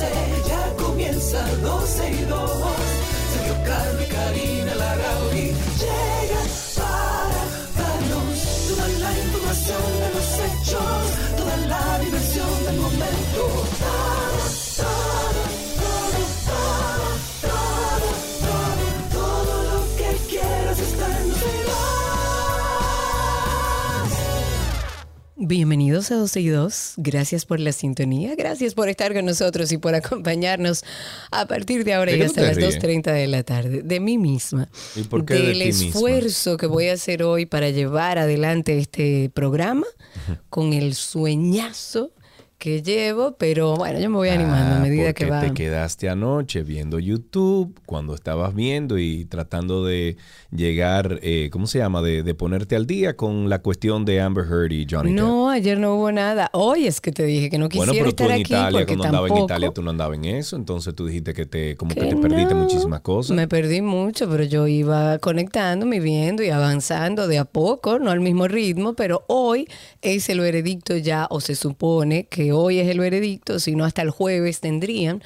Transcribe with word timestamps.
12, 0.00 0.48
ya 0.48 0.76
comienza 0.82 1.44
12 1.62 2.10
y 2.10 2.24
2. 2.24 2.50
Sergio 3.32 3.54
y 4.00 4.06
Karina 4.06 4.74
Larrauri 4.74 5.52
llegan 5.80 6.48
para 6.76 7.42
darnos 7.76 8.38
toda 8.68 8.88
la 8.88 9.10
información 9.18 9.84
de 10.00 10.08
los 10.14 10.28
hechos, 10.46 11.02
toda 11.36 11.56
la 11.68 11.98
diversión 11.98 12.64
del 12.64 12.76
momento. 12.76 12.99
Bienvenidos 25.50 26.12
a 26.12 26.14
12 26.14 26.40
y 26.42 26.46
2. 26.46 26.92
Gracias 26.98 27.44
por 27.44 27.58
la 27.58 27.72
sintonía. 27.72 28.36
Gracias 28.36 28.74
por 28.74 28.88
estar 28.88 29.12
con 29.12 29.24
nosotros 29.24 29.72
y 29.72 29.78
por 29.78 29.96
acompañarnos 29.96 30.84
a 31.32 31.46
partir 31.46 31.82
de 31.82 31.92
ahora 31.92 32.12
¿De 32.12 32.18
y 32.18 32.22
hasta 32.22 32.42
las 32.42 32.54
ríes? 32.54 32.78
2.30 32.78 33.12
de 33.12 33.26
la 33.26 33.42
tarde. 33.42 33.82
De 33.82 33.98
mí 33.98 34.16
misma. 34.16 34.68
¿Y 34.94 35.02
por 35.02 35.24
qué 35.24 35.34
de 35.34 35.42
Del 35.48 35.58
misma? 35.58 35.86
esfuerzo 35.88 36.56
que 36.56 36.66
voy 36.66 36.86
a 36.86 36.92
hacer 36.92 37.24
hoy 37.24 37.46
para 37.46 37.70
llevar 37.70 38.18
adelante 38.18 38.78
este 38.78 39.28
programa 39.34 39.86
con 40.50 40.72
el 40.72 40.94
sueñazo 40.94 42.12
que 42.60 42.82
llevo. 42.82 43.34
Pero 43.38 43.74
bueno, 43.74 43.98
yo 43.98 44.08
me 44.10 44.16
voy 44.16 44.28
animando 44.28 44.74
a 44.74 44.78
Ah, 44.78 44.80
medida 44.80 45.06
porque 45.06 45.24
que 45.24 45.30
va. 45.30 45.40
te 45.40 45.52
quedaste 45.52 46.08
anoche 46.08 46.62
viendo 46.62 47.00
YouTube, 47.00 47.76
cuando 47.86 48.14
estabas 48.14 48.54
viendo 48.54 48.98
y 48.98 49.24
tratando 49.24 49.84
de 49.84 50.16
llegar, 50.54 51.18
eh, 51.22 51.48
¿cómo 51.50 51.66
se 51.66 51.78
llama? 51.78 52.02
De, 52.02 52.22
de 52.22 52.34
ponerte 52.34 52.76
al 52.76 52.86
día 52.86 53.16
con 53.16 53.48
la 53.48 53.60
cuestión 53.60 54.04
de 54.04 54.20
Amber 54.20 54.44
Heard 54.44 54.72
y 54.72 54.86
Johnny 54.88 55.10
Depp. 55.12 55.20
No, 55.20 55.50
ayer 55.50 55.78
no 55.78 55.96
hubo 55.96 56.12
nada. 56.12 56.50
Hoy 56.52 56.86
es 56.86 57.00
que 57.00 57.12
te 57.12 57.24
dije 57.24 57.50
que 57.50 57.58
no 57.58 57.68
quisiera 57.68 57.92
Bueno, 57.92 58.04
pero 58.04 58.14
tú 58.14 58.22
estar 58.24 58.36
en 58.36 58.42
aquí 58.42 58.52
Italia, 58.52 58.86
cuando 58.86 59.04
andabas 59.04 59.30
en 59.30 59.34
tampoco- 59.36 59.44
Italia, 59.46 59.70
tú 59.72 59.82
no 59.82 59.90
andabas 59.90 60.18
en 60.18 60.24
eso, 60.26 60.56
entonces 60.56 60.94
tú 60.94 61.06
dijiste 61.06 61.32
que 61.34 61.46
te, 61.46 61.76
como 61.76 61.94
que 61.94 62.00
Que 62.00 62.06
te 62.06 62.16
perdiste 62.16 62.54
muchísimas 62.54 63.00
cosas. 63.00 63.36
Me 63.36 63.48
perdí 63.48 63.80
mucho, 63.82 64.28
pero 64.28 64.44
yo 64.44 64.66
iba 64.66 65.18
conectándome, 65.18 65.96
y 65.96 66.00
viendo 66.00 66.42
y 66.42 66.50
avanzando 66.50 67.26
de 67.26 67.38
a 67.38 67.44
poco, 67.44 67.98
no 67.98 68.10
al 68.10 68.20
mismo 68.20 68.48
ritmo, 68.48 68.94
pero 68.94 69.24
hoy 69.28 69.66
es 70.02 70.28
el 70.28 70.40
veredicto 70.40 70.96
ya, 70.96 71.26
o 71.30 71.40
se 71.40 71.54
supone 71.54 72.24
que 72.26 72.49
hoy 72.52 72.78
es 72.78 72.88
el 72.88 73.00
veredicto, 73.00 73.58
si 73.60 73.74
no 73.74 73.84
hasta 73.84 74.02
el 74.02 74.10
jueves 74.10 74.60
tendrían. 74.60 75.22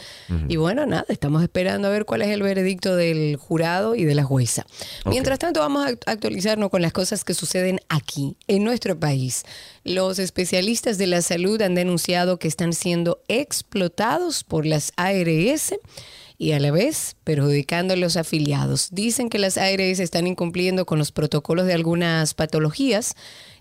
Y 0.49 0.57
bueno, 0.57 0.87
nada, 0.87 1.05
estamos 1.09 1.43
esperando 1.43 1.89
a 1.89 1.91
ver 1.91 2.05
cuál 2.05 2.23
es 2.23 2.29
el 2.29 2.43
veredicto 2.43 2.97
del 2.97 3.37
jurado 3.37 3.95
y 3.95 4.05
de 4.05 4.15
la 4.15 4.25
jueza. 4.25 4.67
Mientras 5.07 5.39
tanto, 5.39 5.61
vamos 5.61 5.87
a 5.87 5.91
act- 5.91 6.03
actualizarnos 6.07 6.71
con 6.71 6.83
las 6.83 6.93
cosas 6.93 7.25
que 7.25 7.35
suceden 7.35 7.81
aquí, 7.89 8.37
en 8.49 8.65
nuestro 8.65 8.99
país. 8.99 9.45
Los 9.85 10.19
especialistas 10.19 10.99
de 10.99 11.07
la 11.07 11.23
salud 11.23 11.61
han 11.63 11.75
denunciado 11.75 12.39
que 12.39 12.49
están 12.49 12.73
siendo 12.73 13.21
explotados 13.29 14.45
por 14.45 14.67
las 14.67 14.93
ARS 14.97 15.75
y 16.37 16.51
a 16.53 16.59
la 16.59 16.73
vez 16.73 17.15
perjudicando 17.23 17.95
a 17.95 17.97
los 17.97 18.17
afiliados. 18.17 18.89
Dicen 18.91 19.29
que 19.31 19.39
las 19.39 19.57
ARS 19.57 20.01
están 20.01 20.27
incumpliendo 20.27 20.85
con 20.85 20.99
los 20.99 21.13
protocolos 21.13 21.67
de 21.67 21.75
algunas 21.75 22.35
patologías 22.35 23.15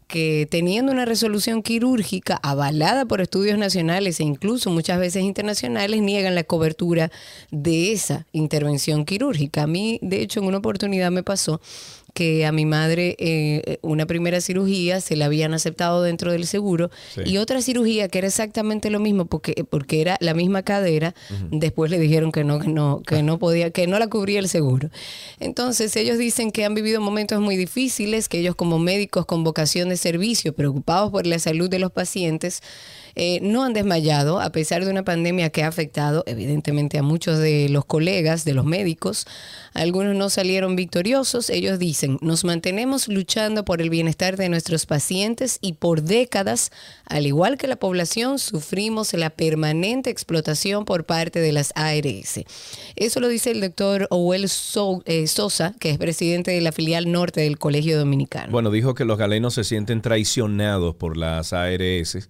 que 0.08 0.48
teniendo 0.50 0.92
una 0.92 1.06
resolución 1.06 1.62
quirúrgica 1.62 2.40
avalada 2.44 3.06
por 3.06 3.22
estudios 3.22 3.58
nacionales 3.58 4.20
e 4.20 4.24
incluso 4.24 4.70
muchas 4.70 5.00
veces 5.00 5.24
internacionales 5.24 6.02
niegan 6.02 6.36
la 6.36 6.44
cobertura 6.44 7.12
de 7.52 7.92
esa 7.92 8.26
intervención 8.32 9.06
quirúrgica. 9.06 9.64
A 9.64 9.68
mí, 9.68 10.00
de 10.02 10.22
hecho, 10.22 10.40
en 10.40 10.48
una 10.48 10.58
oportunidad 10.58 11.12
me 11.12 11.24
pasó 11.24 11.62
que 12.14 12.46
a 12.46 12.52
mi 12.52 12.66
madre 12.66 13.16
eh, 13.18 13.78
una 13.82 14.06
primera 14.06 14.40
cirugía 14.40 15.02
se 15.02 15.16
la 15.16 15.26
habían 15.26 15.54
aceptado 15.54 16.04
dentro 16.04 16.32
del 16.32 16.46
seguro 16.46 16.92
Sí. 17.16 17.22
y 17.26 17.38
otra 17.38 17.62
cirugía 17.62 18.08
que 18.08 18.20
era 18.20 18.28
exactamente 18.28 18.90
lo 18.92 19.00
mismo 19.00 19.26
porque, 19.26 19.66
porque 19.70 20.00
era 20.02 20.18
la 20.20 20.34
misma 20.34 20.62
cadera, 20.64 21.16
después 21.52 21.90
le 21.90 22.00
dijeron 22.00 22.32
que 22.32 22.44
no, 22.44 22.60
que 22.60 22.68
no, 22.68 23.02
que 23.02 23.24
no 23.24 23.40
podía, 23.40 23.72
que 23.72 23.88
no 23.88 23.98
la 24.00 24.08
cubría 24.08 24.40
el 24.40 24.48
seguro. 24.48 24.90
Entonces 25.40 25.96
ellos 25.96 26.18
dicen 26.18 26.52
que 26.52 26.66
han 26.66 26.76
vivido 26.76 27.02
momentos 27.02 27.40
muy 27.42 27.58
difíciles, 27.58 28.30
que 28.30 28.40
ellos 28.40 28.56
como 28.56 28.80
médicos 28.80 29.26
con 29.26 29.44
vocación 29.44 29.90
de 29.90 29.98
servicio, 29.98 30.54
preocupados 30.54 31.12
por 31.12 31.26
la 31.26 31.40
salud 31.40 31.70
de 31.70 31.80
los 31.80 31.92
pacientes, 31.92 32.62
eh, 33.16 33.40
no 33.42 33.64
han 33.64 33.74
desmayado 33.74 34.40
a 34.40 34.52
pesar 34.52 34.86
de 34.86 34.92
una 34.92 35.04
pandemia 35.04 35.50
que 35.50 35.64
ha 35.64 35.68
afectado 35.68 36.24
evidentemente 36.26 36.98
a 36.98 37.04
muchos 37.04 37.38
de 37.40 37.70
los 37.70 37.86
colegas, 37.86 38.46
de 38.46 38.54
los 38.54 38.66
médicos. 38.66 39.26
Algunos 39.74 40.16
no 40.16 40.30
salieron 40.30 40.76
victoriosos. 40.76 41.50
Ellos 41.50 41.80
dicen, 41.80 42.18
nos 42.22 42.44
mantenemos 42.44 43.08
luchando 43.08 43.66
por 43.66 43.82
el 43.82 43.90
bienestar 43.90 44.38
de 44.38 44.50
nuestros 44.50 44.86
pacientes 44.86 45.60
y 45.62 45.74
por 45.74 46.04
décadas, 46.04 46.72
al 47.06 47.28
igual 47.28 47.58
que 47.58 47.68
la 47.68 47.76
población, 47.76 48.40
sufrimos 48.40 49.14
la 49.14 49.30
permanente 49.30 50.10
explotación 50.10 50.86
por 50.86 51.06
parte 51.06 51.40
de 51.40 51.52
las 51.52 51.72
ARS. 51.76 52.42
Eso 52.96 53.20
lo 53.20 53.28
dice 53.28 53.52
el 53.52 53.62
doctor 53.62 54.08
Owel 54.10 54.46
eh, 55.06 55.28
Sosa, 55.28 55.74
que 55.80 55.92
es 55.92 55.98
presidente 55.98 56.52
de 56.52 56.62
la 56.62 56.72
filial 56.72 57.12
norte 57.12 57.42
del 57.42 57.58
Colegio 57.58 57.98
Dominicano. 57.98 58.52
Bueno, 58.52 58.72
dijo 58.72 58.96
que 58.96 59.06
los 59.06 59.18
galenos 59.18 59.54
se 59.54 59.64
sienten 59.64 60.02
traicionados 60.02 60.96
por 60.96 61.18
las 61.18 61.54
ARS 61.54 62.28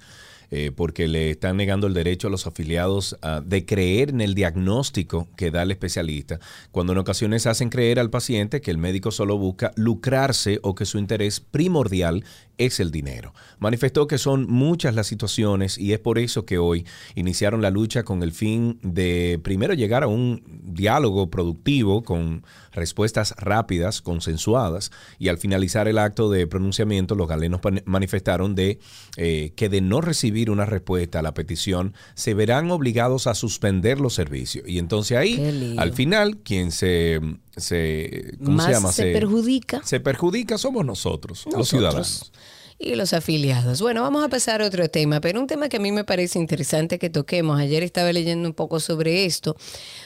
eh, 0.55 0.71
porque 0.71 1.07
le 1.07 1.31
están 1.31 1.57
negando 1.57 1.87
el 1.87 1.95
derecho 1.95 2.27
a 2.27 2.29
los 2.29 2.45
afiliados 2.45 3.17
ah, 3.23 3.41
de 3.43 3.65
creer 3.65 4.11
en 4.11 4.21
el 4.21 4.35
diagnóstico 4.35 5.27
que 5.35 5.49
da 5.49 5.63
el 5.63 5.71
especialista, 5.71 6.39
cuando 6.69 6.93
en 6.93 6.99
ocasiones 6.99 7.47
hacen 7.47 7.69
creer 7.69 7.99
al 7.99 8.11
paciente 8.11 8.61
que 8.61 8.69
el 8.69 8.77
médico 8.77 9.09
solo 9.09 9.39
busca 9.39 9.71
lucrarse 9.77 10.59
o 10.61 10.75
que 10.75 10.85
su 10.85 10.99
interés 10.99 11.39
primordial 11.39 12.23
es 12.59 12.79
el 12.79 12.91
dinero. 12.91 13.33
Manifestó 13.57 14.05
que 14.05 14.19
son 14.19 14.45
muchas 14.47 14.93
las 14.93 15.07
situaciones 15.07 15.79
y 15.79 15.93
es 15.93 15.99
por 15.99 16.19
eso 16.19 16.45
que 16.45 16.59
hoy 16.59 16.85
iniciaron 17.15 17.63
la 17.63 17.71
lucha 17.71 18.03
con 18.03 18.21
el 18.21 18.31
fin 18.31 18.77
de 18.83 19.39
primero 19.43 19.73
llegar 19.73 20.03
a 20.03 20.07
un 20.07 20.43
diálogo 20.45 21.31
productivo 21.31 22.03
con 22.03 22.43
respuestas 22.73 23.33
rápidas, 23.37 24.01
consensuadas 24.01 24.91
y 25.19 25.29
al 25.29 25.37
finalizar 25.37 25.87
el 25.87 25.97
acto 25.97 26.29
de 26.29 26.47
pronunciamiento 26.47 27.15
los 27.15 27.27
galenos 27.27 27.61
manifestaron 27.85 28.55
de 28.55 28.79
eh, 29.17 29.53
que 29.55 29.69
de 29.69 29.81
no 29.81 30.01
recibir 30.01 30.49
una 30.49 30.65
respuesta 30.65 31.19
a 31.19 31.21
la 31.21 31.33
petición 31.33 31.93
se 32.15 32.33
verán 32.33 32.71
obligados 32.71 33.27
a 33.27 33.35
suspender 33.35 33.99
los 33.99 34.13
servicios 34.13 34.67
y 34.67 34.79
entonces 34.79 35.17
ahí 35.17 35.75
al 35.77 35.93
final 35.93 36.37
quien 36.37 36.71
se 36.71 37.21
se 37.55 38.35
¿cómo 38.43 38.57
Más 38.57 38.65
se 38.65 38.71
llama? 38.71 38.91
se 38.91 39.13
perjudica. 39.13 39.81
se 39.83 39.99
perjudica 39.99 40.57
somos 40.57 40.85
nosotros, 40.85 41.45
los 41.55 41.69
ciudadanos. 41.69 42.31
Y 42.79 42.95
los 42.95 43.13
afiliados. 43.13 43.81
Bueno, 43.81 44.01
vamos 44.01 44.23
a 44.23 44.29
pasar 44.29 44.61
a 44.61 44.65
otro 44.65 44.89
tema, 44.89 45.21
pero 45.21 45.39
un 45.39 45.47
tema 45.47 45.69
que 45.69 45.77
a 45.77 45.79
mí 45.79 45.91
me 45.91 46.03
parece 46.03 46.39
interesante 46.39 46.99
que 46.99 47.09
toquemos. 47.09 47.59
Ayer 47.59 47.83
estaba 47.83 48.11
leyendo 48.11 48.47
un 48.47 48.53
poco 48.53 48.79
sobre 48.79 49.25
esto, 49.25 49.55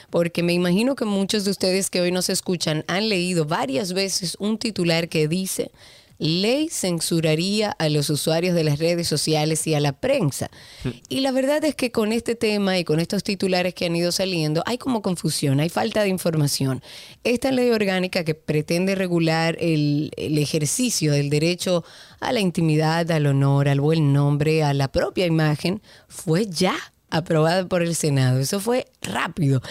porque 0.09 0.43
me 0.43 0.53
imagino 0.53 0.95
que 0.95 1.05
muchos 1.05 1.45
de 1.45 1.51
ustedes 1.51 1.89
que 1.89 2.01
hoy 2.01 2.11
nos 2.11 2.29
escuchan 2.29 2.83
han 2.87 3.09
leído 3.09 3.45
varias 3.45 3.93
veces 3.93 4.35
un 4.39 4.57
titular 4.57 5.09
que 5.09 5.27
dice, 5.27 5.71
ley 6.19 6.69
censuraría 6.69 7.71
a 7.71 7.89
los 7.89 8.09
usuarios 8.09 8.55
de 8.55 8.63
las 8.63 8.79
redes 8.79 9.07
sociales 9.07 9.65
y 9.67 9.75
a 9.75 9.79
la 9.79 9.93
prensa. 9.93 10.49
Y 11.09 11.21
la 11.21 11.31
verdad 11.31 11.63
es 11.63 11.75
que 11.75 11.91
con 11.91 12.11
este 12.11 12.35
tema 12.35 12.77
y 12.77 12.83
con 12.83 12.99
estos 12.99 13.23
titulares 13.23 13.73
que 13.73 13.85
han 13.85 13.95
ido 13.95 14.11
saliendo, 14.11 14.63
hay 14.65 14.77
como 14.77 15.01
confusión, 15.01 15.59
hay 15.59 15.69
falta 15.69 16.01
de 16.03 16.09
información. 16.09 16.81
Esta 17.23 17.51
ley 17.51 17.69
orgánica 17.69 18.23
que 18.23 18.35
pretende 18.35 18.95
regular 18.95 19.57
el, 19.59 20.11
el 20.17 20.37
ejercicio 20.37 21.11
del 21.11 21.29
derecho 21.29 21.83
a 22.19 22.31
la 22.31 22.39
intimidad, 22.39 23.09
al 23.11 23.27
honor, 23.27 23.69
al 23.69 23.81
buen 23.81 24.13
nombre, 24.13 24.63
a 24.63 24.73
la 24.73 24.87
propia 24.87 25.25
imagen, 25.25 25.81
fue 26.07 26.47
ya 26.47 26.75
aprobada 27.09 27.65
por 27.67 27.81
el 27.81 27.95
Senado. 27.95 28.39
Eso 28.39 28.59
fue 28.59 28.85
rápido. 29.01 29.61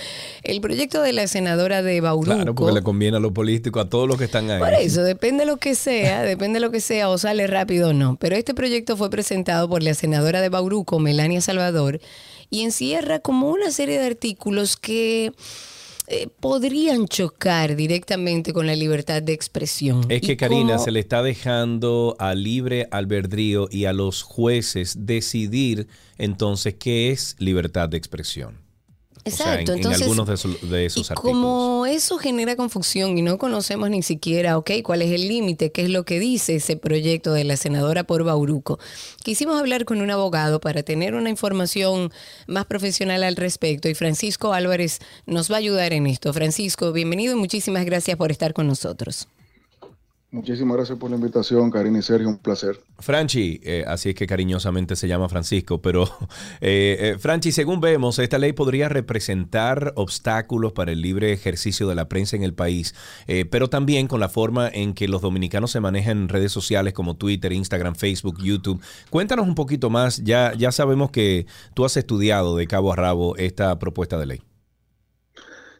El 0.42 0.60
proyecto 0.60 1.02
de 1.02 1.12
la 1.12 1.26
senadora 1.26 1.82
de 1.82 2.00
Bauruco... 2.00 2.34
Claro, 2.34 2.54
porque 2.54 2.74
le 2.74 2.82
conviene 2.82 3.18
a 3.18 3.20
los 3.20 3.32
políticos, 3.32 3.84
a 3.84 3.88
todos 3.88 4.08
los 4.08 4.16
que 4.16 4.24
están 4.24 4.50
ahí. 4.50 4.58
Por 4.58 4.72
eso, 4.74 5.02
depende 5.02 5.44
de 5.44 5.50
lo 5.50 5.58
que 5.58 5.74
sea, 5.74 6.22
depende 6.22 6.58
de 6.60 6.66
lo 6.66 6.72
que 6.72 6.80
sea, 6.80 7.08
o 7.08 7.18
sale 7.18 7.46
rápido 7.46 7.90
o 7.90 7.92
no. 7.92 8.16
Pero 8.16 8.36
este 8.36 8.54
proyecto 8.54 8.96
fue 8.96 9.10
presentado 9.10 9.68
por 9.68 9.82
la 9.82 9.94
senadora 9.94 10.40
de 10.40 10.48
Bauruco, 10.48 10.98
Melania 10.98 11.40
Salvador, 11.40 12.00
y 12.48 12.62
encierra 12.62 13.18
como 13.18 13.50
una 13.50 13.70
serie 13.70 13.98
de 13.98 14.06
artículos 14.06 14.76
que 14.76 15.32
eh, 16.08 16.28
podrían 16.40 17.08
chocar 17.08 17.74
directamente 17.74 18.52
con 18.52 18.66
la 18.66 18.76
libertad 18.76 19.22
de 19.22 19.32
expresión. 19.32 20.04
Es 20.08 20.20
que 20.20 20.36
Karina 20.36 20.78
se 20.78 20.92
le 20.92 21.00
está 21.00 21.22
dejando 21.22 22.16
a 22.18 22.34
libre 22.34 22.86
albedrío 22.90 23.68
y 23.70 23.86
a 23.86 23.92
los 23.92 24.22
jueces 24.22 25.06
decidir 25.06 25.88
entonces 26.18 26.74
qué 26.74 27.10
es 27.10 27.34
libertad 27.38 27.88
de 27.88 27.96
expresión. 27.96 28.65
Exacto, 29.26 29.72
en, 29.72 29.78
entonces, 29.78 30.02
algunos 30.02 30.26
de, 30.26 30.68
de 30.68 30.86
esos 30.86 31.10
y 31.10 31.12
artículos. 31.12 31.32
como 31.32 31.86
eso 31.86 32.16
genera 32.18 32.54
confusión 32.54 33.18
y 33.18 33.22
no 33.22 33.38
conocemos 33.38 33.90
ni 33.90 34.02
siquiera, 34.02 34.56
ok, 34.56 34.70
cuál 34.84 35.02
es 35.02 35.10
el 35.10 35.26
límite, 35.26 35.72
qué 35.72 35.82
es 35.82 35.90
lo 35.90 36.04
que 36.04 36.20
dice 36.20 36.56
ese 36.56 36.76
proyecto 36.76 37.32
de 37.32 37.44
la 37.44 37.56
senadora 37.56 38.04
por 38.04 38.22
Bauruco, 38.22 38.78
quisimos 39.24 39.58
hablar 39.58 39.84
con 39.84 40.00
un 40.00 40.10
abogado 40.10 40.60
para 40.60 40.82
tener 40.84 41.14
una 41.14 41.28
información 41.28 42.12
más 42.46 42.66
profesional 42.66 43.24
al 43.24 43.36
respecto 43.36 43.88
y 43.88 43.94
Francisco 43.94 44.52
Álvarez 44.52 45.00
nos 45.26 45.50
va 45.50 45.56
a 45.56 45.58
ayudar 45.58 45.92
en 45.92 46.06
esto. 46.06 46.32
Francisco, 46.32 46.92
bienvenido 46.92 47.34
y 47.34 47.36
muchísimas 47.36 47.84
gracias 47.84 48.16
por 48.16 48.30
estar 48.30 48.52
con 48.54 48.68
nosotros. 48.68 49.28
Muchísimas 50.36 50.76
gracias 50.76 50.98
por 50.98 51.08
la 51.08 51.16
invitación, 51.16 51.70
Karina 51.70 52.00
y 52.00 52.02
Sergio, 52.02 52.28
un 52.28 52.36
placer. 52.36 52.78
Franchi, 52.98 53.58
eh, 53.64 53.84
así 53.88 54.10
es 54.10 54.14
que 54.14 54.26
cariñosamente 54.26 54.94
se 54.94 55.08
llama 55.08 55.30
Francisco, 55.30 55.80
pero 55.80 56.04
eh, 56.60 56.96
eh, 57.00 57.16
Franchi, 57.18 57.52
según 57.52 57.80
vemos, 57.80 58.18
esta 58.18 58.36
ley 58.36 58.52
podría 58.52 58.90
representar 58.90 59.94
obstáculos 59.96 60.74
para 60.74 60.92
el 60.92 61.00
libre 61.00 61.32
ejercicio 61.32 61.88
de 61.88 61.94
la 61.94 62.10
prensa 62.10 62.36
en 62.36 62.42
el 62.42 62.52
país, 62.52 62.94
eh, 63.26 63.46
pero 63.46 63.70
también 63.70 64.08
con 64.08 64.20
la 64.20 64.28
forma 64.28 64.68
en 64.68 64.92
que 64.92 65.08
los 65.08 65.22
dominicanos 65.22 65.70
se 65.70 65.80
manejan 65.80 66.18
en 66.18 66.28
redes 66.28 66.52
sociales 66.52 66.92
como 66.92 67.16
Twitter, 67.16 67.54
Instagram, 67.54 67.94
Facebook, 67.94 68.36
YouTube. 68.38 68.82
Cuéntanos 69.08 69.48
un 69.48 69.54
poquito 69.54 69.88
más, 69.88 70.22
ya, 70.22 70.52
ya 70.52 70.70
sabemos 70.70 71.10
que 71.10 71.46
tú 71.72 71.86
has 71.86 71.96
estudiado 71.96 72.58
de 72.58 72.66
cabo 72.66 72.92
a 72.92 72.96
rabo 72.96 73.38
esta 73.38 73.78
propuesta 73.78 74.18
de 74.18 74.26
ley. 74.26 74.42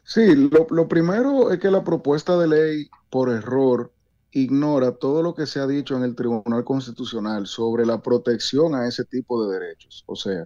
Sí, 0.03 0.35
lo, 0.35 0.65
lo 0.71 0.87
primero 0.87 1.51
es 1.51 1.59
que 1.59 1.69
la 1.69 1.83
propuesta 1.83 2.39
de 2.39 2.47
ley, 2.47 2.89
por 3.11 3.29
error, 3.29 3.91
ignora 4.31 4.93
todo 4.93 5.23
lo 5.23 5.33
que 5.33 5.45
se 5.45 5.59
ha 5.59 5.67
dicho 5.67 5.95
en 5.95 6.03
el 6.03 6.15
Tribunal 6.15 6.63
Constitucional 6.63 7.47
sobre 7.47 7.85
la 7.85 8.01
protección 8.01 8.75
a 8.75 8.87
ese 8.87 9.05
tipo 9.05 9.45
de 9.45 9.59
derechos. 9.59 10.03
O 10.07 10.15
sea, 10.15 10.45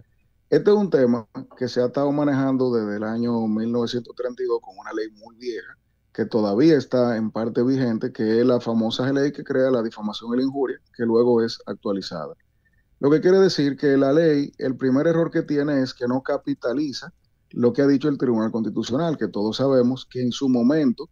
este 0.50 0.70
es 0.70 0.76
un 0.76 0.90
tema 0.90 1.26
que 1.56 1.68
se 1.68 1.80
ha 1.80 1.86
estado 1.86 2.12
manejando 2.12 2.72
desde 2.72 2.96
el 2.96 3.04
año 3.04 3.46
1932 3.46 4.60
con 4.60 4.78
una 4.78 4.92
ley 4.92 5.08
muy 5.10 5.36
vieja 5.36 5.76
que 6.12 6.26
todavía 6.26 6.76
está 6.76 7.16
en 7.16 7.30
parte 7.30 7.62
vigente, 7.62 8.12
que 8.12 8.40
es 8.40 8.46
la 8.46 8.60
famosa 8.60 9.10
ley 9.12 9.32
que 9.32 9.44
crea 9.44 9.70
la 9.70 9.82
difamación 9.82 10.34
y 10.34 10.36
la 10.36 10.42
injuria, 10.42 10.78
que 10.94 11.04
luego 11.04 11.42
es 11.42 11.58
actualizada. 11.66 12.34
Lo 13.00 13.10
que 13.10 13.20
quiere 13.20 13.38
decir 13.38 13.76
que 13.76 13.96
la 13.96 14.12
ley, 14.12 14.52
el 14.58 14.76
primer 14.76 15.06
error 15.06 15.30
que 15.30 15.42
tiene 15.42 15.80
es 15.80 15.94
que 15.94 16.06
no 16.06 16.22
capitaliza 16.22 17.12
lo 17.50 17.72
que 17.72 17.82
ha 17.82 17.86
dicho 17.86 18.08
el 18.08 18.18
Tribunal 18.18 18.52
Constitucional, 18.52 19.16
que 19.16 19.28
todos 19.28 19.56
sabemos 19.56 20.06
que 20.06 20.20
en 20.22 20.32
su 20.32 20.48
momento 20.48 21.08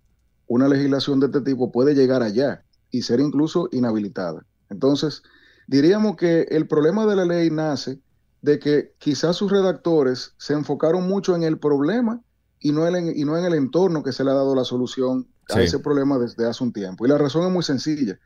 una 0.51 0.67
legislación 0.67 1.21
de 1.21 1.27
este 1.27 1.43
tipo 1.43 1.71
puede 1.71 1.95
llegar 1.95 2.25
allá 2.25 2.65
y 2.91 3.03
ser 3.03 3.21
incluso 3.21 3.69
inhabilitada. 3.71 4.45
Entonces, 4.69 5.23
diríamos 5.69 6.17
que 6.17 6.43
el 6.51 6.67
problema 6.67 7.07
de 7.07 7.15
la 7.15 7.25
ley 7.25 7.51
nace 7.51 8.01
de 8.43 8.59
que 8.59 8.93
quizás 8.99 9.37
sus 9.37 9.53
redactores 9.53 10.35
se 10.39 10.55
enfocaron 10.55 11.07
mucho 11.09 11.37
en 11.37 11.45
el 11.45 11.61
problema 11.61 12.21
y 12.59 12.73
no 12.73 12.85
en, 12.85 13.17
y 13.17 13.25
no 13.25 13.39
en 13.39 13.45
el 13.45 13.55
entorno 13.55 14.03
que 14.03 14.11
se 14.11 14.25
le 14.25 14.33
ha 14.33 14.35
dado 14.35 14.57
la 14.57 14.65
solución 14.65 15.29
a 15.51 15.55
Sí. 15.55 15.61
ese 15.61 15.79
problema 15.79 16.19
desde 16.19 16.45
hace 16.49 16.65
un 16.65 16.73
tiempo. 16.73 17.07
Y 17.07 17.09
la 17.09 17.17
razón 17.19 17.47
es 17.47 17.53
muy 17.53 17.63
sencilla. 17.63 18.19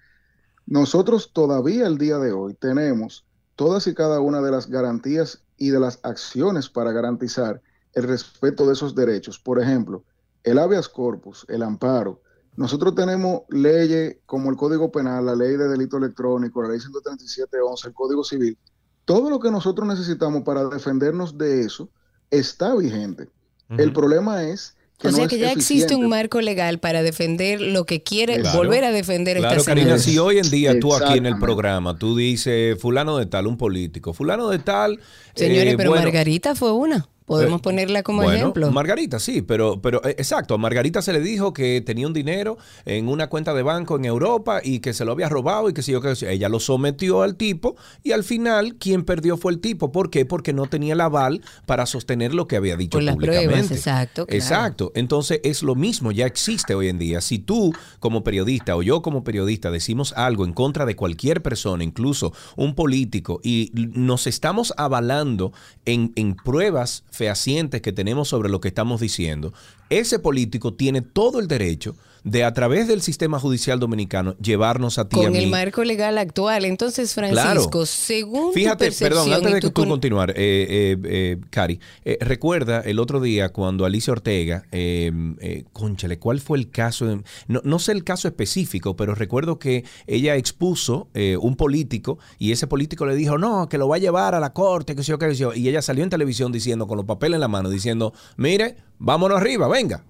Nosotros 0.67 1.31
todavía 1.35 1.87
el 1.87 1.99
día 1.99 2.17
de 2.19 2.33
hoy 2.33 2.55
tenemos 2.55 3.27
todas 3.55 3.87
y 3.87 3.93
cada 3.95 4.21
una 4.21 4.41
de 4.41 4.51
las 4.51 4.69
garantías 4.71 5.43
y 5.59 5.69
de 5.69 5.79
las 5.79 6.01
acciones 6.03 6.71
para 6.71 6.91
garantizar 6.93 7.61
el 7.93 8.05
respeto 8.05 8.67
de 8.67 8.73
esos 8.73 8.95
derechos. 8.95 9.39
Por 9.39 9.61
ejemplo, 9.61 10.05
el 10.45 10.59
habeas 10.59 10.89
corpus, 10.89 11.45
el 11.49 11.63
amparo. 11.63 12.21
Nosotros 12.57 12.95
tenemos 12.95 13.43
leyes 13.49 14.19
como 14.27 14.51
el 14.51 14.57
Código 14.57 14.93
Penal, 14.93 15.27
la 15.27 15.35
Ley 15.35 15.57
de 15.57 15.69
Delito 15.69 15.97
Electrónico, 15.97 16.63
la 16.63 16.69
Ley 16.69 16.79
137.11, 16.79 17.87
el 17.87 17.93
Código 17.95 18.23
Civil. 18.23 18.57
Todo 19.05 19.29
lo 19.29 19.41
que 19.41 19.51
nosotros 19.51 19.89
necesitamos 19.89 20.43
para 20.43 20.65
defendernos 20.67 21.37
de 21.37 21.63
eso 21.63 21.91
está 22.31 22.75
vigente. 22.77 23.29
El 23.77 23.93
problema 23.93 24.45
es 24.45 24.77
que 24.99 25.09
o 25.09 25.11
no 25.11 25.17
sea 25.17 25.25
es 25.25 25.31
que 25.31 25.39
ya 25.39 25.51
existe 25.51 25.97
un 25.97 26.09
marco 26.09 26.41
legal 26.41 26.79
para 26.79 27.03
defender 27.03 27.61
lo 27.61 27.85
que 27.85 28.03
quiere 28.03 28.41
Claro. 28.41 28.57
volver 28.57 28.85
a 28.85 28.93
defender 28.93 29.39
Claro, 29.39 29.57
esta 29.57 29.73
Karina, 29.75 29.99
si 29.99 30.19
hoy 30.19 30.39
en 30.39 30.49
día 30.51 30.79
tú 30.79 30.95
aquí 30.95 31.19
en 31.19 31.27
el 31.27 31.39
programa, 31.39 31.99
tú 31.99 32.17
dices 32.17 32.81
fulano 32.81 33.19
de 33.19 33.27
tal, 33.27 33.49
un 33.49 33.57
político, 33.57 34.13
fulano 34.13 34.49
de 34.49 34.61
tal... 34.61 35.01
Señores, 35.35 35.75
eh, 35.75 35.77
pero 35.77 35.91
bueno, 35.91 36.05
Margarita 36.05 36.55
fue 36.55 36.71
una. 36.71 37.09
Podemos 37.27 37.61
Eh, 37.61 37.63
ponerla 37.65 38.03
como 38.03 38.23
bueno, 38.23 38.37
ejemplo. 38.39 38.71
Margarita, 38.71 39.19
sí, 39.19 39.41
pero, 39.41 39.81
pero 39.81 40.05
eh, 40.05 40.15
exacto, 40.19 40.55
a 40.55 40.59
Margarita 40.59 41.01
se 41.01 41.13
le 41.13 41.21
dijo 41.21 41.55
que 41.55 41.81
tenía 41.81 42.07
un 42.07 42.13
dinero 42.13 42.59
en 42.85 43.09
una 43.09 43.29
cuenta 43.29 43.55
de 43.55 43.63
banco 43.63 43.97
en 43.97 44.05
Europa 44.05 44.61
y 44.63 44.81
que 44.81 44.93
se 44.93 45.05
lo 45.07 45.13
había 45.13 45.29
robado 45.31 45.71
y 45.71 45.73
que 45.73 45.83
si 45.83 45.93
yo 45.93 46.03
que 46.03 46.13
ella 46.29 46.49
lo 46.51 46.61
sometió 46.61 47.23
al 47.23 47.37
tipo 47.37 47.77
y 48.03 48.13
al 48.13 48.25
final 48.25 48.77
quien 48.77 49.05
perdió 49.05 49.37
fue 49.39 49.53
el 49.53 49.61
tipo. 49.61 49.91
¿Por 49.91 50.11
qué? 50.11 50.27
Porque 50.27 50.53
no 50.53 50.67
tenía 50.67 50.93
el 50.93 51.01
aval 51.01 51.41
para 51.65 51.87
sostener 51.87 52.35
lo 52.35 52.47
que 52.47 52.57
había 52.57 52.77
dicho 52.77 52.99
Por 52.99 53.05
las 53.05 53.15
públicamente. 53.15 53.49
pruebas, 53.53 53.71
exacto, 53.71 54.27
claro. 54.27 54.37
Exacto. 54.39 54.93
Entonces 54.95 55.41
es 55.45 55.63
lo 55.63 55.75
mismo, 55.75 56.13
ya 56.13 56.27
existe 56.27 56.75
hoy 56.75 56.89
en 56.89 56.99
día. 56.99 57.23
Si 57.23 57.39
tú 57.39 57.73
como 58.01 58.23
periodista 58.23 58.77
o 58.77 58.83
yo 58.83 59.01
como 59.01 59.25
periodista 59.25 59.71
decimos 59.71 60.13
algo 60.17 60.45
en 60.45 60.53
contra 60.53 60.85
de 60.85 60.95
cualquier 60.95 61.41
persona, 61.43 61.85
incluso 61.85 62.35
un 62.57 62.75
político, 62.75 63.41
y 63.43 63.71
nos 63.75 64.27
estamos 64.27 64.75
avalando 64.77 65.53
en, 65.87 66.13
en 66.17 66.35
pruebas 66.37 67.03
fehacientes 67.15 67.81
que 67.81 67.93
tenemos 67.93 68.29
sobre 68.29 68.49
lo 68.49 68.61
que 68.61 68.69
estamos 68.69 69.01
diciendo, 69.01 69.53
ese 69.91 70.19
político 70.19 70.75
tiene 70.75 71.01
todo 71.01 71.41
el 71.41 71.49
derecho 71.49 71.97
de 72.25 72.43
a 72.43 72.53
través 72.55 72.89
del 72.89 73.03
sistema 73.03 73.39
judicial 73.39 73.79
dominicano 73.79 74.35
llevarnos 74.39 74.99
a 74.99 75.07
ti 75.09 75.21
a 75.21 75.25
con 75.25 75.37
el 75.37 75.45
mí. 75.45 75.51
marco 75.51 75.85
legal 75.85 76.17
actual. 76.19 76.65
Entonces, 76.65 77.13
Francisco, 77.15 77.71
Claro. 77.71 77.87
según 77.87 78.53
Fíjate, 78.55 78.91
perdón, 78.93 79.33
antes 79.33 79.53
de 79.55 79.61
que 79.61 79.67
tú 79.69 79.73
con- 79.75 79.89
continuar, 79.91 80.31
eh, 80.31 80.35
eh, 80.37 80.97
eh, 81.05 81.37
Cari, 81.51 81.79
eh, 82.05 82.17
recuerda 82.21 82.81
el 82.81 82.99
otro 82.99 83.21
día 83.21 83.51
cuando 83.51 83.85
Alicia 83.85 84.13
Ortega, 84.13 84.65
eh, 84.73 85.13
eh, 85.41 85.65
conchale, 85.75 86.19
¿cuál 86.19 86.41
fue 86.41 86.57
el 86.59 86.71
caso? 86.71 87.21
No, 87.47 87.61
no 87.63 87.79
sé 87.79 87.93
el 87.93 88.05
caso 88.05 88.27
específico, 88.27 88.97
pero 88.97 89.15
recuerdo 89.15 89.59
que 89.59 89.85
ella 90.07 90.35
expuso 90.37 91.09
eh, 91.15 91.37
un 91.39 91.57
político 91.57 92.19
y 92.39 92.53
ese 92.53 92.67
político 92.67 93.05
le 93.07 93.17
dijo, 93.17 93.37
no, 93.37 93.69
que 93.69 93.77
lo 93.77 93.87
va 93.87 93.97
a 93.97 93.99
llevar 93.99 94.35
a 94.35 94.41
la 94.41 94.55
corte, 94.55 94.97
que 94.97 95.03
sé 95.03 95.11
yo, 95.13 95.19
que 95.19 95.29
sé 95.29 95.35
yo. 95.37 95.53
Y 95.53 95.69
ella 95.69 95.83
salió 95.83 96.03
en 96.03 96.09
televisión 96.11 96.53
diciendo, 96.53 96.87
con 96.87 96.97
los 96.97 97.05
papeles 97.05 97.35
en 97.37 97.41
la 97.43 97.49
mano, 97.49 97.69
diciendo, 97.69 98.15
mire, 98.39 98.77
vámonos 98.99 99.39
arriba, 99.39 99.69
venga. 99.69 100.05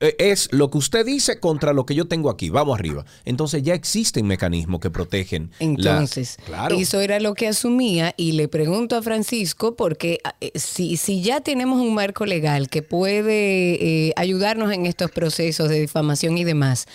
Eh, 0.00 0.16
Es 0.18 0.48
lo 0.52 0.70
que 0.70 0.78
usted 0.78 1.04
dice 1.04 1.38
contra 1.40 1.72
lo 1.72 1.84
que 1.86 1.94
yo 1.94 2.06
tengo 2.08 2.30
aquí. 2.30 2.48
Vamos 2.50 2.78
arriba. 2.78 3.04
Entonces 3.24 3.62
ya 3.62 3.74
existen 3.74 4.26
mecanismos 4.26 4.80
que 4.80 4.90
protegen. 4.90 5.50
la- 5.60 5.66
Entonces, 5.66 6.38
claro. 6.46 6.74
eso 6.76 7.00
era 7.00 7.20
lo 7.20 7.34
que 7.34 7.46
asumía 7.48 8.14
y 8.16 8.32
le 8.32 8.48
pregunto 8.48 8.96
a 8.96 9.02
Francisco 9.02 9.76
porque 9.76 10.18
eh, 10.40 10.52
si, 10.58 10.96
si 10.96 11.22
ya 11.22 11.40
tenemos 11.40 11.80
un 11.80 11.94
marco 11.94 12.24
legal 12.26 12.68
que 12.70 12.82
puede 12.82 14.08
eh, 14.08 14.12
ayudarnos 14.16 14.72
en 14.72 14.86
estos 14.86 15.10
procesos 15.10 15.68
de 15.68 15.80
difamación 15.80 16.38
y 16.38 16.44
demás, 16.44 16.86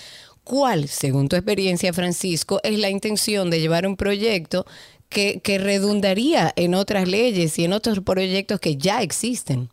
¿cuál, 0.43 0.87
según 0.87 1.27
tu 1.29 1.35
experiencia, 1.35 1.93
Francisco, 1.93 2.59
es 2.63 2.79
la 2.79 2.89
intención 2.89 3.49
de 3.51 3.59
llevar 3.61 3.85
un 3.87 3.97
proyecto 3.97 4.65
que, 5.09 5.39
que 5.41 5.59
redundaría 5.59 6.51
en 6.55 6.73
otras 6.73 7.07
leyes 7.07 7.57
y 7.59 7.65
en 7.65 7.73
otros 7.73 7.99
proyectos 7.99 8.59
que 8.59 8.77
ya 8.77 9.03
existen? 9.03 9.69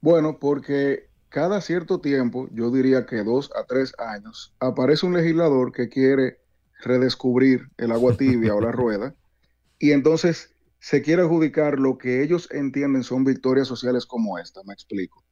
Bueno, 0.00 0.38
porque 0.40 1.06
cada 1.36 1.60
cierto 1.60 2.00
tiempo, 2.00 2.48
yo 2.50 2.70
diría 2.70 3.04
que 3.04 3.22
dos 3.22 3.50
a 3.54 3.64
tres 3.64 3.92
años, 3.98 4.54
aparece 4.58 5.04
un 5.04 5.12
legislador 5.12 5.70
que 5.70 5.90
quiere 5.90 6.38
redescubrir 6.80 7.68
el 7.76 7.92
agua 7.92 8.16
tibia 8.16 8.54
o 8.54 8.60
la 8.62 8.72
rueda 8.72 9.14
y 9.78 9.92
entonces 9.92 10.54
se 10.78 11.02
quiere 11.02 11.20
adjudicar 11.20 11.78
lo 11.78 11.98
que 11.98 12.22
ellos 12.22 12.48
entienden 12.52 13.02
son 13.02 13.24
victorias 13.24 13.68
sociales 13.68 14.06
como 14.06 14.38
esta. 14.38 14.62
Me 14.64 14.72
explico. 14.72 15.22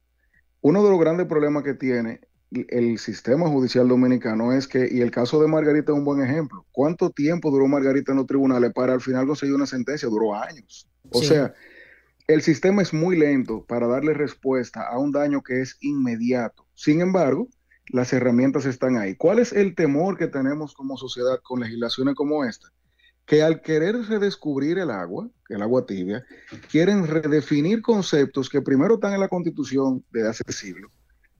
Uno 0.61 0.83
de 0.83 0.91
los 0.91 0.99
grandes 0.99 1.25
problemas 1.25 1.63
que 1.63 1.73
tiene 1.73 2.21
el 2.51 2.99
sistema 2.99 3.49
judicial 3.49 3.87
dominicano 3.87 4.53
es 4.53 4.67
que, 4.67 4.87
y 4.87 5.01
el 5.01 5.09
caso 5.09 5.41
de 5.41 5.47
Margarita 5.47 5.91
es 5.91 5.97
un 5.97 6.05
buen 6.05 6.21
ejemplo, 6.21 6.67
¿cuánto 6.71 7.09
tiempo 7.09 7.49
duró 7.49 7.67
Margarita 7.67 8.11
en 8.11 8.19
los 8.19 8.27
tribunales 8.27 8.71
para 8.73 8.93
al 8.93 9.01
final 9.01 9.25
conseguir 9.25 9.55
una 9.55 9.65
sentencia? 9.65 10.07
Duró 10.07 10.35
años. 10.35 10.87
O 11.09 11.19
Sí. 11.19 11.29
sea, 11.29 11.51
el 12.27 12.41
sistema 12.41 12.81
es 12.81 12.93
muy 12.93 13.17
lento 13.17 13.65
para 13.65 13.87
darle 13.87 14.13
respuesta 14.13 14.87
a 14.87 14.97
un 14.97 15.11
daño 15.11 15.41
que 15.43 15.61
es 15.61 15.77
inmediato. 15.81 16.65
Sin 16.73 17.01
embargo, 17.01 17.47
las 17.87 18.13
herramientas 18.13 18.65
están 18.65 18.97
ahí. 18.97 19.15
¿Cuál 19.15 19.39
es 19.39 19.53
el 19.53 19.75
temor 19.75 20.17
que 20.17 20.27
tenemos 20.27 20.73
como 20.73 20.97
sociedad 20.97 21.39
con 21.43 21.59
legislaciones 21.59 22.15
como 22.15 22.43
esta? 22.43 22.69
Que 23.25 23.43
al 23.43 23.61
querer 23.61 23.95
redescubrir 24.07 24.77
el 24.79 24.91
agua, 24.91 25.29
el 25.49 25.61
agua 25.61 25.85
tibia, 25.85 26.23
quieren 26.71 27.07
redefinir 27.07 27.81
conceptos 27.81 28.49
que 28.49 28.61
primero 28.61 28.95
están 28.95 29.13
en 29.13 29.19
la 29.19 29.29
constitución 29.29 30.03
de 30.11 30.27
hace 30.27 30.43
siglos 30.49 30.91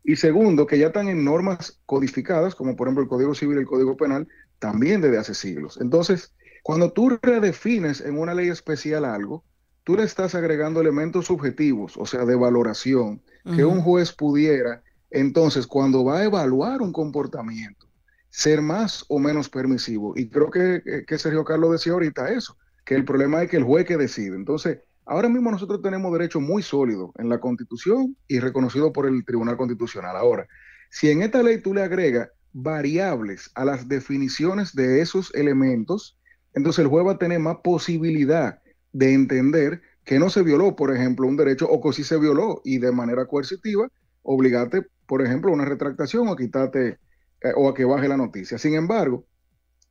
y 0.06 0.16
segundo, 0.18 0.68
que 0.68 0.78
ya 0.78 0.88
están 0.88 1.08
en 1.08 1.26
normas 1.26 1.82
codificadas, 1.88 2.54
como 2.54 2.76
por 2.76 2.88
ejemplo 2.88 3.04
el 3.04 3.10
Código 3.10 3.34
Civil 3.34 3.58
y 3.58 3.62
el 3.62 3.66
Código 3.66 3.98
Penal, 3.98 4.28
también 4.60 5.02
desde 5.02 5.18
hace 5.18 5.34
siglos. 5.34 5.80
Entonces, 5.82 6.36
cuando 6.62 6.94
tú 6.94 7.18
redefines 7.22 8.02
en 8.02 8.20
una 8.20 8.36
ley 8.36 8.50
especial 8.50 9.04
algo, 9.04 9.44
tú 9.86 9.96
le 9.96 10.04
estás 10.04 10.36
agregando 10.36 10.82
elementos 10.82 11.28
subjetivos, 11.28 11.96
o 11.96 12.06
sea, 12.06 12.26
de 12.26 12.36
valoración, 12.36 13.22
que 13.56 13.64
un 13.64 13.80
juez 13.82 14.12
pudiera, 14.12 14.82
entonces, 15.12 15.68
cuando 15.68 16.04
va 16.04 16.18
a 16.18 16.24
evaluar 16.26 16.82
un 16.82 16.92
comportamiento, 16.92 17.88
ser 18.30 18.62
más 18.62 19.06
o 19.08 19.20
menos 19.20 19.50
permisivo. 19.50 20.14
Y 20.18 20.30
creo 20.30 20.50
que, 20.50 21.06
que 21.08 21.18
Sergio 21.18 21.46
Carlos 21.46 21.72
decía 21.72 21.94
ahorita 21.94 22.30
eso, 22.30 22.58
que 22.84 22.96
el 22.96 23.06
problema 23.06 23.42
es 23.44 23.50
que 23.50 23.58
el 23.58 23.64
juez 23.64 23.86
que 23.86 23.96
decide. 23.96 24.36
Entonces, 24.36 24.80
Ahora 25.08 25.30
mismo 25.30 25.52
nosotros 25.52 25.84
tenemos 25.84 26.12
derecho 26.12 26.42
muy 26.42 26.64
sólido 26.64 27.14
en 27.20 27.30
la 27.30 27.40
Constitución 27.40 28.18
y 28.28 28.40
reconocido 28.40 28.92
por 28.92 29.06
el 29.06 29.24
Tribunal 29.24 29.56
Constitucional. 29.56 30.16
Ahora, 30.16 30.48
si 30.90 31.12
en 31.12 31.22
esta 31.22 31.44
ley 31.44 31.62
tú 31.62 31.76
le 31.76 31.84
agregas 31.84 32.30
variables 32.54 33.52
a 33.54 33.66
las 33.66 33.88
definiciones 33.88 34.74
de 34.74 35.02
esos 35.02 35.34
elementos, 35.36 36.18
entonces 36.56 36.84
el 36.84 36.88
juez 36.88 37.06
va 37.06 37.12
a 37.14 37.18
tener 37.20 37.40
más 37.40 37.58
posibilidad 37.64 38.60
de 38.96 39.14
entender 39.14 39.82
que 40.06 40.20
no 40.20 40.30
se 40.30 40.42
violó, 40.42 40.78
por 40.78 40.96
ejemplo, 40.96 41.28
un 41.28 41.36
derecho 41.36 41.68
o 41.70 41.82
que 41.82 41.92
sí 41.92 42.06
se 42.06 42.18
violó 42.18 42.62
y 42.64 42.78
de 42.78 42.94
manera 42.94 43.26
coercitiva, 43.26 43.90
obligarte, 44.24 44.88
por 45.06 45.22
ejemplo, 45.22 45.52
a 45.52 45.54
una 45.54 45.66
retractación 45.66 46.30
o 46.30 46.36
quitarte 46.38 46.98
eh, 47.42 47.52
o 47.58 47.68
a 47.68 47.74
que 47.74 47.84
baje 47.84 48.08
la 48.08 48.16
noticia. 48.16 48.58
Sin 48.58 48.74
embargo, 48.74 49.26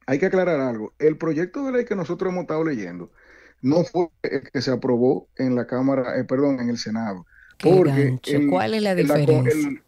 hay 0.06 0.18
que 0.18 0.26
aclarar 0.26 0.58
algo. 0.58 0.94
El 0.98 1.18
proyecto 1.18 1.66
de 1.66 1.72
ley 1.72 1.84
que 1.84 1.96
nosotros 1.96 2.32
hemos 2.32 2.42
estado 2.44 2.64
leyendo 2.64 3.12
no 3.60 3.84
fue 3.84 4.08
el 4.22 4.50
que 4.50 4.62
se 4.62 4.70
aprobó 4.70 5.28
en 5.36 5.54
la 5.54 5.66
Cámara, 5.66 6.18
eh, 6.18 6.24
perdón, 6.24 6.60
en 6.60 6.70
el 6.70 6.78
Senado. 6.78 7.26
Porque 7.62 8.18
¿Cuál 8.48 8.72
es 8.72 8.82
la 8.82 8.94
diferencia? 8.94 9.82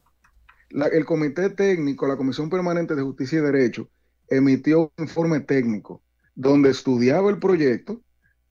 el 0.92 1.04
Comité 1.06 1.48
Técnico, 1.48 2.06
la 2.06 2.16
Comisión 2.16 2.50
Permanente 2.50 2.94
de 2.94 3.02
Justicia 3.02 3.38
y 3.38 3.42
Derecho, 3.42 3.88
emitió 4.28 4.92
un 4.98 5.04
informe 5.04 5.40
técnico 5.40 6.02
donde 6.34 6.68
estudiaba 6.68 7.30
el 7.30 7.38
proyecto, 7.38 8.02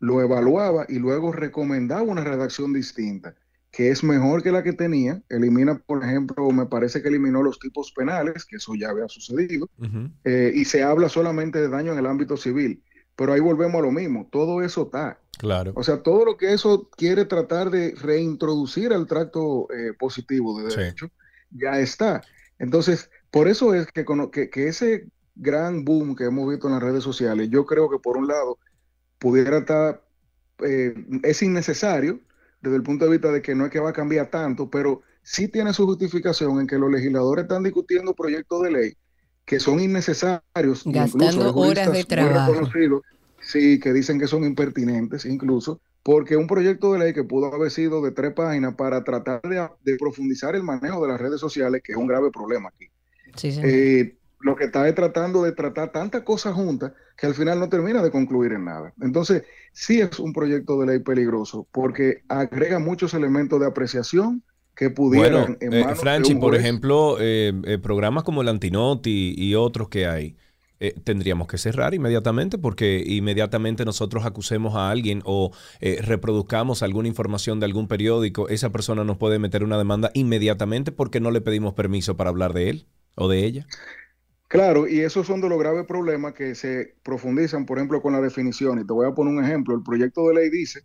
lo 0.05 0.21
evaluaba 0.21 0.85
y 0.87 0.99
luego 0.99 1.31
recomendaba 1.31 2.03
una 2.03 2.23
redacción 2.23 2.73
distinta, 2.73 3.33
que 3.71 3.89
es 3.89 4.03
mejor 4.03 4.43
que 4.43 4.51
la 4.51 4.61
que 4.61 4.73
tenía. 4.73 5.21
Elimina, 5.29 5.79
por 5.79 6.03
ejemplo, 6.03 6.49
me 6.51 6.67
parece 6.67 7.01
que 7.01 7.07
eliminó 7.07 7.41
los 7.41 7.59
tipos 7.59 7.91
penales, 7.91 8.45
que 8.45 8.57
eso 8.57 8.73
ya 8.75 8.89
había 8.89 9.07
sucedido, 9.07 9.67
eh, 10.23 10.51
y 10.53 10.65
se 10.65 10.83
habla 10.83 11.09
solamente 11.09 11.59
de 11.59 11.69
daño 11.69 11.91
en 11.91 11.97
el 11.97 12.05
ámbito 12.05 12.37
civil. 12.37 12.83
Pero 13.15 13.33
ahí 13.33 13.39
volvemos 13.39 13.79
a 13.79 13.85
lo 13.85 13.91
mismo, 13.91 14.29
todo 14.31 14.61
eso 14.61 14.83
está. 14.83 15.19
Claro. 15.39 15.73
O 15.75 15.83
sea, 15.83 16.03
todo 16.03 16.23
lo 16.23 16.37
que 16.37 16.53
eso 16.53 16.89
quiere 16.95 17.25
tratar 17.25 17.71
de 17.71 17.95
reintroducir 17.95 18.93
al 18.93 19.07
tracto 19.07 19.67
eh, 19.71 19.93
positivo 19.97 20.57
de 20.59 20.69
derecho 20.69 21.09
ya 21.49 21.79
está. 21.79 22.21
Entonces, 22.59 23.09
por 23.31 23.47
eso 23.47 23.73
es 23.73 23.87
que, 23.87 24.05
que, 24.51 24.67
ese 24.67 25.07
gran 25.35 25.83
boom 25.83 26.15
que 26.15 26.25
hemos 26.25 26.47
visto 26.47 26.67
en 26.67 26.73
las 26.73 26.83
redes 26.83 27.03
sociales, 27.03 27.49
yo 27.49 27.65
creo 27.65 27.89
que 27.89 27.99
por 27.99 28.17
un 28.17 28.27
lado 28.27 28.59
pudiera 29.25 29.57
estar, 29.57 30.03
eh, 30.63 30.93
es 31.23 31.41
innecesario 31.41 32.19
desde 32.61 32.77
el 32.77 32.83
punto 32.83 33.05
de 33.05 33.11
vista 33.11 33.31
de 33.31 33.41
que 33.41 33.55
no 33.55 33.65
es 33.65 33.71
que 33.71 33.79
va 33.79 33.89
a 33.89 33.93
cambiar 33.93 34.29
tanto, 34.29 34.69
pero 34.69 35.01
sí 35.23 35.47
tiene 35.47 35.73
su 35.73 35.87
justificación 35.87 36.59
en 36.59 36.67
que 36.67 36.77
los 36.77 36.91
legisladores 36.91 37.45
están 37.45 37.63
discutiendo 37.63 38.13
proyectos 38.13 38.61
de 38.61 38.71
ley 38.71 38.97
que 39.43 39.59
son 39.59 39.79
innecesarios, 39.79 40.83
gastando 40.85 41.55
horas 41.55 41.91
de 41.91 42.03
trabajo. 42.03 42.69
Sí, 43.41 43.79
que 43.79 43.93
dicen 43.93 44.19
que 44.19 44.27
son 44.27 44.43
impertinentes 44.43 45.25
incluso, 45.25 45.81
porque 46.03 46.35
un 46.35 46.45
proyecto 46.45 46.93
de 46.93 46.99
ley 46.99 47.13
que 47.13 47.23
pudo 47.23 47.51
haber 47.51 47.71
sido 47.71 48.03
de 48.03 48.11
tres 48.11 48.31
páginas 48.33 48.75
para 48.75 49.03
tratar 49.03 49.41
de, 49.41 49.97
profundizar 49.97 50.55
el 50.55 50.61
manejo 50.61 51.01
de 51.01 51.07
las 51.07 51.19
redes 51.19 51.39
sociales, 51.39 51.81
que 51.83 51.93
es 51.93 51.97
un 51.97 52.05
grave 52.05 52.29
problema 52.29 52.69
aquí. 52.69 52.89
Eh, 53.43 54.17
lo 54.45 54.55
que 54.55 54.65
está 54.65 54.87
es 54.87 54.93
tratando 54.93 55.41
de 55.41 55.51
tratar 55.51 55.91
tantas 55.91 56.21
cosas 56.21 56.53
juntas 56.53 56.93
que 57.17 57.25
al 57.25 57.33
final 57.33 57.59
no 57.59 57.67
termina 57.67 58.03
de 58.03 58.11
concluir 58.11 58.51
en 58.51 58.65
nada. 58.65 58.93
Entonces, 59.01 59.43
sí 59.73 59.99
es 59.99 60.19
un 60.19 60.33
proyecto 60.33 60.79
de 60.79 60.85
ley 60.85 60.99
peligroso 60.99 61.67
porque 61.71 62.21
agrega 62.29 62.77
muchos 62.77 63.15
elementos 63.15 63.59
de 63.59 63.65
apreciación 63.65 64.43
que 64.75 64.91
pudieran... 64.91 65.57
en 65.61 65.73
eh, 65.73 65.95
Franchi, 65.95 66.35
por 66.35 66.53
ejemplo, 66.53 67.17
eh, 67.19 67.79
programas 67.81 68.23
como 68.23 68.43
el 68.43 68.49
Antinoti 68.49 69.33
y 69.35 69.55
otros 69.55 69.89
que 69.89 70.05
hay, 70.05 70.35
eh, 70.79 70.93
tendríamos 71.03 71.47
que 71.47 71.57
cerrar 71.57 71.95
inmediatamente 71.95 72.59
porque 72.59 73.01
inmediatamente 73.03 73.83
nosotros 73.83 74.25
acusemos 74.25 74.75
a 74.75 74.91
alguien 74.91 75.23
o 75.25 75.51
eh, 75.79 76.01
reproduzcamos 76.03 76.83
alguna 76.83 77.07
información 77.07 77.59
de 77.59 77.65
algún 77.65 77.87
periódico, 77.87 78.47
esa 78.49 78.71
persona 78.71 79.03
nos 79.03 79.17
puede 79.17 79.39
meter 79.39 79.63
una 79.63 79.79
demanda 79.79 80.11
inmediatamente 80.13 80.91
porque 80.91 81.19
no 81.19 81.31
le 81.31 81.41
pedimos 81.41 81.73
permiso 81.73 82.15
para 82.15 82.29
hablar 82.29 82.53
de 82.53 82.69
él 82.69 82.85
o 83.15 83.27
de 83.27 83.45
ella. 83.45 83.67
Claro, 84.47 84.87
y 84.87 84.99
esos 84.99 85.25
son 85.25 85.41
de 85.41 85.49
los 85.49 85.59
graves 85.59 85.85
problemas 85.85 86.33
que 86.33 86.53
se 86.55 86.95
profundizan, 87.03 87.65
por 87.65 87.77
ejemplo, 87.77 88.01
con 88.01 88.13
la 88.13 88.21
definición. 88.21 88.79
Y 88.79 88.85
te 88.85 88.93
voy 88.93 89.07
a 89.07 89.13
poner 89.13 89.33
un 89.33 89.43
ejemplo. 89.43 89.75
El 89.75 89.83
proyecto 89.83 90.27
de 90.27 90.35
ley 90.35 90.49
dice 90.49 90.81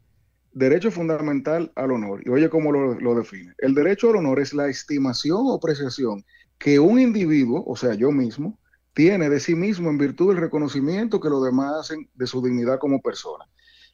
derecho 0.53 0.91
fundamental 0.91 1.71
al 1.77 1.93
honor. 1.93 2.23
Y 2.25 2.31
oye 2.31 2.49
cómo 2.49 2.73
lo, 2.73 2.99
lo 2.99 3.15
define. 3.15 3.53
El 3.59 3.75
derecho 3.75 4.11
al 4.11 4.17
honor 4.17 4.41
es 4.41 4.53
la 4.53 4.69
estimación 4.69 5.39
o 5.43 5.55
apreciación 5.55 6.25
que 6.59 6.79
un 6.79 7.01
individuo, 7.01 7.65
o 7.67 7.77
sea, 7.77 7.95
yo 7.95 8.11
mismo, 8.11 8.59
tiene 8.93 9.31
de 9.31 9.41
sí 9.41 9.55
mismo 9.55 9.89
en 9.89 9.99
virtud 9.99 10.29
del 10.29 10.43
reconocimiento 10.43 11.21
que 11.21 11.31
los 11.31 11.43
demás 11.45 11.73
hacen 11.81 12.09
de 12.15 12.27
su 12.27 12.43
dignidad 12.43 12.79
como 12.79 13.01
persona. 13.01 13.45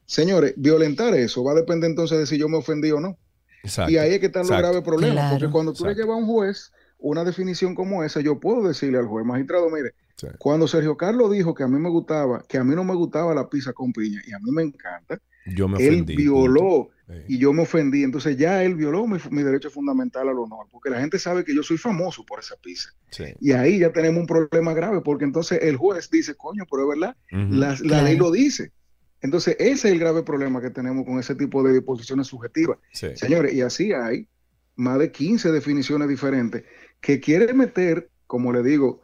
Señores, 0.07 0.55
violentar 0.57 1.15
eso 1.15 1.45
va 1.45 1.53
a 1.53 1.57
depender 1.57 1.91
entonces 1.91 2.19
de 2.19 2.27
si 2.27 2.39
yo 2.39 2.49
me 2.49 2.57
ofendí 2.57 2.91
o 2.91 3.01
no. 3.01 3.19
y 3.89 3.97
ahí 3.97 4.15
es 4.15 4.21
que 4.21 4.27
están 4.27 4.47
los 4.47 4.57
graves 4.57 4.83
problemas, 4.83 5.33
porque 5.33 5.51
cuando 5.51 5.73
tú 5.73 5.85
le 5.85 5.95
llevas 5.95 6.17
a 6.17 6.21
un 6.21 6.27
juez 6.27 6.73
una 6.99 7.25
definición 7.25 7.75
como 7.75 8.05
esa, 8.05 8.21
yo 8.21 8.41
puedo 8.41 8.67
decirle 8.67 8.99
al 8.99 9.07
juez, 9.07 9.25
magistrado, 9.25 9.69
mire, 9.71 9.93
cuando 10.39 10.67
Sergio 10.67 10.97
Carlos 10.97 11.31
dijo 11.31 11.55
que 11.55 11.63
a 11.63 11.69
mí 11.69 11.79
me 11.79 11.91
gustaba, 11.91 12.43
que 12.49 12.59
a 12.59 12.65
mí 12.65 12.75
no 12.75 12.85
me 12.85 12.95
gustaba 12.95 13.35
la 13.35 13.49
pizza 13.49 13.73
con 13.73 13.93
piña, 13.93 14.23
y 14.27 14.33
a 14.33 14.39
mí 14.39 14.51
me 14.51 14.63
encanta, 14.63 15.21
yo 15.47 15.69
me 15.69 15.87
él 15.87 16.05
violó 16.05 16.91
y 17.29 17.39
yo 17.39 17.53
me 17.53 17.63
ofendí. 17.63 18.03
Entonces 18.03 18.37
ya 18.37 18.65
él 18.65 18.75
violó 18.75 19.07
mi, 19.07 19.43
derecho 19.43 19.71
fundamental 19.71 20.29
al 20.29 20.39
honor, 20.39 20.67
porque 20.71 20.91
la 20.91 21.01
gente 21.01 21.19
sabe 21.19 21.45
que 21.45 21.55
yo 21.55 21.63
soy 21.63 21.79
famoso 21.79 22.25
por 22.25 22.41
esa 22.41 22.57
pizza. 22.57 22.91
Y 23.41 23.53
ahí 23.53 23.79
ya 23.79 23.93
tenemos 23.93 24.21
un 24.21 24.27
problema 24.27 24.75
grave, 24.75 25.01
porque 25.03 25.25
entonces 25.25 25.61
el 25.63 25.77
juez 25.77 26.11
dice, 26.11 26.35
coño, 26.35 26.65
pero 26.71 26.83
es 26.85 26.99
verdad, 26.99 27.17
la, 27.31 28.03
ley 28.03 28.17
lo 28.17 28.31
dice. 28.31 28.73
Entonces 29.21 29.57
ese 29.59 29.73
es 29.73 29.85
el 29.87 29.99
grave 29.99 30.23
problema 30.23 30.61
que 30.61 30.71
tenemos 30.71 31.05
con 31.05 31.19
ese 31.19 31.35
tipo 31.35 31.63
de 31.63 31.73
disposiciones 31.73 32.27
subjetivas. 32.27 32.79
Señores, 32.93 33.55
y 33.55 33.61
así 33.61 33.93
hay 33.93 34.29
más 34.77 34.99
de 34.99 35.11
15 35.11 35.53
definiciones 35.53 36.09
diferentes 36.09 36.65
que 37.01 37.21
quiere 37.21 37.53
meter, 37.53 38.11
como 38.27 38.53
le 38.53 38.63
digo, 38.63 39.03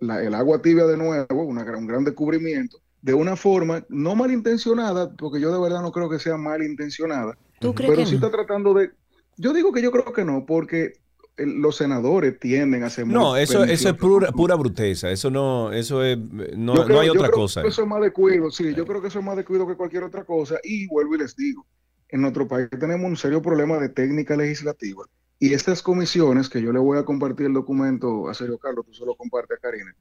el 0.00 0.34
agua 0.34 0.60
tibia 0.62 0.86
de 0.86 0.96
nuevo, 0.96 1.44
un 1.44 1.86
gran 1.86 2.04
descubrimiento, 2.04 2.78
de 3.00 3.14
una 3.14 3.36
forma 3.36 3.84
no 3.88 4.14
malintencionada, 4.14 5.12
porque 5.16 5.40
yo 5.40 5.52
de 5.52 5.60
verdad 5.60 5.82
no 5.82 5.92
creo 5.92 6.08
que 6.08 6.18
sea 6.18 6.36
malintencionada, 6.36 7.36
pero 7.60 8.06
sí 8.06 8.14
está 8.14 8.30
tratando 8.30 8.74
de... 8.74 8.90
Yo 9.36 9.52
digo 9.52 9.72
que 9.72 9.82
yo 9.82 9.90
creo 9.90 10.12
que 10.12 10.24
no, 10.24 10.44
porque 10.46 10.94
los 11.38 11.76
senadores 11.76 12.38
tienden 12.38 12.84
a 12.84 12.90
ser 12.90 13.06
no 13.06 13.36
eso, 13.36 13.64
eso 13.64 13.88
es 13.88 13.94
pura, 13.94 14.30
pura 14.32 14.54
bruteza 14.54 15.10
eso 15.10 15.30
no 15.30 15.72
eso 15.72 16.04
es 16.04 16.18
no, 16.18 16.74
no 16.74 17.00
hay 17.00 17.08
otra 17.08 17.30
cosa. 17.30 17.62
eso 17.62 17.82
es 17.82 17.88
más 17.88 18.02
de 18.02 18.12
cuido 18.12 18.50
sí 18.50 18.74
yo 18.74 18.86
creo 18.86 19.00
que 19.00 19.08
eso 19.08 19.18
es 19.18 19.24
más 19.24 19.36
de 19.36 19.44
cuido 19.44 19.66
que 19.66 19.74
cualquier 19.74 20.04
otra 20.04 20.24
cosa 20.24 20.56
y 20.62 20.86
vuelvo 20.88 21.14
y 21.14 21.18
les 21.18 21.34
digo 21.34 21.66
en 22.10 22.20
nuestro 22.20 22.46
país 22.46 22.68
tenemos 22.78 23.08
un 23.08 23.16
serio 23.16 23.40
problema 23.40 23.78
de 23.78 23.88
técnica 23.88 24.36
legislativa 24.36 25.04
y 25.42 25.54
estas 25.54 25.82
comisiones 25.82 26.48
que 26.48 26.62
yo 26.62 26.72
le 26.72 26.78
voy 26.78 26.98
a 26.98 27.04
compartir 27.04 27.46
el 27.46 27.52
documento 27.52 28.28
a 28.28 28.34
Sergio 28.34 28.58
Carlos 28.58 28.86
tú 28.86 28.94
solo 28.94 29.16
comparte 29.16 29.54
a 29.54 29.56
Karina 29.56 29.92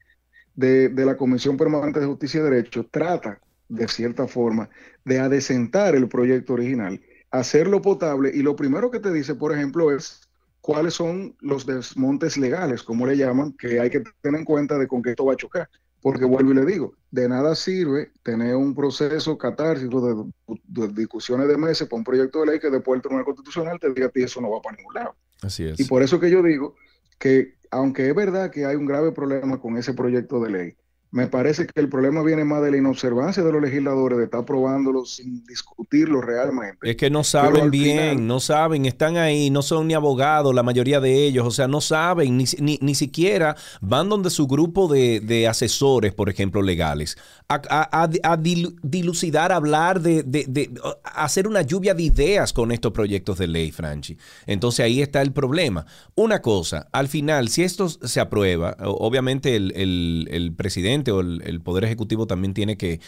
de, 0.54 0.92
la 1.04 1.18
Comisión 1.18 1.58
Permanente 1.58 2.00
de 2.00 2.06
Justicia 2.06 2.42
y 2.42 2.44
Derecho 2.44 2.86
trata, 2.92 3.42
de 3.68 3.88
cierta 3.88 4.28
forma, 4.28 4.70
de 5.04 5.18
adecentar 5.18 5.96
el 5.96 6.08
proyecto 6.08 6.54
original, 6.54 7.02
hacerlo 7.32 7.82
potable 7.82 8.30
y 8.32 8.44
lo 8.44 8.56
primero 8.56 8.92
que 8.92 9.00
te 9.00 9.12
dice, 9.12 9.34
por 9.34 9.52
ejemplo, 9.52 9.92
es 9.92 10.30
cuáles 10.62 10.94
son 10.94 11.36
los 11.40 11.66
desmontes 11.66 12.38
legales, 12.38 12.84
como 12.84 13.08
le 13.08 13.18
llaman, 13.18 13.54
que 13.54 13.80
hay 13.80 13.90
que 13.90 14.04
tener 14.22 14.42
en 14.42 14.46
cuenta 14.46 14.78
de 14.78 14.88
con 14.88 15.02
qué 15.02 15.10
esto 15.10 15.26
va 15.26 15.34
a 15.34 15.38
chocar. 15.38 15.68
Porque 16.04 16.26
vuelvo 16.26 16.52
y 16.52 16.56
le 16.56 16.66
digo, 16.66 16.94
de 17.10 17.28
nada 17.28 17.56
sirve 17.56 18.12
tener 18.22 18.56
un 18.56 18.76
proceso 18.76 19.40
catártico 19.40 20.32
de, 20.68 20.88
discusiones 20.90 21.48
de 21.48 21.58
meses 21.58 21.88
para 21.88 21.98
un 21.98 22.04
proyecto 22.04 22.42
de 22.42 22.46
ley 22.46 22.60
que 22.60 22.70
después 22.70 22.98
el 22.98 23.02
Tribunal 23.02 23.26
Constitucional 23.26 23.80
te 23.80 23.92
diga 23.92 24.06
a 24.06 24.10
ti 24.10 24.22
eso 24.22 24.40
no 24.40 24.52
va 24.52 24.62
para 24.62 24.78
ningún 24.78 24.94
lado. 24.94 25.16
Así 25.42 25.66
es. 25.66 25.80
Y 25.80 25.86
por 25.86 26.04
eso 26.04 26.20
que 26.20 26.30
yo 26.30 26.44
digo 26.44 26.76
que 27.20 27.56
aunque 27.72 28.10
es 28.10 28.16
verdad 28.16 28.52
que 28.52 28.66
hay 28.66 28.76
un 28.76 28.86
grave 28.86 29.12
problema 29.12 29.60
con 29.60 29.78
ese 29.78 29.94
proyecto 29.94 30.42
de 30.42 30.50
ley, 30.50 30.76
me 31.12 31.27
parece 31.27 31.68
que 31.68 31.80
el 31.82 31.89
problema 31.89 32.24
viene 32.24 32.46
más 32.46 32.63
de 32.63 32.72
la 32.72 32.77
inobservancia 32.77 33.44
de 33.44 33.51
los 33.51 33.62
legisladores 33.62 34.18
de 34.18 34.24
estar 34.25 34.41
aprobándolo 34.41 35.03
sin 35.03 35.44
discutirlo 35.44 36.22
realmente. 36.22 36.77
Es 36.89 36.96
que 36.96 37.10
no 37.10 37.25
saben 37.25 37.70
bien, 37.70 38.27
no 38.27 38.39
saben, 38.39 38.86
están 38.86 39.18
ahí, 39.18 39.50
no 39.50 39.62
son 39.62 39.88
ni 39.88 39.94
abogados, 39.94 40.56
la 40.56 40.63
mayoría 40.63 41.01
de 41.01 41.25
ellos, 41.27 41.46
o 41.46 41.51
sea, 41.51 41.68
no 41.68 41.82
saben, 41.82 42.38
ni, 42.38 42.46
ni, 42.82 42.96
siquiera 42.96 43.58
van 43.82 44.08
donde 44.08 44.30
su 44.30 44.48
grupo 44.48 44.88
de, 44.88 45.48
asesores, 45.50 46.13
por 46.13 46.30
ejemplo, 46.30 46.62
legales, 46.62 47.18
a, 47.50 48.08
dilucidar, 48.82 49.51
hablar 49.51 50.00
de, 50.00 50.24
de, 50.24 50.72
hacer 51.03 51.46
una 51.46 51.62
lluvia 51.62 51.94
de 51.94 52.03
ideas 52.03 52.53
con 52.53 52.72
estos 52.72 52.94
proyectos 52.94 53.38
de 53.38 53.48
ley, 53.48 53.72
Franchi. 53.72 54.18
Entonces 54.46 54.86
ahí 54.86 55.01
está 55.01 55.22
el 55.22 55.34
problema. 55.34 55.86
Una 56.15 56.41
cosa, 56.41 56.88
al 56.94 57.10
final, 57.10 57.50
si 57.50 57.63
esto 57.63 57.89
se 57.89 58.20
aprueba, 58.22 58.77
obviamente 58.80 59.58
el, 59.58 60.27
el 60.32 60.53
presidente, 60.56 61.00
o 61.10 61.22
el, 61.22 61.62
Poder 61.62 61.86
Ejecutivo 61.86 62.27
también 62.27 62.53
tiene 62.53 62.77
que, 62.77 63.00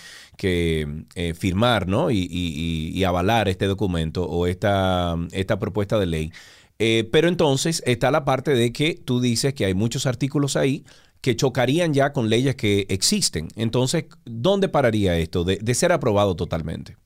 eh, 0.42 1.34
firmar 1.36 1.88
¿no? 1.88 2.10
Y, 2.10 3.04
avalar 3.04 3.50
este 3.50 3.68
documento 3.68 4.24
o 4.24 4.48
esta, 4.48 5.16
esta 5.32 5.60
propuesta 5.60 6.00
de 6.00 6.06
ley. 6.08 6.32
Eh, 6.80 7.08
pero 7.12 7.28
entonces 7.28 7.84
está 7.86 8.10
la 8.12 8.26
parte 8.26 8.52
de 8.56 8.72
que 8.72 8.96
tú 8.96 9.22
dices 9.22 9.54
que 9.54 9.66
hay 9.66 9.74
muchos 9.74 10.06
artículos 10.06 10.56
ahí 10.56 10.84
que 11.22 11.38
chocarían 11.38 11.94
ya 11.94 12.12
con 12.12 12.30
leyes 12.30 12.56
que 12.56 12.86
existen. 12.90 13.48
Entonces, 13.56 14.06
¿dónde 14.26 14.68
pararía 14.68 15.18
esto 15.18 15.46
de, 15.46 15.74
ser 15.74 15.94
aprobado 15.94 16.36
totalmente? 16.36 16.98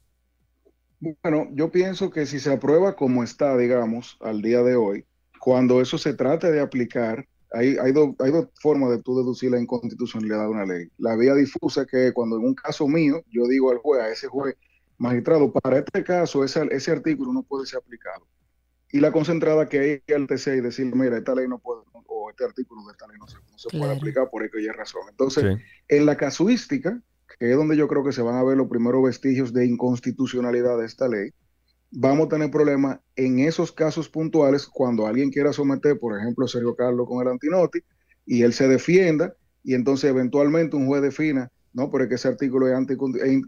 Bueno, 1.00 1.48
yo 1.53 1.70
pienso 1.70 2.10
que 2.10 2.25
si 2.25 2.39
se 2.39 2.51
aprueba 2.51 2.96
como 2.96 3.24
está, 3.24 3.56
digamos, 3.56 4.17
al 4.20 4.41
día 4.41 4.63
de 4.63 4.75
hoy, 4.75 5.06
cuando 5.39 5.82
eso 5.82 6.00
se 6.00 6.15
trate 6.15 6.51
de 6.51 6.60
aplicar, 6.60 7.27
hay, 7.51 7.77
hay, 7.77 7.94
hay 8.20 8.32
dos 8.32 8.48
formas 8.62 8.89
de 8.92 9.01
tú 9.01 9.18
deducir 9.18 9.51
la 9.51 9.60
inconstitucionalidad 9.60 10.44
de 10.44 10.48
una 10.48 10.66
ley. 10.66 10.89
La 10.98 11.16
vía 11.16 11.34
difusa, 11.34 11.86
que 11.86 12.12
cuando 12.13 12.38
en 12.38 12.46
un 12.46 12.56
caso 12.56 12.88
mío, 12.88 13.24
yo 13.32 13.48
digo 13.48 13.72
al 13.72 13.77
juez, 13.77 14.01
a 14.01 14.10
ese 14.10 14.27
juez, 14.27 14.56
magistrado, 14.98 15.51
para 15.51 15.80
este 15.80 16.04
caso, 16.04 16.44
ese, 16.44 16.68
ese 16.72 16.92
artículo 16.92 17.32
no 17.34 17.44
puede 17.44 17.66
ser 17.66 17.80
aplicado. 17.80 18.27
Y 18.92 19.00
la 19.00 19.12
concentrada 19.12 19.68
que 19.68 20.04
hay 20.08 20.16
al 20.16 20.27
TC 20.27 20.58
y 20.58 20.62
decir, 20.62 20.94
mira, 20.96 21.18
esta 21.18 21.36
ley 21.36 21.48
no 21.48 21.60
puede, 21.60 21.82
o 22.08 22.30
este 22.30 22.46
artículo 22.46 22.86
de 22.86 22.92
esta 22.92 23.08
ley 23.08 23.18
no 23.20 23.27
se, 23.27 23.36
no 23.36 23.58
se 23.58 23.77
puede 23.77 23.96
aplicar 23.96 24.30
por 24.30 24.44
aquella 24.44 24.74
razón. 24.74 25.01
Entonces, 25.10 25.58
en 25.88 26.06
la 26.06 26.16
casuística, 26.16 27.01
que 27.39 27.51
es 27.51 27.58
donde 27.58 27.75
yo 27.75 27.88
creo 27.88 28.04
que 28.04 28.13
se 28.13 28.22
van 28.22 28.36
a 28.36 28.44
ver 28.44 28.58
los 28.58 28.70
primeros 28.70 29.04
vestigios 29.04 29.54
de 29.54 29.66
inconstitucionalidad 29.66 30.77
de 30.77 30.86
esta 30.86 31.08
ley, 31.08 31.32
vamos 32.00 32.27
a 32.27 32.30
tener 32.30 32.51
problemas 32.51 33.00
en 33.16 33.39
esos 33.39 33.72
casos 33.72 34.08
puntuales 34.08 34.68
cuando 34.68 35.08
alguien 35.08 35.32
quiera 35.32 35.51
someter, 35.51 35.98
por 36.00 36.16
ejemplo, 36.16 36.46
a 36.46 36.48
Sergio 36.48 36.75
Carlos 36.75 37.08
con 37.08 37.25
el 37.25 37.32
antinoti 37.32 37.80
y 38.24 38.44
él 38.44 38.54
se 38.54 38.68
defienda 38.68 39.34
y 39.63 39.74
entonces 39.74 40.12
eventualmente 40.12 40.75
un 40.75 40.86
juez 40.86 41.01
defina, 41.01 41.51
no, 41.74 41.89
pero 41.89 42.04
es 42.04 42.10
que 42.10 42.16
ese 42.16 42.27
artículo 42.27 42.68
es, 42.68 42.88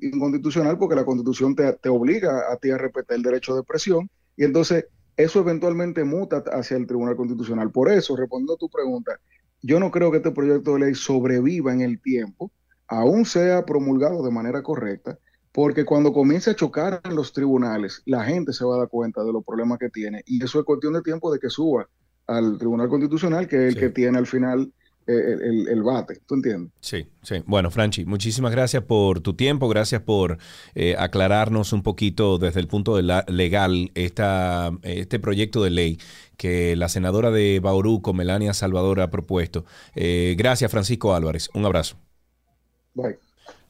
inconstitucional 0.02 0.80
porque 0.80 0.96
la 0.96 1.06
constitución 1.06 1.56
te, 1.56 1.74
te, 1.74 1.90
obliga 1.90 2.52
a 2.52 2.58
ti 2.58 2.72
a 2.72 2.80
respetar 2.80 3.18
el 3.18 3.24
derecho 3.24 3.54
de 3.54 3.60
expresión 3.60 4.10
y 4.36 4.46
entonces 4.46 4.86
eso 5.16 5.42
eventualmente 5.42 6.04
muta 6.04 6.44
hacia 6.52 6.76
el 6.76 6.88
Tribunal 6.88 7.16
Constitucional. 7.16 7.72
Por 7.72 7.92
eso, 7.92 8.16
respondiendo 8.16 8.56
a 8.56 8.58
tu 8.58 8.70
pregunta, 8.70 9.20
yo 9.62 9.80
no 9.80 9.92
creo 9.92 10.10
que 10.10 10.18
este 10.18 10.32
proyecto 10.32 10.74
de 10.74 10.80
ley 10.80 10.96
sobreviva 10.96 11.72
en 11.72 11.82
el 11.82 12.02
tiempo 12.02 12.52
aún 12.88 13.26
sea 13.26 13.64
promulgado 13.64 14.24
de 14.24 14.32
manera 14.32 14.64
correcta, 14.64 15.20
porque 15.60 15.84
cuando 15.84 16.14
comience 16.14 16.52
a 16.52 16.56
chocar 16.56 17.02
en 17.04 17.16
los 17.16 17.34
tribunales, 17.34 18.02
la 18.06 18.24
gente 18.24 18.54
se 18.54 18.64
va 18.64 18.76
a 18.76 18.78
dar 18.78 18.88
cuenta 18.88 19.26
de 19.26 19.34
los 19.34 19.44
problemas 19.44 19.78
que 19.78 19.90
tiene 19.90 20.24
y 20.26 20.42
eso 20.42 20.58
es 20.58 20.64
cuestión 20.64 20.94
de 20.94 21.02
tiempo 21.02 21.34
de 21.34 21.38
que 21.38 21.50
suba 21.50 21.86
al 22.28 22.58
Tribunal 22.58 22.88
Constitucional, 22.88 23.46
que 23.46 23.68
es 23.68 23.74
el 23.74 23.78
que 23.78 23.90
tiene 23.90 24.20
al 24.20 24.26
final 24.26 24.72
eh, 25.06 25.36
el, 25.68 25.84
bate, 25.84 26.22
¿tú 26.26 26.36
entiendes? 26.36 26.72
Sí, 26.80 27.10
sí. 27.24 27.44
Bueno, 27.46 27.72
Franchi, 27.72 28.06
muchísimas 28.06 28.54
gracias 28.54 28.84
por 28.84 29.20
tu 29.20 29.34
tiempo, 29.34 29.68
gracias 29.68 30.02
por 30.02 30.38
eh, 30.76 30.96
aclararnos 30.98 31.74
un 31.74 31.84
poquito 31.84 32.38
desde 32.38 32.62
el 32.62 32.70
punto 32.70 32.96
de 32.96 33.04
la, 33.04 33.26
legal 33.28 33.92
esta, 33.96 34.72
este 34.84 35.20
proyecto 35.20 35.62
de 35.62 35.72
ley 35.72 35.98
que 36.38 36.78
la 36.78 36.88
senadora 36.88 37.32
de 37.32 37.60
Bauruco, 37.60 38.14
Melania 38.14 38.54
Salvador, 38.54 39.02
ha 39.02 39.12
propuesto. 39.12 39.66
Eh, 39.94 40.36
gracias, 40.38 40.72
Francisco 40.72 41.14
Álvarez. 41.14 41.50
Un 41.54 41.66
abrazo. 41.66 41.98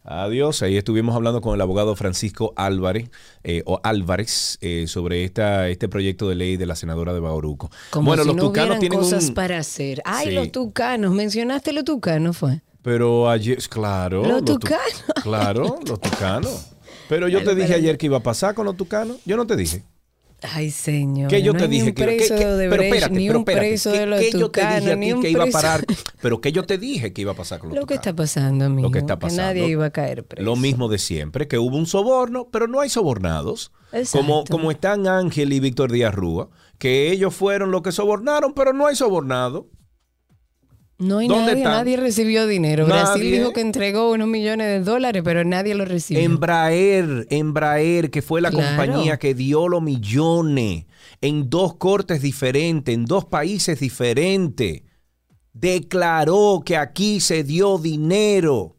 Adiós. 0.03 0.61
Ahí 0.63 0.77
estuvimos 0.77 1.15
hablando 1.15 1.41
con 1.41 1.53
el 1.55 1.61
abogado 1.61 1.95
Francisco 1.95 2.53
Álvarez 2.55 3.09
eh, 3.43 3.63
o 3.65 3.79
Álvarez 3.83 4.57
eh, 4.61 4.85
sobre 4.87 5.23
esta, 5.23 5.67
este 5.69 5.87
proyecto 5.89 6.29
de 6.29 6.35
ley 6.35 6.57
de 6.57 6.65
la 6.65 6.75
senadora 6.75 7.13
de 7.13 7.19
Bauruco. 7.19 7.69
bueno, 7.93 8.23
los 8.23 8.35
tucanos 8.35 8.79
tienen 8.79 8.99
cosas 8.99 9.31
para 9.31 9.59
hacer. 9.59 10.01
Ay, 10.05 10.31
los 10.31 10.51
tucanos. 10.51 11.13
Mencionaste 11.13 11.73
los 11.73 11.83
tucanos, 11.83 12.37
fue. 12.37 12.61
Pero 12.81 13.29
ayer, 13.29 13.59
claro. 13.69 14.23
Los, 14.23 14.45
tucanos. 14.45 15.03
claro, 15.21 15.79
los 15.85 15.99
tucanos. 15.99 16.67
Pero 17.09 17.27
yo 17.27 17.43
te 17.43 17.55
dije 17.55 17.73
ayer 17.73 17.97
que 17.97 18.05
iba 18.05 18.17
a 18.17 18.23
pasar 18.23 18.55
con 18.55 18.65
los 18.65 18.77
tucanos. 18.77 19.17
Yo 19.25 19.35
no 19.35 19.45
te 19.45 19.55
dije. 19.55 19.83
Ay, 20.41 20.71
señor. 20.71 21.29
Que 21.29 21.41
yo 21.41 21.53
te 21.53 21.67
dije 21.67 21.93
que, 21.93 22.05
que, 22.17 22.27
pero 22.29 22.81
espérate, 22.81 23.13
ni 23.13 23.27
pero 23.27 23.39
espérate, 23.39 23.67
preso 23.67 23.91
de 23.91 24.05
los 24.05 24.19
que 24.19 24.31
yo 24.31 24.51
te 24.51 24.61
dije 24.61 24.91
a 24.91 24.99
ti 24.99 25.13
que 25.21 25.29
iba 25.29 25.43
a 25.43 25.47
parar, 25.47 25.85
pero 26.21 26.41
que 26.41 26.51
yo 26.51 26.63
te 26.63 26.77
dije 26.77 27.13
que 27.13 27.21
iba 27.21 27.33
a 27.33 27.35
pasar 27.35 27.59
con 27.59 27.69
los 27.69 27.77
Lo 27.77 27.85
que 27.85 27.95
está 27.95 28.15
pasando, 28.15 28.65
amigo. 28.65 28.87
Lo 28.87 28.91
que 28.91 28.99
está 28.99 29.19
pasando. 29.19 29.41
Que 29.41 29.59
nadie 29.59 29.67
iba 29.71 29.85
a 29.85 29.89
caer 29.89 30.23
preso. 30.25 30.45
Lo 30.45 30.55
mismo 30.55 30.87
de 30.87 30.97
siempre, 30.97 31.47
que 31.47 31.57
hubo 31.57 31.75
un 31.75 31.85
soborno, 31.85 32.47
pero 32.51 32.67
no 32.67 32.79
hay 32.79 32.89
sobornados. 32.89 33.71
Como, 34.11 34.43
como 34.45 34.69
están 34.71 35.07
Ángel 35.07 35.51
y 35.51 35.59
Víctor 35.59 35.91
Díaz 35.91 36.13
Rúa, 36.13 36.49
que 36.77 37.11
ellos 37.11 37.33
fueron 37.35 37.71
los 37.71 37.81
que 37.81 37.91
sobornaron, 37.91 38.53
pero 38.53 38.71
no 38.71 38.87
hay 38.87 38.95
sobornado. 38.95 39.67
No 40.99 41.19
hay 41.19 41.29
nadie, 41.29 41.63
nadie 41.63 41.95
recibió 41.95 42.45
dinero. 42.45 42.85
Brasil 42.85 43.31
dijo 43.31 43.53
que 43.53 43.61
entregó 43.61 44.11
unos 44.11 44.27
millones 44.27 44.67
de 44.67 44.79
dólares, 44.81 45.21
pero 45.23 45.45
nadie 45.45 45.73
lo 45.73 45.85
recibió. 45.85 46.21
Embraer, 46.21 47.25
Embraer, 47.29 48.11
que 48.11 48.21
fue 48.21 48.41
la 48.41 48.51
compañía 48.51 49.17
que 49.17 49.33
dio 49.33 49.69
los 49.69 49.81
millones 49.81 50.85
en 51.21 51.49
dos 51.49 51.75
cortes 51.75 52.21
diferentes, 52.21 52.93
en 52.93 53.05
dos 53.05 53.23
países 53.23 53.79
diferentes, 53.79 54.83
declaró 55.53 56.63
que 56.65 56.75
aquí 56.75 57.21
se 57.21 57.45
dio 57.45 57.77
dinero 57.77 58.75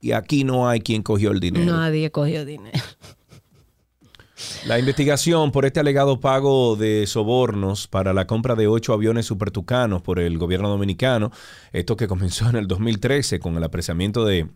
y 0.00 0.10
aquí 0.10 0.42
no 0.42 0.68
hay 0.68 0.80
quien 0.80 1.02
cogió 1.02 1.30
el 1.30 1.38
dinero. 1.38 1.72
Nadie 1.72 2.10
cogió 2.10 2.44
dinero. 2.44 2.78
La 4.66 4.78
investigación 4.78 5.52
por 5.52 5.64
este 5.64 5.80
alegado 5.80 6.20
pago 6.20 6.76
de 6.76 7.06
sobornos 7.06 7.88
para 7.88 8.12
la 8.12 8.26
compra 8.26 8.54
de 8.54 8.66
ocho 8.66 8.92
aviones 8.92 9.26
supertucanos 9.26 10.02
por 10.02 10.18
el 10.18 10.38
gobierno 10.38 10.68
dominicano, 10.68 11.30
esto 11.72 11.96
que 11.96 12.08
comenzó 12.08 12.48
en 12.50 12.56
el 12.56 12.68
2013 12.68 13.40
con 13.40 13.56
el 13.56 13.64
apresamiento 13.64 14.24
de 14.24 14.48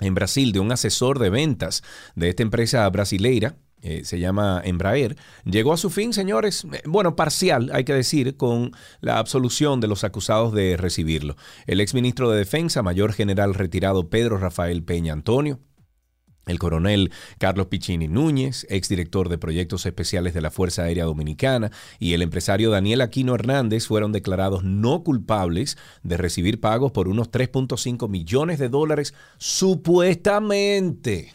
en 0.00 0.14
Brasil 0.14 0.52
de 0.52 0.60
un 0.60 0.72
asesor 0.72 1.18
de 1.18 1.30
ventas 1.30 1.82
de 2.14 2.28
esta 2.28 2.42
empresa 2.42 2.88
brasileira, 2.90 3.56
eh, 3.82 4.02
se 4.04 4.18
llama 4.18 4.60
Embraer, 4.64 5.16
llegó 5.44 5.72
a 5.72 5.76
su 5.76 5.90
fin, 5.90 6.12
señores, 6.12 6.66
eh, 6.72 6.82
bueno, 6.86 7.14
parcial, 7.14 7.70
hay 7.72 7.84
que 7.84 7.94
decir, 7.94 8.36
con 8.36 8.72
la 9.00 9.18
absolución 9.18 9.80
de 9.80 9.86
los 9.86 10.02
acusados 10.02 10.52
de 10.52 10.76
recibirlo. 10.76 11.36
El 11.66 11.80
exministro 11.80 12.30
de 12.30 12.38
Defensa, 12.38 12.82
mayor 12.82 13.12
general 13.12 13.54
retirado 13.54 14.08
Pedro 14.08 14.38
Rafael 14.38 14.82
Peña 14.82 15.12
Antonio, 15.12 15.60
el 16.46 16.60
coronel 16.60 17.10
Carlos 17.38 17.66
Piccini 17.66 18.06
Núñez, 18.06 18.68
exdirector 18.70 19.28
de 19.28 19.36
proyectos 19.36 19.84
especiales 19.84 20.32
de 20.32 20.40
la 20.40 20.52
Fuerza 20.52 20.84
Aérea 20.84 21.04
Dominicana, 21.04 21.72
y 21.98 22.14
el 22.14 22.22
empresario 22.22 22.70
Daniel 22.70 23.00
Aquino 23.00 23.34
Hernández 23.34 23.86
fueron 23.86 24.12
declarados 24.12 24.62
no 24.62 25.02
culpables 25.02 25.76
de 26.04 26.16
recibir 26.16 26.60
pagos 26.60 26.92
por 26.92 27.08
unos 27.08 27.32
3.5 27.32 28.08
millones 28.08 28.60
de 28.60 28.68
dólares 28.68 29.12
supuestamente 29.38 31.32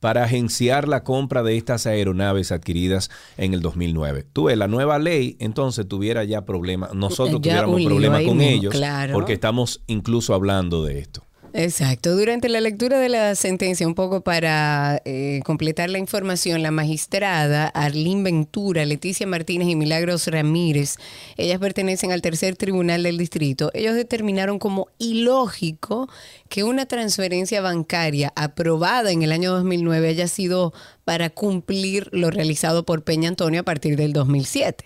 para 0.00 0.24
agenciar 0.24 0.86
la 0.86 1.02
compra 1.02 1.42
de 1.42 1.56
estas 1.56 1.86
aeronaves 1.86 2.52
adquiridas 2.52 3.10
en 3.38 3.54
el 3.54 3.62
2009. 3.62 4.26
Tuve 4.30 4.54
la 4.54 4.68
nueva 4.68 4.98
ley, 4.98 5.38
entonces 5.40 5.88
tuviera 5.88 6.24
ya 6.24 6.44
problemas, 6.44 6.92
nosotros 6.92 7.40
tuviéramos 7.40 7.82
problemas 7.82 8.22
con 8.24 8.42
ellos, 8.42 8.74
porque 9.12 9.32
estamos 9.32 9.82
incluso 9.86 10.34
hablando 10.34 10.84
de 10.84 10.98
esto. 10.98 11.24
Exacto. 11.52 12.16
Durante 12.16 12.48
la 12.48 12.60
lectura 12.60 13.00
de 13.00 13.08
la 13.08 13.34
sentencia, 13.34 13.86
un 13.86 13.96
poco 13.96 14.20
para 14.20 15.02
eh, 15.04 15.40
completar 15.44 15.90
la 15.90 15.98
información, 15.98 16.62
la 16.62 16.70
magistrada 16.70 17.66
Arlín 17.66 18.22
Ventura, 18.22 18.84
Leticia 18.84 19.26
Martínez 19.26 19.68
y 19.68 19.74
Milagros 19.74 20.28
Ramírez, 20.28 20.96
ellas 21.36 21.58
pertenecen 21.58 22.12
al 22.12 22.22
tercer 22.22 22.56
tribunal 22.56 23.02
del 23.02 23.18
distrito, 23.18 23.70
ellos 23.74 23.94
determinaron 23.94 24.58
como 24.60 24.88
ilógico 24.98 26.08
que 26.48 26.62
una 26.62 26.86
transferencia 26.86 27.60
bancaria 27.60 28.32
aprobada 28.36 29.10
en 29.10 29.22
el 29.22 29.32
año 29.32 29.50
2009 29.52 30.08
haya 30.08 30.28
sido 30.28 30.72
para 31.04 31.30
cumplir 31.30 32.08
lo 32.12 32.30
realizado 32.30 32.84
por 32.84 33.02
Peña 33.02 33.28
Antonio 33.28 33.62
a 33.62 33.64
partir 33.64 33.96
del 33.96 34.12
2007. 34.12 34.84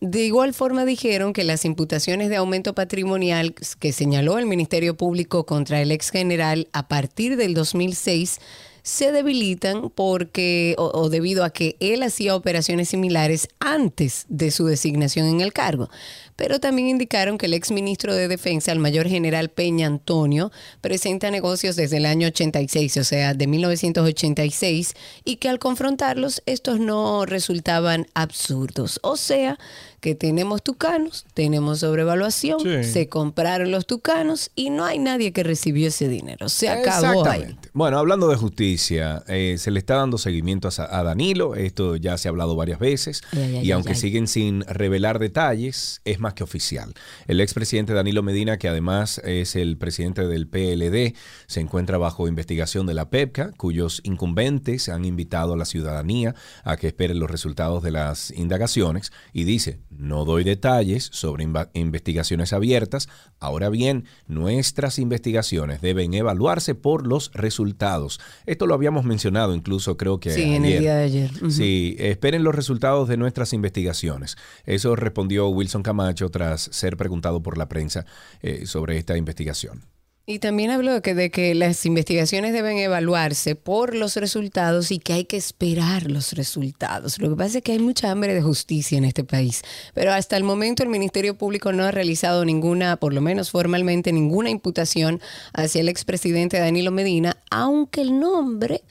De 0.00 0.24
igual 0.24 0.52
forma 0.52 0.84
dijeron 0.84 1.32
que 1.32 1.44
las 1.44 1.64
imputaciones 1.64 2.28
de 2.28 2.36
aumento 2.36 2.74
patrimonial 2.74 3.54
que 3.78 3.92
señaló 3.92 4.38
el 4.38 4.46
Ministerio 4.46 4.96
Público 4.96 5.46
contra 5.46 5.80
el 5.80 5.90
ex 5.90 6.10
general 6.10 6.68
a 6.72 6.86
partir 6.86 7.36
del 7.36 7.54
2006 7.54 8.40
se 8.86 9.10
debilitan 9.10 9.90
porque 9.90 10.76
o, 10.78 11.08
debido 11.08 11.42
a 11.42 11.50
que 11.50 11.76
él 11.80 12.04
hacía 12.04 12.36
operaciones 12.36 12.90
similares 12.90 13.48
antes 13.58 14.26
de 14.28 14.52
su 14.52 14.66
designación 14.66 15.26
en 15.26 15.40
el 15.40 15.52
cargo. 15.52 15.88
Pero 16.36 16.60
también 16.60 16.88
indicaron 16.88 17.38
que 17.38 17.46
el 17.46 17.54
ex 17.54 17.70
ministro 17.70 18.14
de 18.14 18.28
Defensa, 18.28 18.72
el 18.72 18.78
mayor 18.78 19.08
general 19.08 19.48
Peña 19.48 19.86
Antonio, 19.86 20.52
presenta 20.80 21.30
negocios 21.30 21.76
desde 21.76 21.96
el 21.96 22.06
año 22.06 22.28
86, 22.28 22.96
o 22.98 23.04
sea, 23.04 23.34
de 23.34 23.46
1986, 23.46 24.94
y 25.24 25.36
que 25.36 25.48
al 25.48 25.58
confrontarlos 25.58 26.42
estos 26.46 26.78
no 26.78 27.26
resultaban 27.26 28.06
absurdos. 28.14 29.00
O 29.02 29.16
sea, 29.16 29.58
que 30.00 30.14
tenemos 30.14 30.62
tucanos, 30.62 31.26
tenemos 31.34 31.80
sobrevaluación, 31.80 32.60
se 32.84 33.08
compraron 33.08 33.70
los 33.70 33.86
tucanos 33.86 34.50
y 34.54 34.70
no 34.70 34.84
hay 34.84 34.98
nadie 34.98 35.32
que 35.32 35.42
recibió 35.42 35.88
ese 35.88 36.08
dinero. 36.08 36.48
Se 36.48 36.68
acabó 36.68 37.26
ahí. 37.26 37.56
Bueno, 37.72 37.98
hablando 37.98 38.28
de 38.28 38.36
justicia, 38.36 39.24
eh, 39.26 39.56
se 39.58 39.70
le 39.70 39.78
está 39.78 39.96
dando 39.96 40.18
seguimiento 40.18 40.68
a, 40.78 41.02
Danilo, 41.02 41.54
esto 41.54 41.96
ya 41.96 42.18
se 42.18 42.28
ha 42.28 42.30
hablado 42.30 42.54
varias 42.56 42.78
veces, 42.78 43.22
y 43.32 43.70
aunque 43.72 43.94
siguen 43.94 44.28
sin 44.28 44.60
revelar 44.62 45.18
detalles, 45.18 46.00
es 46.04 46.20
más 46.20 46.25
que 46.34 46.44
oficial. 46.44 46.94
El 47.26 47.40
expresidente 47.40 47.92
Danilo 47.92 48.22
Medina, 48.22 48.58
que 48.58 48.68
además 48.68 49.20
es 49.24 49.56
el 49.56 49.76
presidente 49.76 50.26
del 50.26 50.46
PLD, 50.46 51.14
se 51.46 51.60
encuentra 51.60 51.98
bajo 51.98 52.28
investigación 52.28 52.86
de 52.86 52.94
la 52.94 53.10
PEPCA, 53.10 53.52
cuyos 53.56 54.00
incumbentes 54.04 54.88
han 54.88 55.04
invitado 55.04 55.54
a 55.54 55.56
la 55.56 55.64
ciudadanía 55.64 56.34
a 56.64 56.76
que 56.76 56.88
esperen 56.88 57.18
los 57.18 57.30
resultados 57.30 57.82
de 57.82 57.90
las 57.90 58.30
indagaciones, 58.30 59.12
y 59.32 59.44
dice, 59.44 59.78
no 59.90 60.24
doy 60.24 60.44
detalles 60.44 61.08
sobre 61.12 61.46
investigaciones 61.74 62.52
abiertas. 62.52 63.08
Ahora 63.40 63.68
bien, 63.68 64.04
nuestras 64.26 64.98
investigaciones 64.98 65.80
deben 65.80 66.14
evaluarse 66.14 66.74
por 66.74 67.06
los 67.06 67.30
resultados. 67.32 68.20
Esto 68.46 68.66
lo 68.66 68.74
habíamos 68.74 69.04
mencionado 69.04 69.54
incluso 69.54 69.96
creo 69.96 70.20
que 70.20 70.30
Sí, 70.30 70.54
en 70.54 70.64
el 70.64 70.80
día 70.80 70.96
de 70.96 71.04
ayer. 71.04 71.30
Sí, 71.50 71.96
esperen 71.98 72.42
los 72.44 72.54
resultados 72.54 73.08
de 73.08 73.16
nuestras 73.16 73.52
investigaciones. 73.52 74.36
Eso 74.64 74.96
respondió 74.96 75.48
Wilson 75.48 75.82
Tras 76.30 76.62
ser 76.72 76.96
preguntado 76.96 77.42
por 77.42 77.58
la 77.58 77.68
prensa 77.68 78.06
eh, 78.40 78.66
sobre 78.66 78.96
esta 78.96 79.16
investigación. 79.16 79.84
Y 80.28 80.40
también 80.40 80.72
habló 80.72 80.92
de 80.92 81.02
que, 81.02 81.14
de 81.14 81.30
que 81.30 81.54
las 81.54 81.86
investigaciones 81.86 82.52
deben 82.52 82.78
evaluarse 82.78 83.54
por 83.54 83.94
los 83.94 84.16
resultados 84.16 84.90
y 84.90 84.98
que 84.98 85.12
hay 85.12 85.24
que 85.24 85.36
esperar 85.36 86.10
los 86.10 86.32
resultados. 86.32 87.20
Lo 87.20 87.30
que 87.30 87.36
pasa 87.36 87.58
es 87.58 87.62
que 87.62 87.70
hay 87.70 87.78
mucha 87.78 88.10
hambre 88.10 88.34
de 88.34 88.42
justicia 88.42 88.98
en 88.98 89.04
este 89.04 89.22
país, 89.22 89.62
pero 89.94 90.12
hasta 90.12 90.36
el 90.36 90.42
momento 90.42 90.82
el 90.82 90.88
Ministerio 90.88 91.38
Público 91.38 91.72
no 91.72 91.84
ha 91.84 91.92
realizado 91.92 92.44
ninguna, 92.44 92.96
por 92.96 93.14
lo 93.14 93.20
menos 93.20 93.52
formalmente, 93.52 94.12
ninguna 94.12 94.50
imputación 94.50 95.20
hacia 95.52 95.80
el 95.80 95.88
expresidente 95.88 96.58
Danilo 96.58 96.90
Medina, 96.90 97.36
aunque 97.48 98.00
el 98.00 98.18
nombre 98.18 98.82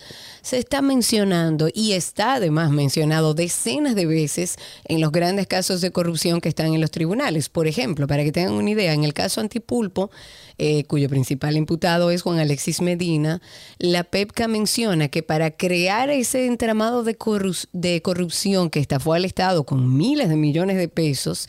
se 0.42 0.58
está 0.58 0.82
mencionando 0.82 1.68
y 1.74 1.94
está 1.94 2.36
además 2.36 2.72
mencionado 2.72 3.34
decenas 3.34 3.96
de 3.96 4.06
veces 4.06 4.56
en 4.86 5.02
los 5.02 5.12
grandes 5.12 5.48
casos 5.48 5.82
de 5.82 5.92
corrupción 5.92 6.40
que 6.40 6.48
están 6.48 6.74
en 6.74 6.80
los 6.80 6.92
tribunales. 6.92 7.50
Por 7.50 7.68
ejemplo, 7.68 8.08
para 8.08 8.24
que 8.24 8.32
tengan 8.32 8.54
una 8.54 8.70
idea, 8.70 8.94
en 8.94 9.04
el 9.04 9.14
caso 9.14 9.42
Antipulpo, 9.42 10.12
eh, 10.58 10.84
cuyo 10.86 11.10
principal 11.10 11.58
imputado 11.58 12.12
es 12.12 12.22
Juan 12.22 12.40
Alexis 12.40 12.82
Medina, 12.82 13.42
la 13.78 14.04
PEPCA 14.04 14.48
menciona 14.48 15.08
que 15.08 15.24
para 15.24 15.52
crear 15.52 16.10
ese 16.10 16.46
entramado 16.46 17.04
de, 17.04 17.18
corru- 17.18 17.68
de 17.74 18.02
corrupción 18.02 18.70
que 18.70 18.80
estafó 18.80 19.14
al 19.14 19.26
Estado 19.26 19.64
con 19.66 19.98
miles 19.98 20.30
de 20.30 20.36
millones 20.36 20.78
de 20.78 20.88
pesos, 20.88 21.48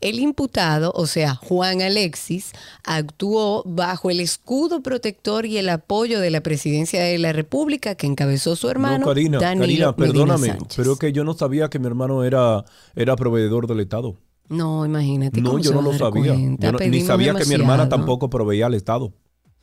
el 0.00 0.20
imputado, 0.20 0.92
o 0.94 1.06
sea, 1.06 1.34
Juan 1.34 1.82
Alexis, 1.82 2.52
actuó 2.84 3.64
bajo 3.66 4.10
el 4.10 4.20
escudo 4.20 4.80
protector 4.80 5.44
y 5.44 5.58
el 5.58 5.68
apoyo 5.68 6.20
de 6.20 6.30
la 6.30 6.40
presidencia 6.40 7.02
de 7.02 7.18
la 7.18 7.32
República 7.32 7.96
que 7.96 8.06
encabezó 8.06 8.54
su 8.54 8.68
hermano 8.70 8.98
no, 9.00 9.06
Karina, 9.06 9.38
Danilo 9.38 9.62
Karina, 9.66 9.96
perdóname, 9.96 10.56
pero 10.76 10.96
que 10.96 11.12
yo 11.12 11.24
no 11.24 11.34
sabía 11.34 11.68
que 11.68 11.80
mi 11.80 11.86
hermano 11.86 12.22
era, 12.24 12.64
era 12.94 13.16
proveedor 13.16 13.66
del 13.66 13.80
Estado. 13.80 14.16
No, 14.48 14.84
imagínate. 14.86 15.40
No, 15.40 15.50
¿cómo 15.50 15.62
yo 15.62 15.70
se 15.70 15.74
no 15.76 15.82
lo 15.82 15.92
sabía. 15.92 16.34
Yo 16.58 16.72
no- 16.72 16.78
ni 16.78 17.00
sabía 17.02 17.34
que 17.34 17.44
mi 17.46 17.54
hermana 17.54 17.88
tampoco 17.88 18.30
proveía 18.30 18.66
al 18.66 18.74
Estado. 18.74 19.12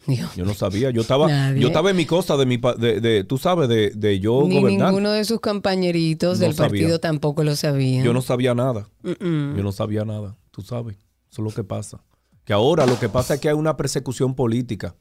Dios 0.07 0.35
Yo 0.35 0.45
no 0.45 0.53
sabía. 0.53 0.91
Yo 0.91 1.01
estaba, 1.01 1.27
Nadie. 1.27 1.59
yo 1.61 1.67
estaba 1.69 1.89
en 1.89 1.95
mi 1.97 2.05
costa 2.05 2.37
de 2.37 2.45
mi, 2.45 2.57
de, 2.77 3.01
de- 3.01 3.23
tú 3.23 3.39
sabes, 3.39 3.67
de, 3.67 3.89
de 3.89 4.19
yo 4.19 4.43
Ni 4.45 4.59
gobernar. 4.61 4.89
ninguno 4.89 5.11
de 5.11 5.25
sus 5.25 5.39
compañeritos 5.39 6.39
No 6.39 6.45
del 6.45 6.53
sabía. 6.55 6.69
partido 6.69 6.99
tampoco 6.99 7.43
lo 7.43 7.55
sabía. 7.55 8.03
Yo 8.03 8.13
no 8.13 8.21
sabía 8.21 8.53
nada. 8.53 8.87
Yo 9.03 9.15
no 9.63 9.71
sabía 9.71 10.05
nada. 10.05 10.37
Tú 10.51 10.61
sabes. 10.61 10.97
Eso 11.31 11.41
es 11.41 11.43
lo 11.43 11.49
que 11.51 11.63
pasa. 11.63 12.03
Que 12.43 12.53
ahora 12.53 12.85
lo 12.85 12.99
que 12.99 13.09
pasa 13.09 13.33
es 13.33 13.39
que 13.39 13.49
hay 13.49 13.55
una 13.55 13.75
persecución 13.77 14.35
política 14.35 14.95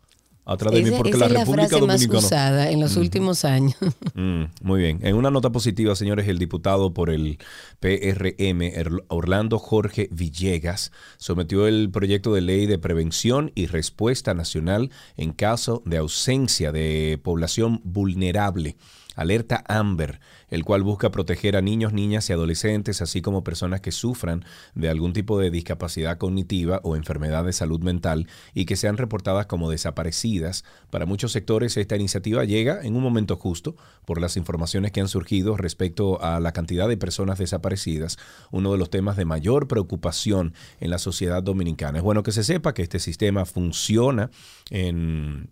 atrás 0.45 0.73
de 0.75 0.83
mí 0.83 0.91
porque 0.97 1.11
esa 1.11 1.19
la 1.21 1.27
es 1.27 1.33
la 1.33 1.39
República 1.41 1.69
frase 1.69 1.87
más 1.87 2.01
Dominicana. 2.01 2.19
usada 2.27 2.71
en 2.71 2.81
los 2.81 2.97
últimos 2.97 3.45
años. 3.45 3.77
Mm, 4.17 4.45
muy 4.63 4.81
bien. 4.81 5.01
En 5.03 5.17
una 5.17 5.31
nota 5.31 5.51
positiva, 5.51 5.97
señores, 5.97 6.29
el 6.29 6.39
diputado 6.39 6.95
por 6.95 7.11
el 7.11 7.39
PRM, 7.81 8.63
Orlando 9.09 9.59
Jorge 9.59 10.09
Villegas, 10.13 10.93
sometió 11.17 11.67
el 11.67 11.91
proyecto 11.91 12.33
de 12.33 12.41
ley 12.41 12.67
de 12.67 12.79
prevención 12.79 13.51
y 13.57 13.67
respuesta 13.67 14.33
nacional 14.33 14.91
en 15.17 15.33
caso 15.33 15.83
de 15.85 15.97
ausencia 15.97 16.71
de 16.71 17.19
población 17.23 17.81
vulnerable. 17.83 18.77
Alerta 19.17 19.65
Amber, 19.69 20.21
el 20.55 20.65
cual 20.65 20.85
busca 20.85 21.11
proteger 21.11 21.57
a 21.57 21.63
niños, 21.63 21.93
niñas 21.93 22.31
y 22.31 22.33
adolescentes, 22.33 23.03
así 23.03 23.21
como 23.21 23.43
personas 23.43 23.81
que 23.81 23.91
sufran 23.91 24.45
de 24.77 24.89
algún 24.89 25.13
tipo 25.13 25.37
de 25.41 25.51
discapacidad 25.51 26.17
cognitiva 26.17 26.81
o 26.85 26.95
enfermedad 26.95 27.45
de 27.45 27.53
salud 27.53 27.83
mental 27.83 28.29
y 28.55 28.65
que 28.65 28.77
sean 28.77 28.97
reportadas 28.97 29.47
como 29.47 29.69
desaparecidas. 29.69 30.65
Para 30.91 31.07
muchos 31.07 31.33
sectores 31.33 31.77
esta 31.77 31.97
iniciativa 31.97 32.45
llega 32.45 32.83
en 32.85 32.95
un 32.95 33.03
momento 33.03 33.35
justo 33.35 33.75
por 34.05 34.21
las 34.21 34.37
informaciones 34.37 34.93
que 34.93 35.01
han 35.01 35.09
surgido 35.09 35.57
respecto 35.57 36.23
a 36.23 36.39
la 36.39 36.53
cantidad 36.53 36.89
de 36.89 36.97
personas 36.97 37.39
desaparecidas, 37.39 38.17
uno 38.53 38.71
de 38.71 38.79
los 38.79 38.91
temas 38.91 39.17
de 39.17 39.25
mayor 39.25 39.67
preocupación 39.67 40.55
en 40.79 40.91
la 40.91 40.99
sociedad 40.99 41.43
dominicana. 41.43 41.99
Es 41.99 42.05
bueno 42.05 42.23
que 42.23 42.31
se 42.31 42.45
sepa 42.45 42.75
que 42.75 42.83
este 42.83 43.01
sistema 43.01 43.45
funciona 43.45 44.31
en 44.71 45.51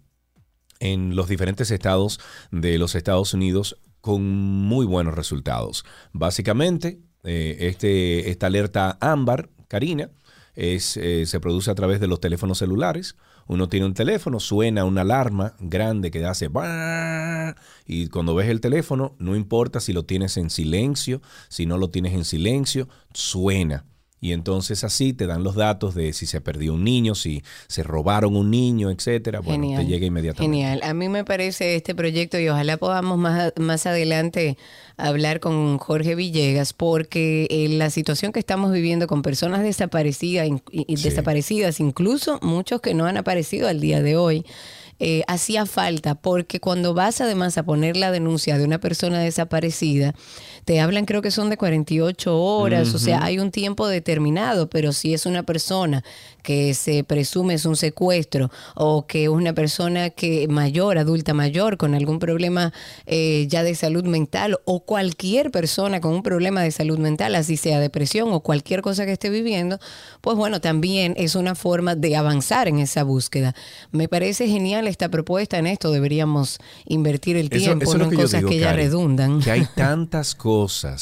en 0.82 1.14
los 1.14 1.28
diferentes 1.28 1.70
estados 1.70 2.18
de 2.50 2.76
los 2.76 2.96
Estados 2.96 3.34
Unidos 3.34 3.78
con 4.02 4.22
muy 4.22 4.84
buenos 4.84 5.14
resultados. 5.14 5.86
Básicamente, 6.12 7.00
eh, 7.24 7.56
este, 7.60 8.28
esta 8.30 8.48
alerta 8.48 8.98
ámbar, 9.00 9.48
Karina, 9.68 10.10
es, 10.54 10.98
eh, 10.98 11.24
se 11.24 11.40
produce 11.40 11.70
a 11.70 11.74
través 11.74 12.00
de 12.00 12.08
los 12.08 12.20
teléfonos 12.20 12.58
celulares. 12.58 13.16
Uno 13.46 13.68
tiene 13.68 13.86
un 13.86 13.94
teléfono, 13.94 14.38
suena 14.40 14.84
una 14.84 15.00
alarma 15.00 15.54
grande 15.58 16.10
que 16.10 16.24
hace 16.24 16.50
y 17.86 18.08
cuando 18.08 18.34
ves 18.34 18.48
el 18.48 18.60
teléfono, 18.60 19.14
no 19.18 19.34
importa 19.34 19.80
si 19.80 19.92
lo 19.92 20.04
tienes 20.04 20.36
en 20.36 20.50
silencio, 20.50 21.22
si 21.48 21.66
no 21.66 21.78
lo 21.78 21.90
tienes 21.90 22.12
en 22.12 22.24
silencio, 22.24 22.88
suena. 23.14 23.84
Y 24.22 24.30
entonces 24.32 24.85
así 24.85 25.12
te 25.12 25.26
dan 25.26 25.42
los 25.42 25.56
datos 25.56 25.96
de 25.96 26.12
si 26.12 26.26
se 26.26 26.40
perdió 26.40 26.74
un 26.74 26.85
niño, 26.85 27.16
si 27.16 27.42
se 27.66 27.82
robaron 27.82 28.37
un 28.37 28.52
niño, 28.52 28.88
etcétera. 28.90 29.40
Bueno, 29.40 29.76
te 29.76 29.85
llega 29.85 30.06
inmediatamente. 30.06 30.56
Genial. 30.58 30.80
A 30.85 30.94
mí 30.94 31.08
me 31.08 31.24
parece 31.24 31.74
este 31.74 31.92
proyecto 31.96 32.38
y 32.38 32.48
ojalá 32.48 32.76
podamos 32.76 33.18
más, 33.18 33.52
más 33.58 33.85
adelante 33.85 34.56
hablar 34.96 35.40
con 35.40 35.76
Jorge 35.78 36.14
Villegas 36.14 36.72
porque 36.72 37.48
eh, 37.50 37.68
la 37.70 37.90
situación 37.90 38.30
que 38.30 38.38
estamos 38.38 38.70
viviendo 38.70 39.08
con 39.08 39.22
personas 39.22 39.64
desaparecidas, 39.64 40.46
in- 40.46 40.62
y- 40.70 40.96
Sí. 40.96 41.02
desaparecidas, 41.02 41.80
incluso 41.80 42.38
muchos 42.42 42.80
que 42.80 42.94
no 42.94 43.06
han 43.06 43.16
aparecido 43.16 43.66
al 43.66 43.80
día 43.80 44.02
de 44.02 44.16
hoy, 44.16 44.46
eh, 45.00 45.24
hacía 45.26 45.66
falta 45.66 46.14
porque 46.14 46.61
cuando 46.61 46.94
vas 46.94 47.20
además 47.20 47.58
a 47.58 47.64
poner 47.64 47.96
la 47.96 48.12
denuncia 48.12 48.56
de 48.56 48.64
una 48.64 48.78
persona 48.78 49.18
desaparecida, 49.18 50.14
te 50.64 50.81
hablan 50.81 51.07
creo 51.07 51.22
que 51.22 51.31
son 51.33 51.51
de 51.51 51.57
48 51.57 52.38
horas, 52.40 52.94
o 52.94 52.98
sea, 52.98 53.25
hay 53.25 53.38
un 53.40 53.51
tiempo 53.51 53.88
determinado, 53.88 54.70
pero 54.70 54.92
si 54.92 55.12
es 55.12 55.27
una 55.27 55.42
persona 55.42 56.05
que 56.42 56.75
se 56.75 57.03
presume 57.05 57.55
es 57.55 57.66
un 57.66 57.77
secuestro 57.77 58.51
o 58.75 59.07
que 59.07 59.25
es 59.25 59.29
una 59.29 59.53
persona 59.55 60.11
que 60.11 60.46
mayor, 60.48 60.98
adulta 60.98 61.35
mayor, 61.35 61.77
con 61.77 61.94
algún 61.94 62.18
problema 62.20 62.72
eh, 63.07 63.46
ya 63.48 63.62
de 63.64 63.75
salud 63.75 64.05
mental 64.05 64.59
o 64.64 64.81
cualquier 64.85 65.51
persona 65.51 66.01
con 66.01 66.12
un 66.14 66.22
problema 66.22 66.62
de 66.62 66.70
salud 66.70 66.98
mental, 66.98 67.35
así 67.35 67.57
sea 67.57 67.81
depresión 67.81 68.33
o 68.33 68.40
cualquier 68.40 68.83
cosa 68.83 69.05
que 69.05 69.12
esté 69.12 69.31
viviendo, 69.31 69.79
pues 70.20 70.37
bueno, 70.37 70.61
también 70.61 71.14
es 71.16 71.35
una 71.35 71.55
forma 71.57 71.96
de 71.96 72.14
avanzar 72.16 72.68
en 72.68 72.79
esa 72.79 73.03
búsqueda. 73.03 73.55
Me 73.90 74.09
parece 74.09 74.46
genial 74.46 74.87
esta 74.87 75.09
propuesta 75.09 75.59
en 75.59 75.66
esto, 75.66 75.90
deberíamos 75.90 76.59
invertir 76.87 77.37
el 77.37 77.46
Eso- 77.51 77.59
tiempo 77.64 77.85
eso 77.90 77.98
no 77.98 78.05
en 78.11 78.14
cosas 78.14 78.40
digo, 78.40 78.51
que 78.51 78.59
ya 78.59 78.72
redundan. 78.72 79.40
Que 79.40 79.51
hay 79.51 79.66
tantas 79.77 80.35
cosas 80.37 80.51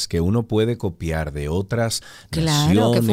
que 0.09 0.21
uno 0.21 0.43
puede 0.43 0.77
copiar 0.77 1.33
de 1.33 1.49
otras 1.49 2.01
Claro, 2.29 2.91
que 2.91 3.01
naciones, 3.01 3.01
otros- 3.01 3.05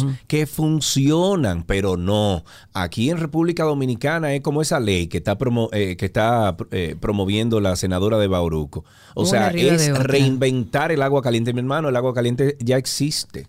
funcionan. 0.00 0.18
que 0.26 0.46
funcionan, 0.46 1.62
pero 1.64 1.96
no. 1.96 2.44
Aquí 2.72 3.10
en 3.10 3.18
República 3.18 3.64
Dominicana 3.64 4.32
es 4.34 4.40
como 4.42 4.62
esa 4.62 4.80
ley 4.80 5.06
que 5.08 5.18
está, 5.18 5.36
promo- 5.38 5.68
eh, 5.72 5.96
que 5.96 6.06
está 6.06 6.56
eh, 6.70 6.96
promoviendo 7.00 7.60
la 7.60 7.76
senadora 7.76 8.18
de 8.18 8.28
Bauruco. 8.28 8.84
O 9.14 9.22
Una 9.22 9.30
sea, 9.30 9.50
es 9.50 9.96
reinventar 9.98 10.92
el 10.92 11.02
agua 11.02 11.22
caliente. 11.22 11.52
Mi 11.52 11.60
hermano, 11.60 11.88
el 11.88 11.96
agua 11.96 12.14
caliente 12.14 12.56
ya 12.60 12.76
existe. 12.76 13.46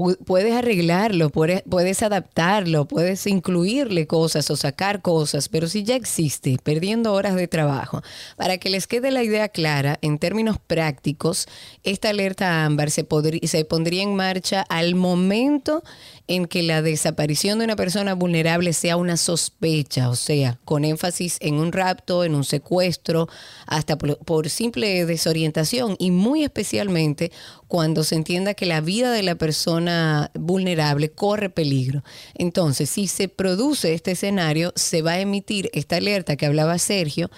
Pu- 0.00 0.16
Puedes 0.24 0.54
arreglarlo, 0.54 1.28
puedes, 1.28 1.62
puedes 1.68 2.02
adaptarlo, 2.02 2.86
puedes 2.86 3.26
incluirle 3.26 4.06
cosas 4.06 4.50
o 4.50 4.56
sacar 4.56 5.02
cosas, 5.02 5.50
pero 5.50 5.68
si 5.68 5.82
ya 5.84 5.94
existe, 5.94 6.56
perdiendo 6.64 7.12
horas 7.12 7.34
de 7.34 7.46
trabajo. 7.48 8.00
Para 8.38 8.56
que 8.56 8.70
les 8.70 8.86
quede 8.86 9.10
la 9.10 9.22
idea 9.22 9.50
clara, 9.50 9.98
en 10.00 10.18
términos 10.18 10.56
prácticos, 10.58 11.48
esta 11.82 12.08
alerta 12.08 12.64
ámbar 12.64 12.90
se, 12.90 13.06
se 13.44 13.64
pondría 13.66 14.02
en 14.02 14.14
marcha 14.16 14.62
al 14.70 14.94
momento 14.94 15.82
en 16.30 16.46
que 16.46 16.62
la 16.62 16.80
desaparición 16.80 17.58
de 17.58 17.64
una 17.64 17.74
persona 17.74 18.14
vulnerable 18.14 18.72
sea 18.72 18.96
una 18.96 19.16
sospecha, 19.16 20.08
o 20.08 20.14
sea, 20.14 20.60
con 20.64 20.84
énfasis 20.84 21.38
en 21.40 21.54
un 21.54 21.72
rapto, 21.72 22.22
en 22.22 22.36
un 22.36 22.44
secuestro, 22.44 23.28
hasta 23.66 23.98
por, 23.98 24.16
por 24.18 24.48
simple 24.48 25.04
desorientación 25.06 25.96
y 25.98 26.12
muy 26.12 26.44
especialmente 26.44 27.32
cuando 27.66 28.04
se 28.04 28.14
entienda 28.14 28.54
que 28.54 28.64
la 28.64 28.80
vida 28.80 29.10
de 29.10 29.24
la 29.24 29.34
persona 29.34 30.30
vulnerable 30.34 31.10
corre 31.10 31.50
peligro. 31.50 32.04
Entonces, 32.34 32.90
si 32.90 33.08
se 33.08 33.28
produce 33.28 33.92
este 33.92 34.12
escenario, 34.12 34.72
se 34.76 35.02
va 35.02 35.12
a 35.12 35.20
emitir 35.20 35.68
esta 35.72 35.96
alerta 35.96 36.36
que 36.36 36.46
hablaba 36.46 36.78
Sergio, 36.78 37.28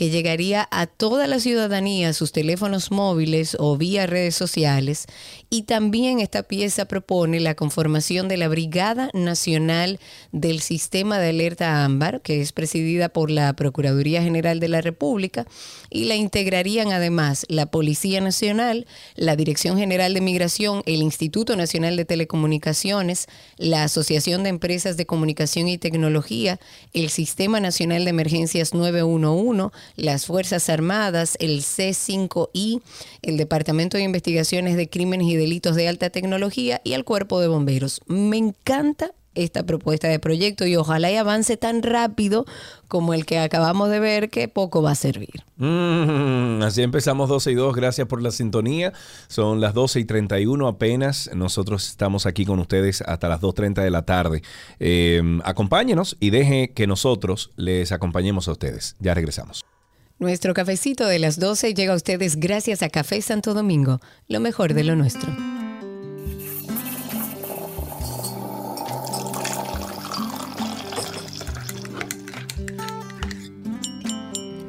que 0.00 0.08
llegaría 0.08 0.66
a 0.70 0.86
toda 0.86 1.26
la 1.26 1.40
ciudadanía, 1.40 2.14
sus 2.14 2.32
teléfonos 2.32 2.90
móviles 2.90 3.54
o 3.60 3.76
vía 3.76 4.06
redes 4.06 4.34
sociales. 4.34 5.04
Y 5.50 5.64
también 5.64 6.20
esta 6.20 6.42
pieza 6.42 6.86
propone 6.86 7.38
la 7.38 7.54
conformación 7.54 8.26
de 8.26 8.38
la 8.38 8.48
Brigada 8.48 9.10
Nacional 9.12 10.00
del 10.32 10.62
Sistema 10.62 11.18
de 11.18 11.28
Alerta 11.28 11.84
Ámbar, 11.84 12.22
que 12.22 12.40
es 12.40 12.52
presidida 12.52 13.10
por 13.10 13.30
la 13.30 13.52
Procuraduría 13.52 14.22
General 14.22 14.58
de 14.58 14.68
la 14.68 14.80
República, 14.80 15.46
y 15.90 16.06
la 16.06 16.14
integrarían 16.14 16.92
además 16.92 17.44
la 17.50 17.66
Policía 17.66 18.22
Nacional, 18.22 18.86
la 19.16 19.36
Dirección 19.36 19.76
General 19.76 20.14
de 20.14 20.22
Migración, 20.22 20.82
el 20.86 21.02
Instituto 21.02 21.56
Nacional 21.56 21.98
de 21.98 22.06
Telecomunicaciones, 22.06 23.26
la 23.58 23.84
Asociación 23.84 24.44
de 24.44 24.48
Empresas 24.48 24.96
de 24.96 25.04
Comunicación 25.04 25.68
y 25.68 25.76
Tecnología, 25.76 26.58
el 26.94 27.10
Sistema 27.10 27.60
Nacional 27.60 28.04
de 28.04 28.10
Emergencias 28.10 28.72
911, 28.72 29.76
las 29.96 30.26
Fuerzas 30.26 30.68
Armadas, 30.68 31.36
el 31.40 31.60
C5I, 31.60 32.82
el 33.22 33.36
Departamento 33.36 33.96
de 33.96 34.04
Investigaciones 34.04 34.76
de 34.76 34.88
Crímenes 34.88 35.28
y 35.28 35.36
Delitos 35.36 35.76
de 35.76 35.88
Alta 35.88 36.10
Tecnología 36.10 36.80
y 36.84 36.92
el 36.92 37.04
Cuerpo 37.04 37.40
de 37.40 37.48
Bomberos. 37.48 38.00
Me 38.06 38.36
encanta 38.36 39.12
esta 39.34 39.64
propuesta 39.64 40.08
de 40.08 40.18
proyecto 40.18 40.66
y 40.66 40.76
ojalá 40.76 41.10
y 41.10 41.16
avance 41.16 41.56
tan 41.56 41.82
rápido 41.82 42.44
como 42.88 43.14
el 43.14 43.26
que 43.26 43.38
acabamos 43.38 43.88
de 43.88 44.00
ver 44.00 44.30
que 44.30 44.48
poco 44.48 44.82
va 44.82 44.92
a 44.92 44.94
servir. 44.96 45.44
Mm, 45.56 46.62
así 46.62 46.82
empezamos 46.82 47.28
12 47.28 47.52
y 47.52 47.54
2, 47.54 47.74
gracias 47.74 48.08
por 48.08 48.22
la 48.22 48.32
sintonía. 48.32 48.92
Son 49.28 49.60
las 49.60 49.74
12 49.74 50.00
y 50.00 50.04
31 50.04 50.66
apenas. 50.66 51.30
Nosotros 51.34 51.88
estamos 51.88 52.26
aquí 52.26 52.44
con 52.44 52.58
ustedes 52.58 53.02
hasta 53.02 53.28
las 53.28 53.40
2.30 53.40 53.82
de 53.82 53.90
la 53.90 54.02
tarde. 54.02 54.42
Eh, 54.80 55.22
acompáñenos 55.44 56.16
y 56.18 56.30
deje 56.30 56.72
que 56.74 56.86
nosotros 56.86 57.50
les 57.56 57.92
acompañemos 57.92 58.48
a 58.48 58.52
ustedes. 58.52 58.96
Ya 58.98 59.14
regresamos. 59.14 59.64
Nuestro 60.20 60.52
cafecito 60.52 61.06
de 61.06 61.18
las 61.18 61.40
12 61.40 61.72
llega 61.72 61.94
a 61.94 61.96
ustedes 61.96 62.36
gracias 62.36 62.82
a 62.82 62.90
Café 62.90 63.22
Santo 63.22 63.54
Domingo, 63.54 64.00
lo 64.28 64.38
mejor 64.38 64.74
de 64.74 64.84
lo 64.84 64.94
nuestro. 64.94 65.34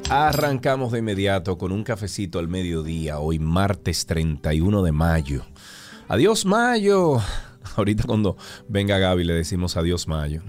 Arrancamos 0.08 0.90
de 0.90 1.00
inmediato 1.00 1.58
con 1.58 1.70
un 1.70 1.84
cafecito 1.84 2.38
al 2.38 2.48
mediodía, 2.48 3.18
hoy 3.18 3.38
martes 3.38 4.06
31 4.06 4.82
de 4.82 4.92
mayo. 4.92 5.44
Adiós 6.08 6.46
Mayo. 6.46 7.20
Ahorita 7.76 8.04
cuando 8.04 8.36
venga 8.68 8.98
Gaby 8.98 9.24
le 9.24 9.34
decimos 9.34 9.76
adiós 9.76 10.06
Mayo. 10.08 10.42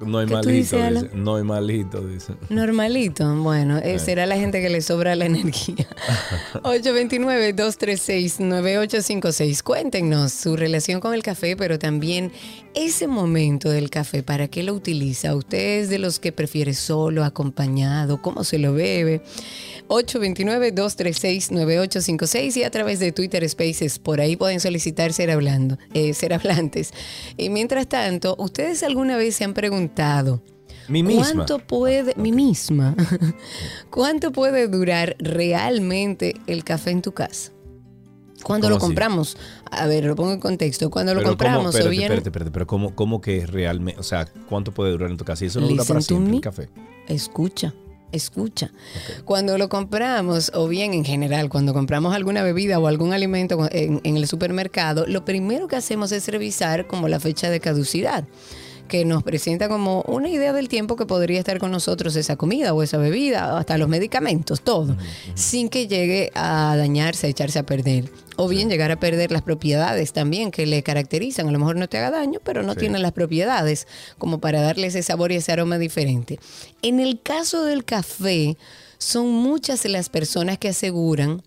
No 0.00 0.18
hay 0.18 0.26
¿Qué 0.26 0.32
tú 0.32 0.38
malito, 0.38 0.76
dice. 0.76 1.10
No 1.14 1.36
hay 1.36 1.44
malito, 1.44 2.00
dice. 2.00 2.32
Normalito. 2.50 3.32
Bueno, 3.36 3.78
eh, 3.78 4.00
será 4.00 4.26
la 4.26 4.36
gente 4.36 4.60
que 4.60 4.68
le 4.68 4.82
sobra 4.82 5.14
la 5.14 5.26
energía. 5.26 5.86
829-236-9856. 6.64 9.62
Cuéntenos 9.62 10.32
su 10.32 10.56
relación 10.56 10.98
con 11.00 11.14
el 11.14 11.22
café, 11.22 11.56
pero 11.56 11.78
también 11.78 12.32
ese 12.74 13.06
momento 13.06 13.70
del 13.70 13.88
café. 13.88 14.24
¿Para 14.24 14.48
qué 14.48 14.64
lo 14.64 14.74
utiliza? 14.74 15.36
¿Usted 15.36 15.82
es 15.82 15.90
de 15.90 15.98
los 15.98 16.18
que 16.18 16.32
prefiere 16.32 16.74
solo, 16.74 17.22
acompañado? 17.24 18.20
¿Cómo 18.20 18.42
se 18.42 18.58
lo 18.58 18.72
bebe? 18.72 19.22
829-236-9856 19.88 22.56
y 22.56 22.64
a 22.64 22.70
través 22.70 22.98
de 22.98 23.12
Twitter 23.12 23.48
Spaces. 23.48 24.00
Por 24.00 24.20
ahí 24.20 24.34
pueden 24.34 24.58
solicitar 24.58 25.12
ser, 25.12 25.30
hablando, 25.30 25.78
eh, 25.92 26.14
ser 26.14 26.34
hablantes. 26.34 26.92
Y 27.36 27.50
mientras 27.50 27.86
tanto, 27.86 28.34
¿ustedes 28.38 28.82
alguna 28.82 29.16
vez 29.16 29.36
se 29.36 29.44
han 29.44 29.54
preguntado 29.54 29.83
Mi 30.88 31.02
misma. 31.02 31.32
cuánto 31.46 31.58
puede, 31.60 32.14
mi 32.16 32.32
misma, 32.32 32.94
cuánto 33.90 34.32
puede 34.32 34.68
durar 34.68 35.16
realmente 35.18 36.34
el 36.46 36.62
café 36.64 36.90
en 36.90 37.00
tu 37.02 37.12
casa? 37.12 37.52
Cuando 38.42 38.66
¿Cómo 38.66 38.70
lo 38.72 38.76
así? 38.76 38.86
compramos, 38.86 39.36
a 39.70 39.86
ver, 39.86 40.04
lo 40.04 40.14
pongo 40.16 40.32
en 40.32 40.40
contexto, 40.40 40.90
cuando 40.90 41.14
lo 41.14 41.20
Pero 41.20 41.28
¿cómo? 41.30 41.38
compramos 41.38 41.66
o 41.66 41.68
Espérate, 41.78 41.90
bien... 41.90 42.02
espérate, 42.04 42.28
espérate, 42.28 42.50
pero 42.50 42.66
¿cómo, 42.66 42.94
cómo 42.94 43.20
que 43.22 43.46
realmente, 43.46 43.98
o 43.98 44.02
sea, 44.02 44.26
cuánto 44.48 44.72
puede 44.72 44.90
durar 44.92 45.10
en 45.10 45.16
tu 45.16 45.24
casa? 45.24 45.44
Y 45.44 45.46
eso 45.48 45.60
no 45.60 45.68
dura 45.68 45.84
para 45.84 46.02
siempre 46.02 46.30
me. 46.32 46.36
el 46.36 46.42
café. 46.42 46.68
Escucha, 47.08 47.72
escucha. 48.12 48.70
Cuando 49.24 49.56
lo 49.56 49.70
compramos, 49.70 50.52
o 50.54 50.68
bien 50.68 50.92
en 50.92 51.06
general, 51.06 51.48
cuando 51.48 51.72
compramos 51.72 52.14
alguna 52.14 52.42
bebida 52.42 52.78
o 52.78 52.86
algún 52.86 53.14
alimento 53.14 53.66
en, 53.70 54.02
en 54.04 54.16
el 54.18 54.26
supermercado, 54.26 55.06
lo 55.06 55.24
primero 55.24 55.66
que 55.66 55.76
hacemos 55.76 56.12
es 56.12 56.28
revisar 56.28 56.86
como 56.86 57.08
la 57.08 57.20
fecha 57.20 57.48
de 57.48 57.60
caducidad 57.60 58.26
que 58.88 59.04
nos 59.04 59.22
presenta 59.22 59.68
como 59.68 60.02
una 60.02 60.28
idea 60.28 60.52
del 60.52 60.68
tiempo 60.68 60.96
que 60.96 61.06
podría 61.06 61.38
estar 61.38 61.58
con 61.58 61.70
nosotros 61.70 62.16
esa 62.16 62.36
comida 62.36 62.74
o 62.74 62.82
esa 62.82 62.98
bebida, 62.98 63.54
o 63.54 63.56
hasta 63.56 63.78
los 63.78 63.88
medicamentos, 63.88 64.60
todo, 64.60 64.96
sin 65.34 65.68
que 65.68 65.86
llegue 65.88 66.30
a 66.34 66.74
dañarse, 66.76 67.26
a 67.26 67.30
echarse 67.30 67.58
a 67.58 67.66
perder. 67.66 68.10
O 68.36 68.48
bien 68.48 68.68
llegar 68.68 68.90
a 68.90 68.96
perder 68.98 69.30
las 69.30 69.42
propiedades 69.42 70.12
también 70.12 70.50
que 70.50 70.66
le 70.66 70.82
caracterizan. 70.82 71.48
A 71.48 71.52
lo 71.52 71.58
mejor 71.58 71.76
no 71.76 71.88
te 71.88 71.98
haga 71.98 72.10
daño, 72.10 72.40
pero 72.42 72.62
no 72.62 72.72
Sí. 72.74 72.80
tiene 72.80 72.98
las 72.98 73.12
propiedades 73.12 73.86
como 74.18 74.38
para 74.38 74.60
darle 74.60 74.88
ese 74.88 75.02
sabor 75.04 75.30
y 75.30 75.36
ese 75.36 75.52
aroma 75.52 75.78
diferente. 75.78 76.40
En 76.82 76.98
el 76.98 77.20
caso 77.22 77.64
del 77.64 77.84
café, 77.84 78.56
son 78.98 79.30
muchas 79.30 79.84
las 79.84 80.08
personas 80.08 80.58
que 80.58 80.68
aseguran 80.68 81.42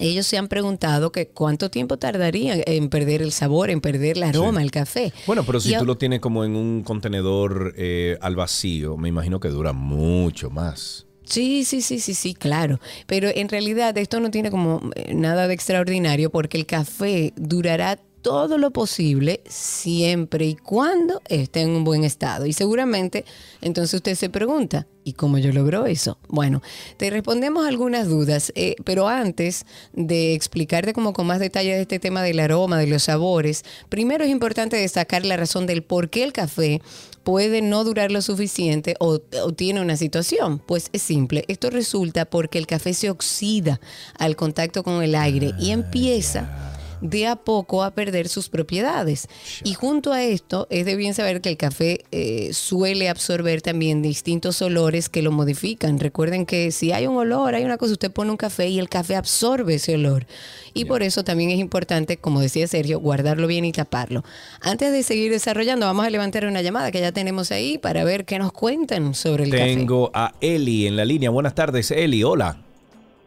ellos 0.00 0.26
se 0.26 0.38
han 0.38 0.48
preguntado 0.48 1.12
que 1.12 1.28
cuánto 1.28 1.70
tiempo 1.70 1.98
tardaría 1.98 2.56
en 2.66 2.88
perder 2.88 3.22
el 3.22 3.32
sabor, 3.32 3.70
en 3.70 3.80
perder 3.80 4.16
el 4.16 4.22
aroma, 4.22 4.62
el 4.62 4.70
café. 4.70 5.12
Bueno, 5.26 5.44
pero 5.44 5.60
si 5.60 5.74
Y 5.74 5.78
tú 5.78 5.84
lo 5.84 5.96
tienes 5.96 6.20
como 6.20 6.44
en 6.44 6.56
un 6.56 6.82
contenedor 6.82 7.74
eh, 7.76 8.18
al 8.20 8.36
vacío, 8.36 8.96
me 8.96 9.08
imagino 9.08 9.40
que 9.40 9.48
dura 9.48 9.72
mucho 9.72 10.50
más. 10.50 11.06
Sí, 11.24 11.64
sí, 11.64 11.82
sí, 11.82 12.00
sí, 12.00 12.14
sí, 12.14 12.34
claro. 12.34 12.80
Pero 13.06 13.28
en 13.28 13.48
realidad 13.50 13.96
esto 13.98 14.18
no 14.18 14.30
tiene 14.30 14.50
como 14.50 14.80
eh, 14.94 15.12
nada 15.14 15.46
de 15.46 15.54
extraordinario 15.54 16.30
porque 16.30 16.56
el 16.56 16.64
café 16.64 17.34
durará 17.36 17.98
todo 18.22 18.58
lo 18.58 18.70
posible 18.70 19.40
siempre 19.48 20.46
y 20.46 20.54
cuando 20.54 21.22
esté 21.28 21.62
en 21.62 21.70
un 21.70 21.84
buen 21.84 22.04
estado. 22.04 22.46
Y 22.46 22.52
seguramente 22.52 23.24
entonces 23.60 23.94
usted 23.94 24.14
se 24.14 24.28
pregunta, 24.28 24.86
¿y 25.04 25.12
cómo 25.14 25.38
yo 25.38 25.52
logro 25.52 25.86
eso? 25.86 26.18
Bueno, 26.28 26.62
te 26.96 27.10
respondemos 27.10 27.66
algunas 27.66 28.08
dudas, 28.08 28.52
eh, 28.54 28.76
pero 28.84 29.08
antes 29.08 29.64
de 29.92 30.34
explicarte 30.34 30.92
como 30.92 31.12
con 31.12 31.26
más 31.26 31.40
detalle 31.40 31.74
de 31.74 31.82
este 31.82 31.98
tema 31.98 32.22
del 32.22 32.40
aroma, 32.40 32.78
de 32.78 32.86
los 32.86 33.04
sabores, 33.04 33.64
primero 33.88 34.24
es 34.24 34.30
importante 34.30 34.76
destacar 34.76 35.24
la 35.24 35.36
razón 35.36 35.66
del 35.66 35.82
por 35.82 36.10
qué 36.10 36.24
el 36.24 36.32
café 36.32 36.82
puede 37.24 37.62
no 37.62 37.84
durar 37.84 38.10
lo 38.10 38.22
suficiente 38.22 38.96
o, 39.00 39.20
o 39.42 39.52
tiene 39.52 39.80
una 39.80 39.96
situación. 39.96 40.58
Pues 40.58 40.90
es 40.92 41.02
simple, 41.02 41.44
esto 41.48 41.70
resulta 41.70 42.24
porque 42.24 42.58
el 42.58 42.66
café 42.66 42.94
se 42.94 43.10
oxida 43.10 43.80
al 44.18 44.36
contacto 44.36 44.82
con 44.82 45.02
el 45.02 45.14
aire 45.14 45.52
y 45.58 45.70
empieza 45.70 46.77
de 47.00 47.26
a 47.26 47.36
poco 47.36 47.82
a 47.82 47.90
perder 47.90 48.28
sus 48.28 48.48
propiedades. 48.48 49.28
Y 49.64 49.74
junto 49.74 50.12
a 50.12 50.22
esto, 50.22 50.66
es 50.70 50.86
de 50.86 50.96
bien 50.96 51.14
saber 51.14 51.40
que 51.40 51.48
el 51.48 51.56
café 51.56 52.04
eh, 52.10 52.52
suele 52.52 53.08
absorber 53.08 53.62
también 53.62 54.02
distintos 54.02 54.62
olores 54.62 55.08
que 55.08 55.22
lo 55.22 55.32
modifican. 55.32 55.98
Recuerden 55.98 56.46
que 56.46 56.70
si 56.72 56.92
hay 56.92 57.06
un 57.06 57.16
olor, 57.16 57.54
hay 57.54 57.64
una 57.64 57.78
cosa, 57.78 57.92
usted 57.92 58.12
pone 58.12 58.30
un 58.30 58.36
café 58.36 58.68
y 58.68 58.78
el 58.78 58.88
café 58.88 59.16
absorbe 59.16 59.74
ese 59.74 59.94
olor. 59.94 60.26
Y 60.74 60.84
por 60.84 61.02
eso 61.02 61.24
también 61.24 61.50
es 61.50 61.58
importante, 61.58 62.18
como 62.18 62.40
decía 62.40 62.66
Sergio, 62.66 63.00
guardarlo 63.00 63.46
bien 63.46 63.64
y 63.64 63.72
taparlo. 63.72 64.22
Antes 64.60 64.92
de 64.92 65.02
seguir 65.02 65.30
desarrollando, 65.30 65.86
vamos 65.86 66.06
a 66.06 66.10
levantar 66.10 66.46
una 66.46 66.62
llamada 66.62 66.92
que 66.92 67.00
ya 67.00 67.12
tenemos 67.12 67.50
ahí 67.50 67.78
para 67.78 68.04
ver 68.04 68.24
qué 68.24 68.38
nos 68.38 68.52
cuentan 68.52 69.14
sobre 69.14 69.44
el 69.44 69.50
café. 69.50 69.74
Tengo 69.74 70.10
a 70.14 70.32
Eli 70.40 70.86
en 70.86 70.96
la 70.96 71.04
línea. 71.04 71.30
Buenas 71.30 71.54
tardes, 71.54 71.90
Eli. 71.90 72.22
Hola. 72.22 72.56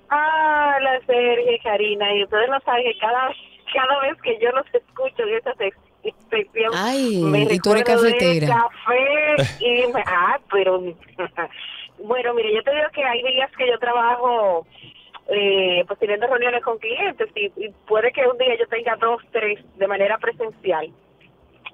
Ah, 0.10 0.78
la 0.82 1.00
Sergio 1.06 1.54
y 1.54 1.60
Karina, 1.60 2.14
y 2.16 2.24
ustedes 2.24 2.50
no 2.50 2.60
saben 2.66 2.84
que 2.84 2.98
cada, 3.00 3.34
cada 3.74 4.00
vez 4.02 4.22
que 4.22 4.38
yo 4.40 4.52
los 4.52 4.66
escucho 4.74 5.24
en 6.04 6.14
sección, 6.30 6.72
Ay, 6.74 7.22
me 7.24 7.44
y 7.54 7.60
tú 7.60 7.72
eres 7.74 7.84
cafetera. 7.86 8.48
café 8.48 9.36
y 9.60 9.88
me- 9.94 10.04
ah, 10.08 10.40
pero 10.52 10.80
bueno, 12.00 12.34
mire, 12.34 12.54
yo 12.56 12.64
te 12.64 12.72
digo 12.72 12.88
que 12.94 13.04
hay 13.04 13.22
días 13.24 13.52
que 13.58 13.68
yo 13.68 13.78
trabajo 13.78 14.66
eh, 15.28 15.84
pues 15.88 16.00
teniendo 16.00 16.28
reuniones 16.28 16.64
con 16.64 16.78
clientes 16.80 17.30
y, 17.36 17.46
y 17.64 17.70
puede 17.88 18.12
que 18.12 18.26
un 18.28 18.38
día 18.38 18.56
yo 18.58 18.68
tenga 18.68 18.96
dos, 18.96 19.22
tres 19.32 19.60
de 19.78 19.88
manera 19.88 20.18
presencial 20.18 20.92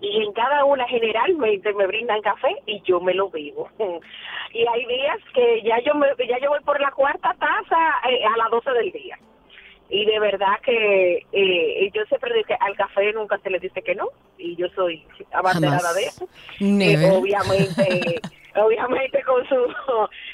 y 0.01 0.23
en 0.23 0.31
cada 0.33 0.63
una 0.65 0.87
generalmente 0.87 1.73
me 1.73 1.87
brindan 1.87 2.21
café 2.21 2.55
y 2.67 2.81
yo 2.83 2.99
me 2.99 3.13
lo 3.13 3.29
bebo. 3.29 3.69
Y 4.53 4.65
hay 4.65 4.85
días 4.85 5.17
que 5.33 5.61
ya 5.63 5.77
yo 5.79 5.93
me, 5.93 6.07
ya 6.27 6.39
yo 6.39 6.49
voy 6.49 6.61
por 6.61 6.79
la 6.79 6.89
cuarta 6.91 7.35
taza 7.37 8.09
eh, 8.09 8.23
a 8.25 8.37
las 8.37 8.49
12 8.49 8.71
del 8.71 8.91
día. 8.91 9.17
Y 9.89 10.05
de 10.05 10.19
verdad 10.19 10.59
que 10.63 11.25
eh, 11.31 11.91
yo 11.93 12.03
siempre 12.05 12.33
digo 12.33 12.45
que 12.47 12.57
al 12.59 12.75
café 12.75 13.13
nunca 13.13 13.37
se 13.39 13.49
le 13.49 13.59
dice 13.59 13.81
que 13.81 13.95
no 13.95 14.09
y 14.37 14.55
yo 14.55 14.67
soy 14.69 15.05
abanderada 15.31 15.93
de 15.93 16.03
eso. 16.03 16.27
Eh, 16.59 17.09
obviamente 17.11 18.19
obviamente 18.55 19.23
con 19.23 19.47
su 19.47 19.55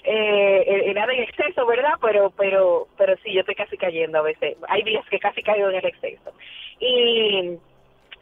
eh, 0.05 0.91
nada 0.95 1.13
en 1.13 1.23
exceso, 1.23 1.65
¿verdad? 1.67 1.93
Pero 2.01 2.31
pero 2.35 2.87
pero 2.97 3.15
sí, 3.23 3.33
yo 3.33 3.41
estoy 3.41 3.55
casi 3.55 3.77
cayendo 3.77 4.19
a 4.19 4.23
veces. 4.23 4.57
Hay 4.69 4.81
días 4.83 5.05
que 5.09 5.19
casi 5.19 5.43
caigo 5.43 5.69
en 5.69 5.75
el 5.75 5.85
exceso. 5.85 6.31
Y 6.79 7.57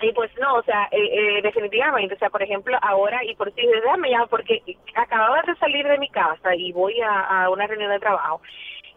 y 0.01 0.11
pues 0.13 0.31
no, 0.39 0.55
o 0.55 0.63
sea, 0.63 0.87
eh, 0.91 0.97
eh, 0.97 1.41
definitivamente, 1.43 2.15
o 2.15 2.17
sea, 2.17 2.29
por 2.29 2.41
ejemplo, 2.41 2.75
ahora, 2.81 3.23
y 3.23 3.35
por 3.35 3.53
si 3.53 3.61
déjame 3.67 4.09
ya, 4.09 4.25
porque 4.25 4.61
acababa 4.95 5.41
de 5.43 5.55
salir 5.55 5.87
de 5.87 5.99
mi 5.99 6.09
casa 6.09 6.55
y 6.55 6.71
voy 6.71 6.99
a, 7.01 7.43
a 7.43 7.49
una 7.49 7.67
reunión 7.67 7.91
de 7.91 7.99
trabajo, 7.99 8.41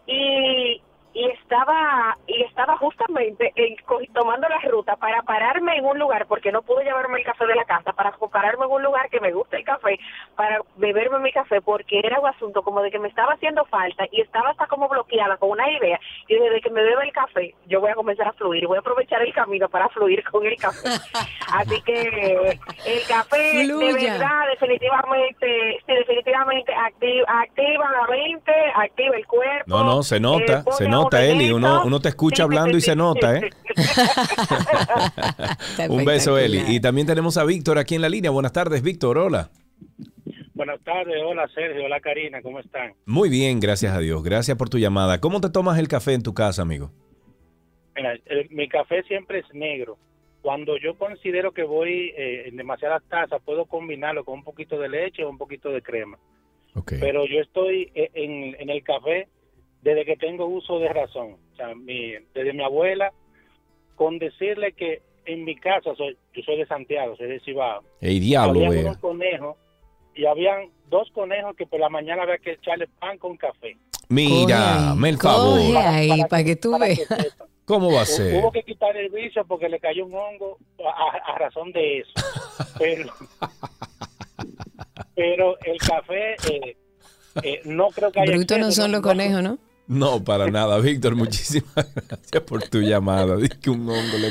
y 0.07 0.81
y 1.15 1.31
estaba 1.31 2.17
y 2.27 2.43
estaba 2.43 2.77
justamente 2.77 3.53
en, 3.55 3.77
tomando 4.13 4.49
la 4.49 4.59
ruta 4.69 4.97
para 4.97 5.23
pararme 5.23 5.77
en 5.77 5.85
un 5.85 5.97
lugar 5.99 6.27
porque 6.27 6.51
no 6.51 6.63
pude 6.63 6.85
llevarme 6.85 7.21
el 7.21 7.25
café 7.25 7.47
de 7.47 7.55
la 7.55 7.65
casa 7.65 7.93
para 7.93 8.11
pararme 8.33 8.65
en 8.65 8.73
un 8.73 8.83
lugar 8.83 9.09
que 9.11 9.21
me 9.21 9.33
gusta 9.33 9.57
el 9.57 9.65
café 9.65 9.99
para 10.35 10.59
beberme 10.77 11.21
mi 11.21 11.33
café 11.33 11.63
porque 11.63 12.01
era 12.03 12.19
un 12.19 12.27
asunto 12.27 12.63
como 12.63 12.83
de 12.83 12.91
que 12.91 12.99
me 12.99 13.09
estaba 13.09 13.35
haciendo 13.35 13.65
falta 13.67 14.07
y 14.11 14.23
estaba 14.23 14.51
hasta 14.51 14.67
como 14.67 14.89
bloqueada 14.89 15.37
con 15.37 15.51
una 15.51 15.71
idea 15.71 16.01
y 16.27 16.35
desde 16.35 16.61
que 16.61 16.71
me 16.71 16.83
bebo 16.83 17.01
el 17.01 17.13
café 17.13 17.55
yo 17.67 17.81
voy 17.81 17.93
a 17.93 17.95
comenzar 17.95 18.27
a 18.27 18.33
fluir 18.33 18.67
voy 18.67 18.77
a 18.77 18.81
aprovechar 18.81 19.23
el 19.23 19.33
camino 19.33 19.69
para 19.69 19.89
fluir 19.91 20.25
con 20.25 20.45
el 20.45 20.57
café. 20.57 20.89
Así 21.53 21.81
que 21.83 22.59
el 22.87 23.07
café 23.07 23.67
de 23.69 23.93
verdad 23.93 24.49
definitivamente 24.51 25.79
sí, 25.87 25.93
definitivamente 25.93 26.75
activa, 26.75 27.41
activa 27.41 27.93
la 27.93 28.07
mente 28.09 28.53
activa 28.75 29.17
el 29.17 29.27
cuerpo 29.27 29.65
no 29.67 29.85
no 29.85 30.03
se 30.03 30.19
nota 30.19 30.65
eh, 30.67 30.73
se 30.73 30.89
nota 30.89 31.04
nota, 31.05 31.25
Eli. 31.25 31.51
Uno, 31.51 31.85
uno 31.85 32.01
te 32.01 32.09
escucha 32.09 32.45
hablando 32.45 32.77
y 32.77 32.81
se 32.81 32.97
nota, 32.97 33.39
¿eh? 33.39 33.51
Un 35.89 36.05
beso, 36.05 36.39
Eli. 36.39 36.63
Y 36.69 36.81
también 36.81 37.07
tenemos 37.07 37.37
a 37.37 37.45
Víctor 37.45 37.79
aquí 37.79 37.95
en 37.95 38.03
la 38.03 38.09
línea. 38.09 38.31
Buenas 38.31 38.53
tardes, 38.53 38.83
Víctor. 38.83 39.19
Hola. 39.19 39.51
Buenas 40.55 40.81
tardes, 40.85 41.21
hola 41.21 41.49
Sergio, 41.49 41.85
hola 41.85 41.99
Karina, 41.99 42.41
¿cómo 42.41 42.61
están? 42.61 42.95
Muy 43.07 43.29
bien, 43.29 43.59
gracias 43.59 43.93
a 43.93 43.99
Dios. 43.99 44.23
Gracias 44.23 44.57
por 44.57 44.69
tu 44.69 44.79
llamada. 44.79 45.21
¿Cómo 45.21 45.41
te 45.41 45.51
tomas 45.51 45.81
el 45.81 45.89
café 45.89 46.13
en 46.13 46.23
tu 46.23 46.33
casa, 46.33 46.63
amigo? 46.63 46.93
Mira, 47.97 48.15
mi 48.51 48.69
café 48.69 49.03
siempre 49.03 49.41
es 49.41 49.47
negro. 49.53 49.99
Cuando 50.43 50.77
yo 50.79 50.97
considero 50.97 51.53
que 51.53 51.65
voy 51.65 52.13
eh, 52.17 52.45
en 52.47 52.57
demasiadas 52.57 53.03
tazas, 53.09 53.43
puedo 53.45 53.67
combinarlo 53.67 54.25
con 54.25 54.35
un 54.35 54.45
poquito 54.45 54.79
de 54.79 54.89
leche 54.89 55.25
o 55.25 55.31
un 55.31 55.39
poquito 55.39 55.71
de 55.71 55.83
crema. 55.83 56.19
Okay. 56.75 56.99
Pero 57.01 57.27
yo 57.27 57.41
estoy 57.41 57.91
eh, 57.95 58.11
en, 58.15 58.55
en 58.61 58.71
el 58.71 58.85
café 58.85 59.27
desde 59.85 60.07
que 60.07 60.17
tengo 60.17 60.47
uso 60.47 60.79
de 60.79 60.89
razón. 60.89 61.37
O 61.53 61.57
sea, 61.57 61.69
desde 61.77 62.53
mi 62.55 62.65
abuela, 62.65 63.13
con 63.95 64.19
decirle 64.19 64.73
que 64.73 65.03
en 65.27 65.45
mi 65.45 65.57
casa, 65.57 65.95
soy, 65.95 66.17
yo 66.35 66.43
soy 66.43 66.57
de 66.57 66.67
Santiago, 66.67 67.17
soy 67.17 67.29
de 67.29 67.41
Cibao. 67.41 67.83
El 68.01 68.19
diablo, 68.19 68.65
Había 68.67 68.81
unos 68.81 68.99
conejos 68.99 69.57
y 70.15 70.25
habían 70.25 70.71
dos 70.89 71.11
conejos 71.13 71.55
que 71.57 71.67
por 71.67 71.81
la 71.81 71.91
mañana 71.91 72.23
había 72.23 72.39
que 72.39 72.53
echarle 72.53 72.89
pan 72.99 73.19
con 73.19 73.37
café. 73.37 73.77
Mira, 74.09 74.95
me 74.97 75.11
el 75.11 75.19
favor. 75.19 75.77
ahí, 75.77 76.23
para, 76.31 76.45
que 76.45 76.57
tú 76.57 76.79
veas. 76.79 77.01
¿Cómo 77.67 77.93
va 77.93 78.03
a 78.03 78.07
ser? 78.07 78.43
Hubo 78.43 78.53
que 78.53 78.63
quitar 78.63 78.95
el 78.97 79.11
vicio 79.11 79.45
porque 79.47 79.69
le 79.69 79.81
cayó 79.81 80.05
un 80.07 80.15
hongo 80.15 80.59
a, 80.85 81.39
razón 81.39 81.73
de 81.73 81.99
eso. 81.99 82.13
pero, 82.79 83.13
pero 85.15 85.59
el 85.61 85.79
café, 85.79 86.35
eh, 86.51 86.77
eh, 87.43 87.61
no 87.65 87.89
creo 87.89 88.13
que 88.13 88.21
haya... 88.21 88.33
Bruto 88.33 88.59
no 88.59 88.71
son 88.71 88.93
los 88.93 89.01
conejos, 89.01 89.43
¿no? 89.43 89.59
No, 89.87 90.25
para 90.25 90.51
nada, 90.51 90.79
Víctor. 90.79 91.15
Muchísimas 91.15 91.73
gracias 91.75 92.43
por 92.47 92.63
tu 92.69 92.81
llamada. 92.81 93.37
Dice 93.37 93.57
que 93.61 93.71
un 93.71 93.89
hongo 93.89 94.19
le 94.19 94.29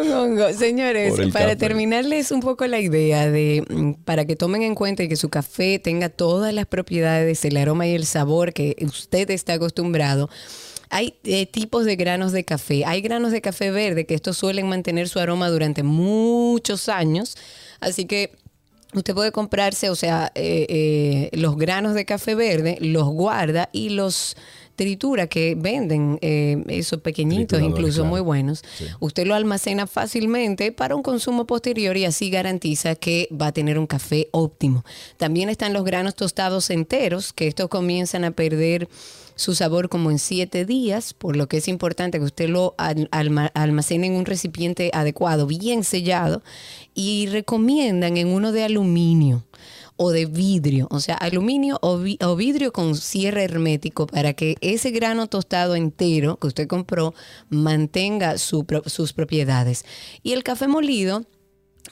Un 0.00 0.12
hongo. 0.12 0.52
Señores, 0.52 1.14
para 1.32 1.56
terminarles 1.56 2.32
un 2.32 2.40
poco 2.40 2.66
la 2.66 2.80
idea 2.80 3.30
de, 3.30 3.64
mm, 3.68 3.92
para 4.04 4.24
que 4.24 4.34
tomen 4.34 4.62
en 4.62 4.74
cuenta 4.74 5.04
y 5.04 5.08
que 5.08 5.16
su 5.16 5.28
café 5.28 5.78
tenga 5.78 6.08
todas 6.08 6.52
las 6.52 6.66
propiedades, 6.66 7.44
el 7.44 7.56
aroma 7.56 7.86
y 7.86 7.94
el 7.94 8.06
sabor 8.06 8.52
que 8.52 8.76
usted 8.80 9.30
está 9.30 9.54
acostumbrado. 9.54 10.28
Hay 10.90 11.14
eh, 11.24 11.46
tipos 11.46 11.84
de 11.84 11.96
granos 11.96 12.32
de 12.32 12.44
café. 12.44 12.84
Hay 12.84 13.00
granos 13.02 13.32
de 13.32 13.40
café 13.40 13.70
verde 13.70 14.06
que 14.06 14.14
estos 14.14 14.36
suelen 14.36 14.68
mantener 14.68 15.08
su 15.08 15.18
aroma 15.20 15.48
durante 15.48 15.82
muchos 15.84 16.88
años. 16.88 17.36
Así 17.80 18.06
que 18.06 18.32
Usted 18.94 19.14
puede 19.14 19.32
comprarse, 19.32 19.90
o 19.90 19.96
sea, 19.96 20.30
eh, 20.34 20.66
eh, 20.68 21.36
los 21.36 21.56
granos 21.56 21.94
de 21.94 22.04
café 22.04 22.34
verde, 22.34 22.78
los 22.80 23.06
guarda 23.08 23.68
y 23.72 23.90
los 23.90 24.36
tritura 24.76 25.26
que 25.26 25.54
venden 25.56 26.18
eh, 26.20 26.62
esos 26.68 27.00
pequeñitos, 27.00 27.60
incluso 27.60 28.04
muy 28.04 28.20
buenos. 28.20 28.62
Usted 29.00 29.26
lo 29.26 29.34
almacena 29.34 29.86
fácilmente 29.86 30.70
para 30.70 30.94
un 30.94 31.02
consumo 31.02 31.46
posterior 31.46 31.96
y 31.96 32.04
así 32.04 32.30
garantiza 32.30 32.94
que 32.94 33.28
va 33.32 33.48
a 33.48 33.52
tener 33.52 33.78
un 33.78 33.86
café 33.86 34.28
óptimo. 34.30 34.84
También 35.16 35.48
están 35.48 35.72
los 35.72 35.84
granos 35.84 36.14
tostados 36.14 36.70
enteros, 36.70 37.32
que 37.32 37.48
estos 37.48 37.68
comienzan 37.68 38.24
a 38.24 38.30
perder 38.30 38.88
su 39.36 39.54
sabor 39.54 39.88
como 39.88 40.10
en 40.10 40.18
siete 40.18 40.64
días, 40.64 41.14
por 41.14 41.36
lo 41.36 41.46
que 41.46 41.58
es 41.58 41.68
importante 41.68 42.18
que 42.18 42.24
usted 42.24 42.48
lo 42.48 42.74
almacene 42.78 44.08
en 44.08 44.14
un 44.14 44.24
recipiente 44.24 44.90
adecuado, 44.92 45.46
bien 45.46 45.84
sellado, 45.84 46.42
y 46.94 47.26
recomiendan 47.26 48.16
en 48.16 48.28
uno 48.28 48.50
de 48.50 48.64
aluminio 48.64 49.44
o 49.96 50.10
de 50.10 50.26
vidrio, 50.26 50.88
o 50.90 51.00
sea, 51.00 51.14
aluminio 51.14 51.78
o, 51.80 51.98
vidrio 52.36 52.72
con 52.72 52.96
cierre 52.96 53.44
hermético 53.44 54.06
para 54.06 54.34
que 54.34 54.56
ese 54.60 54.90
grano 54.90 55.26
tostado 55.26 55.74
entero 55.74 56.36
que 56.36 56.48
usted 56.48 56.66
compró 56.66 57.14
mantenga 57.48 58.36
sus 58.38 59.12
propiedades. 59.14 59.84
Y 60.22 60.32
el 60.32 60.42
café 60.42 60.68
molido 60.68 61.24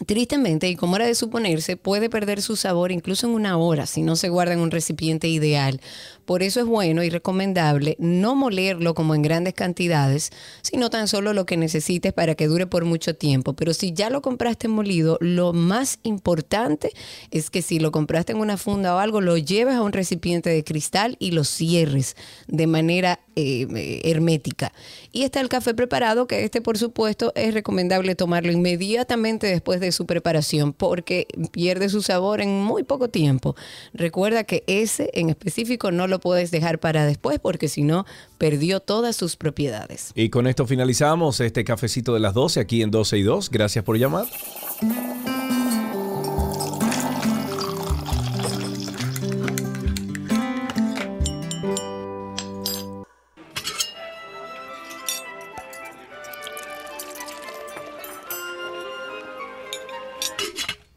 Tristemente, 0.06 0.68
y 0.68 0.74
como 0.74 0.96
era 0.96 1.06
de 1.06 1.14
suponerse, 1.14 1.76
puede 1.76 2.10
perder 2.10 2.42
su 2.42 2.56
sabor 2.56 2.90
incluso 2.90 3.28
en 3.28 3.32
una 3.32 3.56
hora 3.56 3.86
si 3.86 4.02
no 4.02 4.16
se 4.16 4.28
guarda 4.28 4.52
en 4.52 4.58
un 4.58 4.72
recipiente 4.72 5.28
ideal. 5.28 5.80
Por 6.24 6.42
eso 6.42 6.60
es 6.60 6.66
bueno 6.66 7.02
y 7.02 7.10
recomendable 7.10 7.96
no 7.98 8.34
molerlo 8.34 8.94
como 8.94 9.14
en 9.14 9.22
grandes 9.22 9.54
cantidades, 9.54 10.30
sino 10.62 10.90
tan 10.90 11.08
solo 11.08 11.32
lo 11.32 11.46
que 11.46 11.56
necesites 11.56 12.12
para 12.12 12.34
que 12.34 12.46
dure 12.46 12.66
por 12.66 12.84
mucho 12.84 13.14
tiempo. 13.14 13.54
Pero 13.54 13.74
si 13.74 13.92
ya 13.92 14.10
lo 14.10 14.22
compraste 14.22 14.68
molido, 14.68 15.18
lo 15.20 15.52
más 15.52 15.98
importante 16.02 16.92
es 17.30 17.50
que 17.50 17.62
si 17.62 17.78
lo 17.78 17.92
compraste 17.92 18.32
en 18.32 18.38
una 18.38 18.56
funda 18.56 18.94
o 18.94 18.98
algo, 18.98 19.20
lo 19.20 19.36
lleves 19.36 19.74
a 19.74 19.82
un 19.82 19.92
recipiente 19.92 20.50
de 20.50 20.64
cristal 20.64 21.16
y 21.18 21.32
lo 21.32 21.44
cierres 21.44 22.16
de 22.48 22.66
manera 22.66 23.20
eh, 23.36 24.00
hermética. 24.04 24.72
Y 25.12 25.22
está 25.22 25.40
el 25.40 25.48
café 25.48 25.74
preparado, 25.74 26.26
que 26.26 26.44
este 26.44 26.60
por 26.60 26.78
supuesto 26.78 27.32
es 27.34 27.52
recomendable 27.52 28.14
tomarlo 28.14 28.52
inmediatamente 28.52 29.46
después 29.46 29.80
de 29.80 29.92
su 29.92 30.06
preparación 30.06 30.72
porque 30.72 31.26
pierde 31.50 31.88
su 31.88 32.00
sabor 32.02 32.40
en 32.40 32.62
muy 32.62 32.84
poco 32.84 33.08
tiempo. 33.08 33.56
Recuerda 33.92 34.44
que 34.44 34.62
ese 34.66 35.10
en 35.14 35.30
específico 35.30 35.90
no 35.90 36.06
lo 36.06 36.13
puedes 36.20 36.50
dejar 36.50 36.78
para 36.78 37.06
después 37.06 37.38
porque 37.38 37.68
si 37.68 37.82
no, 37.82 38.06
perdió 38.38 38.80
todas 38.80 39.16
sus 39.16 39.36
propiedades. 39.36 40.12
Y 40.14 40.30
con 40.30 40.46
esto 40.46 40.66
finalizamos 40.66 41.40
este 41.40 41.64
cafecito 41.64 42.14
de 42.14 42.20
las 42.20 42.34
12 42.34 42.60
aquí 42.60 42.82
en 42.82 42.90
12 42.90 43.18
y 43.18 43.22
2. 43.22 43.50
Gracias 43.50 43.84
por 43.84 43.98
llamar. 43.98 44.26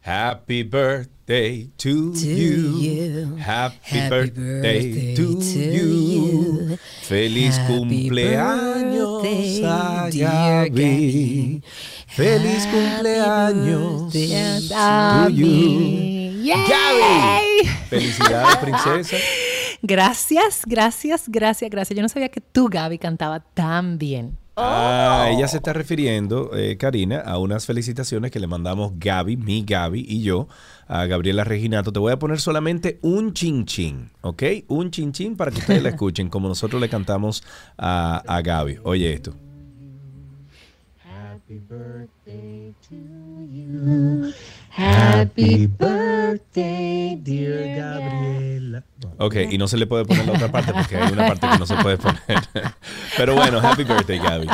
Happy 0.07 0.63
birthday 0.63 1.67
to, 1.79 2.13
you. 2.15 3.35
Happy, 3.35 4.07
birthday, 4.07 5.13
to, 5.15 5.43
you. 5.43 6.77
Feliz 7.03 7.59
cumpleaños 7.67 9.25
a 9.65 10.09
Gaby. 10.09 11.61
Feliz 12.07 12.65
cumpleaños 12.67 14.13
to 14.13 15.29
you. 15.29 16.55
Gaby. 16.55 17.67
Felicidades, 17.89 18.57
princesa. 18.61 19.17
Gracias, 19.81 20.61
gracias, 20.65 21.23
gracias, 21.27 21.69
gracias. 21.69 21.97
Yo 21.97 22.01
no 22.01 22.07
sabía 22.07 22.29
que 22.29 22.39
tú, 22.39 22.69
Gaby, 22.69 22.97
cantaba 22.97 23.41
tan 23.41 23.97
bien. 23.97 24.37
Ah, 24.59 25.29
ella 25.31 25.47
se 25.47 25.57
está 25.57 25.71
refiriendo, 25.71 26.49
eh, 26.55 26.77
Karina, 26.77 27.19
a 27.19 27.37
unas 27.37 27.67
felicitaciones 27.67 28.31
que 28.31 28.39
le 28.39 28.47
mandamos 28.47 28.93
Gaby, 28.95 29.37
mi 29.37 29.63
Gaby 29.63 30.03
y 30.07 30.23
yo 30.23 30.47
a 30.87 31.05
Gabriela 31.05 31.43
Reginato. 31.43 31.91
Te 31.91 31.99
voy 31.99 32.11
a 32.11 32.17
poner 32.17 32.39
solamente 32.39 32.97
un 33.03 33.33
chin 33.33 33.65
chin, 33.65 34.09
¿ok? 34.21 34.43
Un 34.67 34.89
chin 34.89 35.11
chin 35.11 35.37
para 35.37 35.51
que 35.51 35.59
ustedes 35.59 35.83
la 35.83 35.89
escuchen, 35.93 36.29
como 36.29 36.47
nosotros 36.47 36.81
le 36.81 36.89
cantamos 36.89 37.43
a, 37.77 38.23
a 38.25 38.41
Gaby. 38.41 38.79
Oye 38.83 39.13
esto. 39.13 39.35
Happy 41.05 41.59
birthday 41.59 42.73
to 42.89 42.95
you. 43.53 44.33
Happy 44.77 45.65
birthday, 45.65 47.15
dear 47.15 47.77
Gabriela. 47.77 48.83
Ok, 49.17 49.35
y 49.49 49.57
no 49.57 49.67
se 49.67 49.75
le 49.75 49.87
puede 49.87 50.05
poner 50.05 50.27
la 50.27 50.33
otra 50.33 50.51
parte 50.51 50.71
porque 50.71 50.95
hay 50.95 51.11
una 51.13 51.27
parte 51.27 51.47
que 51.47 51.57
no 51.57 51.65
se 51.65 51.75
puede 51.77 51.97
poner. 51.97 52.21
Pero 53.17 53.33
bueno, 53.33 53.57
happy 53.59 53.83
birthday, 53.83 54.19
Gaby. 54.19 54.47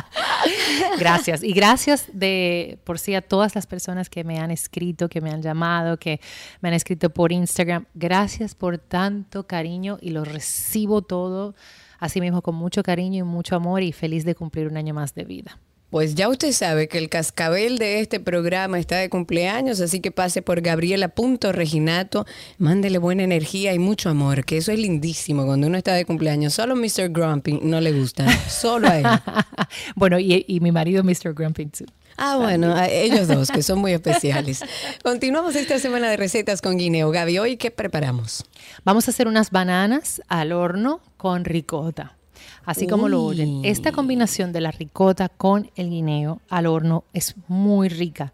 Gracias. 0.98 1.44
Y 1.44 1.52
gracias 1.52 2.08
de 2.14 2.80
por 2.86 3.00
sí 3.00 3.16
a 3.16 3.22
todas 3.22 3.54
las 3.54 3.68
personas 3.68 4.10
que 4.10 4.24
me 4.24 4.40
han 4.40 4.50
escrito, 4.50 5.10
que 5.10 5.20
me 5.20 5.30
han 5.30 5.42
llamado, 5.42 5.98
que 5.98 6.22
me 6.62 6.70
han 6.70 6.76
escrito 6.76 7.10
por 7.10 7.34
Instagram. 7.34 7.86
Gracias 7.94 8.56
por 8.56 8.78
tanto 8.78 9.46
cariño 9.46 9.98
y 10.00 10.12
lo 10.12 10.24
recibo 10.24 11.02
todo 11.02 11.54
así 12.00 12.22
mismo 12.22 12.42
con 12.42 12.56
mucho 12.56 12.82
cariño 12.82 13.20
y 13.20 13.28
mucho 13.28 13.58
amor 13.58 13.82
y 13.82 13.92
feliz 13.92 14.24
de 14.24 14.36
cumplir 14.36 14.68
un 14.68 14.78
año 14.78 14.94
más 14.94 15.14
de 15.16 15.26
vida. 15.26 15.60
Pues 15.94 16.16
ya 16.16 16.28
usted 16.28 16.54
sabe 16.54 16.88
que 16.88 16.98
el 16.98 17.08
cascabel 17.08 17.78
de 17.78 18.00
este 18.00 18.20
programa 18.20 18.80
está 18.80 18.98
de 18.98 19.12
cumpleaños, 19.12 19.80
así 19.80 20.00
que 20.00 20.10
pase 20.10 20.42
por 20.42 20.62
Gabriela.reginato, 20.62 22.26
mándele 22.58 22.98
buena 22.98 23.22
energía 23.22 23.76
y 23.76 23.78
mucho 23.78 24.10
amor, 24.10 24.44
que 24.44 24.58
eso 24.58 24.72
es 24.72 24.80
lindísimo 24.80 25.46
cuando 25.46 25.68
uno 25.68 25.78
está 25.78 25.94
de 25.94 26.04
cumpleaños. 26.06 26.56
Solo 26.56 26.76
Mr. 26.76 27.10
Grumpy 27.10 27.60
no 27.62 27.80
le 27.80 27.92
gusta, 27.92 28.26
solo 28.50 28.88
a 28.88 28.98
él. 28.98 29.06
bueno, 29.96 30.18
y, 30.18 30.60
mi 30.62 30.72
marido 30.72 31.04
Mr. 31.04 31.36
Grumpy 31.36 31.70
Ah, 32.18 32.38
bueno, 32.38 32.76
ellos 32.90 33.28
dos, 33.28 33.52
que 33.52 33.62
son 33.62 33.78
muy 33.78 33.94
especiales. 33.94 34.62
Continuamos 35.04 35.56
esta 35.56 35.78
semana 35.78 36.10
de 36.10 36.18
recetas 36.18 36.64
con 36.64 36.76
guineo. 36.76 37.12
Gaby, 37.12 37.38
¿hoy 37.38 37.58
qué 37.58 37.70
preparamos? 37.70 38.44
Vamos 38.84 39.08
a 39.08 39.12
hacer 39.12 39.28
unas 39.28 39.52
bananas 39.52 40.24
al 40.28 40.54
horno 40.54 41.02
con 41.18 41.46
ricota 41.46 42.18
así 42.66 42.88
como 42.88 43.10
lo 43.10 43.24
oyen. 43.24 43.62
Esta 43.64 43.92
combinación 43.92 44.52
de 44.52 44.62
la 44.62 44.72
ricota 44.72 45.30
con 45.30 45.70
el 45.76 45.90
guineo 45.90 46.42
al 46.50 46.68
horno 46.68 47.04
es 47.14 47.36
muy 47.48 47.90
rica. 47.90 48.34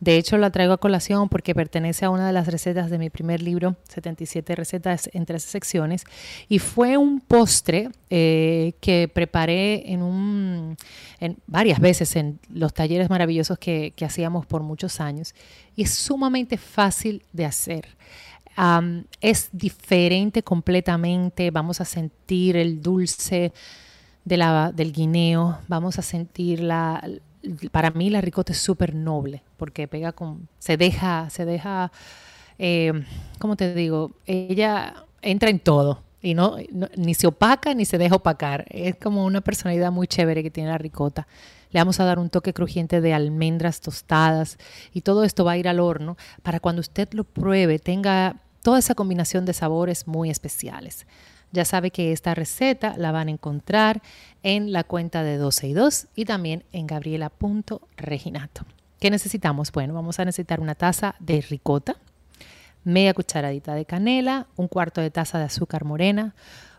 De 0.00 0.16
hecho, 0.16 0.38
la 0.38 0.50
traigo 0.50 0.72
a 0.72 0.78
colación 0.78 1.28
porque 1.28 1.54
pertenece 1.54 2.06
a 2.06 2.10
una 2.10 2.26
de 2.26 2.32
las 2.32 2.46
recetas 2.46 2.88
de 2.88 2.96
mi 2.98 3.10
primer 3.10 3.42
libro, 3.42 3.76
77 3.90 4.54
recetas 4.54 5.10
en 5.12 5.26
tres 5.26 5.42
secciones, 5.42 6.04
y 6.48 6.58
fue 6.58 6.96
un 6.96 7.20
postre 7.20 7.90
eh, 8.08 8.72
que 8.80 9.08
preparé 9.12 9.92
en, 9.92 10.02
un, 10.02 10.76
en 11.20 11.36
varias 11.46 11.80
veces 11.80 12.16
en 12.16 12.40
los 12.48 12.72
talleres 12.72 13.10
maravillosos 13.10 13.58
que, 13.58 13.92
que 13.94 14.06
hacíamos 14.06 14.46
por 14.46 14.62
muchos 14.62 15.00
años, 15.00 15.34
y 15.76 15.82
es 15.82 15.90
sumamente 15.90 16.56
fácil 16.56 17.22
de 17.34 17.44
hacer 17.44 17.86
es 19.20 19.48
diferente 19.52 20.42
completamente, 20.42 21.50
vamos 21.50 21.80
a 21.80 21.84
sentir 21.84 22.56
el 22.56 22.82
dulce 22.82 23.52
del 24.24 24.92
guineo, 24.92 25.58
vamos 25.66 25.98
a 25.98 26.02
sentir 26.02 26.60
la, 26.60 27.02
para 27.70 27.90
mí 27.90 28.10
la 28.10 28.20
ricota 28.20 28.52
es 28.52 28.58
súper 28.58 28.94
noble, 28.94 29.42
porque 29.56 29.88
pega 29.88 30.12
con, 30.12 30.48
se 30.58 30.76
deja, 30.76 31.30
se 31.30 31.44
deja, 31.44 31.90
eh, 32.58 32.92
¿cómo 33.38 33.56
te 33.56 33.74
digo? 33.74 34.12
Ella 34.26 34.94
entra 35.22 35.50
en 35.50 35.58
todo 35.58 36.02
y 36.22 36.34
no, 36.34 36.56
ni 36.96 37.14
se 37.14 37.26
opaca 37.26 37.74
ni 37.74 37.84
se 37.84 37.98
deja 37.98 38.16
opacar. 38.16 38.66
Es 38.68 38.96
como 38.96 39.24
una 39.24 39.40
personalidad 39.40 39.90
muy 39.90 40.06
chévere 40.06 40.42
que 40.42 40.50
tiene 40.50 40.68
la 40.68 40.78
ricota. 40.78 41.26
Le 41.70 41.80
vamos 41.80 41.98
a 42.00 42.04
dar 42.04 42.18
un 42.18 42.30
toque 42.30 42.52
crujiente 42.52 43.00
de 43.00 43.14
almendras 43.14 43.80
tostadas 43.80 44.58
y 44.92 45.00
todo 45.00 45.24
esto 45.24 45.44
va 45.44 45.52
a 45.52 45.56
ir 45.56 45.68
al 45.68 45.80
horno 45.80 46.16
para 46.42 46.60
cuando 46.60 46.80
usted 46.80 47.08
lo 47.12 47.24
pruebe 47.24 47.78
tenga 47.78 48.36
toda 48.62 48.78
esa 48.78 48.94
combinación 48.94 49.44
de 49.44 49.52
sabores 49.52 50.06
muy 50.06 50.30
especiales. 50.30 51.06
Ya 51.52 51.64
sabe 51.64 51.90
que 51.90 52.12
esta 52.12 52.34
receta 52.34 52.94
la 52.96 53.10
van 53.10 53.28
a 53.28 53.32
encontrar 53.32 54.02
en 54.42 54.72
la 54.72 54.84
cuenta 54.84 55.22
de 55.24 55.36
12 55.36 55.68
y 55.68 55.72
2 55.72 56.06
y 56.14 56.24
también 56.24 56.64
en 56.72 56.86
gabriela.reginato. 56.86 58.64
¿Qué 59.00 59.10
necesitamos? 59.10 59.72
Bueno, 59.72 59.94
vamos 59.94 60.20
a 60.20 60.24
necesitar 60.24 60.60
una 60.60 60.74
taza 60.74 61.16
de 61.18 61.40
ricota, 61.40 61.96
media 62.84 63.14
cucharadita 63.14 63.74
de 63.74 63.84
canela, 63.84 64.46
un 64.56 64.68
cuarto 64.68 65.00
de 65.00 65.10
taza 65.10 65.38
de 65.38 65.44
azúcar 65.44 65.84
morena, 65.84 66.34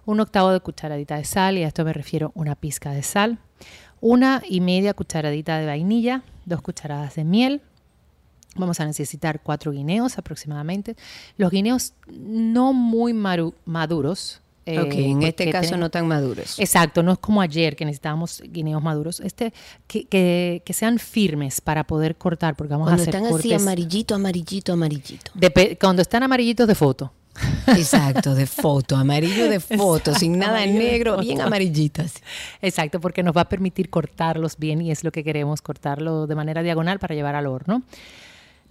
un 0.06 0.20
octavo 0.20 0.52
de 0.52 0.60
cucharadita 0.60 1.18
de 1.18 1.26
sal, 1.26 1.58
y 1.58 1.64
a 1.64 1.68
esto 1.68 1.84
me 1.84 1.94
refiero 1.94 2.32
una 2.34 2.56
pizca 2.56 2.92
de 2.92 3.04
sal, 3.04 3.40
una 4.00 4.42
y 4.48 4.62
media 4.62 4.94
cucharadita 4.94 5.58
de 5.58 5.66
vainilla, 5.66 6.24
dos 6.46 6.62
cucharadas 6.62 7.16
de 7.16 7.24
miel, 7.24 7.62
Vamos 8.56 8.80
a 8.80 8.86
necesitar 8.86 9.41
cuatro 9.41 9.72
guineos 9.72 10.18
aproximadamente. 10.18 10.95
Los 11.38 11.52
guineos 11.52 11.93
no 12.08 12.74
muy 12.74 13.14
maduros. 13.14 14.41
Eh, 14.68 14.80
ok, 14.80 14.93
en 14.93 15.24
este 15.24 15.49
caso 15.49 15.76
no 15.76 15.89
tan 15.89 16.08
maduros. 16.08 16.60
Exacto, 16.60 17.02
no 17.02 17.14
es 17.14 17.20
como 17.20 17.41
ayer 17.41 17.76
que 17.76 17.84
necesitábamos 17.84 18.43
guineos 18.45 18.84
maduros. 18.84 19.20
Este, 19.22 19.54
que, 19.88 20.62
que, 20.64 20.74
sean 20.74 20.99
firmes 20.99 21.62
para 21.62 21.86
poder 21.86 22.16
cortar, 22.16 22.56
porque 22.56 22.74
vamos 22.74 22.91
a 22.91 22.95
hacer 22.95 23.16
están 23.16 23.26
así 23.26 23.54
amarillito, 23.54 24.14
amarillito, 24.14 24.74
amarillito. 24.74 25.32
cuando 25.80 26.02
están 26.02 26.24
amarillitos 26.24 26.68
de 26.68 26.76
foto. 26.76 27.12
Exacto, 27.68 28.36
de 28.36 28.45
foto, 28.45 28.95
amarillo 28.95 29.49
de 29.49 29.60
foto, 29.60 30.14
sin 30.14 30.38
nada 30.38 30.66
negro, 30.66 31.18
bien 31.18 31.41
amarillitas. 31.41 32.16
Exacto, 32.62 32.99
porque 32.99 33.24
nos 33.24 33.36
va 33.36 33.41
a 33.41 33.49
permitir 33.49 33.89
cortarlos 33.89 34.58
bien 34.58 34.82
y 34.82 34.91
es 34.91 35.04
lo 35.04 35.12
que 35.12 35.24
queremos, 35.24 35.62
cortarlo 35.62 36.28
de 36.28 36.36
manera 36.36 36.62
diagonal 36.62 36.99
para 36.99 37.16
llevar 37.16 37.36
al 37.36 37.47
horno. 37.47 37.84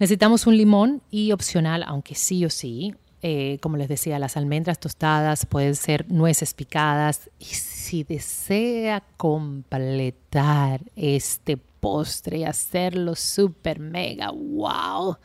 Necesitamos 0.01 0.47
un 0.47 0.57
limón 0.57 1.03
y 1.11 1.31
opcional, 1.31 1.83
aunque 1.85 2.15
sí 2.15 2.43
o 2.43 2.49
sí, 2.49 2.95
eh, 3.21 3.59
como 3.61 3.77
les 3.77 3.87
decía, 3.87 4.17
las 4.17 4.35
almendras 4.35 4.79
tostadas 4.79 5.45
pueden 5.45 5.75
ser 5.75 6.11
nueces 6.11 6.55
picadas. 6.55 7.29
Y 7.37 7.45
si 7.45 8.03
desea 8.03 9.03
completar 9.17 10.81
este 10.95 11.55
postre 11.57 12.39
y 12.39 12.45
hacerlo 12.45 13.13
súper 13.13 13.79
mega 13.79 14.31
wow, 14.31 15.17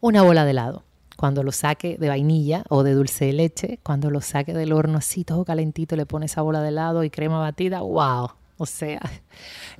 una 0.00 0.20
bola 0.20 0.44
de 0.44 0.50
helado. 0.50 0.84
Cuando 1.16 1.42
lo 1.42 1.50
saque 1.50 1.96
de 1.96 2.08
vainilla 2.08 2.64
o 2.68 2.82
de 2.82 2.92
dulce 2.92 3.24
de 3.24 3.32
leche, 3.32 3.78
cuando 3.82 4.10
lo 4.10 4.20
saque 4.20 4.52
del 4.52 4.74
horno 4.74 4.98
así 4.98 5.24
todo 5.24 5.46
calentito, 5.46 5.96
le 5.96 6.04
pone 6.04 6.26
esa 6.26 6.42
bola 6.42 6.60
de 6.60 6.68
helado 6.68 7.04
y 7.04 7.08
crema 7.08 7.38
batida, 7.38 7.80
wow. 7.80 8.32
O 8.58 8.66
sea, 8.66 9.00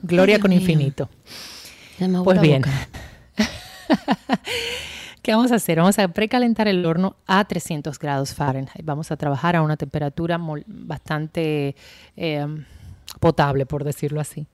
gloria 0.03 0.41
con 0.41 0.51
infinito. 0.51 1.11
Pues 2.25 2.41
bien. 2.41 2.63
¿Qué 5.23 5.35
vamos 5.35 5.53
a 5.53 5.55
hacer? 5.55 5.79
Vamos 5.79 5.99
a 5.99 6.09
precalentar 6.09 6.69
el 6.69 6.85
horno 6.85 7.17
a 7.27 7.45
300 7.45 7.99
grados 7.99 8.35
Fahrenheit. 8.35 8.85
Vamos 8.85 9.11
a 9.11 9.17
trabajar 9.17 9.57
a 9.57 9.63
una 9.63 9.77
temperatura 9.77 10.39
bastante 10.67 11.77
em, 12.15 12.65
potable, 13.21 13.65
por 13.65 13.85
decirlo 13.85 14.21
así. 14.21 14.47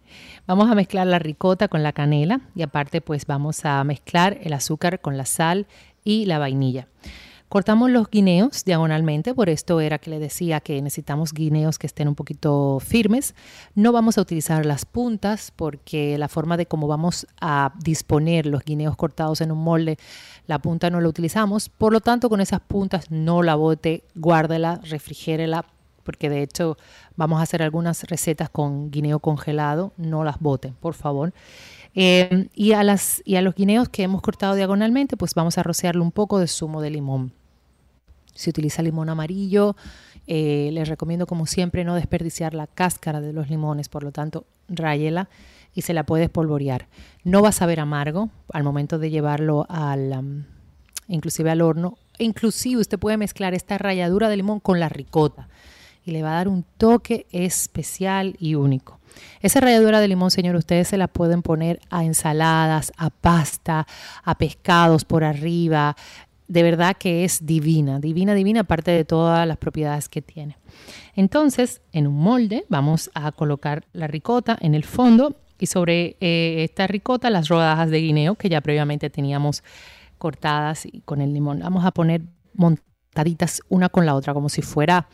Vamos 0.47 0.71
a 0.71 0.75
mezclar 0.75 1.07
la 1.09 1.19
ricota 1.19 1.67
con 1.67 1.83
la 1.83 1.93
canela 1.93 2.41
y 2.55 2.63
aparte 2.63 3.01
pues 3.01 3.27
vamos 3.27 3.65
a 3.65 3.83
mezclar 3.83 4.39
el 4.43 4.53
azúcar 4.53 5.01
con 5.01 5.17
la 5.17 5.27
sal 5.27 5.67
y 6.05 6.27
la 6.27 6.39
vainilla. 6.39 6.87
Cortamos 7.51 7.91
los 7.91 8.09
guineos 8.09 8.65
diagonalmente, 8.65 9.35
por 9.35 9.49
esto 9.49 9.81
era 9.81 9.99
que 9.99 10.09
le 10.09 10.21
decía 10.21 10.61
que 10.61 10.81
necesitamos 10.81 11.33
guineos 11.33 11.81
que 11.81 11.89
estén 11.89 12.07
un 12.07 12.15
poquito 12.15 12.79
firmes. 12.79 13.35
No 13.75 13.91
vamos 13.91 14.19
a 14.19 14.21
utilizar 14.21 14.65
las 14.65 14.85
puntas 14.85 15.53
porque 15.57 16.17
la 16.17 16.29
forma 16.29 16.57
de 16.57 16.67
cómo 16.67 16.87
vamos 16.87 17.27
a 17.41 17.73
disponer 17.83 18.47
los 18.47 18.63
guineos 18.63 18.95
cortados 18.95 19.41
en 19.41 19.51
un 19.51 19.65
molde, 19.65 19.99
la 20.47 20.61
punta 20.61 20.91
no 20.91 21.01
la 21.01 21.09
utilizamos. 21.09 21.69
Por 21.69 21.93
lo 21.93 22.01
tanto, 22.01 22.29
con 22.29 22.41
esas 22.41 22.61
puntas 22.61 23.11
no 23.11 23.43
la 23.43 23.57
bote, 23.57 24.05
guárdela, 24.15 24.81
refrigérela, 24.85 25.65
porque 26.05 26.31
de 26.31 26.45
hecho 26.45 26.77
vamos 27.17 27.41
a 27.41 27.43
hacer 27.43 27.65
algunas 27.65 28.05
recetas 28.05 28.49
con 28.49 28.93
guineo 28.93 29.19
congelado, 29.19 29.93
no 29.97 30.23
las 30.23 30.39
boten, 30.39 30.75
por 30.75 30.95
favor. 30.95 31.33
Las, 31.97 33.23
y 33.25 33.35
a 33.35 33.43
los 33.43 33.55
guineos 33.57 33.89
que 33.89 34.05
hemos 34.05 34.23
cortado 34.23 34.55
diagonalmente, 34.55 35.17
pues 35.17 35.35
vamos 35.35 35.59
a 35.59 35.65
rociarle 35.65 36.03
un 36.03 36.13
poco 36.13 36.39
de 36.39 36.47
zumo 36.47 36.81
de 36.81 36.91
limón. 36.91 37.40
Si 38.35 38.51
utiliza 38.51 38.83
limón 38.83 39.09
amarillo, 39.09 39.77
eh, 40.27 40.71
les 40.73 40.89
recomiendo 40.89 41.27
como 41.27 41.47
siempre 41.47 41.85
no 41.85 41.95
desperdiciar 41.95 42.55
la 42.55 42.67
cáscara 42.67 43.21
de 43.21 43.33
los 43.33 43.51
limones, 43.51 43.89
por 43.89 44.05
lo 44.05 44.13
tanto, 44.13 44.47
ráyela 44.69 45.29
y 45.75 45.83
se 45.83 45.95
la 45.95 46.05
puede 46.05 46.25
espolvorear. 46.25 46.89
No 47.25 47.43
va 47.43 47.51
a 47.51 47.53
saber 47.53 47.81
amargo 47.81 48.31
al 48.53 48.65
momento 48.65 48.99
de 48.99 49.11
llevarlo 49.11 49.67
al, 49.69 50.47
inclusive 51.09 51.51
al 51.51 51.61
horno. 51.61 51.99
Inclusive 52.19 52.81
usted 52.81 52.99
puede 52.99 53.17
mezclar 53.17 53.55
esta 53.55 53.79
ralladura 53.79 54.29
de 54.29 54.37
limón 54.37 54.61
con 54.61 54.81
la 54.81 54.89
ricota 54.89 55.49
y 56.05 56.11
le 56.13 56.23
va 56.23 56.33
a 56.33 56.37
dar 56.37 56.49
un 56.49 56.65
toque 56.77 57.27
especial 57.31 58.37
y 58.39 58.55
único. 58.55 58.99
Esa 59.41 59.61
ralladura 59.61 60.01
de 60.01 60.09
limón, 60.09 60.31
señor, 60.31 60.55
ustedes 60.57 60.89
se 60.89 60.97
la 60.97 61.09
pueden 61.09 61.43
poner 61.43 61.81
a 61.91 62.05
ensaladas, 62.05 62.93
a 62.97 63.11
pasta, 63.11 63.87
a 64.23 64.35
pescados 64.37 65.05
por 65.05 65.25
arriba, 65.25 65.97
de 66.51 66.65
verdad 66.65 66.97
que 66.99 67.25
es 67.25 67.47
divina, 67.47 68.01
divina, 68.01 68.35
divina, 68.35 68.63
aparte 68.63 68.91
de 68.91 69.05
todas 69.05 69.47
las 69.47 69.57
propiedades 69.57 70.09
que 70.09 70.21
tiene. 70.21 70.57
Entonces, 71.15 71.81
en 71.93 72.09
un 72.09 72.17
molde 72.17 72.67
vamos 72.69 73.09
a 73.15 73.31
colocar 73.31 73.87
la 73.93 74.09
ricota 74.09 74.59
en 74.61 74.75
el 74.75 74.83
fondo 74.83 75.37
y 75.61 75.67
sobre 75.67 76.17
eh, 76.21 76.65
esta 76.69 76.89
ricota 76.89 77.31
las 77.31 77.47
rodajas 77.47 77.91
de 77.91 78.01
guineo 78.01 78.35
que 78.35 78.49
ya 78.49 78.61
previamente 78.63 79.11
teníamos 79.11 79.63
cortadas 80.19 80.87
y 80.87 81.03
con 81.03 81.21
el 81.21 81.33
limón. 81.33 81.61
Vamos 81.61 81.85
a 81.85 81.93
poner 81.93 82.23
montaditas 82.55 83.63
una 83.69 83.89
con 83.89 84.05
la 84.05 84.17
otra, 84.17 84.35
como 84.35 84.49
si 84.49 84.61
fuera, 84.61 85.07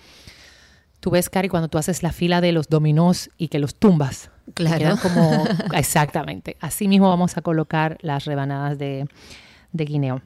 tú 1.01 1.11
ves, 1.11 1.29
Cari, 1.29 1.51
cuando 1.51 1.69
tú 1.69 1.77
haces 1.77 2.03
la 2.03 2.13
fila 2.13 2.41
de 2.41 2.53
los 2.53 2.71
dominós 2.71 3.29
y 3.37 3.49
que 3.49 3.59
los 3.59 3.75
tumbas. 3.75 4.31
Claro. 4.55 4.97
Como, 5.03 5.45
exactamente. 5.75 6.57
Así 6.61 6.89
mismo 6.89 7.11
vamos 7.11 7.37
a 7.37 7.43
colocar 7.43 7.99
las 8.01 8.25
rebanadas 8.25 8.79
de, 8.79 9.07
de 9.73 9.85
guineo. 9.85 10.23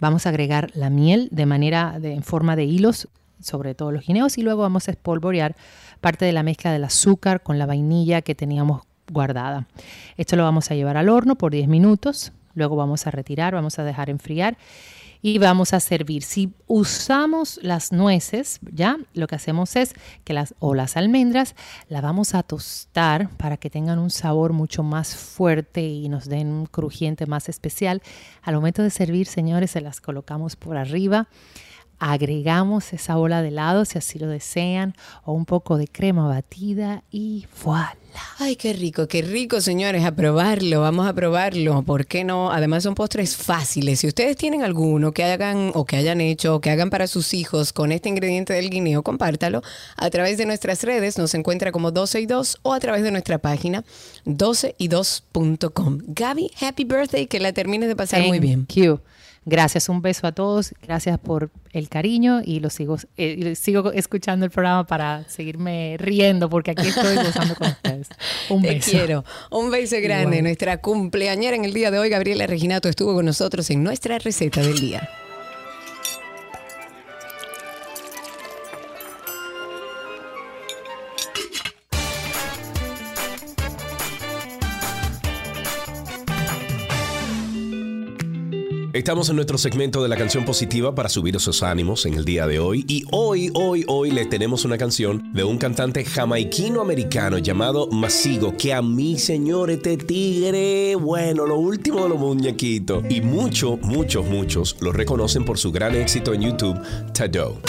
Vamos 0.00 0.26
a 0.26 0.30
agregar 0.30 0.70
la 0.74 0.90
miel 0.90 1.28
de 1.30 1.46
manera 1.46 1.98
de, 2.00 2.14
en 2.14 2.22
forma 2.22 2.56
de 2.56 2.64
hilos 2.64 3.08
sobre 3.40 3.74
todos 3.74 3.92
los 3.92 4.06
guineos 4.06 4.38
y 4.38 4.42
luego 4.42 4.62
vamos 4.62 4.88
a 4.88 4.90
espolvorear 4.90 5.56
parte 6.00 6.24
de 6.24 6.32
la 6.32 6.42
mezcla 6.42 6.72
del 6.72 6.84
azúcar 6.84 7.42
con 7.42 7.58
la 7.58 7.66
vainilla 7.66 8.22
que 8.22 8.34
teníamos 8.34 8.82
guardada. 9.10 9.66
Esto 10.16 10.36
lo 10.36 10.44
vamos 10.44 10.70
a 10.70 10.74
llevar 10.74 10.96
al 10.96 11.08
horno 11.08 11.36
por 11.36 11.52
10 11.52 11.68
minutos, 11.68 12.32
luego 12.54 12.76
vamos 12.76 13.06
a 13.06 13.10
retirar, 13.10 13.54
vamos 13.54 13.78
a 13.78 13.84
dejar 13.84 14.10
enfriar 14.10 14.56
y 15.22 15.38
vamos 15.38 15.74
a 15.74 15.80
servir. 15.80 16.22
Si 16.22 16.52
usamos 16.66 17.58
las 17.62 17.92
nueces, 17.92 18.60
ya 18.72 18.98
lo 19.12 19.26
que 19.26 19.36
hacemos 19.36 19.76
es 19.76 19.94
que 20.24 20.32
las 20.32 20.54
o 20.58 20.74
las 20.74 20.96
almendras 20.96 21.54
la 21.88 22.00
vamos 22.00 22.34
a 22.34 22.42
tostar 22.42 23.28
para 23.36 23.56
que 23.56 23.70
tengan 23.70 23.98
un 23.98 24.10
sabor 24.10 24.52
mucho 24.52 24.82
más 24.82 25.16
fuerte 25.16 25.82
y 25.82 26.08
nos 26.08 26.26
den 26.28 26.48
un 26.48 26.66
crujiente 26.66 27.26
más 27.26 27.48
especial. 27.48 28.02
Al 28.42 28.54
momento 28.54 28.82
de 28.82 28.90
servir, 28.90 29.26
señores, 29.26 29.72
se 29.72 29.80
las 29.80 30.00
colocamos 30.00 30.56
por 30.56 30.76
arriba 30.76 31.28
agregamos 32.00 32.94
esa 32.94 33.16
bola 33.16 33.42
de 33.42 33.48
helado 33.48 33.84
si 33.84 33.98
así 33.98 34.18
lo 34.18 34.26
desean 34.26 34.94
o 35.22 35.34
un 35.34 35.44
poco 35.44 35.76
de 35.76 35.86
crema 35.86 36.26
batida 36.26 37.04
y 37.10 37.46
voilà. 37.62 37.94
Ay, 38.42 38.56
qué 38.56 38.72
rico, 38.72 39.06
qué 39.06 39.20
rico, 39.20 39.60
señores, 39.60 40.02
a 40.02 40.12
probarlo, 40.12 40.80
vamos 40.80 41.06
a 41.06 41.12
probarlo, 41.12 41.82
¿por 41.82 42.06
qué 42.06 42.24
no? 42.24 42.50
Además 42.50 42.84
son 42.84 42.94
postres 42.94 43.36
fáciles. 43.36 44.00
Si 44.00 44.06
ustedes 44.06 44.34
tienen 44.34 44.62
alguno 44.62 45.12
que 45.12 45.24
hagan 45.24 45.72
o 45.74 45.84
que 45.84 45.96
hayan 45.96 46.22
hecho 46.22 46.54
o 46.54 46.60
que 46.62 46.70
hagan 46.70 46.88
para 46.88 47.06
sus 47.06 47.34
hijos 47.34 47.74
con 47.74 47.92
este 47.92 48.08
ingrediente 48.08 48.54
del 48.54 48.70
guineo, 48.70 49.02
compártalo 49.02 49.60
a 49.94 50.08
través 50.08 50.38
de 50.38 50.46
nuestras 50.46 50.82
redes, 50.84 51.18
nos 51.18 51.34
encuentra 51.34 51.70
como 51.70 51.90
12 51.90 52.18
y 52.22 52.24
2 52.24 52.60
o 52.62 52.72
a 52.72 52.80
través 52.80 53.02
de 53.02 53.10
nuestra 53.10 53.36
página 53.36 53.84
12y2.com. 54.24 55.98
Gaby, 56.06 56.50
happy 56.62 56.84
birthday, 56.84 57.26
que 57.26 57.40
la 57.40 57.52
termines 57.52 57.90
de 57.90 57.96
pasar 57.96 58.22
muy 58.26 58.38
bien. 58.38 58.64
Gracias, 59.46 59.88
un 59.88 60.02
beso 60.02 60.26
a 60.26 60.32
todos, 60.32 60.74
gracias 60.82 61.18
por 61.18 61.50
el 61.72 61.88
cariño 61.88 62.42
y 62.44 62.60
lo 62.60 62.68
sigo, 62.68 62.98
eh, 63.16 63.54
sigo 63.54 63.90
escuchando 63.92 64.44
el 64.44 64.50
programa 64.50 64.86
para 64.86 65.24
seguirme 65.28 65.96
riendo 65.98 66.50
porque 66.50 66.72
aquí 66.72 66.88
estoy 66.88 67.16
gozando 67.16 67.54
con 67.54 67.68
ustedes. 67.68 68.08
Un 68.50 68.60
beso. 68.60 68.90
Te 68.90 68.96
quiero. 68.98 69.24
Un 69.50 69.70
beso 69.70 69.96
grande. 70.02 70.42
Nuestra 70.42 70.82
cumpleañera 70.82 71.56
en 71.56 71.64
el 71.64 71.72
día 71.72 71.90
de 71.90 71.98
hoy, 71.98 72.10
Gabriela 72.10 72.46
Reginato, 72.46 72.88
estuvo 72.88 73.14
con 73.14 73.24
nosotros 73.24 73.70
en 73.70 73.82
nuestra 73.82 74.18
receta 74.18 74.60
del 74.60 74.78
día. 74.78 75.08
Estamos 88.92 89.30
en 89.30 89.36
nuestro 89.36 89.56
segmento 89.56 90.02
de 90.02 90.08
la 90.08 90.16
canción 90.16 90.44
positiva 90.44 90.92
para 90.96 91.08
subir 91.08 91.36
esos 91.36 91.62
ánimos 91.62 92.06
en 92.06 92.14
el 92.14 92.24
día 92.24 92.48
de 92.48 92.58
hoy. 92.58 92.84
Y 92.88 93.04
hoy, 93.12 93.48
hoy, 93.54 93.84
hoy 93.86 94.10
le 94.10 94.26
tenemos 94.26 94.64
una 94.64 94.76
canción 94.76 95.32
de 95.32 95.44
un 95.44 95.58
cantante 95.58 96.04
jamaiquino 96.04 96.80
americano 96.80 97.38
llamado 97.38 97.86
Masigo, 97.92 98.56
que 98.56 98.74
a 98.74 98.82
mí, 98.82 99.16
señor, 99.16 99.70
este 99.70 99.96
tigre, 99.96 100.96
bueno, 100.96 101.46
lo 101.46 101.56
último 101.56 102.02
de 102.02 102.08
los 102.08 102.18
muñequitos. 102.18 103.04
Y 103.08 103.20
muchos, 103.20 103.80
muchos, 103.80 104.26
muchos 104.26 104.76
lo 104.80 104.90
reconocen 104.90 105.44
por 105.44 105.56
su 105.56 105.70
gran 105.70 105.94
éxito 105.94 106.34
en 106.34 106.40
YouTube, 106.40 106.76
Tado. 107.12 107.60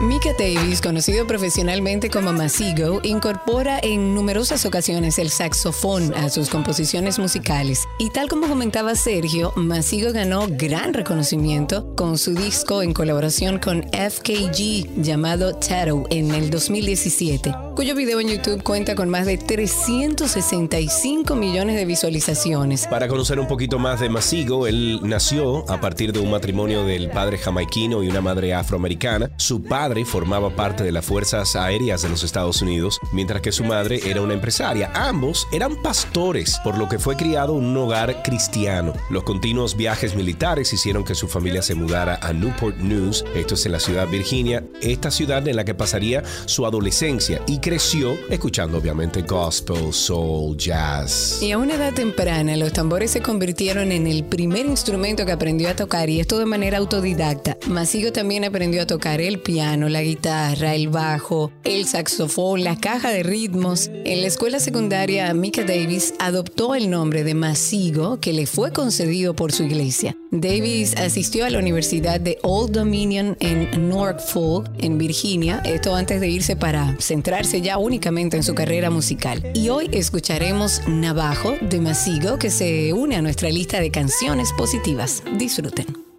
Mika 0.00 0.32
Davis, 0.32 0.80
conocido 0.80 1.26
profesionalmente 1.26 2.08
como 2.08 2.32
Masigo, 2.32 3.00
incorpora 3.02 3.78
en 3.82 4.14
numerosas 4.14 4.64
ocasiones 4.64 5.18
el 5.18 5.28
saxofón 5.28 6.14
a 6.14 6.30
sus 6.30 6.48
composiciones 6.48 7.18
musicales. 7.18 7.86
Y 7.98 8.08
tal 8.08 8.30
como 8.30 8.48
comentaba 8.48 8.94
Sergio, 8.94 9.52
Masigo 9.56 10.10
ganó 10.14 10.46
gran 10.48 10.94
reconocimiento 10.94 11.94
con 11.96 12.16
su 12.16 12.32
disco 12.32 12.82
en 12.82 12.94
colaboración 12.94 13.58
con 13.58 13.82
FKG 13.92 15.02
llamado 15.02 15.56
Tattoo 15.56 16.06
en 16.08 16.34
el 16.34 16.48
2017, 16.48 17.54
cuyo 17.76 17.94
video 17.94 18.20
en 18.20 18.28
YouTube 18.28 18.62
cuenta 18.62 18.94
con 18.94 19.10
más 19.10 19.26
de 19.26 19.36
365 19.36 21.36
millones 21.36 21.76
de 21.76 21.84
visualizaciones. 21.84 22.86
Para 22.86 23.06
conocer 23.06 23.38
un 23.38 23.46
poquito 23.46 23.78
más 23.78 24.00
de 24.00 24.08
Masigo, 24.08 24.66
él 24.66 25.00
nació 25.02 25.70
a 25.70 25.78
partir 25.78 26.14
de 26.14 26.20
un 26.20 26.30
matrimonio 26.30 26.86
del 26.86 27.10
padre 27.10 27.36
jamaiquino 27.36 28.02
y 28.02 28.08
una 28.08 28.22
madre 28.22 28.54
afroamericana. 28.54 29.30
Su 29.36 29.62
padre 29.62 29.89
formaba 30.04 30.50
parte 30.50 30.84
de 30.84 30.92
las 30.92 31.04
Fuerzas 31.04 31.56
Aéreas 31.56 32.02
de 32.02 32.08
los 32.08 32.22
Estados 32.22 32.62
Unidos, 32.62 33.00
mientras 33.12 33.40
que 33.40 33.52
su 33.52 33.64
madre 33.64 34.00
era 34.04 34.22
una 34.22 34.34
empresaria. 34.34 34.90
Ambos 34.94 35.46
eran 35.52 35.76
pastores, 35.82 36.58
por 36.62 36.78
lo 36.78 36.88
que 36.88 36.98
fue 36.98 37.16
criado 37.16 37.58
en 37.58 37.66
un 37.66 37.76
hogar 37.76 38.22
cristiano. 38.22 38.92
Los 39.10 39.24
continuos 39.24 39.76
viajes 39.76 40.14
militares 40.14 40.72
hicieron 40.72 41.04
que 41.04 41.14
su 41.14 41.28
familia 41.28 41.62
se 41.62 41.74
mudara 41.74 42.18
a 42.22 42.32
Newport 42.32 42.76
News, 42.78 43.24
esto 43.34 43.54
es 43.54 43.66
en 43.66 43.72
la 43.72 43.80
ciudad 43.80 44.06
de 44.06 44.18
Virginia, 44.18 44.64
esta 44.80 45.10
ciudad 45.10 45.46
en 45.46 45.56
la 45.56 45.64
que 45.64 45.74
pasaría 45.74 46.22
su 46.46 46.66
adolescencia 46.66 47.42
y 47.46 47.58
creció 47.58 48.16
escuchando 48.30 48.78
obviamente 48.78 49.22
gospel, 49.22 49.92
soul, 49.92 50.56
jazz. 50.56 51.42
Y 51.42 51.52
a 51.52 51.58
una 51.58 51.74
edad 51.74 51.92
temprana 51.92 52.56
los 52.56 52.72
tambores 52.72 53.10
se 53.10 53.20
convirtieron 53.20 53.92
en 53.92 54.06
el 54.06 54.24
primer 54.24 54.66
instrumento 54.66 55.26
que 55.26 55.32
aprendió 55.32 55.68
a 55.68 55.76
tocar 55.76 56.10
y 56.10 56.20
esto 56.20 56.38
de 56.38 56.46
manera 56.46 56.78
autodidacta. 56.78 57.56
Masigo 57.66 58.12
también 58.12 58.44
aprendió 58.44 58.82
a 58.82 58.86
tocar 58.86 59.20
el 59.20 59.40
piano, 59.40 59.79
la 59.88 60.02
guitarra, 60.02 60.74
el 60.74 60.88
bajo, 60.88 61.52
el 61.64 61.86
saxofón, 61.86 62.64
la 62.64 62.76
caja 62.76 63.10
de 63.10 63.22
ritmos. 63.22 63.90
En 64.04 64.20
la 64.20 64.26
escuela 64.26 64.60
secundaria, 64.60 65.32
Mika 65.34 65.64
Davis 65.64 66.14
adoptó 66.18 66.74
el 66.74 66.90
nombre 66.90 67.24
de 67.24 67.34
Masigo 67.34 68.20
que 68.20 68.32
le 68.32 68.46
fue 68.46 68.72
concedido 68.72 69.34
por 69.34 69.52
su 69.52 69.64
iglesia. 69.64 70.16
Davis 70.30 70.96
asistió 70.96 71.44
a 71.44 71.50
la 71.50 71.58
Universidad 71.58 72.20
de 72.20 72.38
Old 72.42 72.72
Dominion 72.72 73.36
en 73.40 73.88
Norfolk, 73.88 74.70
en 74.78 74.98
Virginia, 74.98 75.60
esto 75.64 75.94
antes 75.94 76.20
de 76.20 76.28
irse 76.28 76.56
para 76.56 76.96
centrarse 77.00 77.60
ya 77.60 77.78
únicamente 77.78 78.36
en 78.36 78.42
su 78.42 78.54
carrera 78.54 78.90
musical. 78.90 79.50
Y 79.54 79.70
hoy 79.70 79.88
escucharemos 79.92 80.82
Navajo 80.86 81.56
de 81.60 81.80
Masigo 81.80 82.38
que 82.38 82.50
se 82.50 82.92
une 82.92 83.16
a 83.16 83.22
nuestra 83.22 83.50
lista 83.50 83.80
de 83.80 83.90
canciones 83.90 84.52
positivas. 84.56 85.22
Disfruten. 85.36 86.09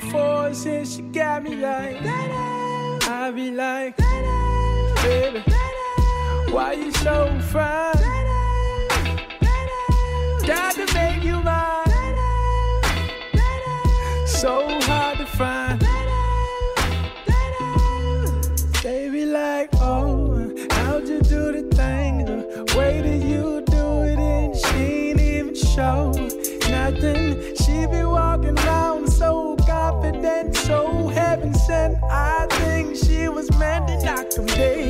before 0.00 0.54
since 0.54 0.96
she 0.96 1.02
got 1.02 1.42
me 1.42 1.56
like. 1.56 1.96
I 2.02 3.30
be 3.34 3.50
like, 3.50 3.96
baby, 5.02 5.42
why 6.50 6.72
you 6.72 6.92
so 6.92 7.38
fine? 7.52 7.94
Got 10.46 10.74
to 10.74 10.86
make 10.94 11.22
you 11.22 11.40
mine. 11.42 12.16
So 14.26 14.80
hard 14.82 15.18
to 15.18 15.26
find. 15.26 15.69
attention. 31.64 32.00
I 32.04 32.46
think 32.50 32.96
she 32.96 33.28
was 33.28 33.50
meant 33.58 33.88
to 33.88 34.04
knock 34.04 34.32
him. 34.32 34.89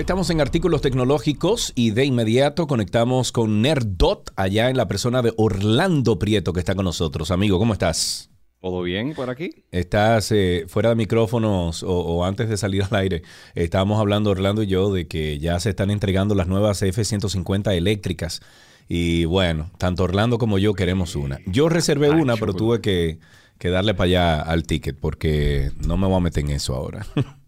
Estamos 0.00 0.30
en 0.30 0.40
artículos 0.40 0.80
tecnológicos 0.80 1.74
y 1.76 1.90
de 1.90 2.06
inmediato 2.06 2.66
conectamos 2.66 3.32
con 3.32 3.60
Nerdot 3.60 4.32
allá 4.34 4.70
en 4.70 4.78
la 4.78 4.88
persona 4.88 5.20
de 5.20 5.34
Orlando 5.36 6.18
Prieto 6.18 6.54
que 6.54 6.60
está 6.60 6.74
con 6.74 6.86
nosotros. 6.86 7.30
Amigo, 7.30 7.58
¿cómo 7.58 7.74
estás? 7.74 8.30
¿Todo 8.62 8.80
bien 8.80 9.12
por 9.12 9.28
aquí? 9.28 9.66
Estás 9.70 10.32
eh, 10.32 10.64
fuera 10.68 10.88
de 10.88 10.94
micrófonos 10.94 11.84
o, 11.86 12.24
antes 12.24 12.48
de 12.48 12.56
salir 12.56 12.82
al 12.82 12.96
aire. 12.96 13.22
Estábamos 13.54 14.00
hablando 14.00 14.30
Orlando 14.30 14.62
y 14.62 14.68
yo 14.68 14.90
de 14.90 15.06
que 15.06 15.38
ya 15.38 15.60
se 15.60 15.68
están 15.68 15.90
entregando 15.90 16.34
las 16.34 16.48
nuevas 16.48 16.80
F-150 16.80 17.74
eléctricas. 17.74 18.40
Y 18.88 19.26
bueno, 19.26 19.70
tanto 19.76 20.04
Orlando 20.04 20.38
como 20.38 20.58
yo 20.58 20.72
queremos 20.72 21.14
una. 21.14 21.40
Yo 21.44 21.68
reservé 21.68 22.08
una, 22.08 22.36
pero 22.38 22.54
tuve 22.54 22.80
que, 22.80 23.18
que 23.58 23.68
darle 23.68 23.92
para 23.92 24.06
allá 24.06 24.40
al 24.40 24.62
ticket 24.62 24.98
porque 24.98 25.72
no 25.86 25.98
me 25.98 26.06
voy 26.06 26.16
a 26.16 26.20
meter 26.20 26.42
en 26.42 26.52
eso 26.52 26.74
ahora. 26.74 27.06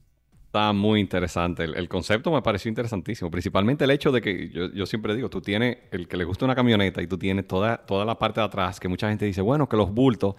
Está 0.53 0.75
muy 0.75 1.01
interesante. 1.01 1.65
El, 1.65 1.89
concepto 1.89 2.31
me 2.31 2.43
pareció 2.43 2.69
interesantísimo. 2.69 3.31
Principalmente 3.31 3.85
el 3.85 3.91
hecho 3.91 4.13
de 4.13 4.21
que 4.21 4.51
yo, 4.51 4.85
siempre 4.85 5.17
digo, 5.17 5.31
tú 5.31 5.41
tienes 5.41 5.79
el 5.91 6.07
que 6.07 6.19
le 6.19 6.25
gusta 6.25 6.45
una 6.45 6.55
camioneta 6.55 7.01
y 7.01 7.07
tú 7.07 7.17
tienes 7.17 7.49
toda, 7.49 7.79
toda 7.79 8.05
la 8.05 8.19
parte 8.19 8.39
de 8.39 8.45
atrás, 8.45 8.79
que 8.79 8.87
mucha 8.87 9.09
gente 9.09 9.25
dice, 9.25 9.41
bueno, 9.41 9.67
que 9.67 9.79
los 9.79 9.91
bultos, 9.91 10.35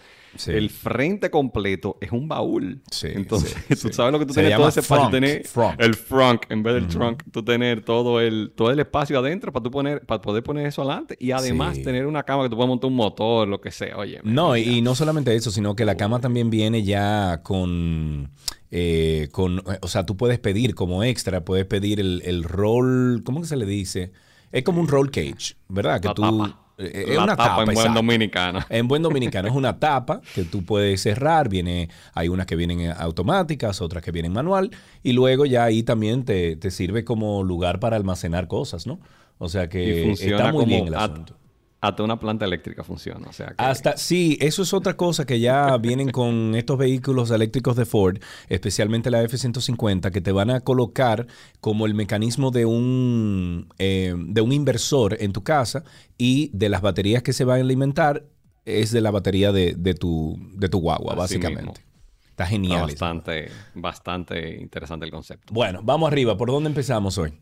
el 0.45 0.70
frente 0.70 1.32
completo 1.32 1.97
es 1.99 2.11
un 2.11 2.28
baúl. 2.28 2.84
Entonces, 3.01 3.55
tú 3.82 3.91
sabes 3.91 4.11
lo 4.11 4.20
que 4.20 4.28
tú 4.28 4.36
tienes 4.36 4.55
todo 4.55 4.68
ese 4.68 4.84
frunk, 4.84 5.09
tener 5.09 5.41
el 5.80 5.95
front 5.95 6.43
en 6.49 6.61
vez 6.61 6.76
del 6.76 6.88
trunk, 6.89 7.24
tú 7.32 7.43
tener 7.43 7.84
todo 7.84 8.22
el, 8.22 8.53
todo 8.55 8.70
el 8.70 8.80
espacio 8.80 9.18
adentro 9.18 9.51
para 9.51 9.64
tú 9.64 9.72
poner, 9.72 10.05
para 10.05 10.22
poder 10.22 10.43
poner 10.43 10.68
eso 10.68 10.84
adelante 10.84 11.18
y 11.20 11.32
además 11.32 11.82
tener 11.82 12.05
una 12.05 12.22
cama 12.22 12.43
que 12.43 12.49
tú 12.49 12.55
puedas 12.55 12.70
montar 12.70 12.88
un 12.88 12.97
motor, 12.97 13.47
lo 13.47 13.59
que 13.59 13.72
sea. 13.72 13.97
Oye. 13.97 14.22
No, 14.24 14.55
y 14.57 14.80
no 14.84 14.93
solamente 14.93 15.34
eso, 15.34 15.49
sino 15.49 15.76
que 15.76 15.86
la 15.86 15.97
cama 15.97 16.20
también 16.20 16.51
viene 16.51 16.84
ya 16.84 17.41
con 17.41 18.30
eh, 18.76 19.28
con, 19.32 19.62
o 19.82 19.88
sea, 19.88 20.04
tú 20.04 20.18
puedes 20.18 20.40
pedir 20.40 20.74
como 20.74 21.04
extra, 21.04 21.46
puedes 21.46 21.68
pedir 21.68 22.00
el, 22.00 22.24
el 22.26 22.44
roll, 22.44 23.22
¿cómo 23.24 23.42
que 23.42 23.46
se 23.46 23.56
le 23.56 23.68
dice? 23.68 24.12
Es 24.52 24.64
como 24.64 24.82
un 24.82 24.88
roll 24.88 25.12
cage, 25.12 25.58
¿verdad? 25.70 26.02
Que 26.02 26.10
tú... 26.10 26.44
Eh, 26.80 27.06
es 27.10 27.18
una 27.20 27.36
tapa, 27.36 27.66
en 27.66 27.76
buen 27.76 27.94
dominicano. 27.94 28.60
En 28.70 28.88
buen 28.88 29.04
dominicano 29.04 29.48
es 29.48 29.54
una 29.54 29.78
tapa 29.80 30.22
que 30.34 30.44
tú 30.44 30.66
puedes 30.66 31.04
cerrar. 31.04 31.50
Viene, 31.50 31.90
hay 32.16 32.30
unas 32.30 32.48
que 32.48 32.56
vienen 32.56 32.92
automáticas, 32.98 33.80
otras 33.80 34.04
que 34.04 34.12
vienen 34.12 34.34
manual. 34.34 34.72
Y 35.04 35.14
luego 35.14 35.46
ya 35.46 35.66
ahí 35.66 35.84
también 35.84 36.26
te, 36.26 36.56
te 36.56 36.72
sirve 36.72 37.06
como 37.06 37.44
lugar 37.44 37.80
para 37.80 37.96
almacenar 37.96 38.48
cosas, 38.48 38.88
¿no? 38.88 39.00
O 39.38 39.50
sea 39.50 39.70
que 39.70 40.14
está 40.14 40.52
muy 40.52 40.66
bien 40.66 40.88
el 40.88 40.96
asunto 40.96 41.36
hasta 41.84 42.02
una 42.02 42.18
planta 42.18 42.46
eléctrica 42.46 42.82
funciona. 42.82 43.28
O 43.28 43.34
sea 43.34 43.54
Hasta, 43.58 43.98
sí, 43.98 44.38
eso 44.40 44.64
es 44.64 44.74
otra 44.74 44.96
cosa 44.96 45.26
que 45.26 45.42
ya 45.42 45.76
vienen 45.82 46.12
con 46.12 46.56
estos 46.56 46.78
vehículos 46.78 47.30
eléctricos 47.30 47.76
de 47.76 47.86
Ford, 47.86 48.20
especialmente 48.48 49.12
la 49.12 49.22
F-150, 49.22 50.10
que 50.12 50.22
te 50.22 50.32
van 50.32 50.50
a 50.50 50.62
colocar 50.62 51.28
como 51.60 51.86
el 51.86 51.94
mecanismo 51.94 52.52
de 52.52 52.66
un, 52.66 53.68
eh, 53.80 54.16
de 54.18 54.42
un 54.42 54.54
inversor 54.54 55.18
en 55.20 55.34
tu 55.34 55.44
casa 55.44 55.84
y 56.18 56.50
de 56.54 56.70
las 56.70 56.82
baterías 56.82 57.22
que 57.22 57.34
se 57.34 57.44
van 57.44 57.58
a 57.58 57.62
alimentar 57.64 58.24
es 58.64 58.92
de 58.92 59.02
la 59.02 59.12
batería 59.12 59.52
de, 59.52 59.74
tu, 59.94 60.38
de 60.54 60.70
tu 60.70 60.80
guagua, 60.80 61.16
básicamente. 61.16 61.84
Está 62.30 62.46
genial. 62.46 62.84
bastante, 62.84 63.52
bastante 63.76 64.56
interesante 64.62 65.06
el 65.06 65.12
concepto. 65.12 65.54
Bueno, 65.54 65.82
vamos 65.84 66.10
arriba. 66.10 66.38
¿Por 66.38 66.50
dónde 66.50 66.70
empezamos 66.70 67.18
hoy? 67.18 67.34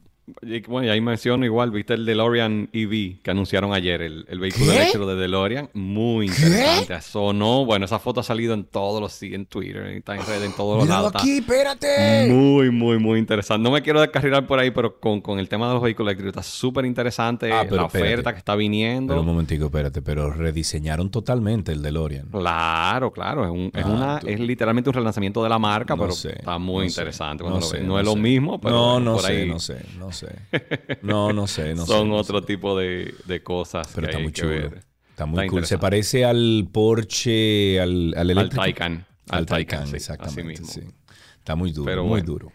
Bueno, 0.67 0.87
y 0.87 0.89
ahí 0.89 1.01
menciono 1.01 1.45
igual, 1.45 1.71
viste 1.71 1.93
el 1.93 2.05
DeLorean 2.05 2.69
EV 2.73 3.21
que 3.21 3.31
anunciaron 3.31 3.73
ayer, 3.73 4.01
el, 4.01 4.39
vehículo 4.39 4.71
eléctrico 4.71 5.05
de 5.05 5.15
DeLorean. 5.15 5.69
Muy 5.73 6.27
interesante. 6.27 7.01
Sonó, 7.01 7.65
bueno, 7.65 7.85
esa 7.85 7.99
foto 7.99 8.21
ha 8.21 8.23
salido 8.23 8.53
en 8.53 8.63
todos 8.63 9.01
los, 9.01 9.21
en 9.23 9.45
Twitter, 9.45 9.87
está 9.87 10.15
en 10.15 10.25
redes, 10.25 10.43
en 10.43 10.55
todos 10.55 10.79
los 10.79 10.87
lados. 10.87 11.11
aquí, 11.15 11.39
espérate! 11.39 12.27
Muy, 12.29 12.71
muy, 12.71 12.97
muy 12.99 13.19
interesante. 13.19 13.63
No 13.63 13.71
me 13.71 13.81
quiero 13.81 14.01
descarrilar 14.01 14.47
por 14.47 14.59
ahí, 14.59 14.71
pero 14.71 14.99
con, 14.99 15.39
el 15.39 15.49
tema 15.49 15.67
de 15.67 15.73
los 15.73 15.83
vehículos 15.83 16.11
eléctricos 16.11 16.41
está 16.41 16.43
súper 16.43 16.85
interesante 16.85 17.51
ah, 17.51 17.65
la 17.69 17.85
oferta 17.85 18.33
que 18.33 18.39
está 18.39 18.55
viniendo. 18.55 19.13
Pero 19.13 19.21
un 19.21 19.27
momentico, 19.27 19.65
espérate, 19.65 20.01
pero 20.01 20.31
rediseñaron 20.31 21.09
totalmente 21.09 21.71
el 21.71 21.81
DeLorean. 21.81 22.27
Claro, 22.27 23.11
claro. 23.11 23.45
Es, 23.45 23.51
un, 23.51 23.71
es, 23.73 23.85
ah, 23.85 23.89
una, 23.89 24.19
es 24.25 24.39
literalmente 24.39 24.89
un 24.89 24.93
relanzamiento 24.93 25.43
de 25.43 25.49
la 25.49 25.59
marca, 25.59 25.95
pero 25.95 26.11
está 26.11 26.57
muy 26.57 26.87
interesante. 26.87 27.43
no, 27.43 27.59
no, 27.59 27.99
es 27.99 28.05
lo 28.05 28.15
mismo, 28.15 28.59
pero 28.59 28.75
no, 28.75 28.99
no 28.99 29.19
sé, 29.19 29.45
no 29.45 29.59
sé, 29.59 29.81
no 29.97 30.11
sé. 30.11 30.20
No, 31.01 31.33
no 31.33 31.47
sé, 31.47 31.73
no 31.75 31.85
Son 31.85 32.11
otro 32.11 32.43
tipo 32.43 32.77
de, 32.77 33.41
cosas 33.43 33.91
Pero 33.93 34.07
está 34.07 34.19
muy 34.19 34.31
chulo. 34.31 34.71
Está 35.09 35.25
muy 35.25 35.47
cool. 35.47 35.65
Se 35.65 35.77
parece 35.77 36.25
al 36.25 36.67
Porsche, 36.71 37.79
al, 37.79 38.13
al 38.15 38.37
Al 38.37 38.49
Taycan. 38.49 39.05
Al, 39.29 39.45
Taycan, 39.45 39.93
exactamente. 39.93 40.61
Está 41.41 41.55
muy 41.55 41.71
duro, 41.71 42.05
muy 42.05 42.21
duro. 42.21 42.51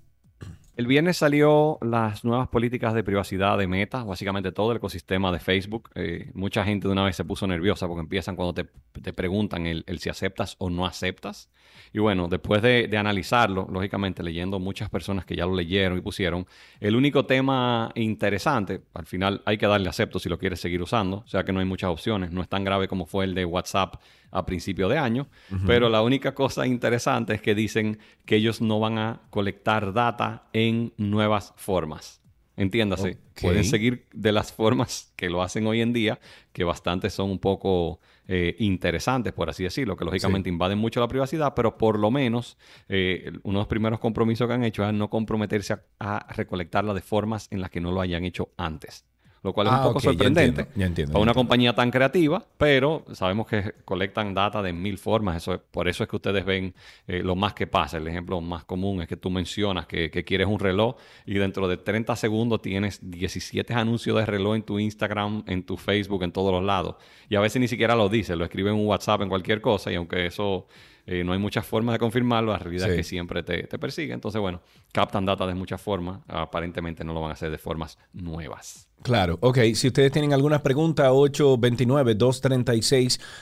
El 0.79 0.87
viernes 0.87 1.17
salió 1.17 1.77
las 1.83 2.25
nuevas 2.25 2.47
políticas 2.47 2.95
de 2.95 3.03
privacidad 3.03 3.59
de 3.59 3.67
Meta, 3.67 4.05
básicamente 4.05 4.53
todo 4.53 4.71
el 4.71 4.77
ecosistema 4.77 5.33
de 5.33 5.41
Facebook. 5.41 5.91
Eh, 5.97 6.31
mucha 6.35 6.65
gente 6.65 6.87
de 6.87 6.93
una 6.93 7.03
vez 7.03 7.17
se 7.17 7.25
puso 7.25 7.49
nerviosa 7.49 7.89
porque 7.89 8.03
empiezan 8.03 8.37
cuando 8.37 8.55
te, 8.55 8.71
te 9.03 9.13
preguntan 9.13 9.67
el, 9.67 9.83
el, 9.89 9.99
si 9.99 10.09
aceptas 10.09 10.55
o 10.59 10.71
no 10.71 10.87
aceptas. 10.87 11.51
Y 11.93 11.99
bueno, 11.99 12.29
después 12.29 12.63
de, 12.63 12.87
de, 12.87 12.97
analizarlo, 12.97 13.67
lógicamente 13.69 14.23
leyendo 14.23 14.61
muchas 14.61 14.89
personas 14.89 15.25
que 15.27 15.35
ya 15.35 15.47
lo 15.47 15.57
leyeron 15.57 15.99
y 15.99 16.01
pusieron, 16.01 16.47
el 16.79 16.95
único 16.95 17.27
tema 17.27 17.91
interesante, 17.97 18.83
al 18.95 19.07
final 19.07 19.43
hay 19.47 19.59
que 19.59 19.67
darle 19.67 19.89
acepto 19.89 20.21
si 20.21 20.29
lo 20.29 20.39
quieres 20.39 20.61
seguir 20.61 20.81
usando, 20.81 21.19
o 21.19 21.27
sea 21.27 21.43
que 21.43 21.53
no 21.53 21.59
hay 21.59 21.67
muchas 21.67 21.91
opciones, 21.91 22.31
no 22.31 22.41
es 22.41 22.49
tan 22.49 22.63
grave 22.63 22.87
como 22.87 23.07
fue 23.07 23.25
el 23.25 23.35
de 23.35 23.45
WhatsApp 23.45 23.97
a 24.31 24.45
principio 24.47 24.89
de 24.89 24.99
año, 24.99 25.29
uh 25.51 25.55
-huh. 25.55 25.67
pero 25.67 25.89
la 25.89 26.03
única 26.03 26.35
cosa 26.35 26.67
interesante 26.67 27.35
es 27.35 27.43
que 27.43 27.55
dicen 27.55 27.99
que 28.25 28.37
ellos 28.37 28.61
no 28.61 28.81
van 28.81 28.99
a 28.99 29.21
colectar 29.31 29.93
data 29.93 30.49
en 30.53 30.93
nuevas 30.97 31.55
formas. 31.57 32.21
Entiéndase, 32.57 33.19
okay. 33.31 33.43
pueden 33.43 33.65
seguir 33.65 34.09
de 34.13 34.33
las 34.33 34.53
formas 34.53 35.13
que 35.15 35.31
lo 35.31 35.43
hacen 35.43 35.65
hoy 35.69 35.81
en 35.81 35.93
día, 35.93 36.19
que 36.53 36.65
bastante 36.65 37.09
son 37.09 37.31
un 37.31 37.39
poco 37.39 38.01
eh, 38.27 38.57
interesantes, 38.59 39.33
por 39.33 39.49
así 39.49 39.63
decirlo, 39.63 39.97
que 39.97 40.05
lógicamente 40.05 40.51
sí. 40.51 40.53
invaden 40.53 40.77
mucho 40.77 40.99
la 40.99 41.07
privacidad, 41.07 41.55
pero 41.55 41.79
por 41.79 42.01
lo 42.01 42.11
menos 42.11 42.59
eh, 42.89 43.31
uno 43.45 43.61
de 43.61 43.63
los 43.63 43.69
primeros 43.69 44.01
compromisos 44.01 44.49
que 44.49 44.55
han 44.55 44.65
hecho 44.65 44.85
es 44.85 44.93
no 44.93 45.09
comprometerse 45.09 45.75
a, 45.75 45.83
a 46.01 46.33
recolectarla 46.33 46.95
de 46.95 47.01
formas 47.01 47.47
en 47.53 47.61
las 47.61 47.71
que 47.71 47.81
no 47.81 47.93
lo 47.93 48.01
hayan 48.01 48.25
hecho 48.25 48.51
antes 48.57 49.07
lo 49.43 49.53
cual 49.53 49.69
es 49.69 49.73
ah, 49.73 49.77
un 49.77 49.83
poco 49.85 49.99
okay, 49.99 50.11
sorprendente 50.11 50.41
ya 50.41 50.63
entiendo, 50.63 50.81
ya 50.81 50.87
entiendo, 50.87 51.13
para 51.13 51.19
ya 51.19 51.23
una 51.23 51.31
entiendo. 51.31 51.35
compañía 51.35 51.75
tan 51.75 51.91
creativa, 51.91 52.45
pero 52.57 53.05
sabemos 53.13 53.47
que 53.47 53.75
colectan 53.85 54.35
data 54.35 54.63
de 54.63 54.73
mil 54.73 54.99
formas, 54.99 55.37
eso 55.37 55.55
es, 55.55 55.61
por 55.71 55.89
eso 55.89 56.03
es 56.03 56.09
que 56.09 56.17
ustedes 56.17 56.45
ven 56.45 56.75
eh, 57.07 57.23
lo 57.23 57.37
más 57.37 57.55
que 57.55 57.67
pasa. 57.67 57.99
El 57.99 58.09
ejemplo 58.09 58.41
más 58.41 58.65
común 58.65 59.03
es 59.03 59.09
que 59.09 59.17
tú 59.17 59.31
mencionas 59.31 59.87
que, 59.87 60.11
que, 60.11 60.25
quieres 60.25 60.47
un 60.47 60.59
reloj 60.59 60.97
y 61.27 61.35
dentro 61.35 61.69
de 61.69 61.77
30 61.77 62.17
segundos 62.17 62.63
tienes 62.63 62.99
17 63.03 63.73
anuncios 63.75 64.17
de 64.17 64.27
reloj 64.27 64.57
en 64.57 64.63
tu 64.63 64.79
Instagram, 64.79 65.45
en 65.47 65.63
tu 65.63 65.77
Facebook, 65.77 66.23
en 66.23 66.33
todos 66.33 66.53
los 66.53 66.63
lados. 66.63 66.97
Y 67.29 67.37
a 67.37 67.41
veces 67.41 67.61
ni 67.61 67.69
siquiera 67.69 67.95
lo 67.95 68.09
dices, 68.09 68.37
lo 68.37 68.45
escriben 68.45 68.75
en 68.75 68.81
un 68.81 68.87
WhatsApp, 68.87 69.23
en 69.23 69.29
cualquier 69.29 69.61
cosa, 69.61 69.93
y 69.93 69.95
aunque 69.95 70.27
eso... 70.27 70.67
Eh, 71.11 71.25
no 71.25 71.33
hay 71.33 71.39
muchas 71.39 71.65
formas 71.67 71.95
de 71.95 71.99
confirmarlo, 71.99 72.53
la 72.53 72.59
realidad 72.59 72.85
Sí. 72.85 72.91
es 72.91 72.97
que 72.99 73.03
siempre 73.05 73.43
te, 73.43 73.63
te 73.63 73.79
persigue. 73.79 74.13
Entonces, 74.13 74.39
bueno, 74.43 74.61
captan 74.93 75.25
data 75.25 75.47
de 75.47 75.55
muchas 75.55 75.81
formas, 75.81 76.21
aparentemente 76.29 77.03
no 77.03 77.15
lo 77.15 77.23
van 77.23 77.31
a 77.31 77.33
hacer 77.33 77.51
de 77.51 77.57
formas 77.57 77.97
nuevas. 78.13 78.85
Claro, 79.03 79.39
ok. 79.41 79.59
Si 79.75 79.87
ustedes 79.87 80.13
tienen 80.13 80.35
alguna 80.35 80.63
pregunta, 80.63 81.11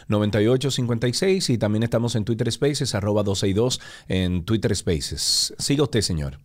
829-236-9856 0.09 1.51
y 1.51 1.59
también 1.59 1.83
estamos 1.83 2.15
en 2.17 2.25
Twitter 2.25 2.51
Spaces, 2.51 2.95
arroba 2.95 3.23
262 3.23 3.81
en 4.09 4.45
Twitter 4.45 4.75
Spaces. 4.75 5.55
Siga 5.59 5.83
usted, 5.85 6.01
señor. 6.03 6.39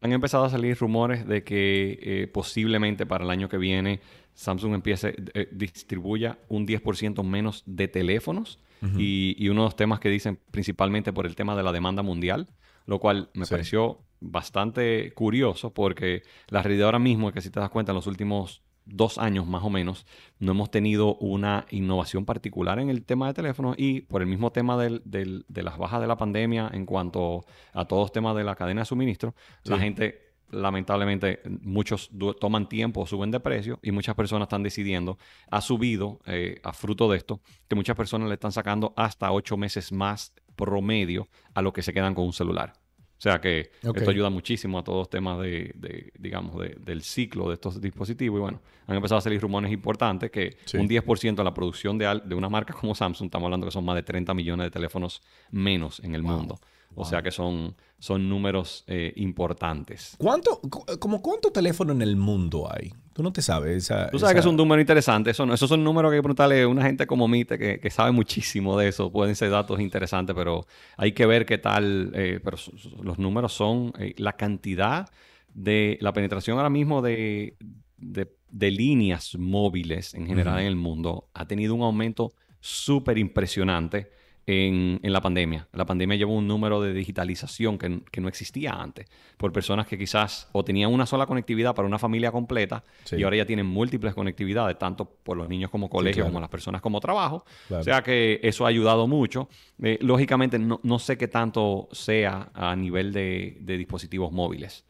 Han 0.00 0.12
empezado 0.12 0.44
a 0.44 0.50
salir 0.50 0.76
rumores 0.78 1.26
de 1.26 1.44
que 1.44 1.98
eh, 2.02 2.26
posiblemente 2.26 3.06
para 3.06 3.24
el 3.24 3.30
año 3.30 3.48
que 3.48 3.56
viene 3.56 4.00
Samsung 4.34 4.74
empiece, 4.74 5.14
eh, 5.34 5.48
distribuya 5.52 6.38
un 6.48 6.66
10% 6.66 7.22
menos 7.22 7.62
de 7.66 7.88
teléfonos 7.88 8.58
y, 8.98 9.34
y, 9.38 9.48
uno 9.48 9.62
de 9.62 9.66
los 9.66 9.76
temas 9.76 9.98
que 10.00 10.08
dicen 10.10 10.38
principalmente 10.50 11.12
por 11.12 11.26
el 11.26 11.34
tema 11.36 11.56
de 11.56 11.62
la 11.62 11.72
demanda 11.72 12.02
mundial, 12.02 12.48
lo 12.86 12.98
cual 12.98 13.30
me 13.34 13.46
Sí. 13.46 13.50
pareció 13.54 14.00
bastante 14.20 15.12
curioso 15.14 15.72
porque 15.72 16.22
la 16.48 16.62
realidad 16.62 16.86
ahora 16.86 16.98
mismo 16.98 17.28
es 17.28 17.34
que 17.34 17.40
si 17.40 17.50
te 17.50 17.60
das 17.60 17.70
cuenta 17.70 17.92
en 17.92 17.96
los 17.96 18.06
últimos 18.06 18.62
dos 18.86 19.16
años 19.16 19.46
más 19.46 19.62
o 19.64 19.70
menos 19.70 20.04
no 20.38 20.52
hemos 20.52 20.70
tenido 20.70 21.14
una 21.16 21.64
innovación 21.70 22.26
particular 22.26 22.78
en 22.78 22.90
el 22.90 23.02
tema 23.02 23.26
de 23.28 23.32
teléfonos 23.32 23.76
y 23.78 24.02
por 24.02 24.20
el 24.20 24.28
mismo 24.28 24.50
tema 24.52 24.76
del, 24.76 25.00
del- 25.06 25.46
de 25.48 25.62
las 25.62 25.78
bajas 25.78 26.02
de 26.02 26.06
la 26.06 26.18
pandemia 26.18 26.70
en 26.74 26.84
cuanto 26.84 27.46
a 27.72 27.86
todos 27.86 28.02
los 28.02 28.12
temas 28.12 28.36
de 28.36 28.44
la 28.44 28.54
cadena 28.56 28.82
de 28.82 28.84
suministro, 28.84 29.34
la 29.64 29.78
gente 29.78 30.23
lamentablemente 30.50 31.40
muchos 31.62 32.10
toman 32.40 32.68
tiempo 32.68 33.02
o 33.02 33.06
suben 33.06 33.30
de 33.30 33.40
precio 33.40 33.78
y 33.82 33.90
muchas 33.92 34.14
personas 34.14 34.46
están 34.46 34.62
decidiendo, 34.62 35.18
ha 35.50 35.60
subido 35.60 36.20
eh, 36.26 36.60
a 36.62 36.72
fruto 36.72 37.10
de 37.10 37.16
esto, 37.18 37.40
que 37.68 37.74
muchas 37.74 37.96
personas 37.96 38.28
le 38.28 38.34
están 38.34 38.52
sacando 38.52 38.92
hasta 38.96 39.30
ocho 39.32 39.56
meses 39.56 39.92
más 39.92 40.32
promedio 40.56 41.28
a 41.54 41.62
lo 41.62 41.72
que 41.72 41.82
se 41.82 41.92
quedan 41.92 42.14
con 42.14 42.24
un 42.24 42.32
celular. 42.32 42.72
O 43.16 43.22
sea 43.24 43.40
que 43.40 43.70
esto 43.82 44.10
ayuda 44.10 44.28
muchísimo 44.28 44.78
a 44.78 44.84
todos 44.84 44.98
los 44.98 45.08
temas 45.10 45.40
de, 45.40 45.72
de, 45.76 46.12
digamos, 46.18 46.58
de- 46.60 46.76
del 46.80 47.02
ciclo 47.02 47.48
de 47.48 47.54
estos 47.54 47.80
dispositivos. 47.80 48.36
Y 48.38 48.40
bueno, 48.42 48.60
han 48.86 48.96
empezado 48.96 49.18
a 49.18 49.22
salir 49.22 49.40
rumores 49.40 49.72
importantes 49.72 50.30
que 50.30 50.58
Sí. 50.66 50.76
un 50.76 50.86
10% 50.88 51.36
de 51.36 51.44
la 51.44 51.54
producción 51.54 51.96
de 51.96 52.34
una 52.34 52.50
marca 52.50 52.74
como 52.74 52.94
Samsung, 52.94 53.26
estamos 53.28 53.46
hablando 53.46 53.66
que 53.66 53.70
son 53.70 53.84
más 53.84 53.94
de 53.96 54.02
30 54.02 54.34
millones 54.34 54.66
de 54.66 54.70
teléfonos 54.70 55.22
menos 55.50 56.00
en 56.00 56.14
el 56.14 56.22
mundo. 56.22 56.58
O 56.96 57.04
sea 57.04 57.22
que 57.22 57.30
son, 57.30 57.74
son 57.98 58.28
números 58.28 58.84
eh, 58.86 59.12
importantes. 59.16 60.14
¿Cuánto, 60.18 60.60
cu- 60.60 60.84
como 60.98 61.20
cuánto 61.22 61.50
teléfono 61.50 61.92
en 61.92 62.02
el 62.02 62.16
mundo 62.16 62.68
hay? 62.72 62.92
Tú 63.12 63.22
no 63.22 63.32
te 63.32 63.42
sabes. 63.42 63.76
Esa, 63.84 64.10
Tú 64.10 64.18
sabes 64.18 64.30
esa- 64.30 64.34
que 64.34 64.40
es 64.40 64.46
un 64.46 64.56
número 64.56 64.80
interesante. 64.80 65.30
Eso 65.30 65.46
no- 65.46 65.54
esos 65.54 65.68
son 65.68 65.82
números 65.84 66.10
que 66.10 66.14
hay 66.16 66.18
que 66.18 66.22
preguntarle 66.22 66.62
a 66.62 66.68
una 66.68 66.82
gente 66.84 67.06
como 67.06 67.28
Mite 67.28 67.58
que, 67.58 67.78
que 67.80 67.90
sabe 67.90 68.10
muchísimo 68.12 68.76
de 68.78 68.88
eso. 68.88 69.10
Pueden 69.12 69.36
ser 69.36 69.50
datos 69.50 69.80
interesantes, 69.80 70.34
pero 70.34 70.66
hay 70.96 71.12
que 71.12 71.26
ver 71.26 71.46
qué 71.46 71.58
tal. 71.58 72.10
eh, 72.14 72.40
pero 72.42 72.56
los 73.02 73.18
números 73.18 73.52
son 73.52 73.92
eh, 73.98 74.14
la 74.18 74.32
cantidad 74.34 75.08
de 75.52 75.98
la 76.00 76.12
penetración 76.12 76.56
ahora 76.58 76.70
mismo 76.70 77.00
de, 77.02 77.56
de, 77.98 78.28
de 78.50 78.70
líneas 78.72 79.36
móviles 79.38 80.14
en 80.14 80.26
general 80.26 80.58
en 80.60 80.66
el 80.66 80.76
mundo 80.76 81.28
ha 81.32 81.46
tenido 81.46 81.74
un 81.76 81.82
aumento 81.82 82.32
súper 82.60 83.18
impresionante 83.18 84.10
en, 84.46 85.00
en 85.02 85.12
la 85.12 85.20
pandemia. 85.20 85.68
La 85.72 85.86
pandemia 85.86 86.16
llevó 86.16 86.34
un 86.34 86.46
número 86.46 86.80
de 86.80 86.92
digitalización 86.92 87.78
que, 87.78 88.00
que 88.10 88.20
no 88.20 88.28
existía 88.28 88.72
antes, 88.72 89.06
por 89.36 89.52
personas 89.52 89.86
que 89.86 89.96
quizás 89.98 90.48
o 90.52 90.64
tenían 90.64 90.92
una 90.92 91.06
sola 91.06 91.26
conectividad 91.26 91.74
para 91.74 91.86
una 91.88 91.98
familia 91.98 92.30
completa 92.30 92.84
Sí. 93.04 93.16
y 93.16 93.22
ahora 93.22 93.36
ya 93.38 93.46
tienen 93.46 93.66
múltiples 93.66 94.14
conectividades, 94.14 94.78
tanto 94.78 95.04
por 95.06 95.36
los 95.36 95.48
niños 95.48 95.70
como 95.70 95.88
colegio, 95.88 96.22
claro. 96.22 96.28
como 96.32 96.40
las 96.40 96.50
personas 96.50 96.80
como 96.80 97.00
trabajo. 97.00 97.44
Claro. 97.68 97.80
O 97.80 97.84
sea 97.84 98.02
que 98.02 98.40
eso 98.42 98.66
ha 98.66 98.68
ayudado 98.68 99.06
mucho. 99.06 99.48
Eh, 99.82 99.98
lógicamente, 100.00 100.58
no, 100.58 100.80
no 100.82 100.98
sé 100.98 101.16
qué 101.16 101.28
tanto 101.28 101.88
sea 101.92 102.50
a 102.54 102.74
nivel 102.76 103.12
de, 103.12 103.58
de 103.60 103.78
dispositivos 103.78 104.32
móviles. 104.32 104.84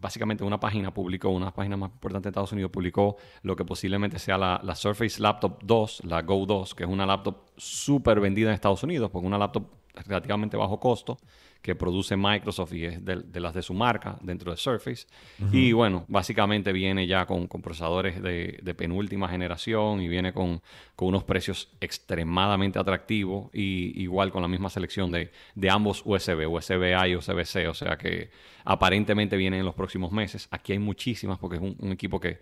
básicamente 0.00 0.44
una 0.44 0.58
página 0.58 0.92
publicó, 0.92 1.28
una 1.30 1.52
página 1.52 1.76
más 1.76 1.90
importante 1.90 2.26
de 2.26 2.30
Estados 2.30 2.52
Unidos, 2.52 2.70
publicó 2.70 3.16
lo 3.42 3.54
que 3.56 3.64
posiblemente 3.64 4.18
sea 4.18 4.38
la, 4.38 4.74
Surface 4.74 5.20
Laptop 5.20 5.62
2, 5.62 6.02
la 6.04 6.22
Go 6.22 6.46
2, 6.46 6.74
que 6.74 6.84
es 6.84 6.88
una 6.88 7.06
laptop 7.06 7.36
súper 7.56 8.20
vendida 8.20 8.48
en 8.48 8.54
Estados 8.54 8.82
Unidos, 8.82 9.10
porque 9.10 9.26
una 9.26 9.38
laptop 9.38 9.64
relativamente 10.06 10.56
bajo 10.56 10.80
costo 10.80 11.18
que 11.62 11.74
produce 11.74 12.16
Microsoft 12.16 12.72
y 12.72 12.86
es 12.86 13.04
de, 13.04 13.40
las 13.40 13.52
de 13.52 13.62
su 13.62 13.74
marca 13.74 14.16
dentro 14.22 14.50
de 14.50 14.56
Surface. 14.56 15.06
Y 15.52 15.72
bueno, 15.72 16.06
básicamente 16.08 16.72
viene 16.72 17.06
ya 17.06 17.26
con, 17.26 17.48
procesadores 17.48 18.22
de, 18.22 18.74
penúltima 18.76 19.28
generación 19.28 20.00
y 20.00 20.08
viene 20.08 20.32
con, 20.32 20.62
unos 20.96 21.24
precios 21.24 21.68
extremadamente 21.80 22.78
atractivos 22.78 23.50
y 23.52 24.00
igual 24.02 24.30
con 24.30 24.42
la 24.42 24.48
misma 24.48 24.70
selección 24.70 25.10
de, 25.10 25.30
ambos 25.70 26.02
USB, 26.04 26.48
USB-A 26.48 27.08
y 27.08 27.16
USB-C. 27.16 27.68
O 27.68 27.74
sea 27.74 27.96
que 27.98 28.30
aparentemente 28.64 29.36
viene 29.36 29.58
en 29.58 29.66
los 29.66 29.74
próximos 29.74 30.12
meses. 30.12 30.48
Aquí 30.50 30.72
hay 30.72 30.78
muchísimas 30.78 31.38
porque 31.38 31.56
es 31.56 31.62
un, 31.62 31.92
equipo 31.92 32.18
que 32.18 32.38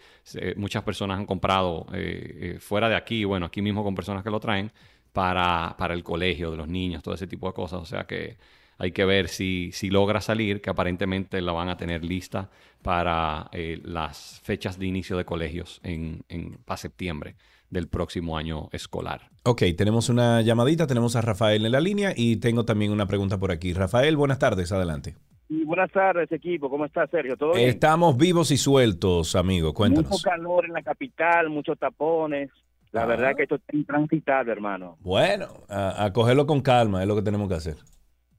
muchas 0.57 0.85
personas 0.85 1.19
han 1.19 1.27
comprado 1.27 1.87
eh, 1.93 2.55
eh, 2.55 2.59
fuera 2.61 2.89
de 2.89 2.95
aquí, 2.95 3.25
bueno, 3.25 3.47
aquí 3.47 3.63
mismo 3.63 3.83
con 3.83 3.97
personas 3.97 4.23
que 4.23 4.31
lo 4.31 4.39
traen 4.39 4.71
para, 5.13 5.75
para 5.77 5.95
el 5.95 6.05
colegio 6.05 6.53
de 6.53 6.57
los 6.57 6.69
niños, 6.69 7.03
todo 7.03 7.15
ese 7.15 7.27
tipo 7.27 7.49
de 7.49 7.55
cosas. 7.55 7.81
O 7.81 7.85
sea 7.85 8.05
que 8.05 8.37
hay 8.79 8.93
que 8.93 9.05
ver 9.05 9.29
si, 9.29 9.71
si 9.73 9.91
logra 9.91 10.21
salir, 10.21 10.61
que 10.61 10.71
aparentemente 10.71 11.43
la 11.43 11.53
van 11.53 11.69
a 11.69 11.77
tener 11.77 12.05
lista 12.05 12.49
para 12.83 13.51
eh, 13.53 13.81
las 13.85 14.41
fechas 14.45 14.79
de 14.79 14.87
inicio 14.87 15.17
de 15.17 15.25
colegios 15.25 15.81
en, 15.83 16.23
en 16.29 16.59
para 16.65 16.77
septiembre 16.79 17.35
del 17.71 17.89
próximo 17.89 18.39
año 18.39 18.69
escolar. 18.73 19.31
Ok, 19.45 19.63
tenemos 19.77 20.09
una 20.09 20.41
llamadita, 20.43 20.87
tenemos 20.87 21.17
a 21.17 21.21
Rafael 21.21 21.65
en 21.67 21.73
la 21.73 21.81
línea 21.81 22.13
y 22.17 22.37
tengo 22.37 22.65
también 22.65 22.93
una 22.93 23.07
pregunta 23.07 23.39
por 23.39 23.51
aquí. 23.51 23.73
Rafael, 23.73 24.17
buenas 24.17 24.39
tardes, 24.39 24.73
adelante. 24.73 25.17
buenas 25.49 25.91
tardes, 25.91 26.31
equipo. 26.33 26.71
¿Cómo 26.71 26.85
está, 26.85 27.07
Sergio? 27.09 27.37
¿Todo 27.37 27.55
bien? 27.55 27.69
Estamos 27.69 28.17
vivos 28.17 28.51
y 28.51 28.57
sueltos, 28.57 29.35
amigo. 29.37 29.75
Cuéntanos. 29.75 30.11
Mucho 30.11 30.23
calor 30.23 30.67
en 30.67 30.73
la 30.73 30.83
capital, 30.83 31.51
muchos 31.51 31.79
tapones. 31.79 32.51
La 32.93 33.03
ah. 33.03 33.07
verdad 33.07 33.37
que 33.37 33.43
esto 33.43 33.57
está 33.57 33.77
intransitable, 33.77 34.53
hermano. 34.53 34.97
Bueno, 35.01 35.49
a, 35.69 36.11
cogerlo 36.13 36.47
con 36.47 36.63
calma 36.63 37.03
es 37.03 37.09
lo 37.09 37.17
que 37.17 37.23
tenemos 37.23 37.49
que 37.49 37.55
hacer. 37.55 37.77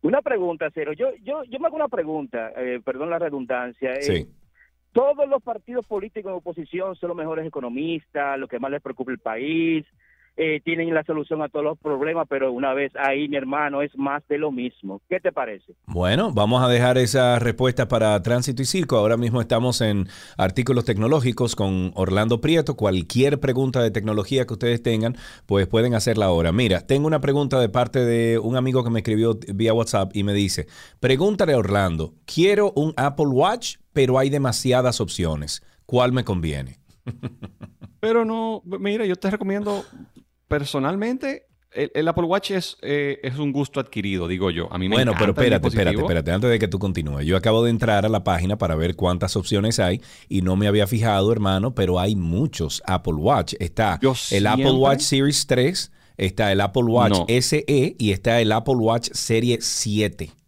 Una 0.01 0.21
pregunta, 0.21 0.69
Cero. 0.73 0.93
Yo, 0.93 1.09
yo, 1.23 1.43
yo 1.43 1.59
me 1.59 1.67
hago 1.67 1.75
una 1.75 1.89
pregunta, 1.89 2.51
eh, 2.55 2.79
perdón 2.83 3.09
la 3.09 3.19
redundancia. 3.19 3.93
Eh, 3.93 4.01
sí. 4.01 4.27
todos 4.93 5.27
los 5.27 5.43
partidos 5.43 5.85
políticos 5.85 6.29
en 6.29 6.37
oposición 6.37 6.95
son 6.95 7.09
los 7.09 7.17
mejores 7.17 7.45
economistas, 7.45 8.39
lo 8.39 8.47
que 8.47 8.59
más 8.59 8.71
les 8.71 8.81
preocupa 8.81 9.11
el 9.11 9.19
país, 9.19 9.85
eh, 10.41 10.61
tienen 10.63 10.93
la 10.93 11.03
solución 11.03 11.41
a 11.41 11.49
todos 11.49 11.65
los 11.65 11.77
problemas, 11.77 12.25
pero 12.29 12.53
una 12.53 12.73
vez 12.73 12.93
ahí, 12.95 13.27
mi 13.27 13.35
hermano, 13.35 13.81
es 13.81 13.91
más 13.97 14.25
de 14.29 14.37
lo 14.37 14.53
mismo. 14.53 15.01
¿Qué 15.09 15.19
te 15.19 15.33
parece? 15.33 15.73
Bueno, 15.85 16.31
vamos 16.31 16.63
a 16.63 16.69
dejar 16.69 16.97
esa 16.97 17.39
respuesta 17.39 17.89
para 17.89 18.21
Tránsito 18.21 18.61
y 18.61 18.65
Circo. 18.65 18.95
Ahora 18.95 19.17
mismo 19.17 19.41
estamos 19.41 19.81
en 19.81 20.07
artículos 20.37 20.85
tecnológicos 20.85 21.57
con 21.57 21.91
Orlando 21.93 22.39
Prieto. 22.39 22.77
Cualquier 22.77 23.41
pregunta 23.41 23.83
de 23.83 23.91
tecnología 23.91 24.45
que 24.45 24.53
ustedes 24.53 24.81
tengan, 24.81 25.17
pues 25.45 25.67
pueden 25.67 25.93
hacerla 25.93 26.27
ahora. 26.27 26.53
Mira, 26.53 26.87
tengo 26.87 27.05
una 27.05 27.19
pregunta 27.19 27.59
de 27.59 27.67
parte 27.67 27.99
de 27.99 28.39
un 28.39 28.55
amigo 28.55 28.81
que 28.85 28.91
me 28.91 28.99
escribió 28.99 29.37
vía 29.53 29.73
WhatsApp 29.73 30.15
y 30.15 30.23
me 30.23 30.33
dice, 30.33 30.67
pregúntale 31.01 31.51
a 31.51 31.57
Orlando, 31.57 32.13
quiero 32.25 32.71
un 32.77 32.93
Apple 32.95 33.27
Watch, 33.27 33.75
pero 33.91 34.17
hay 34.17 34.29
demasiadas 34.29 35.01
opciones. 35.01 35.61
¿Cuál 35.85 36.13
me 36.13 36.23
conviene? 36.23 36.77
Pero 37.99 38.23
no, 38.23 38.61
mira, 38.63 39.05
yo 39.05 39.17
te 39.17 39.29
recomiendo 39.29 39.83
personalmente, 40.49 41.45
el, 41.71 42.07
Apple 42.07 42.23
Watch 42.23 42.51
es, 42.51 42.77
eh, 42.81 43.19
es 43.21 43.37
un 43.37 43.51
gusto 43.51 43.79
adquirido, 43.79 44.27
digo 44.27 44.49
yo. 44.49 44.71
A 44.73 44.77
mí 44.77 44.89
me 44.89 44.95
bueno, 44.95 45.13
pero 45.17 45.31
espérate, 45.31 45.67
espérate, 45.67 45.97
espérate, 45.97 46.31
antes 46.31 46.49
de 46.49 46.59
que 46.59 46.67
tú 46.67 46.79
continúes. 46.79 47.25
Yo 47.25 47.37
acabo 47.37 47.63
de 47.63 47.69
entrar 47.69 48.05
a 48.05 48.09
la 48.09 48.23
página 48.23 48.57
para 48.57 48.75
ver 48.75 48.95
cuántas 48.95 49.35
opciones 49.35 49.79
hay 49.79 50.01
y 50.27 50.41
no 50.41 50.55
me 50.55 50.67
había 50.67 50.87
fijado, 50.87 51.31
hermano, 51.31 51.75
pero 51.75 51.99
hay 51.99 52.15
muchos 52.15 52.81
Apple 52.87 53.13
Watch. 53.13 53.53
Está 53.59 53.99
el 54.31 54.47
Apple 54.47 54.71
Watch 54.71 55.01
Series 55.01 55.45
3, 55.45 55.91
está 56.17 56.51
el 56.51 56.61
Apple 56.61 56.83
Watch 56.83 57.19
SE 57.41 57.95
y 57.97 58.11
está 58.11 58.41
el 58.41 58.51
Apple 58.51 58.75
Watch 58.75 59.09
Serie 59.13 59.59
7. 59.61 60.38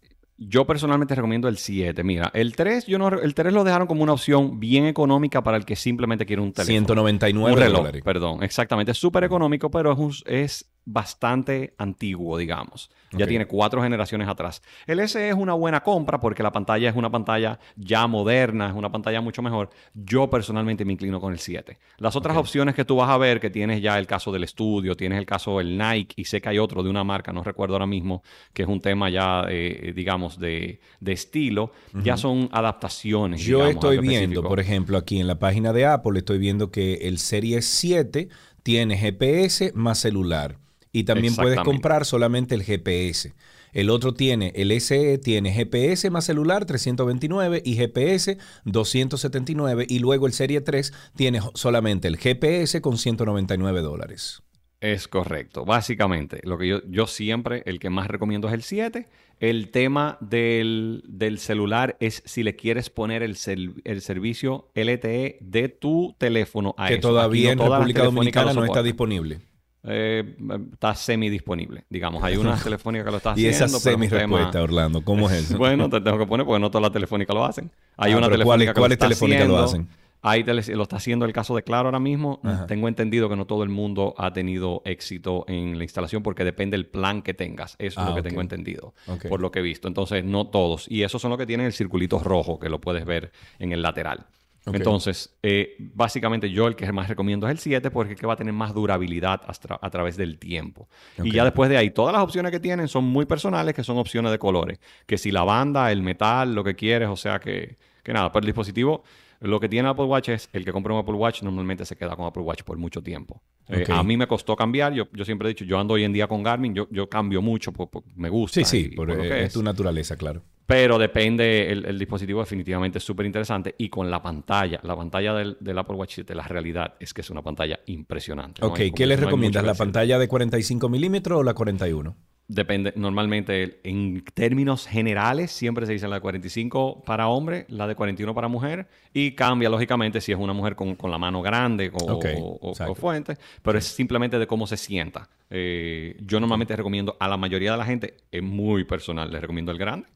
Yo 0.48 0.66
personalmente 0.66 1.14
recomiendo 1.14 1.48
el 1.48 1.58
7. 1.58 2.02
Mira, 2.02 2.30
el 2.34 2.54
3, 2.56 2.86
yo 2.86 2.98
no, 2.98 3.08
el 3.08 3.34
3 3.34 3.52
lo 3.52 3.64
dejaron 3.64 3.86
como 3.86 4.02
una 4.02 4.12
opción 4.12 4.58
bien 4.60 4.86
económica 4.86 5.42
para 5.42 5.56
el 5.56 5.64
que 5.64 5.76
simplemente 5.76 6.26
quiere 6.26 6.42
un 6.42 6.52
teléfono. 6.52 6.72
199 6.72 7.52
un 7.52 7.58
reloj, 7.58 7.88
Perdón, 8.04 8.42
exactamente. 8.42 8.92
Es 8.92 8.98
súper 8.98 9.24
económico, 9.24 9.70
pero 9.70 9.92
es, 9.92 10.24
es 10.26 10.72
bastante 10.84 11.74
antiguo, 11.78 12.38
digamos. 12.38 12.90
Ya 13.12 13.26
tiene 13.26 13.46
cuatro 13.46 13.82
generaciones 13.82 14.26
atrás. 14.26 14.62
El 14.86 14.98
S 15.00 15.28
es 15.28 15.34
una 15.34 15.52
buena 15.52 15.82
compra 15.82 16.18
porque 16.18 16.42
la 16.42 16.50
pantalla 16.50 16.88
es 16.88 16.96
una 16.96 17.10
pantalla 17.10 17.58
ya 17.76 18.06
moderna, 18.06 18.68
es 18.68 18.74
una 18.74 18.90
pantalla 18.90 19.20
mucho 19.20 19.42
mejor. 19.42 19.68
Yo 19.94 20.30
personalmente 20.30 20.84
me 20.84 20.94
inclino 20.94 21.20
con 21.20 21.32
el 21.32 21.38
7. 21.38 21.78
Las 21.98 22.16
otras 22.16 22.36
opciones 22.36 22.74
que 22.74 22.84
tú 22.84 22.96
vas 22.96 23.10
a 23.10 23.18
ver, 23.18 23.38
que 23.38 23.50
tienes 23.50 23.82
ya 23.82 23.98
el 23.98 24.06
caso 24.06 24.32
del 24.32 24.44
estudio, 24.44 24.96
tienes 24.96 25.18
el 25.18 25.26
caso 25.26 25.58
del 25.58 25.76
Nike 25.76 26.14
y 26.16 26.24
sé 26.24 26.40
que 26.40 26.48
hay 26.48 26.58
otro 26.58 26.82
de 26.82 26.88
una 26.88 27.04
marca, 27.04 27.32
no 27.32 27.42
recuerdo 27.42 27.74
ahora 27.74 27.86
mismo, 27.86 28.22
que 28.54 28.62
es 28.62 28.68
un 28.68 28.80
tema 28.80 29.10
ya, 29.10 29.44
eh, 29.48 29.92
digamos, 29.94 30.38
de, 30.38 30.80
estilo, 31.04 31.72
ya 32.02 32.16
son 32.16 32.48
adaptaciones. 32.50 33.42
Yo 33.42 33.66
estoy 33.66 33.98
viendo, 33.98 34.42
por 34.42 34.58
ejemplo, 34.58 34.96
aquí 34.96 35.20
en 35.20 35.26
la 35.26 35.38
página 35.38 35.74
de 35.74 35.84
Apple, 35.84 36.18
estoy 36.18 36.38
viendo 36.38 36.70
que 36.70 36.94
el 37.02 37.18
Series 37.18 37.66
7 37.66 38.28
tiene 38.62 38.96
GPS 38.96 39.72
más 39.74 39.98
celular 39.98 40.62
y 40.92 41.04
también 41.04 41.34
puedes 41.34 41.60
comprar 41.60 42.04
solamente 42.04 42.54
el 42.54 42.62
GPS. 42.62 43.34
El 43.72 43.88
otro 43.88 44.12
tiene, 44.12 44.52
el 44.54 44.78
SE 44.80 45.16
tiene 45.18 45.52
GPS 45.52 46.10
más 46.10 46.26
celular 46.26 46.66
329 46.66 47.62
y 47.64 47.74
GPS 47.74 48.36
279 48.64 49.86
y 49.88 49.98
luego 49.98 50.26
el 50.26 50.34
Serie 50.34 50.60
3 50.60 50.92
tiene 51.16 51.40
solamente 51.54 52.08
el 52.08 52.18
GPS 52.18 52.82
con 52.82 52.98
199 52.98 53.80
dólares. 53.80 54.42
Es 54.82 55.06
correcto. 55.06 55.64
Básicamente, 55.64 56.40
lo 56.42 56.58
que 56.58 56.66
yo, 56.66 56.82
yo 56.88 57.06
siempre, 57.06 57.62
el 57.66 57.78
que 57.78 57.88
más 57.88 58.08
recomiendo 58.08 58.48
es 58.48 58.54
el 58.54 58.62
7. 58.62 59.08
El 59.38 59.70
tema 59.70 60.18
del, 60.20 61.02
celular 61.38 61.96
es 62.00 62.22
si 62.26 62.42
le 62.42 62.56
quieres 62.56 62.90
poner 62.90 63.22
el, 63.22 63.36
el, 63.84 64.00
servicio 64.02 64.70
LTE 64.74 65.38
de 65.40 65.68
tu 65.68 66.16
teléfono 66.18 66.74
a 66.76 66.88
Que 66.88 66.98
todavía 66.98 67.52
en 67.52 67.58
República 67.60 68.02
Dominicana 68.02 68.52
no 68.52 68.64
está 68.64 68.82
disponible. 68.82 69.40
Eh, 69.84 70.36
está 70.72 70.94
semi 70.94 71.28
disponible. 71.28 71.84
Digamos, 71.88 72.22
hay 72.22 72.36
una 72.36 72.56
telefónica 72.62 73.04
que 73.04 73.10
lo 73.10 73.16
está 73.16 73.32
haciendo. 73.32 73.50
y 73.50 73.54
esa 73.54 73.68
semi 73.68 74.08
respuesta, 74.08 74.62
Orlando, 74.62 75.02
¿cómo 75.02 75.28
es 75.28 75.44
eso? 75.44 75.58
bueno, 75.58 75.88
te 75.88 76.00
tengo 76.00 76.18
que 76.18 76.26
poner 76.26 76.46
porque 76.46 76.60
no 76.60 76.70
todas 76.70 76.82
las 76.82 76.92
telefónicas 76.92 77.34
lo 77.34 77.44
hacen. 77.44 77.70
Hay 77.96 78.12
ah, 78.12 78.16
una 78.18 78.28
telefónica 78.28 78.74
¿cuál, 78.74 78.90
que 78.90 78.94
lo 78.96 78.98
telefónica 78.98 79.44
lo 79.44 79.58
hacen? 79.58 79.88
Ahí 80.24 80.44
lo 80.44 80.82
está 80.84 80.96
haciendo 80.96 81.24
el 81.24 81.32
caso 81.32 81.56
de 81.56 81.64
Claro 81.64 81.88
ahora 81.88 81.98
mismo. 81.98 82.40
Tengo 82.68 82.86
entendido 82.86 83.28
que 83.28 83.34
no 83.34 83.44
todo 83.44 83.64
el 83.64 83.70
mundo 83.70 84.14
ha 84.16 84.32
tenido 84.32 84.80
éxito 84.84 85.44
en 85.48 85.78
la 85.78 85.84
instalación 85.84 86.22
porque 86.22 86.44
depende 86.44 86.76
del 86.76 86.86
plan 86.86 87.22
que 87.22 87.34
tengas. 87.34 87.74
Eso 87.80 88.00
es 88.00 88.06
lo 88.06 88.12
ah, 88.12 88.14
que 88.14 88.22
tengo 88.22 88.40
entendido, 88.40 88.94
por 89.28 89.40
lo 89.40 89.50
que 89.50 89.58
he 89.58 89.62
visto. 89.62 89.88
Entonces, 89.88 90.24
no 90.24 90.46
todos. 90.46 90.86
Y 90.88 91.02
esos 91.02 91.20
son 91.20 91.30
los 91.30 91.38
que 91.38 91.46
tienen 91.46 91.66
el 91.66 91.72
circulito 91.72 92.20
rojo, 92.20 92.60
que 92.60 92.68
lo 92.68 92.80
puedes 92.80 93.04
ver 93.04 93.32
en 93.58 93.72
el 93.72 93.82
lateral. 93.82 94.26
Entonces, 94.66 95.34
eh, 95.42 95.76
básicamente 95.78 96.50
yo 96.50 96.68
el 96.68 96.76
que 96.76 96.90
más 96.92 97.08
recomiendo 97.08 97.46
es 97.48 97.52
el 97.52 97.58
7 97.58 97.90
porque 97.90 98.12
es 98.12 98.20
que 98.20 98.26
va 98.26 98.34
a 98.34 98.36
tener 98.36 98.52
más 98.52 98.72
durabilidad 98.72 99.40
a, 99.44 99.90
través 99.90 100.16
del 100.16 100.38
tiempo. 100.38 100.88
Y 101.22 101.32
ya 101.32 101.44
después 101.44 101.68
de 101.68 101.76
ahí, 101.76 101.90
todas 101.90 102.12
las 102.12 102.22
opciones 102.22 102.52
que 102.52 102.60
tienen 102.60 102.86
son 102.86 103.04
muy 103.04 103.26
personales, 103.26 103.74
que 103.74 103.82
son 103.82 103.98
opciones 103.98 104.30
de 104.30 104.38
colores. 104.38 104.78
Que 105.06 105.18
si 105.18 105.32
la 105.32 105.42
banda, 105.42 105.90
el 105.90 106.02
metal, 106.02 106.54
lo 106.54 106.62
que 106.62 106.76
quieres, 106.76 107.08
o 107.08 107.16
sea 107.16 107.40
que, 107.40 107.76
que 108.04 108.12
nada, 108.12 108.30
pero 108.30 108.40
el 108.40 108.46
dispositivo, 108.46 109.02
lo 109.42 109.60
que 109.60 109.68
tiene 109.68 109.88
Apple 109.88 110.04
Watch 110.04 110.28
es, 110.30 110.48
el 110.52 110.64
que 110.64 110.72
compra 110.72 110.94
un 110.94 111.00
Apple 111.00 111.14
Watch 111.14 111.42
normalmente 111.42 111.84
se 111.84 111.96
queda 111.96 112.16
con 112.16 112.26
Apple 112.26 112.42
Watch 112.42 112.62
por 112.62 112.76
mucho 112.78 113.02
tiempo. 113.02 113.42
Eh, 113.68 113.84
a 113.88 114.02
mí 114.02 114.16
me 114.16 114.26
costó 114.26 114.56
cambiar, 114.56 114.92
yo, 114.92 115.08
yo 115.12 115.24
siempre 115.24 115.48
he 115.48 115.50
dicho, 115.50 115.64
yo 115.64 115.78
ando 115.78 115.94
hoy 115.94 116.04
en 116.04 116.12
día 116.12 116.26
con 116.26 116.42
Garmin, 116.42 116.74
yo, 116.74 116.88
yo 116.90 117.08
cambio 117.08 117.42
mucho, 117.42 117.72
porque 117.72 118.00
me 118.16 118.28
gusta. 118.28 118.60
Sí, 118.60 118.64
sí, 118.64 118.94
por, 118.94 119.10
es 119.10 119.52
tu 119.52 119.62
naturaleza, 119.62 120.16
claro. 120.16 120.42
Pero 120.64 120.96
depende, 120.96 121.70
el, 121.70 121.98
dispositivo 121.98 122.40
definitivamente 122.40 122.98
es 122.98 123.04
súper 123.04 123.26
interesante 123.26 123.74
y 123.76 123.88
con 123.88 124.10
la 124.10 124.22
pantalla, 124.22 124.80
la 124.84 124.96
pantalla 124.96 125.34
del, 125.34 125.78
Apple 125.78 125.96
Watch 125.96 126.14
7, 126.14 126.34
la 126.34 126.44
realidad 126.44 126.94
es 127.00 127.12
que 127.12 127.20
es 127.20 127.30
una 127.30 127.42
pantalla 127.42 127.80
impresionante. 127.86 128.64
Ok, 128.64 128.80
¿qué 128.94 129.06
les 129.06 129.18
recomiendas? 129.18 129.64
¿La 129.64 129.74
pantalla 129.74 130.18
de 130.18 130.28
45 130.28 130.88
milímetros 130.88 131.40
o 131.40 131.42
la 131.42 131.52
41? 131.52 132.16
Depende, 132.52 132.92
normalmente 132.96 133.80
en 133.82 134.22
términos 134.34 134.86
generales 134.86 135.50
siempre 135.50 135.86
se 135.86 135.92
dice 135.92 136.06
la 136.06 136.16
de 136.16 136.20
45 136.20 137.02
para 137.02 137.28
hombre, 137.28 137.64
la 137.70 137.86
de 137.86 137.94
41 137.94 138.34
para 138.34 138.46
mujer 138.48 138.88
y 139.14 139.32
cambia 139.32 139.70
lógicamente 139.70 140.20
si 140.20 140.32
es 140.32 140.38
una 140.38 140.52
mujer 140.52 140.76
con, 140.76 140.98
la 141.10 141.16
mano 141.16 141.40
grande 141.40 141.90
o, 141.94 142.94
fuente, 142.94 143.38
pero 143.62 143.78
es 143.78 143.86
simplemente 143.86 144.38
de 144.38 144.46
cómo 144.46 144.66
se 144.66 144.76
sienta. 144.76 145.30
Eh, 145.48 146.14
yo 146.20 146.40
normalmente 146.40 146.76
recomiendo 146.76 147.16
a 147.18 147.26
la 147.26 147.38
mayoría 147.38 147.72
de 147.72 147.78
la 147.78 147.86
gente, 147.86 148.18
es 148.30 148.42
muy 148.42 148.84
personal, 148.84 149.32
les 149.32 149.40
recomiendo 149.40 149.72
el 149.72 149.78
grande. 149.78 150.08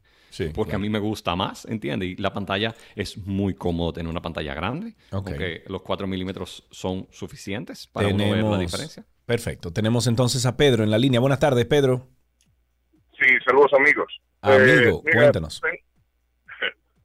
porque 0.53 0.75
a 0.75 0.79
mí 0.79 0.89
me 0.89 0.99
gusta 0.99 1.35
más, 1.35 1.65
¿entiendes? 1.65 2.09
Y 2.09 2.15
la 2.17 2.33
pantalla 2.33 2.75
es 2.95 3.17
muy 3.17 3.55
cómodo 3.55 3.93
tener 3.93 4.11
una 4.11 4.21
pantalla 4.21 4.53
grande, 4.53 4.93
porque 5.09 5.63
los 5.69 5.81
4 5.81 6.05
milímetros 6.05 6.67
son 6.69 7.07
suficientes 7.09 7.87
para 7.87 8.09
uno 8.09 8.29
ver 8.29 8.43
la 8.43 8.59
diferencia. 8.59 9.03
Perfecto. 9.25 9.73
Tenemos 9.73 10.05
entonces 10.05 10.45
a 10.45 10.55
Pedro 10.55 10.83
en 10.83 10.91
la 10.91 10.99
línea. 10.99 11.19
Buenas 11.19 11.39
tardes, 11.39 11.65
Pedro. 11.65 12.07
Sí, 13.19 13.27
saludos 13.45 13.73
amigos. 13.73 14.21
Amigo, 14.41 15.03
eh, 15.05 15.11
cuéntanos. 15.13 15.61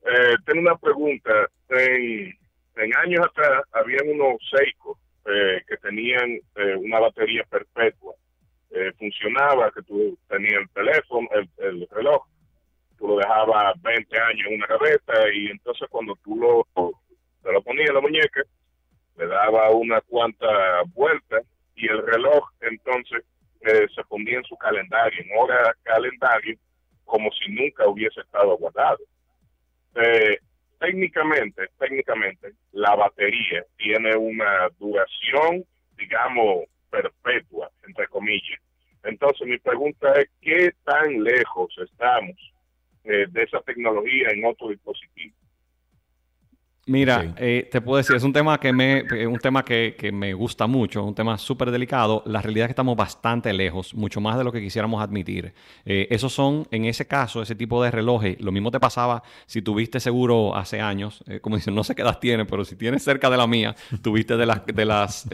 Eh, 0.05 0.35
tengo 0.45 0.63
una 0.63 0.77
pregunta. 0.77 1.31
En, 1.69 2.97
años 2.97 3.25
atrás 3.25 3.63
habían 3.71 4.09
unos 4.09 4.37
Seiko 4.51 4.99
eh, 5.25 5.63
que 5.69 5.77
tenían 5.77 6.41
una 6.79 6.99
batería 6.99 7.45
perpetua. 7.49 8.13
funcionaba, 8.99 9.71
que 9.71 9.81
tú 9.83 10.19
tenías 10.29 10.55
el 10.55 10.69
teléfono, 10.71 11.29
el, 11.59 11.87
reloj, 11.93 12.27
tú 12.99 13.07
lo 13.07 13.17
dejabas 13.19 13.81
20 13.81 14.19
años 14.19 14.49
en 14.49 14.57
una 14.57 14.67
gaveta 14.67 15.33
y 15.33 15.47
entonces 15.47 15.89
cuando 15.89 16.19
tú 16.25 16.37
lo, 16.37 16.67
te 17.41 17.53
lo 17.53 17.63
ponías 17.63 17.91
en 17.91 17.95
la 17.95 18.01
muñeca, 18.01 18.43
le 19.19 19.27
daba 19.29 19.71
una 19.71 20.01
cuanta 20.01 20.83
vuelta 20.95 21.41
y 21.77 21.87
el 21.87 22.05
reloj 22.05 22.51
entonces 22.61 23.23
se 23.95 24.05
ponía 24.05 24.39
en 24.39 24.45
su 24.45 24.57
calendario, 24.57 25.21
en 25.23 25.39
hora 25.39 25.75
calendario, 25.83 26.57
como 27.05 27.31
si 27.33 27.51
nunca 27.53 27.87
hubiese 27.87 28.21
estado 28.21 28.57
guardado. 28.57 28.99
Eh, 29.95 30.39
técnicamente, 30.79 31.69
técnicamente, 31.79 32.53
la 32.73 32.95
batería 32.95 33.65
tiene 33.77 34.17
una 34.17 34.69
duración, 34.79 35.65
digamos, 35.97 36.65
perpetua, 36.91 37.71
entre 37.87 38.07
comillas. 38.09 38.59
Entonces, 39.05 39.47
mi 39.47 39.59
pregunta 39.59 40.13
es, 40.15 40.29
¿qué 40.41 40.73
tan 40.85 41.23
lejos 41.23 41.75
estamos 41.79 42.37
eh, 43.05 43.27
de 43.29 43.43
esa 43.43 43.61
tecnología 43.61 44.29
en 44.31 44.45
otro 44.45 44.69
dispositivo? 44.69 45.35
Mira, 46.87 47.33
eh, 47.37 47.69
te 47.71 47.81
puedo 47.81 47.99
decir, 47.99 48.17
es 48.17 48.25
un 48.25 48.33
tema 48.33 48.59
que 48.59 48.73
me, 48.73 49.05
eh, 49.15 49.25
un 49.25 49.39
tema 49.39 49.65
que, 49.65 49.95
que 49.97 50.11
me 50.11 50.35
gusta 50.35 50.67
mucho, 50.67 51.05
un 51.05 51.15
tema 51.15 51.39
súper 51.39 51.71
delicado. 51.71 52.25
La 52.27 52.43
realidad 52.43 52.65
es 52.65 52.69
que 52.71 52.73
estamos 52.73 52.97
bastante 52.97 53.53
lejos, 53.53 53.95
mucho 53.95 54.21
más 54.21 54.37
de 54.37 54.43
lo 54.43 54.51
que 54.51 54.61
quisiéramos 54.61 55.01
admitir. 55.01 55.55
Eh, 55.85 56.09
esos 56.11 56.33
son, 56.33 56.67
en 56.73 56.87
ese 56.87 57.07
caso, 57.07 57.41
ese 57.41 57.55
tipo 57.55 57.81
de 57.85 57.93
relojes. 57.93 58.41
Lo 58.41 58.51
mismo 58.51 58.73
te 58.73 58.81
pasaba 58.81 59.23
si 59.47 59.63
tuviste 59.63 60.01
seguro 60.01 60.57
hace 60.57 60.81
años, 60.81 61.23
como 61.41 61.55
dicen, 61.55 61.73
no 61.73 61.85
sé 61.85 61.95
qué 61.95 62.03
edad 62.03 62.19
tienes, 62.19 62.49
pero 62.51 62.65
si 62.65 62.75
tienes 62.75 63.05
cerca 63.05 63.31
de 63.31 63.37
la 63.37 63.47
mía, 63.47 63.77
tuviste 64.03 64.37
de 64.37 64.47
las, 64.47 64.67
de 64.67 64.85
las 64.85 65.29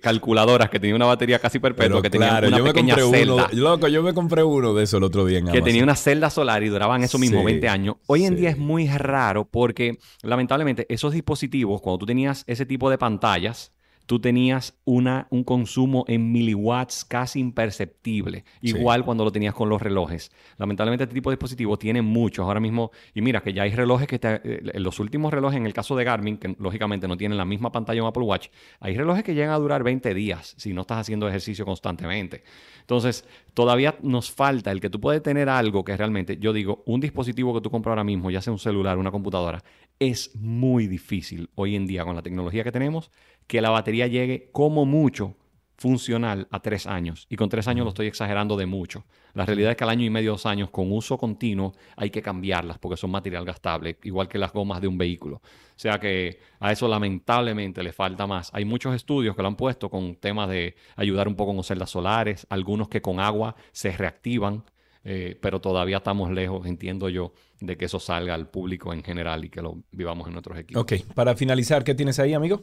calculadoras 0.00 0.70
que 0.70 0.78
tenía 0.78 0.94
una 0.94 1.06
batería 1.06 1.40
casi 1.40 1.58
perpetua, 1.58 2.00
que 2.00 2.10
tenía 2.10 2.40
una 2.46 2.62
pequeña 2.62 2.94
celda. 2.94 3.48
loco, 3.52 3.88
yo 3.88 4.04
me 4.04 4.14
compré 4.14 4.44
uno 4.44 4.72
de 4.72 4.84
eso 4.84 4.98
el 4.98 5.02
otro 5.02 5.26
día 5.26 5.38
en 5.40 5.48
Que 5.48 5.62
tenía 5.62 5.82
una 5.82 5.96
celda 5.96 6.30
solar 6.30 6.62
y 6.62 6.68
duraban 6.68 7.02
eso 7.02 7.18
mismo 7.18 7.42
20 7.42 7.68
años. 7.68 7.96
Hoy 8.06 8.24
en 8.24 8.36
día 8.36 8.50
es 8.50 8.58
muy 8.58 8.86
raro 8.86 9.44
porque, 9.44 9.98
lamentablemente, 10.22 10.75
esos 10.88 11.12
dispositivos, 11.12 11.80
cuando 11.80 11.98
tú 11.98 12.06
tenías 12.06 12.44
ese 12.46 12.66
tipo 12.66 12.90
de 12.90 12.98
pantallas, 12.98 13.72
tú 14.06 14.20
tenías 14.20 14.78
una, 14.84 15.26
un 15.30 15.44
consumo 15.44 16.04
en 16.06 16.32
miliwatts 16.32 17.04
casi 17.04 17.40
imperceptible. 17.40 18.44
Igual 18.62 19.04
cuando 19.04 19.24
lo 19.24 19.32
tenías 19.32 19.52
con 19.52 19.68
los 19.68 19.82
relojes. 19.82 20.30
Lamentablemente 20.56 21.04
este 21.04 21.14
tipo 21.14 21.30
de 21.30 21.36
dispositivos 21.36 21.78
tienen 21.78 22.04
muchos 22.04 22.44
ahora 22.44 22.60
mismo. 22.60 22.92
Y 23.14 23.20
mira 23.20 23.42
que 23.42 23.52
ya 23.52 23.64
hay 23.64 23.72
relojes 23.72 24.06
que... 24.06 24.20
Eh, 24.22 24.80
los 24.80 25.00
últimos 25.00 25.32
relojes, 25.32 25.56
en 25.56 25.66
el 25.66 25.72
caso 25.72 25.96
de 25.96 26.04
Garmin, 26.04 26.38
que 26.38 26.54
lógicamente 26.58 27.08
no 27.08 27.16
tienen 27.16 27.36
la 27.36 27.44
misma 27.44 27.72
pantalla 27.72 28.00
en 28.00 28.06
Apple 28.06 28.22
Watch, 28.22 28.48
hay 28.80 28.96
relojes 28.96 29.24
que 29.24 29.34
llegan 29.34 29.50
a 29.50 29.58
durar 29.58 29.82
20 29.82 30.14
días 30.14 30.54
si 30.56 30.72
no 30.72 30.82
estás 30.82 30.98
haciendo 30.98 31.28
ejercicio 31.28 31.64
constantemente. 31.64 32.44
Entonces, 32.80 33.26
todavía 33.54 33.96
nos 34.02 34.30
falta 34.30 34.70
el 34.70 34.80
que 34.80 34.88
tú 34.88 35.00
puedes 35.00 35.22
tener 35.22 35.48
algo 35.48 35.84
que 35.84 35.96
realmente, 35.96 36.38
yo 36.38 36.52
digo, 36.52 36.84
un 36.86 37.00
dispositivo 37.00 37.52
que 37.54 37.60
tú 37.60 37.70
compras 37.70 37.92
ahora 37.92 38.04
mismo, 38.04 38.30
ya 38.30 38.40
sea 38.40 38.52
un 38.52 38.60
celular, 38.60 38.98
una 38.98 39.10
computadora, 39.10 39.62
es 39.98 40.34
muy 40.36 40.86
difícil 40.86 41.50
hoy 41.54 41.76
en 41.76 41.86
día 41.86 42.04
con 42.04 42.16
la 42.16 42.22
tecnología 42.22 42.64
que 42.64 42.72
tenemos 42.72 43.10
que 43.46 43.60
la 43.60 43.70
batería 43.70 44.06
llegue 44.06 44.50
como 44.52 44.84
mucho 44.84 45.36
funcional 45.76 46.48
a 46.50 46.60
tres 46.60 46.86
años. 46.86 47.26
Y 47.28 47.36
con 47.36 47.48
tres 47.48 47.68
años 47.68 47.84
lo 47.84 47.90
estoy 47.90 48.06
exagerando 48.06 48.56
de 48.56 48.66
mucho. 48.66 49.04
La 49.34 49.44
realidad 49.44 49.72
es 49.72 49.76
que 49.76 49.84
al 49.84 49.90
año 49.90 50.04
y 50.04 50.10
medio, 50.10 50.32
dos 50.32 50.46
años, 50.46 50.70
con 50.70 50.90
uso 50.90 51.18
continuo, 51.18 51.74
hay 51.96 52.10
que 52.10 52.22
cambiarlas 52.22 52.78
porque 52.78 52.96
son 52.96 53.10
material 53.10 53.44
gastable, 53.44 53.98
igual 54.02 54.28
que 54.28 54.38
las 54.38 54.52
gomas 54.52 54.80
de 54.80 54.88
un 54.88 54.96
vehículo. 54.96 55.36
O 55.36 55.78
sea 55.78 56.00
que 56.00 56.40
a 56.58 56.72
eso 56.72 56.88
lamentablemente 56.88 57.82
le 57.82 57.92
falta 57.92 58.26
más. 58.26 58.50
Hay 58.54 58.64
muchos 58.64 58.94
estudios 58.94 59.36
que 59.36 59.42
lo 59.42 59.48
han 59.48 59.56
puesto 59.56 59.90
con 59.90 60.16
temas 60.16 60.48
de 60.48 60.76
ayudar 60.96 61.28
un 61.28 61.36
poco 61.36 61.54
con 61.54 61.62
celdas 61.62 61.90
solares, 61.90 62.46
algunos 62.48 62.88
que 62.88 63.02
con 63.02 63.20
agua 63.20 63.54
se 63.72 63.92
reactivan, 63.92 64.64
eh, 65.08 65.38
pero 65.40 65.60
todavía 65.60 65.98
estamos 65.98 66.32
lejos, 66.32 66.66
entiendo 66.66 67.08
yo, 67.08 67.32
de 67.60 67.76
que 67.76 67.84
eso 67.84 68.00
salga 68.00 68.34
al 68.34 68.48
público 68.48 68.92
en 68.92 69.04
general 69.04 69.44
y 69.44 69.50
que 69.50 69.62
lo 69.62 69.84
vivamos 69.92 70.26
en 70.26 70.32
nuestros 70.32 70.58
equipos. 70.58 70.82
Ok, 70.82 70.94
para 71.14 71.36
finalizar, 71.36 71.84
¿qué 71.84 71.94
tienes 71.94 72.18
ahí, 72.18 72.34
amigo? 72.34 72.62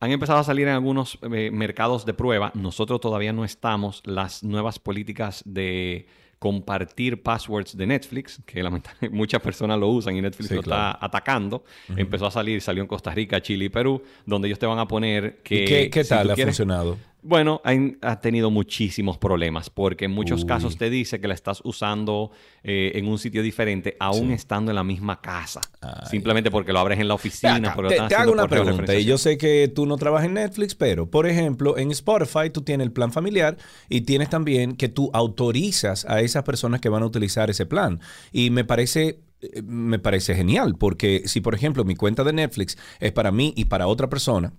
Han 0.00 0.10
empezado 0.10 0.40
a 0.40 0.44
salir 0.44 0.66
en 0.66 0.74
algunos 0.74 1.20
eh, 1.32 1.52
mercados 1.52 2.04
de 2.06 2.12
prueba. 2.12 2.50
Nosotros 2.54 3.00
todavía 3.00 3.32
no 3.32 3.44
estamos. 3.44 4.02
Las 4.04 4.42
nuevas 4.42 4.80
políticas 4.80 5.44
de 5.46 6.08
compartir 6.40 7.22
passwords 7.22 7.76
de 7.76 7.86
Netflix, 7.86 8.42
que 8.44 8.64
lamentablemente 8.64 9.10
muchas 9.16 9.40
personas 9.40 9.78
lo 9.78 9.90
usan 9.90 10.16
y 10.16 10.22
Netflix 10.22 10.50
lo 10.50 10.60
está 10.60 10.98
atacando. 11.00 11.62
Empezó 11.96 12.26
a 12.26 12.32
salir, 12.32 12.60
salió 12.62 12.82
en 12.82 12.88
Costa 12.88 13.12
Rica, 13.12 13.40
Chile 13.40 13.66
y 13.66 13.68
Perú, 13.68 14.02
donde 14.26 14.48
ellos 14.48 14.58
te 14.58 14.66
van 14.66 14.80
a 14.80 14.88
poner 14.88 15.40
que... 15.44 15.88
qué, 15.92 16.04
tal 16.04 16.30
ha 16.30 16.36
funcionado? 16.36 16.98
Bueno, 17.22 17.60
ha, 17.64 18.20
tenido 18.20 18.50
muchísimos 18.50 19.18
problemas 19.18 19.70
porque 19.70 20.06
en 20.06 20.10
muchos 20.10 20.44
casos 20.44 20.76
te 20.76 20.88
dice 20.90 21.20
que 21.20 21.28
la 21.28 21.34
estás 21.34 21.60
usando 21.64 22.30
eh, 22.62 22.92
en 22.94 23.08
un 23.08 23.18
sitio 23.18 23.42
diferente, 23.42 23.96
aún 24.00 24.30
estando 24.30 24.70
en 24.70 24.76
la 24.76 24.84
misma 24.84 25.20
casa. 25.20 25.60
Simplemente 26.08 26.50
porque 26.50 26.72
lo 26.72 26.78
abres 26.78 26.98
en 26.98 27.08
la 27.08 27.14
oficina. 27.14 27.74
te, 27.88 28.00
te 28.08 28.14
hago 28.14 28.32
una 28.32 28.48
pregunta. 28.48 28.94
Y 28.94 29.04
yo 29.04 29.18
sé 29.18 29.36
que 29.38 29.68
tú 29.68 29.86
no 29.86 29.96
trabajas 29.96 30.26
en 30.26 30.34
Netflix, 30.34 30.74
pero 30.74 31.10
por 31.10 31.26
ejemplo, 31.26 31.76
en 31.76 31.90
Spotify 31.90 32.50
tú 32.52 32.62
tienes 32.62 32.86
el 32.86 32.92
plan 32.92 33.12
familiar 33.12 33.56
y 33.88 34.02
tienes 34.02 34.30
también 34.30 34.76
que 34.76 34.88
tú 34.88 35.10
autorizas 35.12 36.04
a 36.06 36.20
esas 36.20 36.42
personas 36.44 36.80
que 36.80 36.88
van 36.88 37.02
a 37.02 37.06
utilizar 37.06 37.50
ese 37.50 37.66
plan. 37.66 38.00
Y 38.32 38.50
me 38.50 38.64
parece 38.64 39.20
eh, 39.40 39.62
me 39.62 39.98
parece 39.98 40.34
genial, 40.34 40.76
porque 40.76 41.22
si 41.26 41.40
por 41.40 41.54
ejemplo 41.54 41.84
mi 41.84 41.96
cuenta 41.96 42.24
de 42.24 42.32
Netflix 42.32 42.76
es 42.98 43.12
para 43.12 43.32
mí 43.32 43.52
y 43.56 43.66
para 43.66 43.86
otra 43.86 44.08
persona, 44.08 44.52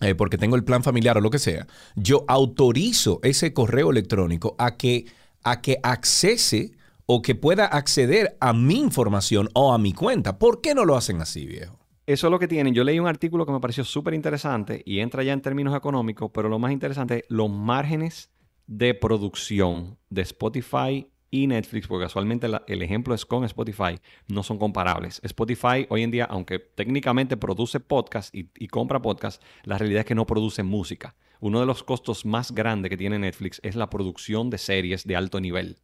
eh, 0.00 0.14
porque 0.14 0.38
tengo 0.38 0.56
el 0.56 0.64
plan 0.64 0.82
familiar 0.82 1.16
o 1.16 1.20
lo 1.20 1.30
que 1.30 1.38
sea, 1.38 1.66
yo 1.94 2.24
autorizo 2.28 3.20
ese 3.22 3.52
correo 3.52 3.90
electrónico 3.90 4.54
a 4.58 4.76
que, 4.76 5.06
a 5.42 5.60
que 5.60 5.78
accese 5.82 6.72
o 7.06 7.22
que 7.22 7.34
pueda 7.34 7.66
acceder 7.66 8.36
a 8.40 8.52
mi 8.52 8.78
información 8.78 9.48
o 9.54 9.72
a 9.72 9.78
mi 9.78 9.92
cuenta. 9.92 10.38
¿Por 10.38 10.60
qué 10.60 10.74
no 10.74 10.84
lo 10.84 10.96
hacen 10.96 11.20
así, 11.20 11.46
viejo? 11.46 11.78
Eso 12.06 12.26
es 12.28 12.30
lo 12.30 12.38
que 12.38 12.48
tienen. 12.48 12.74
Yo 12.74 12.84
leí 12.84 13.00
un 13.00 13.08
artículo 13.08 13.46
que 13.46 13.52
me 13.52 13.60
pareció 13.60 13.84
súper 13.84 14.14
interesante 14.14 14.82
y 14.84 15.00
entra 15.00 15.22
ya 15.22 15.32
en 15.32 15.40
términos 15.40 15.74
económicos, 15.74 16.30
pero 16.32 16.48
lo 16.48 16.58
más 16.58 16.72
interesante 16.72 17.18
es 17.18 17.24
los 17.28 17.50
márgenes 17.50 18.30
de 18.66 18.94
producción 18.94 19.98
de 20.10 20.22
Spotify 20.22 21.08
y 21.30 21.46
Netflix, 21.46 21.86
porque 21.86 22.04
casualmente 22.04 22.46
el 22.66 22.82
ejemplo 22.82 23.14
es 23.14 23.26
con 23.26 23.44
Spotify, 23.44 23.98
no 24.28 24.42
son 24.42 24.58
comparables. 24.58 25.20
Spotify 25.24 25.86
hoy 25.88 26.02
en 26.02 26.10
día, 26.10 26.24
aunque 26.24 26.58
técnicamente 26.58 27.36
produce 27.36 27.80
podcast 27.80 28.34
y, 28.34 28.68
compra 28.68 29.02
podcast, 29.02 29.42
la 29.64 29.78
realidad 29.78 30.00
es 30.00 30.06
que 30.06 30.14
no 30.14 30.26
produce 30.26 30.62
música. 30.62 31.14
Uno 31.40 31.60
de 31.60 31.66
los 31.66 31.82
costos 31.82 32.24
más 32.24 32.52
grandes 32.52 32.90
que 32.90 32.96
tiene 32.96 33.18
Netflix 33.18 33.60
es 33.62 33.76
la 33.76 33.90
producción 33.90 34.50
de 34.50 34.58
series 34.58 35.06
de 35.06 35.16
alto 35.16 35.40
nivel. 35.40 35.78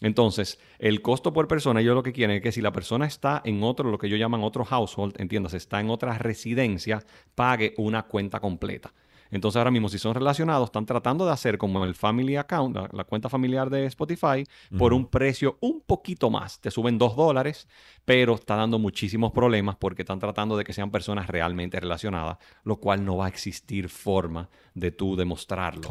Entonces, 0.00 0.60
el 0.78 1.02
costo 1.02 1.32
por 1.32 1.48
persona, 1.48 1.80
yo 1.80 1.94
lo 1.94 2.02
que 2.02 2.12
quiero 2.12 2.32
es 2.32 2.42
que 2.42 2.52
si 2.52 2.60
la 2.60 2.72
persona 2.72 3.06
está 3.06 3.42
en 3.44 3.62
otro, 3.62 3.90
lo 3.90 3.98
que 3.98 4.08
yo 4.08 4.16
llaman 4.16 4.44
otro 4.44 4.64
household, 4.64 5.20
entiendas, 5.20 5.54
está 5.54 5.80
en 5.80 5.90
otra 5.90 6.16
residencia, 6.18 7.04
pague 7.34 7.74
una 7.78 8.04
cuenta 8.04 8.38
completa. 8.38 8.92
Entonces 9.30 9.56
ahora 9.58 9.70
mismo 9.70 9.88
si 9.88 9.98
son 9.98 10.14
relacionados, 10.14 10.68
están 10.68 10.86
tratando 10.86 11.26
de 11.26 11.32
hacer 11.32 11.58
como 11.58 11.84
el 11.84 11.94
family 11.94 12.36
account, 12.36 12.76
la, 12.92 13.04
cuenta 13.04 13.28
familiar 13.28 13.70
de 13.70 13.86
Spotify, 13.86 14.44
por 14.76 14.92
un 14.92 15.06
precio 15.06 15.58
un 15.60 15.80
poquito 15.80 16.30
más. 16.30 16.60
Te 16.60 16.70
suben 16.70 16.98
dos 16.98 17.16
dólares, 17.16 17.68
pero 18.04 18.34
está 18.34 18.56
dando 18.56 18.78
muchísimos 18.78 19.32
problemas 19.32 19.76
porque 19.76 20.02
están 20.02 20.18
tratando 20.18 20.56
de 20.56 20.64
que 20.64 20.72
sean 20.72 20.90
personas 20.90 21.26
realmente 21.26 21.78
relacionadas, 21.80 22.38
lo 22.64 22.76
cual 22.76 23.04
no 23.04 23.16
va 23.16 23.26
a 23.26 23.28
existir 23.28 23.88
forma 23.88 24.48
de 24.74 24.90
tú 24.92 25.16
demostrarlo 25.16 25.88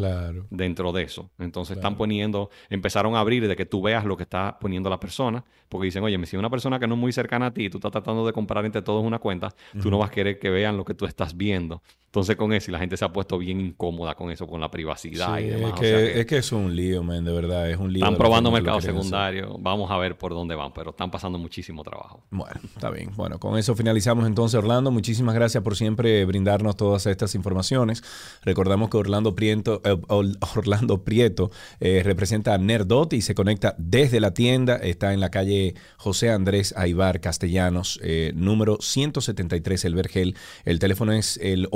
dentro 0.50 0.92
de 0.92 1.04
eso. 1.04 1.30
Entonces 1.40 1.78
están 1.78 1.98
poniendo, 1.98 2.50
empezaron 2.70 3.16
a 3.16 3.20
abrir 3.20 3.48
de 3.48 3.56
que 3.56 3.66
tú 3.66 3.82
veas 3.82 4.06
lo 4.06 4.16
que 4.16 4.24
está 4.24 4.58
poniendo 4.60 4.90
la 4.90 5.00
persona, 5.00 5.44
porque 5.70 5.86
dicen, 5.86 6.04
oye, 6.04 6.18
si 6.26 6.38
una 6.38 6.50
persona 6.50 6.80
que 6.80 6.88
no 6.88 6.96
es 6.96 7.00
muy 7.00 7.12
cercana 7.12 7.48
a 7.48 7.54
ti, 7.54 7.70
tú 7.70 7.78
estás 7.78 7.92
tratando 7.92 8.26
de 8.26 8.34
comprar 8.34 8.66
entre 8.66 8.82
todos 8.82 9.04
una 9.04 9.20
cuenta, 9.20 9.54
tú 9.82 9.92
no 9.92 9.98
vas 9.98 10.10
a 10.10 10.14
querer 10.14 10.40
que 10.40 10.50
vean 10.50 10.78
lo 10.78 10.86
que 10.86 10.94
tú 10.94 11.06
estás 11.06 11.36
viendo. 11.36 11.82
Entonces 12.06 12.36
con 12.36 12.54
eso, 12.54 12.72
y 12.72 12.74
la 12.74 12.80
gente 12.80 12.96
se 12.98 13.06
ha 13.06 13.12
puesto 13.12 13.26
puesto 13.28 13.38
bien 13.38 13.59
incómoda 13.59 14.15
con 14.15 14.32
eso, 14.32 14.47
con 14.47 14.61
la 14.61 14.71
privacidad 14.71 15.36
Sí, 15.38 15.43
y 15.43 15.47
demás. 15.49 15.73
es, 15.73 15.78
O 15.78 15.82
que, 15.82 15.88
sea 15.88 15.97
que 15.97 16.19
es 16.21 16.25
que 16.25 16.38
es 16.38 16.51
un 16.51 16.75
lío, 16.75 17.03
man, 17.03 17.25
de 17.25 17.32
verdad, 17.34 17.69
es 17.69 17.78
un 17.78 17.91
lío. 17.91 18.03
están 18.03 18.17
probando 18.17 18.51
mercado 18.51 18.78
hacer. 18.78 18.93
secundario. 18.93 19.57
Vamos 19.59 19.91
a 19.91 19.97
ver 19.97 20.17
por 20.17 20.34
dónde 20.34 20.55
van, 20.55 20.71
pero 20.73 20.91
están 20.91 21.11
pasando 21.11 21.38
muchísimo 21.38 21.84
trabajo. 21.84 22.23
Bueno, 22.32 22.59
está 22.63 22.89
bien. 22.89 23.11
Bueno, 23.15 23.39
con 23.39 23.57
eso 23.57 23.75
finalizamos 23.75 24.25
entonces, 24.25 24.57
Orlando. 24.57 24.91
Muchísimas 24.91 25.36
gracias 25.36 25.63
por 25.63 25.75
siempre 25.75 26.23
brindarnos 26.25 26.75
todas 26.78 27.05
estas 27.05 27.36
informaciones. 27.36 28.03
Recordamos 28.43 28.89
que 28.89 28.97
Orlando 28.97 29.36
Prieto, 29.36 29.82
eh, 29.84 29.97
Orlando 30.07 31.03
Prieto 31.03 31.51
eh, 31.80 32.01
representa 32.03 32.53
a 32.53 32.57
Nerdot 32.57 33.13
y 33.13 33.21
se 33.21 33.36
conecta 33.36 33.75
desde 33.78 34.19
la 34.19 34.34
tienda. 34.34 34.78
Está 34.78 35.13
en 35.13 35.19
la 35.19 35.30
calle 35.30 35.75
José 35.97 36.30
Andrés 36.32 36.73
Aibar 36.78 37.19
Castellanos, 37.19 37.99
eh, 38.03 38.32
número 38.36 38.78
173, 38.80 39.86
El 39.86 39.95
Vergel. 39.95 40.36
El 40.63 40.80
teléfono 40.80 41.11
es 41.11 41.38
el 41.41 41.67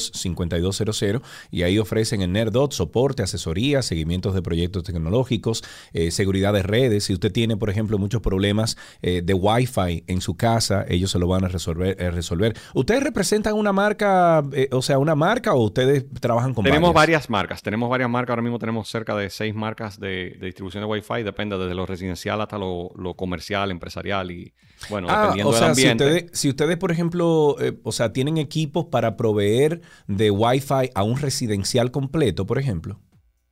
809-732-5200 0.00 1.22
y 1.50 1.62
ahí 1.62 1.78
ofrecen 1.78 2.22
en 2.22 2.32
Nerdot 2.32 2.72
soporte, 2.72 3.22
asesoría, 3.22 3.82
seguimientos 3.82 4.34
de 4.34 4.42
proyectos 4.42 4.84
tecnológicos, 4.84 5.62
eh, 5.92 6.10
seguridad 6.10 6.52
de 6.52 6.62
redes. 6.62 7.04
Si 7.04 7.12
usted 7.14 7.32
tiene, 7.32 7.56
por 7.56 7.70
ejemplo, 7.70 7.98
muchos 7.98 8.20
problemas 8.22 8.76
eh, 9.02 9.22
de 9.24 9.34
Wi-Fi 9.34 10.04
en 10.06 10.20
su 10.20 10.36
casa, 10.36 10.84
ellos 10.88 11.10
se 11.10 11.18
lo 11.18 11.26
van 11.28 11.44
a 11.44 11.48
resolver. 11.48 11.96
eh, 12.00 12.10
resolver. 12.10 12.56
¿Ustedes 12.74 13.02
representan 13.02 13.54
una 13.54 13.72
marca, 13.72 14.42
eh, 14.52 14.68
o 14.72 14.82
sea, 14.82 14.98
una 14.98 15.14
marca 15.14 15.54
o 15.54 15.64
ustedes 15.64 16.04
trabajan 16.20 16.54
con 16.54 16.64
tenemos 16.64 16.92
varias? 16.94 17.00
varias 17.00 17.30
marcas, 17.30 17.62
tenemos 17.62 17.88
varias 17.90 18.10
marcas, 18.10 18.30
ahora 18.30 18.42
mismo 18.42 18.58
tenemos 18.58 18.88
cerca 18.88 19.14
de 19.16 19.30
seis 19.30 19.54
marcas 19.54 19.98
de, 19.98 20.36
de 20.38 20.46
distribución 20.46 20.82
de 20.82 20.86
Wi-Fi, 20.88 21.22
depende 21.22 21.56
desde 21.58 21.74
lo 21.74 21.86
residencial 21.86 22.40
hasta 22.40 22.58
lo, 22.58 22.90
lo 22.96 23.14
comercial, 23.14 23.70
empresarial 23.70 24.30
y 24.30 24.52
bueno, 24.88 25.08
Ah, 25.10 25.22
dependiendo 25.34 25.50
o 25.50 25.52
del 25.52 25.60
sea, 25.60 25.74
si 25.74 25.82
ambiente. 25.88 26.04
ustedes, 26.04 26.38
si 26.38 26.48
ustedes, 26.48 26.76
por 26.78 26.90
ejemplo, 26.92 27.56
o 27.82 27.92
sea, 27.92 28.12
tienen 28.12 28.38
equipos 28.38 28.86
para 28.86 29.16
proveer 29.16 29.82
de 30.06 30.30
Wi-Fi 30.30 30.90
a 30.94 31.02
un 31.02 31.18
residencial 31.18 31.90
completo, 31.90 32.46
por 32.46 32.58
ejemplo. 32.58 33.00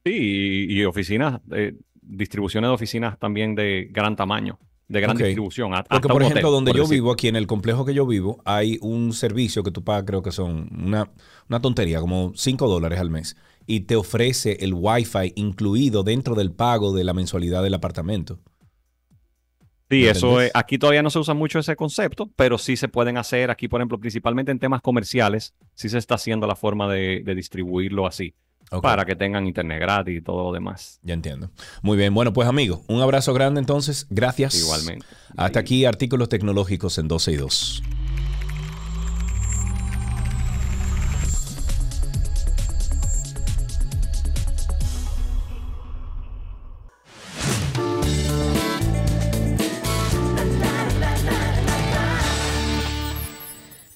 Sí, 0.05 0.67
y, 0.69 0.85
oficinas, 0.85 1.41
eh, 1.53 1.75
distribuciones 2.01 2.69
de 2.69 2.75
oficinas 2.75 3.19
también 3.19 3.55
de 3.55 3.89
gran 3.91 4.17
tamaño, 4.17 4.59
de 4.89 5.01
gran 5.01 5.17
distribución. 5.17 5.73
Porque, 5.89 6.09
por 6.09 6.23
ejemplo, 6.23 6.49
hotel, 6.49 6.53
donde 6.53 6.71
por 6.71 6.79
yo 6.79 6.83
decir. 6.85 6.97
vivo, 6.97 7.13
aquí 7.13 7.29
en 7.29 7.37
el 7.37 7.47
complejo 7.47 7.85
que 7.85 7.95
yo 7.95 8.07
vivo, 8.07 8.41
hay 8.45 8.79
un 8.81 9.13
servicio 9.13 9.63
que 9.63 9.71
tú 9.71 9.85
pagas, 9.85 10.05
creo 10.07 10.23
que 10.23 10.33
son 10.33 10.69
una, 10.83 11.11
una 11.49 11.61
tontería, 11.61 12.01
como 12.01 12.33
5 12.35 12.69
dólares 12.69 12.99
al 12.99 13.11
mes. 13.11 13.37
Y 13.67 13.81
te 13.81 13.97
ofrece 13.97 14.57
el 14.61 14.73
Wi-Fi 14.75 15.35
incluido 15.37 16.03
dentro 16.03 16.35
del 16.35 16.53
pago 16.53 16.95
de 16.95 17.05
la 17.05 17.13
mensualidad 17.13 17.63
del 17.63 17.75
apartamento. 17.75 18.41
Sí, 19.91 20.03
¿Me 20.03 20.11
eso 20.11 20.41
es, 20.41 20.51
aquí 20.55 20.79
todavía 20.79 21.03
no 21.03 21.11
se 21.11 21.19
usa 21.19 21.35
mucho 21.35 21.59
ese 21.59 21.75
concepto, 21.75 22.31
pero 22.37 22.59
sí 22.59 22.77
se 22.77 22.89
pueden 22.89 23.17
hacer 23.17 23.51
aquí, 23.51 23.69
por 23.69 23.81
ejemplo, 23.81 23.99
principalmente 23.99 24.53
en 24.53 24.59
temas 24.59 24.83
comerciales, 24.83 25.55
sí 25.75 25.89
se 25.89 25.99
está 25.99 26.17
haciendo 26.17 26.47
la 26.47 26.57
forma 26.57 26.93
de, 26.93 27.23
de 27.25 27.35
distribuirlo 27.35 28.07
así, 28.07 28.35
para 28.83 29.05
que 29.05 29.17
tengan 29.17 29.47
internet 29.47 29.81
gratis 29.81 30.19
y 30.19 30.21
todo 30.21 30.45
lo 30.45 30.53
demás. 30.53 31.01
Ya 31.03 31.15
entiendo. 31.15 31.51
Muy 31.83 31.97
bien. 31.97 32.13
Bueno, 32.13 32.33
pues 32.33 32.49
amigos, 32.49 32.81
un 32.89 33.01
abrazo 33.01 33.33
grande 33.33 33.61
entonces. 33.61 34.07
Gracias. 34.11 34.55
Igualmente. 34.57 35.07
Hasta 35.37 35.61
aquí 35.61 35.85
artículos 35.85 36.29
tecnológicos 36.29 36.99
en 36.99 37.09
12 37.09 37.33
y 37.33 37.37
2. 37.37 37.83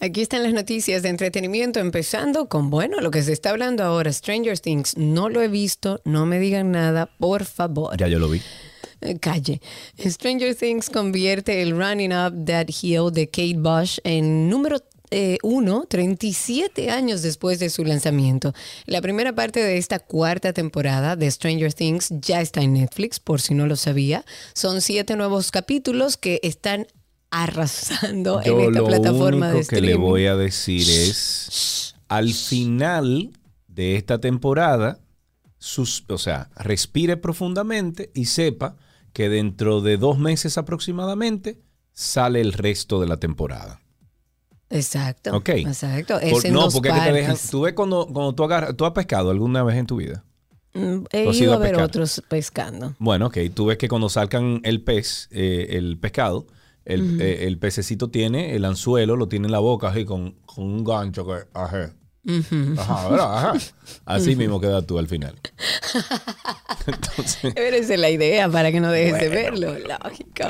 Aquí 0.05 0.21
están 0.21 0.43
las 0.43 0.53
noticias 0.53 1.01
de 1.05 1.11
entretenimiento, 1.11 1.79
empezando 1.79 2.49
con, 2.49 2.71
bueno, 2.71 3.01
lo 3.01 3.13
que 3.13 3.23
se 3.23 3.33
está 3.33 3.51
hablando 3.51 3.85
ahora, 3.85 4.13
Stranger 4.13 4.59
Things. 4.59 4.97
No 4.97 5.29
lo 5.29 5.41
he 5.41 5.47
visto, 5.47 6.01
no 6.05 6.27
me 6.27 6.41
digan 6.41 6.73
nada, 6.73 7.07
por 7.07 7.45
favor. 7.45 7.97
Ya 7.97 8.09
yo 8.09 8.19
lo 8.19 8.29
vi. 8.29 8.43
Eh, 9.01 9.21
Calle. 9.21 9.61
Stranger 10.05 10.57
Things 10.57 10.91
convierte 10.91 11.63
el 11.63 11.71
Running 11.71 12.13
Up 12.13 12.47
That 12.47 12.67
Hill 12.83 13.13
de 13.13 13.29
Kate 13.29 13.55
Bush 13.57 13.99
en 14.03 14.49
número 14.51 14.79
eh, 15.13 15.39
uno, 15.45 15.87
37 15.89 16.91
años 16.91 17.23
después 17.23 17.61
de 17.61 17.71
su 17.71 17.85
lanzamiento. 17.85 18.55
La 18.87 19.03
primera 19.03 19.33
parte 19.33 19.63
de 19.63 19.79
esta 19.79 20.01
cuarta 20.01 20.53
temporada 20.53 21.15
de 21.15 21.31
Stranger 21.31 21.73
Things 21.73 22.09
ya 22.21 22.41
está 22.41 22.61
en 22.61 22.73
Netflix, 22.73 23.21
por 23.21 23.41
si 23.41 23.55
no 23.55 23.69
lo 23.69 23.77
sabía. 23.77 24.25
Son 24.53 24.81
siete 24.81 25.15
nuevos 25.15 25.53
capítulos 25.53 26.17
que 26.17 26.41
están 26.43 26.89
arrasando 27.33 28.41
Yo 28.45 28.61
en 28.61 28.69
esta 28.69 28.81
lo 28.81 28.87
plataforma 28.87 29.27
único 29.29 29.47
de 29.47 29.53
que 29.55 29.61
streaming. 29.61 29.89
le 29.89 29.95
voy 29.97 30.27
a 30.27 30.37
decir 30.37 30.83
es, 30.89 31.95
al 32.09 32.33
final 32.33 33.33
de 33.69 33.97
esta 33.97 34.21
temporada, 34.21 35.01
sus, 35.59 36.05
o 36.09 36.19
sea, 36.19 36.51
respire 36.57 37.17
profundamente 37.17 38.11
y 38.15 38.27
sepa 38.27 38.77
que 39.13 39.29
dentro 39.29 39.81
de 39.81 39.97
dos 39.97 40.19
meses 40.19 40.59
aproximadamente 40.59 41.59
sale 41.93 42.41
el 42.41 42.53
resto 42.53 43.01
de 43.01 43.07
la 43.09 43.17
temporada. 43.19 43.81
Exacto. 44.71 45.37
Ok. 45.37 45.51
Exacto. 45.51 46.19
Es 46.19 46.33
Por- 46.33 46.47
en 46.47 46.53
no, 46.55 46.61
dos 46.63 46.75
porque 46.75 46.89
es 46.89 46.95
que 46.95 47.01
te 47.01 47.13
dejan, 47.13 47.37
tú 47.51 47.63
ves 47.63 47.75
cuando, 47.75 48.07
cuando 48.07 48.35
tú 48.35 48.45
agarras, 48.45 48.77
tú 48.77 48.85
has 48.87 48.93
pescado 48.93 49.31
alguna 49.31 49.63
vez 49.63 49.77
en 49.77 49.87
tu 49.87 49.97
vida. 49.97 50.25
Mm, 50.75 51.05
He 51.11 51.25
¿Tú 51.25 51.31
has 51.31 51.37
ido 51.37 51.45
ido 51.45 51.53
a 51.53 51.57
a 51.57 51.59
ver 51.59 51.71
pescar? 51.73 51.85
otros 51.87 52.23
pescando. 52.29 52.95
Bueno, 52.99 53.27
ok, 53.27 53.39
tú 53.55 53.67
ves 53.67 53.77
que 53.77 53.89
cuando 53.89 54.09
salcan 54.09 54.61
el 54.65 54.83
pez, 54.83 55.29
eh, 55.31 55.67
el 55.73 55.99
pescado, 55.99 56.47
el, 56.85 57.21
eh, 57.21 57.47
el 57.47 57.59
pececito 57.59 58.09
tiene 58.09 58.55
el 58.57 58.65
anzuelo, 58.65 59.17
lo 59.17 59.29
tiene 59.29 59.47
en 59.47 59.53
la 59.53 59.59
boca 59.61 59.89
así 59.89 60.05
con, 60.05 60.33
con 60.47 60.65
un 60.65 60.85
gancho 60.85 61.27
que, 61.27 61.45
ajá. 61.55 61.95
Ajá, 62.79 63.09
¿verdad? 63.09 63.37
Ajá. 63.37 63.53
Así 64.05 64.37
mismo 64.37 64.61
queda 64.61 64.81
tú 64.83 64.97
al 64.99 65.09
final. 65.09 65.35
Entonces, 66.87 67.53
Pero 67.53 67.77
esa 67.77 67.95
es 67.95 68.01
la 68.01 68.11
idea 68.11 68.49
para 68.49 68.71
que 68.71 68.79
no 68.79 68.93
dejes 68.93 69.21
de 69.21 69.29
verlo, 69.29 69.75
lógico. 69.77 70.45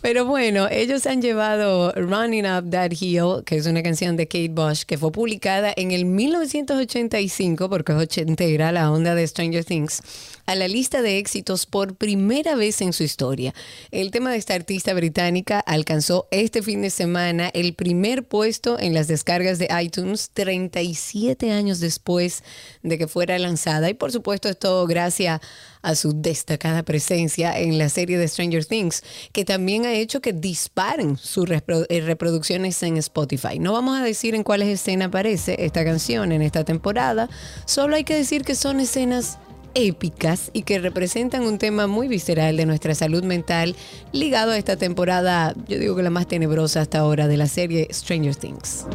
Pero 0.00 0.24
bueno, 0.24 0.66
ellos 0.70 1.06
han 1.06 1.20
llevado 1.20 1.92
Running 1.92 2.46
Up 2.46 2.70
That 2.70 2.92
Hill, 2.98 3.44
que 3.44 3.56
es 3.56 3.66
una 3.66 3.82
canción 3.82 4.16
de 4.16 4.26
Kate 4.28 4.48
Bush, 4.48 4.84
que 4.84 4.96
fue 4.96 5.12
publicada 5.12 5.74
en 5.76 5.90
el 5.90 6.06
1985, 6.06 7.68
porque 7.68 7.92
es 7.92 7.98
ochentera 7.98 8.72
la 8.72 8.90
onda 8.90 9.14
de 9.14 9.26
Stranger 9.26 9.64
Things, 9.66 10.02
a 10.48 10.54
la 10.54 10.66
lista 10.66 11.02
de 11.02 11.18
éxitos 11.18 11.66
por 11.66 11.96
primera 11.96 12.54
vez 12.54 12.80
en 12.80 12.94
su 12.94 13.04
historia. 13.04 13.54
El 13.90 14.10
tema 14.10 14.30
de 14.30 14.38
esta 14.38 14.54
artista 14.54 14.94
británica 14.94 15.60
alcanzó 15.60 16.26
este 16.30 16.62
fin 16.62 16.80
de 16.80 16.88
semana 16.88 17.50
el 17.52 17.74
primer 17.74 18.26
puesto 18.26 18.80
en 18.80 18.94
las 18.94 19.08
descargas 19.08 19.58
de 19.58 19.68
iTunes 19.78 20.30
37 20.32 21.52
años 21.52 21.80
después 21.80 22.42
de 22.82 22.96
que 22.96 23.06
fuera 23.06 23.38
lanzada. 23.38 23.90
Y 23.90 23.94
por 23.94 24.10
supuesto, 24.10 24.48
es 24.48 24.58
todo 24.58 24.86
gracias 24.86 25.42
a 25.82 25.94
su 25.94 26.18
destacada 26.18 26.82
presencia 26.82 27.58
en 27.58 27.76
la 27.76 27.90
serie 27.90 28.16
de 28.16 28.26
Stranger 28.26 28.64
Things, 28.64 29.02
que 29.32 29.44
también 29.44 29.84
ha 29.84 29.92
hecho 29.92 30.22
que 30.22 30.32
disparen 30.32 31.18
sus 31.18 31.46
eh, 31.50 32.00
reproducciones 32.00 32.82
en 32.82 32.96
Spotify. 32.96 33.58
No 33.58 33.74
vamos 33.74 33.98
a 33.98 34.02
decir 34.02 34.34
en 34.34 34.44
cuáles 34.44 34.68
escenas 34.68 35.08
aparece 35.08 35.62
esta 35.62 35.84
canción 35.84 36.32
en 36.32 36.40
esta 36.40 36.64
temporada, 36.64 37.28
solo 37.66 37.96
hay 37.96 38.04
que 38.04 38.14
decir 38.14 38.44
que 38.44 38.54
son 38.54 38.80
escenas 38.80 39.38
épicas 39.78 40.50
y 40.52 40.62
que 40.62 40.78
representan 40.78 41.44
un 41.44 41.58
tema 41.58 41.86
muy 41.86 42.08
visceral 42.08 42.56
de 42.56 42.66
nuestra 42.66 42.94
salud 42.94 43.22
mental 43.22 43.76
ligado 44.12 44.52
a 44.52 44.58
esta 44.58 44.76
temporada, 44.76 45.54
yo 45.68 45.78
digo 45.78 45.96
que 45.96 46.02
la 46.02 46.10
más 46.10 46.26
tenebrosa 46.26 46.80
hasta 46.80 46.98
ahora 46.98 47.28
de 47.28 47.36
la 47.36 47.46
serie 47.46 47.88
Stranger 47.92 48.36
Things. 48.36 48.86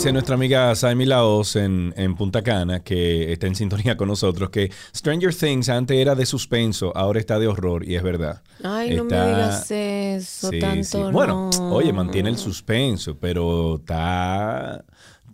Dice 0.00 0.12
nuestra 0.14 0.34
amiga 0.34 0.74
Saimi 0.74 1.04
Laos 1.04 1.56
en, 1.56 1.92
en 1.94 2.14
Punta 2.14 2.40
Cana, 2.42 2.80
que 2.82 3.30
está 3.34 3.46
en 3.48 3.54
sintonía 3.54 3.98
con 3.98 4.08
nosotros, 4.08 4.48
que 4.48 4.72
Stranger 4.96 5.34
Things 5.34 5.68
antes 5.68 5.94
era 5.98 6.14
de 6.14 6.24
suspenso, 6.24 6.90
ahora 6.96 7.20
está 7.20 7.38
de 7.38 7.46
horror, 7.48 7.86
y 7.86 7.96
es 7.96 8.02
verdad. 8.02 8.40
Ay, 8.64 8.96
no 8.96 9.04
me 9.04 9.14
digas 9.14 9.70
eso 9.70 10.48
Sí, 10.50 10.58
tanto. 10.58 10.84
sí. 10.84 11.12
Bueno, 11.12 11.50
no. 11.52 11.72
oye, 11.74 11.92
mantiene 11.92 12.30
el 12.30 12.38
suspenso, 12.38 13.18
pero 13.18 13.74
está. 13.76 14.82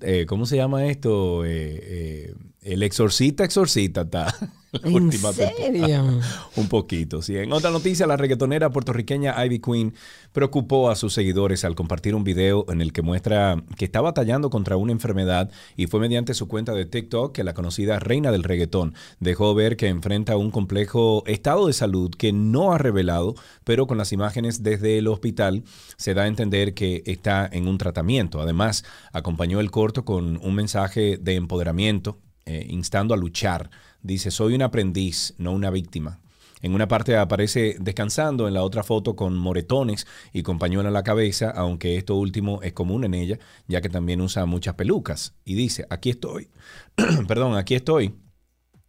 eh, 0.01 0.27
¿Cómo 0.27 0.47
se 0.47 0.57
llama 0.57 0.85
esto? 0.87 1.45
Eh, 1.45 1.81
eh, 1.83 2.35
el 2.63 2.83
exorcista, 2.83 3.45
exorcista 3.45 4.01
está. 4.01 4.35
la 4.82 4.89
¿En 4.89 4.94
última 4.94 5.32
serio? 5.32 5.57
temporada. 5.57 6.20
Un 6.57 6.69
poquito, 6.69 7.23
sí. 7.23 7.36
En 7.36 7.53
otra 7.53 7.70
noticia, 7.70 8.07
la 8.07 8.16
reggaetonera 8.16 8.70
puertorriqueña 8.70 9.35
Ivy 9.44 9.61
Queen 9.61 9.94
preocupó 10.32 10.90
a 10.90 10.97
sus 10.97 11.12
seguidores 11.15 11.65
al 11.65 11.74
compartir 11.74 12.15
un 12.15 12.24
video 12.24 12.66
en 12.69 12.81
el 12.81 12.93
que 12.93 13.03
muestra 13.03 13.62
que 13.77 13.85
está 13.85 14.01
batallando 14.01 14.51
contra 14.51 14.77
una 14.77 14.93
enfermedad 14.93 15.51
y 15.77 15.86
fue 15.86 16.01
mediante 16.01 16.35
su 16.35 16.48
cuenta 16.48 16.73
de 16.73 16.86
TikTok 16.86 17.35
que 17.35 17.44
la 17.44 17.55
conocida 17.55 17.98
reina 17.98 18.31
del 18.31 18.43
reggaetón 18.43 18.94
dejó 19.20 19.55
ver 19.55 19.77
que 19.77 19.89
enfrenta 19.89 20.36
un 20.36 20.51
complejo 20.51 21.23
estado 21.27 21.66
de 21.66 21.73
salud 21.73 22.11
que 22.16 22.32
no 22.32 22.73
ha 22.73 22.78
revelado, 22.78 23.35
pero 23.65 23.86
con 23.86 23.98
las 23.98 24.12
imágenes 24.12 24.62
desde 24.62 24.98
el 24.98 25.09
hospital 25.09 25.65
se 25.97 26.15
da 26.15 26.23
a 26.23 26.27
entender 26.27 26.74
que 26.74 27.03
está 27.07 27.48
en 27.51 27.69
un 27.69 27.78
tratamiento. 27.78 28.40
Además, 28.40 28.85
acompañó 29.12 29.61
el 29.61 29.70
corto 29.70 30.05
con 30.05 30.39
un 30.43 30.55
mensaje 30.55 31.19
de 31.19 31.35
empoderamiento, 31.35 32.19
eh, 32.44 32.66
instando 32.70 33.15
a 33.15 33.16
luchar. 33.16 33.70
Dice, 34.02 34.31
soy 34.31 34.55
un 34.55 34.62
aprendiz, 34.62 35.35
no 35.39 35.52
una 35.52 35.70
víctima. 35.70 36.20
En 36.62 36.74
una 36.74 36.89
parte 36.89 37.16
aparece 37.16 37.77
descansando, 37.81 38.48
en 38.48 38.55
la 38.55 38.62
otra 38.62 38.82
foto 38.82 39.14
con 39.14 39.36
moretones 39.36 40.06
y 40.32 40.43
con 40.43 40.59
pañuelo 40.59 40.89
en 40.89 40.94
la 40.94 41.02
cabeza, 41.02 41.51
aunque 41.51 41.97
esto 41.97 42.16
último 42.16 42.62
es 42.62 42.73
común 42.73 43.05
en 43.05 43.14
ella, 43.14 43.39
ya 43.68 43.81
que 43.81 43.89
también 43.89 44.20
usa 44.20 44.47
muchas 44.47 44.74
pelucas. 44.74 45.35
Y 45.44 45.55
dice, 45.55 45.86
aquí 45.90 46.10
estoy, 46.10 46.48
perdón, 47.28 47.56
aquí 47.56 47.74
estoy, 47.74 48.14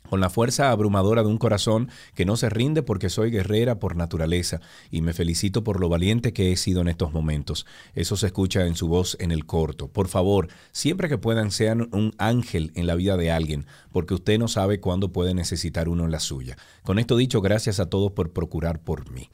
con 0.08 0.20
la 0.20 0.30
fuerza 0.30 0.72
abrumadora 0.72 1.24
de 1.24 1.30
un 1.30 1.38
corazón 1.38 1.90
que 2.16 2.26
no 2.26 2.38
se 2.38 2.50
rinde 2.50 2.84
porque 2.84 3.10
soy 3.10 3.32
guerrera 3.32 3.80
por 3.80 3.96
naturaleza 3.96 4.62
y 4.90 5.02
me 5.02 5.14
felicito 5.14 5.64
por 5.64 5.80
lo 5.80 5.90
valiente 5.90 6.34
que 6.34 6.52
he 6.52 6.58
sido 6.58 6.82
en 6.82 6.88
estos 6.88 7.14
momentos. 7.14 7.66
Eso 7.94 8.18
se 8.18 8.28
escucha 8.28 8.66
en 8.66 8.76
su 8.76 8.88
voz 8.88 9.18
en 9.20 9.32
el 9.32 9.46
corto. 9.46 9.88
Por 9.88 10.08
favor, 10.08 10.48
siempre 10.72 11.10
que 11.10 11.18
puedan 11.18 11.52
sean 11.52 11.90
un 11.92 12.14
ángel 12.18 12.72
en 12.76 12.88
la 12.88 12.96
vida 12.96 13.18
de 13.18 13.32
alguien, 13.32 13.66
porque 13.92 14.14
usted 14.14 14.40
no 14.40 14.48
sabe 14.48 14.80
cuándo 14.80 15.12
puede 15.12 15.34
necesitar 15.34 15.90
uno 15.90 16.06
en 16.06 16.12
la 16.12 16.20
suya. 16.20 16.58
Con 16.84 17.00
esto 17.00 17.18
dicho, 17.18 17.42
gracias 17.42 17.80
a 17.80 17.90
todos 17.90 18.12
por 18.12 18.32
procurar 18.32 18.82
por 18.82 19.12
mí. 19.12 19.30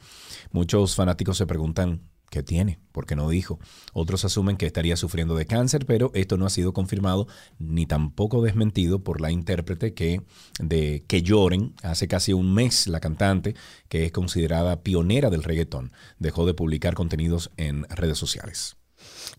Muchos 0.51 0.95
fanáticos 0.95 1.37
se 1.37 1.47
preguntan, 1.47 2.01
¿qué 2.33 2.41
tiene? 2.41 2.79
¿Por 2.91 3.05
qué 3.05 3.15
no 3.15 3.29
dijo? 3.29 3.59
Otros 3.93 4.25
asumen 4.25 4.57
que 4.57 4.65
estaría 4.65 4.97
sufriendo 4.97 5.35
de 5.35 5.45
cáncer, 5.45 5.85
pero 5.85 6.09
esto 6.15 6.35
no 6.35 6.47
ha 6.47 6.49
sido 6.49 6.73
confirmado 6.73 7.27
ni 7.59 7.85
tampoco 7.85 8.41
desmentido 8.41 9.03
por 9.03 9.21
la 9.21 9.29
intérprete 9.29 9.93
que 9.93 10.23
de 10.59 11.03
Que 11.07 11.21
lloren, 11.21 11.75
hace 11.83 12.07
casi 12.07 12.33
un 12.33 12.51
mes 12.51 12.87
la 12.87 12.99
cantante, 12.99 13.53
que 13.87 14.05
es 14.05 14.11
considerada 14.11 14.81
pionera 14.81 15.29
del 15.29 15.43
reggaetón, 15.43 15.91
dejó 16.17 16.47
de 16.47 16.55
publicar 16.55 16.95
contenidos 16.95 17.51
en 17.55 17.83
redes 17.83 18.17
sociales. 18.17 18.77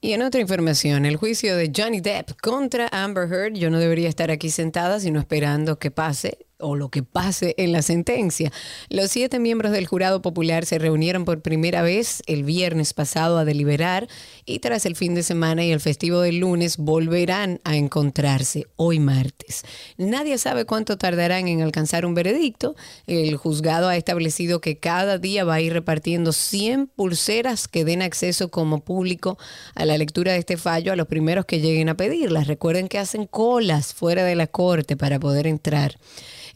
Y 0.00 0.12
en 0.12 0.22
otra 0.22 0.40
información, 0.40 1.04
el 1.04 1.16
juicio 1.16 1.56
de 1.56 1.72
Johnny 1.74 2.00
Depp 2.00 2.40
contra 2.40 2.88
Amber 2.92 3.28
Heard, 3.28 3.54
yo 3.54 3.70
no 3.70 3.80
debería 3.80 4.08
estar 4.08 4.30
aquí 4.30 4.50
sentada, 4.50 5.00
sino 5.00 5.18
esperando 5.18 5.80
que 5.80 5.90
pase 5.90 6.46
o 6.58 6.76
lo 6.76 6.88
que 6.88 7.02
pase 7.02 7.54
en 7.58 7.72
la 7.72 7.82
sentencia. 7.82 8.52
Los 8.88 9.10
siete 9.10 9.38
miembros 9.38 9.72
del 9.72 9.86
jurado 9.86 10.22
popular 10.22 10.66
se 10.66 10.78
reunieron 10.78 11.24
por 11.24 11.42
primera 11.42 11.82
vez 11.82 12.22
el 12.26 12.44
viernes 12.44 12.94
pasado 12.94 13.38
a 13.38 13.44
deliberar 13.44 14.08
y 14.44 14.60
tras 14.60 14.86
el 14.86 14.96
fin 14.96 15.14
de 15.14 15.22
semana 15.22 15.64
y 15.64 15.72
el 15.72 15.80
festivo 15.80 16.20
del 16.20 16.38
lunes 16.38 16.76
volverán 16.76 17.60
a 17.64 17.76
encontrarse 17.76 18.66
hoy 18.76 19.00
martes. 19.00 19.64
Nadie 19.96 20.38
sabe 20.38 20.64
cuánto 20.64 20.96
tardarán 20.96 21.48
en 21.48 21.62
alcanzar 21.62 22.06
un 22.06 22.14
veredicto. 22.14 22.76
El 23.06 23.36
juzgado 23.36 23.88
ha 23.88 23.96
establecido 23.96 24.60
que 24.60 24.78
cada 24.78 25.18
día 25.18 25.44
va 25.44 25.54
a 25.54 25.60
ir 25.60 25.72
repartiendo 25.72 26.32
100 26.32 26.86
pulseras 26.88 27.68
que 27.68 27.84
den 27.84 28.02
acceso 28.02 28.50
como 28.50 28.80
público 28.80 29.38
a 29.74 29.84
la 29.84 29.98
lectura 29.98 30.32
de 30.32 30.38
este 30.38 30.56
fallo 30.56 30.92
a 30.92 30.96
los 30.96 31.06
primeros 31.06 31.44
que 31.44 31.60
lleguen 31.60 31.88
a 31.88 31.96
pedirlas. 31.96 32.46
Recuerden 32.46 32.88
que 32.88 32.98
hacen 32.98 33.26
colas 33.26 33.92
fuera 33.94 34.24
de 34.24 34.34
la 34.34 34.46
corte 34.46 34.96
para 34.96 35.18
poder 35.18 35.46
entrar. 35.46 35.98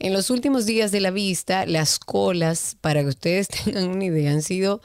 En 0.01 0.13
los 0.13 0.31
últimos 0.31 0.65
días 0.65 0.93
de 0.93 1.01
la 1.01 1.11
vista, 1.11 1.67
las 1.67 1.99
colas, 1.99 2.77
para 2.81 3.03
que 3.03 3.09
ustedes 3.09 3.49
tengan 3.65 3.89
una 3.89 4.05
idea, 4.05 4.33
han 4.33 4.43
sido 4.43 4.81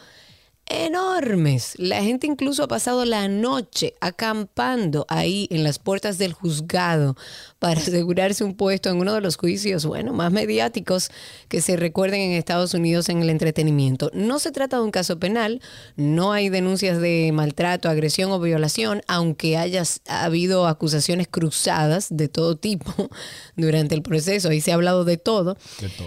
enormes. 0.67 1.73
La 1.77 2.01
gente 2.03 2.27
incluso 2.27 2.63
ha 2.63 2.67
pasado 2.67 3.05
la 3.05 3.27
noche 3.27 3.95
acampando 3.99 5.05
ahí 5.09 5.47
en 5.51 5.63
las 5.63 5.79
puertas 5.79 6.17
del 6.17 6.33
juzgado 6.33 7.15
para 7.59 7.79
asegurarse 7.81 8.43
un 8.43 8.55
puesto 8.55 8.89
en 8.89 8.97
uno 8.97 9.13
de 9.13 9.21
los 9.21 9.37
juicios, 9.37 9.85
bueno, 9.85 10.13
más 10.13 10.31
mediáticos 10.31 11.09
que 11.47 11.61
se 11.61 11.75
recuerden 11.75 12.21
en 12.21 12.31
Estados 12.31 12.73
Unidos 12.73 13.09
en 13.09 13.21
el 13.21 13.29
entretenimiento. 13.29 14.09
No 14.13 14.39
se 14.39 14.51
trata 14.51 14.77
de 14.77 14.83
un 14.83 14.91
caso 14.91 15.19
penal, 15.19 15.61
no 15.95 16.33
hay 16.33 16.49
denuncias 16.49 16.99
de 16.99 17.31
maltrato, 17.33 17.89
agresión 17.89 18.31
o 18.31 18.39
violación, 18.39 19.01
aunque 19.07 19.57
haya 19.57 19.83
habido 20.07 20.67
acusaciones 20.67 21.27
cruzadas 21.27 22.07
de 22.09 22.27
todo 22.27 22.55
tipo 22.55 23.09
durante 23.55 23.95
el 23.95 24.01
proceso, 24.01 24.49
ahí 24.49 24.61
se 24.61 24.71
ha 24.71 24.75
hablado 24.75 25.03
de 25.05 25.17
todo. 25.17 25.57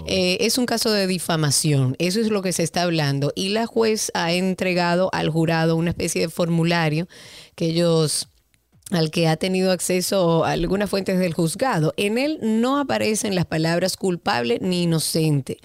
Eh, 0.07 0.37
es 0.41 0.57
un 0.57 0.65
caso 0.65 0.91
de 0.91 1.07
difamación, 1.07 1.95
eso 1.99 2.19
es 2.19 2.29
lo 2.29 2.41
que 2.41 2.53
se 2.53 2.63
está 2.63 2.83
hablando. 2.83 3.31
Y 3.35 3.49
la 3.49 3.65
juez 3.65 4.11
ha 4.13 4.33
entregado 4.47 5.09
al 5.13 5.29
jurado 5.29 5.75
una 5.75 5.91
especie 5.91 6.21
de 6.21 6.29
formulario 6.29 7.07
que 7.55 7.65
ellos 7.65 8.29
al 8.91 9.11
que 9.11 9.27
ha 9.27 9.35
tenido 9.35 9.71
acceso 9.71 10.45
algunas 10.45 10.89
fuentes 10.89 11.19
del 11.19 11.33
juzgado. 11.33 11.93
En 11.97 12.17
él 12.17 12.39
no 12.41 12.79
aparecen 12.79 13.35
las 13.35 13.45
palabras 13.45 13.97
culpable 13.97 14.59
ni 14.61 14.83
inocente, 14.83 15.57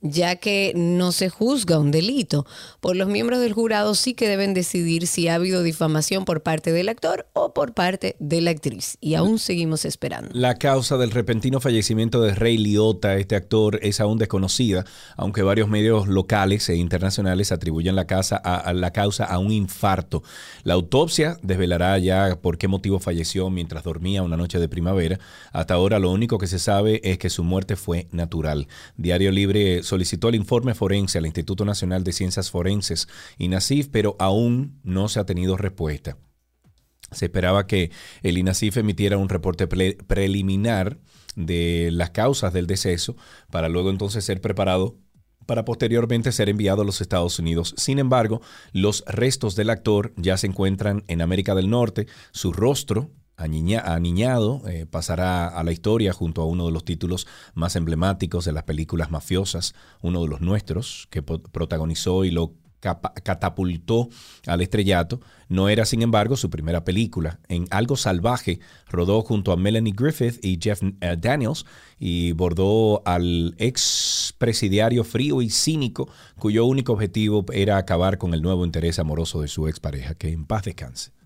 ya 0.00 0.36
que 0.36 0.72
no 0.76 1.12
se 1.12 1.28
juzga 1.28 1.78
un 1.78 1.90
delito. 1.90 2.46
Por 2.80 2.96
los 2.96 3.08
miembros 3.08 3.40
del 3.40 3.52
jurado 3.52 3.94
sí 3.94 4.14
que 4.14 4.28
deben 4.28 4.54
decidir 4.54 5.06
si 5.06 5.28
ha 5.28 5.34
habido 5.34 5.62
difamación 5.62 6.24
por 6.24 6.42
parte 6.42 6.72
del 6.72 6.88
actor 6.88 7.26
o 7.32 7.52
por 7.52 7.74
parte 7.74 8.16
de 8.18 8.40
la 8.40 8.50
actriz. 8.50 8.96
Y 9.00 9.14
aún 9.14 9.38
seguimos 9.38 9.84
esperando. 9.84 10.30
La 10.32 10.56
causa 10.56 10.96
del 10.96 11.10
repentino 11.10 11.60
fallecimiento 11.60 12.20
de 12.22 12.34
Ray 12.34 12.58
Liotta, 12.58 13.16
este 13.16 13.36
actor, 13.36 13.78
es 13.82 14.00
aún 14.00 14.18
desconocida, 14.18 14.84
aunque 15.16 15.42
varios 15.42 15.68
medios 15.68 16.08
locales 16.08 16.68
e 16.68 16.76
internacionales 16.76 17.52
atribuyen 17.52 17.96
la, 17.96 18.06
casa 18.06 18.36
a 18.36 18.72
la 18.72 18.92
causa 18.92 19.24
a 19.24 19.38
un 19.38 19.50
infarto. 19.50 20.22
La 20.62 20.74
autopsia 20.74 21.38
desvelará 21.42 21.98
ya 21.98 22.38
por 22.40 22.58
qué 22.58 22.68
motivo 22.68 22.98
falleció 22.98 23.50
mientras 23.50 23.84
dormía 23.84 24.22
una 24.22 24.36
noche 24.36 24.58
de 24.58 24.68
primavera. 24.68 25.18
Hasta 25.52 25.74
ahora 25.74 25.98
lo 25.98 26.10
único 26.10 26.38
que 26.38 26.46
se 26.46 26.58
sabe 26.58 27.00
es 27.04 27.18
que 27.18 27.30
su 27.30 27.44
muerte 27.44 27.76
fue 27.76 28.06
natural. 28.12 28.68
Diario 28.96 29.30
Libre 29.30 29.82
solicitó 29.88 30.28
el 30.28 30.36
informe 30.36 30.74
forense 30.74 31.18
al 31.18 31.26
Instituto 31.26 31.64
Nacional 31.64 32.04
de 32.04 32.12
Ciencias 32.12 32.50
Forenses, 32.50 33.08
INACIF, 33.38 33.88
pero 33.88 34.16
aún 34.18 34.80
no 34.84 35.08
se 35.08 35.18
ha 35.18 35.26
tenido 35.26 35.56
respuesta. 35.56 36.16
Se 37.10 37.24
esperaba 37.24 37.66
que 37.66 37.90
el 38.22 38.38
INACIF 38.38 38.76
emitiera 38.76 39.16
un 39.16 39.28
reporte 39.28 39.66
preliminar 39.66 40.98
de 41.36 41.88
las 41.92 42.10
causas 42.10 42.52
del 42.52 42.66
deceso 42.66 43.16
para 43.50 43.68
luego 43.68 43.90
entonces 43.90 44.24
ser 44.24 44.40
preparado 44.40 44.98
para 45.46 45.64
posteriormente 45.64 46.30
ser 46.30 46.50
enviado 46.50 46.82
a 46.82 46.84
los 46.84 47.00
Estados 47.00 47.38
Unidos. 47.38 47.74
Sin 47.78 47.98
embargo, 47.98 48.42
los 48.72 49.02
restos 49.06 49.56
del 49.56 49.70
actor 49.70 50.12
ya 50.16 50.36
se 50.36 50.46
encuentran 50.46 51.04
en 51.08 51.22
América 51.22 51.54
del 51.54 51.70
Norte. 51.70 52.06
Su 52.32 52.52
rostro, 52.52 53.10
aniña- 53.38 53.82
aniñado, 53.84 54.62
eh, 54.68 54.84
pasará 54.84 55.48
a 55.48 55.64
la 55.64 55.72
historia 55.72 56.12
junto 56.12 56.42
a 56.42 56.46
uno 56.46 56.66
de 56.66 56.72
los 56.72 56.84
títulos 56.84 57.26
más 57.54 57.76
emblemáticos 57.76 58.44
de 58.44 58.52
las 58.52 58.64
películas 58.64 59.10
mafiosas, 59.10 59.74
uno 60.02 60.22
de 60.22 60.28
los 60.28 60.40
nuestros, 60.40 61.06
que 61.10 61.22
protagonizó 61.22 62.24
y 62.24 62.30
lo 62.30 62.52
catapultó 62.80 64.08
al 64.46 64.60
estrellato. 64.60 65.20
No 65.48 65.68
era, 65.68 65.84
sin 65.84 66.00
embargo, 66.02 66.36
su 66.36 66.48
primera 66.48 66.84
película. 66.84 67.40
En 67.48 67.66
Algo 67.70 67.96
Salvaje 67.96 68.60
rodó 68.88 69.22
junto 69.22 69.50
a 69.50 69.56
Melanie 69.56 69.94
Griffith 69.96 70.44
y 70.44 70.60
Jeff 70.62 70.82
eh, 70.82 71.16
Daniels 71.18 71.66
y 71.98 72.32
bordó 72.32 73.02
al 73.04 73.56
ex 73.58 74.34
presidiario 74.38 75.02
frío 75.02 75.42
y 75.42 75.50
cínico 75.50 76.08
cuyo 76.38 76.66
único 76.66 76.92
objetivo 76.92 77.44
era 77.52 77.78
acabar 77.78 78.16
con 78.16 78.32
el 78.32 78.42
nuevo 78.42 78.64
interés 78.64 79.00
amoroso 79.00 79.40
de 79.40 79.48
su 79.48 79.66
expareja. 79.66 80.14
Que 80.14 80.30
en 80.30 80.44
paz 80.44 80.62
descanse. 80.64 81.17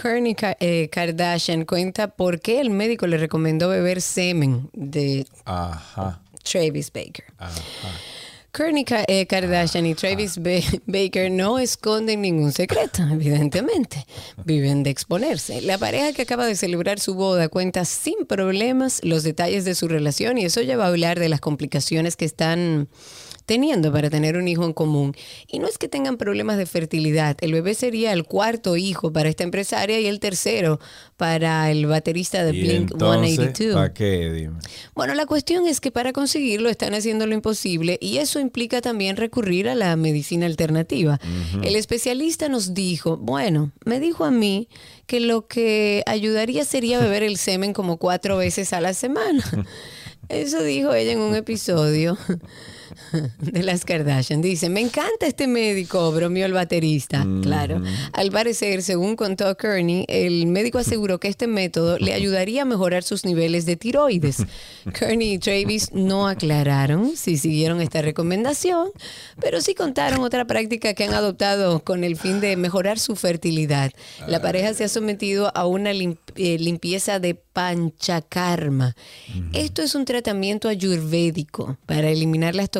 Kourtney 0.00 0.36
eh, 0.60 0.88
Kardashian 0.90 1.64
cuenta 1.64 2.08
por 2.08 2.40
qué 2.40 2.60
el 2.60 2.70
médico 2.70 3.06
le 3.06 3.18
recomendó 3.18 3.68
beber 3.68 4.00
semen 4.00 4.70
de 4.72 5.26
Ajá. 5.44 6.20
Travis 6.44 6.92
Baker. 6.92 7.24
Kourtney 8.52 8.84
Ka- 8.84 9.04
eh, 9.08 9.26
Kardashian 9.26 9.86
y 9.86 9.94
Travis 9.94 10.38
Ba- 10.38 10.80
Baker 10.86 11.30
no 11.30 11.58
esconden 11.58 12.22
ningún 12.22 12.52
secreto, 12.52 13.02
evidentemente. 13.12 14.06
Viven 14.44 14.82
de 14.82 14.90
exponerse. 14.90 15.60
La 15.62 15.78
pareja 15.78 16.12
que 16.12 16.22
acaba 16.22 16.46
de 16.46 16.56
celebrar 16.56 16.98
su 16.98 17.14
boda 17.14 17.48
cuenta 17.48 17.84
sin 17.84 18.24
problemas 18.26 19.00
los 19.04 19.22
detalles 19.22 19.64
de 19.64 19.74
su 19.74 19.86
relación 19.88 20.38
y 20.38 20.44
eso 20.44 20.62
ya 20.62 20.76
va 20.76 20.84
a 20.84 20.88
hablar 20.88 21.18
de 21.20 21.28
las 21.28 21.40
complicaciones 21.40 22.16
que 22.16 22.24
están 22.24 22.88
teniendo 23.48 23.90
para 23.90 24.10
tener 24.10 24.36
un 24.36 24.46
hijo 24.46 24.66
en 24.66 24.74
común. 24.74 25.16
Y 25.50 25.58
no 25.58 25.66
es 25.66 25.78
que 25.78 25.88
tengan 25.88 26.18
problemas 26.18 26.58
de 26.58 26.66
fertilidad. 26.66 27.34
El 27.40 27.54
bebé 27.54 27.72
sería 27.72 28.12
el 28.12 28.24
cuarto 28.24 28.76
hijo 28.76 29.10
para 29.10 29.30
esta 29.30 29.42
empresaria 29.42 29.98
y 29.98 30.06
el 30.06 30.20
tercero 30.20 30.78
para 31.16 31.70
el 31.70 31.86
baterista 31.86 32.44
de 32.44 32.52
Blink 32.52 32.92
entonces, 32.92 33.36
182. 33.36 33.74
¿para 33.74 33.94
qué? 33.94 34.30
Dime. 34.30 34.58
Bueno, 34.94 35.14
la 35.14 35.24
cuestión 35.24 35.66
es 35.66 35.80
que 35.80 35.90
para 35.90 36.12
conseguirlo 36.12 36.68
están 36.68 36.92
haciendo 36.92 37.26
lo 37.26 37.32
imposible 37.32 37.96
y 38.02 38.18
eso 38.18 38.38
implica 38.38 38.82
también 38.82 39.16
recurrir 39.16 39.70
a 39.70 39.74
la 39.74 39.96
medicina 39.96 40.44
alternativa. 40.44 41.18
El 41.62 41.74
especialista 41.74 42.50
nos 42.50 42.74
dijo, 42.74 43.16
bueno, 43.16 43.72
me 43.86 43.98
dijo 43.98 44.26
a 44.26 44.30
mí 44.30 44.68
que 45.06 45.20
lo 45.20 45.46
que 45.46 46.02
ayudaría 46.04 46.66
sería 46.66 47.00
beber 47.00 47.22
el 47.22 47.38
semen 47.38 47.72
como 47.72 47.96
cuatro 47.96 48.36
veces 48.36 48.74
a 48.74 48.82
la 48.82 48.92
semana. 48.92 49.42
Eso 50.28 50.62
dijo 50.62 50.92
ella 50.92 51.12
en 51.12 51.20
un 51.20 51.34
episodio 51.34 52.18
de 53.40 53.62
las 53.62 53.84
Kardashian. 53.84 54.42
Dice, 54.42 54.68
me 54.68 54.80
encanta 54.80 55.26
este 55.26 55.46
médico, 55.46 56.10
bromeó 56.12 56.46
el 56.46 56.52
baterista. 56.52 57.26
Claro. 57.42 57.82
Al 58.12 58.30
parecer, 58.30 58.82
según 58.82 59.16
contó 59.16 59.56
Kearney, 59.56 60.04
el 60.08 60.46
médico 60.46 60.78
aseguró 60.78 61.18
que 61.20 61.28
este 61.28 61.46
método 61.46 61.98
le 61.98 62.14
ayudaría 62.14 62.62
a 62.62 62.64
mejorar 62.64 63.02
sus 63.02 63.24
niveles 63.24 63.66
de 63.66 63.76
tiroides. 63.76 64.44
Kearney 64.98 65.34
y 65.34 65.38
Travis 65.38 65.92
no 65.92 66.28
aclararon 66.28 67.16
si 67.16 67.36
siguieron 67.36 67.80
esta 67.80 68.02
recomendación, 68.02 68.88
pero 69.40 69.60
sí 69.60 69.74
contaron 69.74 70.20
otra 70.20 70.46
práctica 70.46 70.94
que 70.94 71.04
han 71.04 71.14
adoptado 71.14 71.80
con 71.84 72.04
el 72.04 72.16
fin 72.16 72.40
de 72.40 72.56
mejorar 72.56 72.98
su 72.98 73.16
fertilidad. 73.16 73.92
La 74.26 74.40
pareja 74.40 74.74
se 74.74 74.84
ha 74.84 74.88
sometido 74.88 75.52
a 75.54 75.66
una 75.66 75.90
eh, 75.90 76.58
limpieza 76.58 77.18
de 77.18 77.34
panchakarma. 77.34 78.94
Esto 79.52 79.82
es 79.82 79.94
un 79.94 80.04
tratamiento 80.04 80.68
ayurvédico 80.68 81.76
para 81.86 82.08
eliminar 82.08 82.54
las 82.54 82.70
toxinas 82.70 82.77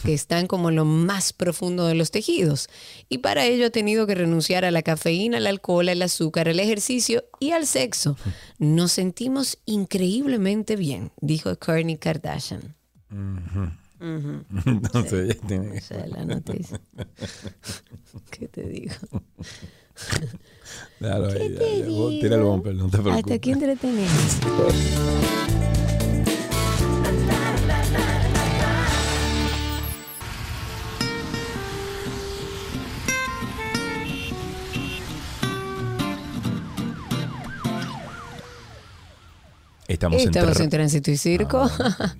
que 0.00 0.14
están 0.14 0.46
como 0.46 0.68
en 0.70 0.76
lo 0.76 0.84
más 0.84 1.32
profundo 1.32 1.86
de 1.86 1.94
los 1.94 2.10
tejidos. 2.10 2.68
Y 3.08 3.18
para 3.18 3.44
ello 3.46 3.66
ha 3.66 3.70
tenido 3.70 4.06
que 4.06 4.14
renunciar 4.14 4.64
a 4.64 4.70
la 4.70 4.82
cafeína, 4.82 5.38
al 5.38 5.46
alcohol, 5.46 5.88
al 5.88 6.02
azúcar, 6.02 6.48
al 6.48 6.60
ejercicio 6.60 7.24
y 7.38 7.52
al 7.52 7.66
sexo. 7.66 8.16
Nos 8.58 8.92
sentimos 8.92 9.58
increíblemente 9.66 10.76
bien, 10.76 11.10
dijo 11.20 11.54
Kourtney 11.58 11.96
Kardashian. 11.96 12.74
Entonces 14.00 15.12
ella 15.24 15.36
tiene 15.46 15.72
que- 15.72 15.78
Esa 15.78 16.00
es 16.04 16.10
la 16.10 16.24
noticia. 16.24 16.80
¿Qué 18.30 18.48
te 18.48 18.62
digo? 18.62 18.92
Ahí, 21.00 21.32
¿Qué 21.32 21.50
ya, 21.52 21.58
te 21.58 21.78
ya. 21.80 21.86
Digo? 21.86 22.08
Tira 22.10 22.36
el 22.36 22.42
bumper, 22.42 22.74
no 22.74 22.88
te 22.88 22.96
Hasta 22.96 23.02
preocupes. 23.10 23.36
aquí 23.36 23.50
entretenimos. 23.50 24.10
Estamos, 39.90 40.22
Estamos 40.22 40.56
en 40.58 40.62
en 40.62 40.70
tránsito 40.70 41.10
y 41.10 41.16
circo. 41.16 41.68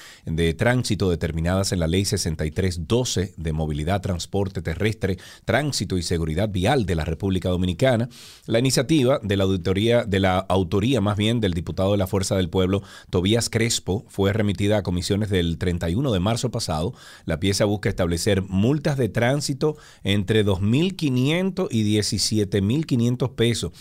tránsito 0.58 1.12
determinadas 1.12 1.72
en 1.72 1.80
la 1.80 1.86
Ley 1.86 2.06
6312 2.06 3.36
de 3.38 3.54
Movilidad, 3.54 4.02
Transporte 4.02 4.64
Terrestre, 4.64 5.20
Tránsito 5.46 5.96
y 6.00 6.02
Seguridad 6.02 6.50
Vial 6.50 6.88
de 6.88 6.96
la 6.96 7.06
República 7.06 7.50
Dominicana. 7.50 8.10
La 8.48 8.58
iniciativa 8.58 9.20
de 9.22 9.38
la 9.38 9.44
auditoría, 9.44 10.06
de 10.06 10.20
la 10.20 10.40
autoría 10.40 11.02
más 11.02 11.18
bien 11.18 11.40
del 11.40 11.54
diputado 11.54 11.92
de 11.92 12.00
la 12.00 12.08
Fuerza 12.08 12.36
del 12.36 12.50
Pueblo, 12.50 12.82
Tobías 13.12 13.52
Crespo, 13.52 14.06
fue 14.08 14.34
remitida 14.34 14.80
a 14.80 14.82
comisiones 14.82 15.30
del 15.30 15.60
31 15.60 16.12
de 16.12 16.20
marzo 16.20 16.50
pasado. 16.50 16.96
La 17.26 17.40
pieza 17.40 17.66
busca 17.66 17.90
establecer 17.90 18.42
multas 18.42 18.98
de 18.98 19.10
tránsito 19.10 19.78
entre 20.04 20.44
2.500 20.44 21.68
y 21.70 21.96
17.500 21.96 23.36
pesos. 23.36 23.72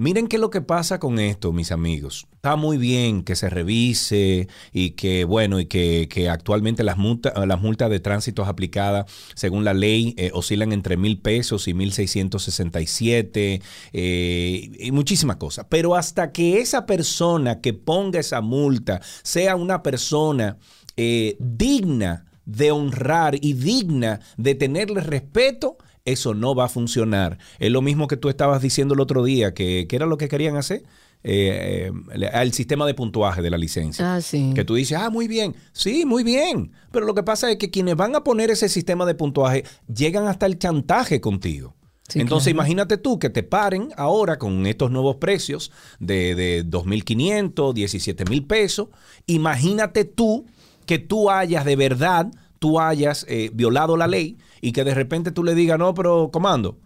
Miren 0.00 0.28
qué 0.28 0.36
es 0.36 0.40
lo 0.40 0.50
que 0.50 0.60
pasa 0.60 1.00
con 1.00 1.18
esto, 1.18 1.52
mis 1.52 1.72
amigos. 1.72 2.28
Está 2.34 2.54
muy 2.54 2.78
bien 2.78 3.24
que 3.24 3.34
se 3.34 3.50
revise 3.50 4.46
y 4.72 4.90
que, 4.90 5.24
bueno, 5.24 5.58
y 5.58 5.66
que, 5.66 6.28
actualmente 6.30 6.84
las, 6.84 6.96
las 6.98 7.60
multas 7.60 7.90
de 7.90 7.98
tránsito 7.98 8.44
aplicadas 8.44 9.10
según 9.34 9.64
la 9.64 9.74
ley 9.74 10.14
eh, 10.16 10.30
oscilan 10.32 10.72
entre 10.72 10.96
mil 10.96 11.20
pesos 11.20 11.66
y 11.66 11.74
mil 11.74 11.92
seiscientos 11.92 12.44
sesenta 12.44 12.78
eh, 12.80 14.70
y 14.78 14.92
muchísimas 14.92 15.34
cosas. 15.34 15.66
Pero 15.68 15.96
hasta 15.96 16.30
que 16.30 16.60
esa 16.60 16.86
persona 16.86 17.60
que 17.60 17.72
ponga 17.72 18.20
esa 18.20 18.40
multa 18.40 19.00
sea 19.24 19.56
una 19.56 19.82
persona 19.82 20.58
eh, 20.96 21.36
digna 21.40 22.24
de 22.44 22.70
honrar 22.70 23.34
y 23.34 23.54
digna 23.54 24.20
de 24.36 24.54
tenerle 24.54 25.00
respeto, 25.00 25.76
eso 26.08 26.34
no 26.34 26.54
va 26.54 26.64
a 26.66 26.68
funcionar. 26.68 27.38
Es 27.58 27.70
lo 27.70 27.82
mismo 27.82 28.06
que 28.08 28.16
tú 28.16 28.28
estabas 28.28 28.60
diciendo 28.62 28.94
el 28.94 29.00
otro 29.00 29.24
día, 29.24 29.54
que, 29.54 29.86
que 29.88 29.96
era 29.96 30.06
lo 30.06 30.16
que 30.18 30.28
querían 30.28 30.56
hacer. 30.56 30.82
eh, 31.24 31.90
eh, 32.14 32.30
el 32.34 32.52
sistema 32.52 32.86
de 32.86 32.94
puntuaje 32.94 33.42
de 33.42 33.50
la 33.50 33.58
licencia. 33.58 34.14
Ah, 34.16 34.20
sí. 34.20 34.52
Que 34.54 34.64
tú 34.64 34.76
dices, 34.76 34.96
ah, 35.00 35.10
muy 35.10 35.26
bien. 35.26 35.54
Sí, 35.72 36.04
muy 36.04 36.22
bien. 36.22 36.70
Pero 36.92 37.06
lo 37.06 37.14
que 37.14 37.24
pasa 37.24 37.50
es 37.50 37.56
que 37.58 37.70
quienes 37.70 37.96
van 37.96 38.14
a 38.14 38.22
poner 38.22 38.50
ese 38.50 38.68
sistema 38.68 39.04
de 39.04 39.14
puntuaje 39.16 39.64
llegan 39.92 40.28
hasta 40.28 40.46
el 40.46 40.58
chantaje 40.58 41.20
contigo. 41.20 41.74
Sí, 42.08 42.20
Entonces 42.20 42.52
claro. 42.54 42.64
imagínate 42.64 42.96
tú 42.98 43.18
que 43.18 43.28
te 43.30 43.42
paren 43.42 43.88
ahora 43.96 44.38
con 44.38 44.64
estos 44.66 44.90
nuevos 44.92 45.16
precios 45.16 45.72
de, 45.98 46.34
de 46.36 46.64
2.500, 46.64 47.74
17.000 47.74 48.46
pesos. 48.46 48.88
Imagínate 49.26 50.04
tú 50.04 50.46
que 50.86 50.98
tú 50.98 51.30
hayas 51.30 51.64
de 51.66 51.76
verdad, 51.76 52.28
tú 52.58 52.80
hayas 52.80 53.24
eh, 53.28 53.50
violado 53.52 53.96
la 53.96 54.06
ley 54.06 54.38
y 54.60 54.72
que 54.72 54.84
de 54.84 54.94
repente 54.94 55.30
tú 55.30 55.44
le 55.44 55.54
digas, 55.54 55.78
no, 55.78 55.94
pero 55.94 56.30
comando, 56.32 56.78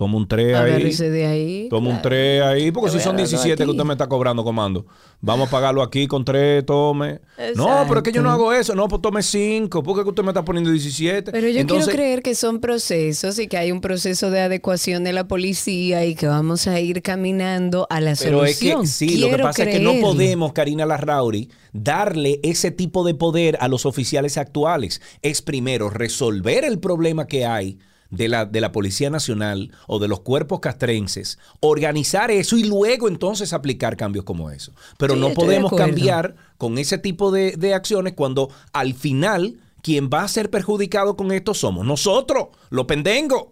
toma 0.00 0.16
un 0.16 0.26
3 0.26 0.56
ahí. 0.56 0.92
De 0.94 1.26
ahí. 1.26 1.68
Toma 1.68 1.88
un 1.88 1.96
claro. 1.96 2.08
3 2.08 2.42
ahí, 2.42 2.70
porque 2.70 2.90
si 2.90 3.00
son 3.00 3.18
darlo 3.18 3.18
17 3.18 3.62
que 3.62 3.70
usted 3.70 3.84
me 3.84 3.92
está 3.92 4.06
cobrando 4.06 4.42
comando, 4.42 4.86
vamos 5.20 5.48
a 5.48 5.50
pagarlo 5.50 5.82
aquí 5.82 6.06
con 6.06 6.24
3, 6.24 6.64
tome. 6.64 7.20
No, 7.54 7.84
pero 7.86 7.98
es 7.98 8.04
que 8.04 8.10
yo 8.10 8.22
no 8.22 8.30
hago 8.30 8.50
eso. 8.54 8.74
No, 8.74 8.88
pues 8.88 9.02
tome 9.02 9.22
5, 9.22 9.82
porque 9.82 10.08
usted 10.08 10.22
me 10.22 10.30
está 10.30 10.42
poniendo 10.42 10.70
17. 10.70 11.30
Pero 11.32 11.48
yo 11.48 11.60
Entonces, 11.60 11.88
quiero 11.88 11.98
creer 11.98 12.22
que 12.22 12.34
son 12.34 12.60
procesos 12.60 13.38
y 13.38 13.46
que 13.46 13.58
hay 13.58 13.72
un 13.72 13.82
proceso 13.82 14.30
de 14.30 14.40
adecuación 14.40 15.04
de 15.04 15.12
la 15.12 15.28
policía 15.28 16.06
y 16.06 16.14
que 16.14 16.28
vamos 16.28 16.66
a 16.66 16.80
ir 16.80 17.02
caminando 17.02 17.86
a 17.90 18.00
la 18.00 18.14
Pero 18.18 18.46
es 18.46 18.56
solución. 18.56 18.80
que 18.80 18.86
sí, 18.86 19.18
lo 19.18 19.28
que 19.28 19.42
pasa 19.42 19.64
es 19.64 19.68
que 19.68 19.80
no 19.80 20.00
podemos, 20.00 20.54
Karina 20.54 20.86
Larrauri, 20.86 21.50
darle 21.74 22.40
ese 22.42 22.70
tipo 22.70 23.04
de 23.04 23.12
poder 23.12 23.58
a 23.60 23.68
los 23.68 23.84
oficiales 23.84 24.38
actuales. 24.38 25.02
Es 25.20 25.42
primero 25.42 25.90
resolver 25.90 26.64
el 26.64 26.78
problema 26.78 27.26
que 27.26 27.44
hay 27.44 27.78
de 28.10 28.28
la, 28.28 28.44
de 28.44 28.60
la 28.60 28.72
Policía 28.72 29.10
Nacional 29.10 29.72
o 29.86 29.98
de 29.98 30.08
los 30.08 30.20
cuerpos 30.20 30.60
castrenses, 30.60 31.38
organizar 31.60 32.30
eso 32.30 32.56
y 32.56 32.64
luego 32.64 33.08
entonces 33.08 33.52
aplicar 33.52 33.96
cambios 33.96 34.24
como 34.24 34.50
eso. 34.50 34.72
Pero 34.98 35.14
Sí, 35.14 35.20
no 35.20 35.30
podemos 35.30 35.72
cambiar 35.72 36.36
con 36.58 36.78
ese 36.78 36.98
tipo 36.98 37.30
de, 37.30 37.52
de 37.56 37.74
acciones 37.74 38.14
cuando 38.14 38.50
al 38.72 38.94
final 38.94 39.58
quien 39.82 40.10
va 40.12 40.22
a 40.22 40.28
ser 40.28 40.50
perjudicado 40.50 41.16
con 41.16 41.32
esto 41.32 41.54
somos 41.54 41.86
nosotros, 41.86 42.48
los 42.68 42.86
pendengos. 42.86 43.48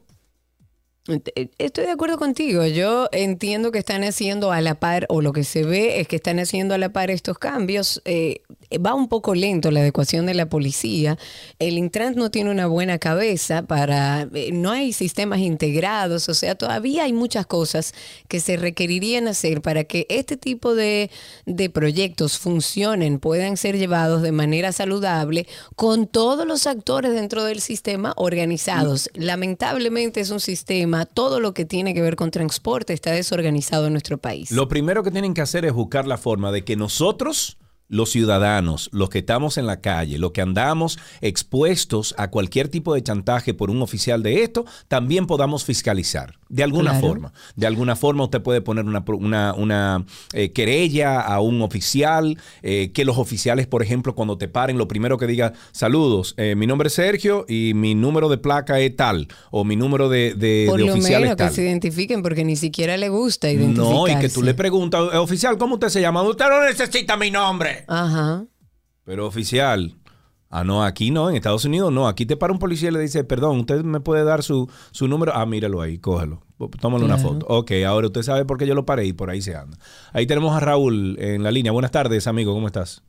Eh, 1.08 1.50
Estoy 1.58 1.86
de 1.86 1.90
acuerdo 1.90 2.18
contigo. 2.18 2.66
Yo 2.66 3.08
entiendo 3.12 3.72
que 3.72 3.78
están 3.78 4.04
haciendo 4.04 4.52
a 4.52 4.60
la 4.60 4.78
par, 4.78 5.06
o 5.08 5.22
lo 5.22 5.32
que 5.32 5.44
se 5.44 5.64
ve 5.64 6.00
es 6.00 6.08
que 6.08 6.16
están 6.16 6.38
haciendo 6.38 6.74
a 6.74 6.78
la 6.78 6.92
par 6.92 7.10
estos 7.10 7.38
cambios. 7.38 8.02
Eh, 8.04 8.42
va 8.76 8.94
un 8.94 9.08
poco 9.08 9.34
lento 9.34 9.70
la 9.70 9.80
adecuación 9.80 10.26
de 10.26 10.34
la 10.34 10.48
policía. 10.48 11.18
El 11.58 11.78
Intran 11.78 12.14
no 12.14 12.30
tiene 12.30 12.50
una 12.50 12.66
buena 12.66 12.98
cabeza 12.98 13.62
para. 13.62 14.28
eh, 14.34 14.50
no 14.52 14.70
hay 14.70 14.92
sistemas 14.92 15.40
integrados. 15.40 16.28
O 16.28 16.34
sea, 16.34 16.54
todavía 16.54 17.04
hay 17.04 17.12
muchas 17.12 17.46
cosas 17.46 17.94
que 18.28 18.40
se 18.40 18.56
requerirían 18.56 19.28
hacer 19.28 19.62
para 19.62 19.84
que 19.84 20.06
este 20.08 20.36
tipo 20.36 20.74
de, 20.74 21.10
de 21.46 21.70
proyectos 21.70 22.38
funcionen, 22.38 23.18
puedan 23.18 23.56
ser 23.56 23.78
llevados 23.78 24.22
de 24.22 24.32
manera 24.32 24.72
saludable 24.72 25.46
con 25.76 26.06
todos 26.06 26.46
los 26.46 26.66
actores 26.66 27.12
dentro 27.12 27.44
del 27.44 27.60
sistema 27.60 28.12
organizados. 28.16 29.10
Lamentablemente 29.14 30.20
es 30.20 30.30
un 30.30 30.40
sistema, 30.40 31.06
todo 31.06 31.40
lo 31.40 31.54
que 31.54 31.64
tiene 31.64 31.94
que 31.94 32.02
ver 32.02 32.16
con 32.16 32.30
transporte 32.30 32.92
está 32.92 33.12
desorganizado 33.12 33.86
en 33.86 33.92
nuestro 33.92 34.18
país. 34.18 34.50
Lo 34.50 34.68
primero 34.68 35.02
que 35.02 35.10
tienen 35.10 35.34
que 35.34 35.40
hacer 35.40 35.64
es 35.64 35.72
buscar 35.72 36.06
la 36.06 36.18
forma 36.18 36.52
de 36.52 36.64
que 36.64 36.76
nosotros 36.76 37.58
los 37.88 38.10
ciudadanos, 38.10 38.88
los 38.92 39.08
que 39.10 39.18
estamos 39.18 39.56
en 39.58 39.66
la 39.66 39.80
calle, 39.80 40.18
los 40.18 40.32
que 40.32 40.42
andamos 40.42 40.98
expuestos 41.20 42.14
a 42.18 42.28
cualquier 42.30 42.68
tipo 42.68 42.94
de 42.94 43.02
chantaje 43.02 43.54
por 43.54 43.70
un 43.70 43.80
oficial 43.82 44.22
de 44.22 44.42
esto, 44.42 44.66
también 44.88 45.26
podamos 45.26 45.64
fiscalizar. 45.64 46.36
De 46.50 46.62
alguna 46.62 46.92
Claro. 46.92 47.06
forma. 47.08 47.32
De 47.56 47.66
alguna 47.66 47.94
forma 47.94 48.24
usted 48.24 48.40
puede 48.42 48.60
poner 48.62 48.84
una, 48.86 49.04
una, 49.06 49.54
una, 49.54 50.04
eh, 50.32 50.50
querella 50.52 51.20
a 51.20 51.40
un 51.40 51.60
oficial, 51.62 52.38
eh, 52.62 52.90
que 52.92 53.04
los 53.04 53.18
oficiales, 53.18 53.66
por 53.66 53.82
ejemplo, 53.82 54.14
cuando 54.14 54.38
te 54.38 54.48
paren, 54.48 54.78
lo 54.78 54.88
primero 54.88 55.18
que 55.18 55.26
diga, 55.26 55.52
saludos, 55.72 56.34
eh, 56.38 56.54
mi 56.56 56.66
nombre 56.66 56.88
es 56.88 56.94
Sergio 56.94 57.44
y 57.48 57.72
mi 57.74 57.94
número 57.94 58.28
de 58.30 58.38
placa 58.38 58.80
es 58.80 58.96
tal, 58.96 59.28
o 59.50 59.64
mi 59.64 59.76
número 59.76 60.08
de, 60.08 60.34
de, 60.34 60.64
Por 60.68 60.78
de 60.80 60.86
lo 60.86 60.92
oficial 60.94 61.22
menos 61.22 61.38
es 61.40 61.48
que 61.48 61.54
se 61.54 61.62
identifiquen 61.62 62.22
porque 62.22 62.44
ni 62.44 62.56
siquiera 62.56 62.96
le 62.96 63.08
gusta 63.10 63.50
identificarse. 63.50 63.92
No, 63.94 64.08
y 64.08 64.16
que 64.18 64.28
tú 64.30 64.42
le 64.42 64.54
preguntas, 64.54 65.02
"Eh, 65.12 65.16
oficial, 65.18 65.58
¿cómo 65.58 65.74
usted 65.74 65.88
se 65.90 66.00
llama? 66.00 66.22
Usted 66.22 66.46
no 66.48 66.64
necesita 66.64 67.16
mi 67.16 67.30
nombre. 67.30 67.77
Ajá. 67.86 68.46
Pero 69.04 69.26
oficial, 69.26 69.94
ah, 70.50 70.64
no, 70.64 70.84
aquí 70.84 71.10
no, 71.10 71.30
en 71.30 71.36
Estados 71.36 71.64
Unidos 71.64 71.92
no. 71.92 72.08
Aquí 72.08 72.26
te 72.26 72.36
para 72.36 72.52
un 72.52 72.58
policía 72.58 72.90
y 72.90 72.92
le 72.92 73.00
dice, 73.00 73.24
perdón, 73.24 73.60
¿usted 73.60 73.82
me 73.84 74.00
puede 74.00 74.24
dar 74.24 74.42
su, 74.42 74.70
su 74.90 75.08
número? 75.08 75.32
Ah, 75.34 75.46
míralo 75.46 75.80
ahí, 75.80 75.98
cógelo. 75.98 76.42
Tómale 76.80 77.04
una 77.04 77.18
foto. 77.18 77.46
Ok, 77.48 77.70
ahora 77.86 78.08
usted 78.08 78.22
sabe 78.22 78.44
por 78.44 78.58
qué 78.58 78.66
yo 78.66 78.74
lo 78.74 78.84
paré 78.84 79.06
y 79.06 79.12
por 79.12 79.30
ahí 79.30 79.40
se 79.40 79.54
anda. 79.54 79.78
Ahí 80.12 80.26
tenemos 80.26 80.54
a 80.56 80.60
Raúl 80.60 81.16
en 81.20 81.42
la 81.42 81.50
línea. 81.50 81.72
Buenas 81.72 81.92
tardes, 81.92 82.26
amigo, 82.26 82.52
¿cómo 82.52 82.66
estás? 82.66 83.04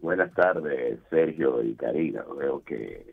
Buenas 0.00 0.32
tardes, 0.32 1.00
Sergio 1.10 1.62
y 1.62 1.74
Karina. 1.74 2.24
Veo 2.38 2.62
que 2.62 3.07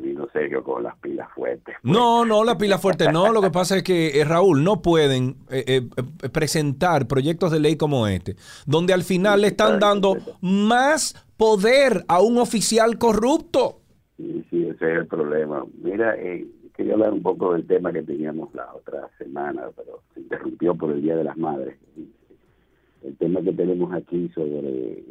vino 0.00 0.28
Sergio 0.32 0.62
con 0.62 0.82
las 0.82 0.96
pilas 0.98 1.28
fuertes. 1.34 1.76
No, 1.82 2.24
no, 2.24 2.44
la 2.44 2.58
pila 2.58 2.78
fuerte 2.78 3.10
no. 3.12 3.32
Lo 3.32 3.40
que 3.40 3.50
pasa 3.50 3.76
es 3.76 3.82
que, 3.82 4.20
eh, 4.20 4.24
Raúl, 4.24 4.64
no 4.64 4.82
pueden 4.82 5.36
eh, 5.50 5.64
eh, 5.66 5.88
eh, 5.96 6.28
presentar 6.28 7.06
proyectos 7.06 7.52
de 7.52 7.60
ley 7.60 7.76
como 7.76 8.06
este, 8.06 8.36
donde 8.66 8.92
al 8.92 9.02
final 9.02 9.42
le 9.42 9.48
están 9.48 9.78
dando 9.78 10.16
más 10.40 11.26
poder 11.36 12.04
a 12.08 12.20
un 12.20 12.38
oficial 12.38 12.98
corrupto. 12.98 13.80
Sí, 14.16 14.44
sí, 14.50 14.66
ese 14.66 14.92
es 14.92 14.98
el 14.98 15.06
problema. 15.06 15.64
Mira, 15.82 16.16
eh, 16.16 16.46
quería 16.74 16.94
hablar 16.94 17.12
un 17.12 17.22
poco 17.22 17.52
del 17.52 17.66
tema 17.66 17.92
que 17.92 18.02
teníamos 18.02 18.54
la 18.54 18.74
otra 18.74 19.08
semana, 19.18 19.68
pero 19.76 20.02
se 20.14 20.20
interrumpió 20.20 20.74
por 20.74 20.90
el 20.90 21.02
Día 21.02 21.16
de 21.16 21.24
las 21.24 21.36
Madres. 21.36 21.76
El 23.02 23.16
tema 23.18 23.40
que 23.42 23.52
tenemos 23.52 23.92
aquí 23.92 24.30
sobre, 24.34 25.04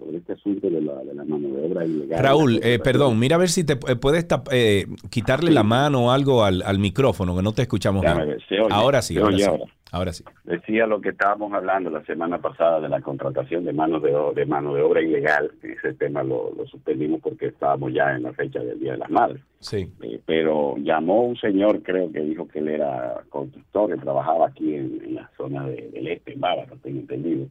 sobre 0.00 0.16
este 0.16 0.32
asunto 0.32 0.68
de 0.70 0.80
la, 0.80 0.94
de 1.04 1.14
la 1.14 1.24
mano 1.24 1.48
de 1.48 1.64
obra 1.66 1.84
ilegal. 1.84 2.24
Raúl, 2.24 2.54
La 2.60 2.66
eh, 2.66 2.78
perdón, 2.80 3.18
mira 3.18 3.36
a 3.36 3.38
ver 3.38 3.48
si 3.50 3.62
te 3.64 3.74
eh, 3.74 3.96
puedes 3.96 4.26
tap- 4.26 4.48
eh, 4.50 4.86
quitarle 5.10 5.52
la 5.52 5.62
mano 5.62 6.06
o 6.06 6.10
algo 6.10 6.42
al, 6.42 6.62
al 6.62 6.78
micrófono, 6.78 7.36
que 7.36 7.42
no 7.42 7.52
te 7.52 7.62
escuchamos 7.62 8.02
Déjame 8.02 8.24
bien. 8.24 8.36
ver, 8.38 8.46
¿se 8.48 8.60
oye? 8.60 8.68
Ahora 8.74 9.02
sí, 9.02 9.14
¿Se 9.14 9.20
ahora 9.20 9.36
sí. 9.36 9.44
ahora? 9.44 9.64
Ahora 9.92 10.12
sí. 10.12 10.22
Decía 10.44 10.86
lo 10.86 11.00
que 11.00 11.08
estábamos 11.08 11.52
hablando 11.52 11.90
la 11.90 12.04
semana 12.04 12.38
pasada 12.38 12.80
de 12.80 12.88
la 12.88 13.00
contratación 13.00 13.64
de 13.64 13.72
mano 13.72 13.98
de, 13.98 14.12
de 14.36 14.46
mano 14.46 14.72
de 14.72 14.82
obra 14.82 15.02
ilegal. 15.02 15.50
Ese 15.62 15.94
tema 15.94 16.22
lo, 16.22 16.52
lo 16.56 16.64
suspendimos 16.68 17.20
porque 17.20 17.46
estábamos 17.46 17.92
ya 17.92 18.14
en 18.14 18.22
la 18.22 18.32
fecha 18.32 18.60
del 18.60 18.78
Día 18.78 18.92
de 18.92 18.98
las 18.98 19.10
Madres. 19.10 19.42
Sí. 19.58 19.88
Eh, 20.02 20.20
pero 20.24 20.76
llamó 20.78 21.24
un 21.24 21.36
señor, 21.36 21.82
creo 21.82 22.10
que 22.12 22.20
dijo 22.20 22.46
que 22.46 22.60
él 22.60 22.68
era 22.68 23.20
constructor, 23.30 23.90
que 23.90 24.00
trabajaba 24.00 24.46
aquí 24.46 24.74
en, 24.76 25.00
en 25.04 25.14
la 25.16 25.28
zona 25.36 25.66
de- 25.66 25.90
del 25.90 26.06
este, 26.06 26.34
en 26.34 26.40
Bávaro, 26.40 26.76
tengo 26.82 27.00
entendido. 27.00 27.46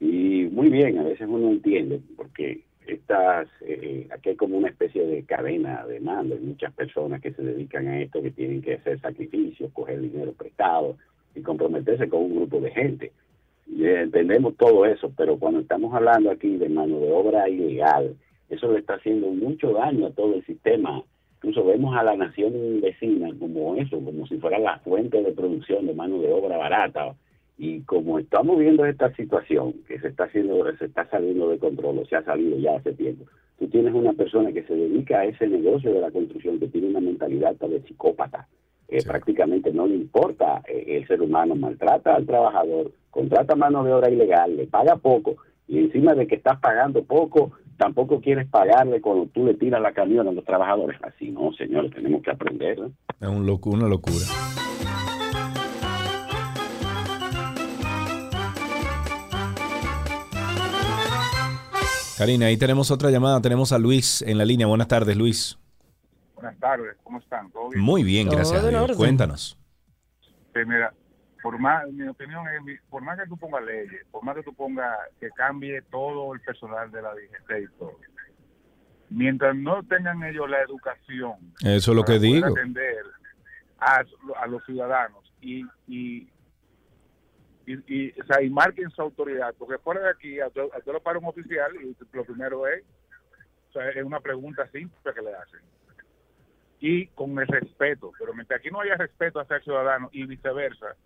Y 0.00 0.48
muy 0.50 0.70
bien, 0.70 0.98
a 0.98 1.02
veces 1.02 1.28
uno 1.28 1.50
entiende, 1.50 2.00
porque 2.16 2.60
estas, 2.86 3.48
eh, 3.60 4.08
aquí 4.10 4.30
hay 4.30 4.36
como 4.36 4.56
una 4.56 4.68
especie 4.68 5.06
de 5.06 5.22
cadena 5.24 5.86
de 5.86 6.00
mando, 6.00 6.34
hay 6.34 6.40
muchas 6.40 6.72
personas 6.72 7.20
que 7.20 7.32
se 7.32 7.42
dedican 7.42 7.86
a 7.86 8.00
esto, 8.00 8.22
que 8.22 8.30
tienen 8.30 8.62
que 8.62 8.74
hacer 8.74 8.98
sacrificios, 9.00 9.70
coger 9.72 10.00
dinero 10.00 10.32
prestado 10.32 10.96
y 11.34 11.42
comprometerse 11.42 12.08
con 12.08 12.22
un 12.22 12.36
grupo 12.36 12.60
de 12.60 12.70
gente. 12.70 13.12
Eh, 13.78 14.00
entendemos 14.02 14.56
todo 14.56 14.84
eso, 14.86 15.12
pero 15.16 15.38
cuando 15.38 15.60
estamos 15.60 15.94
hablando 15.94 16.30
aquí 16.30 16.56
de 16.56 16.68
mano 16.68 16.98
de 16.98 17.12
obra 17.12 17.48
ilegal, 17.48 18.16
eso 18.48 18.72
le 18.72 18.80
está 18.80 18.94
haciendo 18.94 19.28
mucho 19.28 19.72
daño 19.72 20.06
a 20.06 20.10
todo 20.10 20.34
el 20.34 20.44
sistema. 20.44 21.02
Incluso 21.36 21.64
vemos 21.64 21.96
a 21.96 22.02
la 22.02 22.16
nación 22.16 22.80
vecina 22.80 23.30
como 23.38 23.76
eso, 23.76 24.02
como 24.04 24.26
si 24.26 24.38
fuera 24.38 24.58
la 24.58 24.78
fuente 24.80 25.22
de 25.22 25.32
producción 25.32 25.86
de 25.86 25.94
mano 25.94 26.20
de 26.20 26.32
obra 26.32 26.56
barata. 26.56 27.14
Y 27.62 27.82
como 27.82 28.18
estamos 28.18 28.58
viendo 28.58 28.86
esta 28.86 29.14
situación 29.14 29.74
que 29.86 30.00
se 30.00 30.08
está 30.08 30.24
haciendo, 30.24 30.64
se 30.78 30.86
está 30.86 31.06
saliendo 31.10 31.50
de 31.50 31.58
control, 31.58 31.98
o 31.98 32.06
se 32.06 32.16
ha 32.16 32.24
salido 32.24 32.56
ya 32.56 32.76
hace 32.76 32.94
tiempo, 32.94 33.26
tú 33.58 33.68
tienes 33.68 33.92
una 33.92 34.14
persona 34.14 34.50
que 34.50 34.62
se 34.62 34.74
dedica 34.74 35.18
a 35.18 35.24
ese 35.26 35.46
negocio 35.46 35.92
de 35.92 36.00
la 36.00 36.10
construcción, 36.10 36.58
que 36.58 36.68
tiene 36.68 36.88
una 36.88 37.00
mentalidad 37.00 37.54
tal 37.56 37.72
de 37.72 37.82
psicópata, 37.82 38.48
que 38.88 39.02
prácticamente 39.02 39.74
no 39.74 39.86
le 39.86 39.96
importa 39.96 40.62
eh, 40.66 40.84
el 40.86 41.06
ser 41.06 41.20
humano, 41.20 41.54
maltrata 41.54 42.14
al 42.14 42.24
trabajador, 42.24 42.92
contrata 43.10 43.54
mano 43.54 43.84
de 43.84 43.92
obra 43.92 44.08
ilegal, 44.10 44.56
le 44.56 44.66
paga 44.66 44.96
poco, 44.96 45.36
y 45.68 45.80
encima 45.80 46.14
de 46.14 46.26
que 46.26 46.36
estás 46.36 46.58
pagando 46.60 47.04
poco, 47.04 47.52
tampoco 47.76 48.22
quieres 48.22 48.48
pagarle 48.48 49.02
cuando 49.02 49.26
tú 49.26 49.44
le 49.44 49.52
tiras 49.52 49.82
la 49.82 49.92
camión 49.92 50.26
a 50.26 50.32
los 50.32 50.46
trabajadores. 50.46 50.98
Así 51.02 51.30
no, 51.30 51.52
señores, 51.52 51.92
tenemos 51.92 52.22
que 52.22 52.30
aprender. 52.30 52.78
¿no? 52.78 52.86
Es 53.20 53.28
un 53.28 53.46
una 53.74 53.86
locura. 53.86 54.24
Karina, 62.20 62.46
ahí 62.46 62.58
tenemos 62.58 62.90
otra 62.90 63.10
llamada. 63.10 63.40
Tenemos 63.40 63.72
a 63.72 63.78
Luis 63.78 64.20
en 64.20 64.36
la 64.36 64.44
línea. 64.44 64.66
Buenas 64.66 64.88
tardes, 64.88 65.16
Luis. 65.16 65.58
Buenas 66.34 66.54
tardes, 66.58 66.94
¿cómo 67.02 67.18
están? 67.18 67.50
¿Todo 67.50 67.70
bien? 67.70 67.82
Muy 67.82 68.04
bien, 68.04 68.28
gracias 68.28 68.62
a 68.62 68.68
Dios. 68.68 68.94
Cuéntanos. 68.94 69.58
Sí, 70.52 70.60
mira, 70.66 70.92
por 71.42 71.58
más, 71.58 71.90
mi 71.90 72.06
opinión 72.06 72.44
es, 72.48 72.78
por 72.90 73.00
más 73.00 73.18
que 73.18 73.26
tú 73.26 73.38
pongas 73.38 73.64
leyes, 73.64 74.04
por 74.10 74.22
más 74.22 74.36
que 74.36 74.42
tú 74.42 74.52
pongas 74.52 74.98
que 75.18 75.30
cambie 75.30 75.80
todo 75.90 76.34
el 76.34 76.40
personal 76.42 76.92
de 76.92 77.00
la 77.00 77.14
DGT 77.14 77.50
y 77.62 77.78
todo, 77.78 77.96
mientras 79.08 79.56
no 79.56 79.82
tengan 79.84 80.22
ellos 80.22 80.46
la 80.50 80.60
educación 80.60 81.54
Eso 81.62 81.92
es 81.92 81.96
lo 81.96 82.04
que 82.04 82.18
digo. 82.18 82.48
atender 82.48 83.02
a, 83.78 84.04
a 84.42 84.46
los 84.46 84.62
ciudadanos 84.66 85.24
y, 85.40 85.64
y, 85.88 86.28
y, 87.70 87.94
y, 87.94 88.20
o 88.20 88.24
sea, 88.26 88.42
y 88.42 88.50
marquen 88.50 88.90
su 88.90 89.02
autoridad, 89.02 89.54
porque 89.58 89.78
fuera 89.78 90.00
de 90.00 90.10
aquí, 90.10 90.40
a 90.40 90.48
usted, 90.48 90.92
lo 90.92 91.00
para 91.00 91.18
un 91.18 91.26
oficial 91.26 91.70
y 91.76 91.96
lo 92.12 92.24
primero 92.24 92.66
es, 92.66 92.82
o 93.70 93.72
sea, 93.72 93.88
es 93.90 94.04
una 94.04 94.20
pregunta 94.20 94.68
simple 94.72 95.14
que 95.14 95.22
le 95.22 95.34
hacen. 95.34 95.60
Y 96.80 97.06
con 97.08 97.38
el 97.38 97.46
respeto, 97.46 98.10
pero 98.18 98.34
mientras 98.34 98.58
aquí 98.58 98.70
no 98.70 98.80
haya 98.80 98.96
respeto 98.96 99.38
hacia 99.38 99.56
el 99.56 99.62
ciudadano 99.62 100.08
y 100.12 100.24
viceversa, 100.24 100.96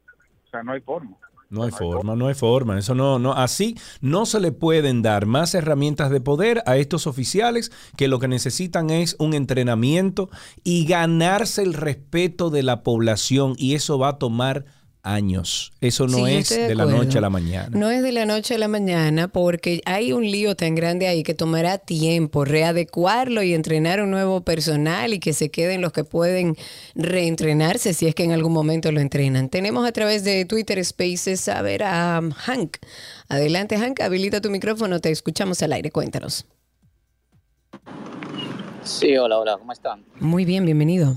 o 0.47 0.51
sea, 0.51 0.62
no 0.62 0.73
hay 0.73 0.81
forma. 0.81 1.16
No 1.51 1.62
hay 1.62 1.70
forma, 1.70 2.16
no 2.16 2.27
hay 2.28 2.35
forma. 2.35 2.78
Eso 2.78 2.95
no, 2.95 3.19
no, 3.19 3.32
así 3.32 3.77
no 4.01 4.27
se 4.27 4.41
le 4.41 4.51
pueden 4.51 5.03
dar 5.03 5.27
más 5.27 5.55
herramientas 5.55 6.11
de 6.11 6.20
poder 6.20 6.62
a 6.66 6.77
estos 6.77 7.07
oficiales 7.07 7.70
que 7.97 8.09
lo 8.09 8.19
que 8.19 8.28
necesitan 8.28 8.91
es 8.91 9.15
un 9.19 9.35
entrenamiento 9.35 10.31
y 10.65 10.86
ganarse 10.86 11.62
el 11.62 11.74
respeto 11.74 12.51
de 12.51 12.62
la 12.62 12.82
población 12.82 13.55
y 13.57 13.74
eso 13.74 13.99
va 13.99 14.09
a 14.09 14.19
tomar 14.19 14.65
años. 15.05 15.72
Eso 15.81 16.09
no 16.09 16.26
Sí, 16.26 16.35
es 16.35 16.48
de, 16.48 16.68
de 16.68 16.74
la 16.74 16.86
noche 16.86 17.18
a 17.18 17.20
la 17.20 17.31
mañana. 17.31 17.68
No 17.70 17.90
es 17.90 18.02
de 18.02 18.10
la 18.10 18.24
noche 18.24 18.55
a 18.55 18.59
la 18.59 18.68
mañana 18.68 19.28
porque 19.28 19.82
hay 19.85 20.12
un 20.12 20.24
lío 20.24 20.56
tan 20.56 20.74
grande 20.74 21.06
ahí 21.06 21.22
que 21.22 21.35
tomará 21.35 21.78
tiempo 21.78 22.44
readecuarlo 22.44 23.43
y 23.43 23.55
entrenar 23.55 24.01
un 24.02 24.10
nuevo 24.10 24.40
personal 24.40 25.12
y 25.12 25.20
que 25.20 25.35
se 25.35 25.51
queden 25.51 25.82
los 25.82 25.93
que 25.93 26.05
pueden 26.05 26.56
reentrenarse 26.94 27.93
si 27.93 28.06
es 28.06 28.14
que 28.14 28.24
en 28.24 28.32
algún 28.32 28.52
momento 28.52 28.90
lo 28.90 29.01
entrenan. 29.01 29.51
Tenemos 29.51 29.86
a 29.86 29.93
través 29.93 30.24
de 30.24 30.47
Twitter 30.47 30.82
Spaces 30.85 31.48
a 31.48 31.60
ver 31.62 31.82
a 31.85 32.20
um, 32.20 32.31
Hank. 32.31 32.78
Adelante 33.28 33.76
Hank, 33.78 34.01
habilita 34.01 34.40
tu 34.40 34.51
micrófono, 34.51 35.01
te 35.01 35.10
escuchamos 35.10 35.62
al 35.62 35.74
aire, 35.74 35.90
cuéntanos. 35.90 36.47
Sí, 38.82 39.16
hola, 39.16 39.39
hola, 39.39 39.56
¿cómo 39.59 39.72
están? 39.72 40.05
Muy 40.20 40.44
bien, 40.44 40.64
bienvenido. 40.64 41.16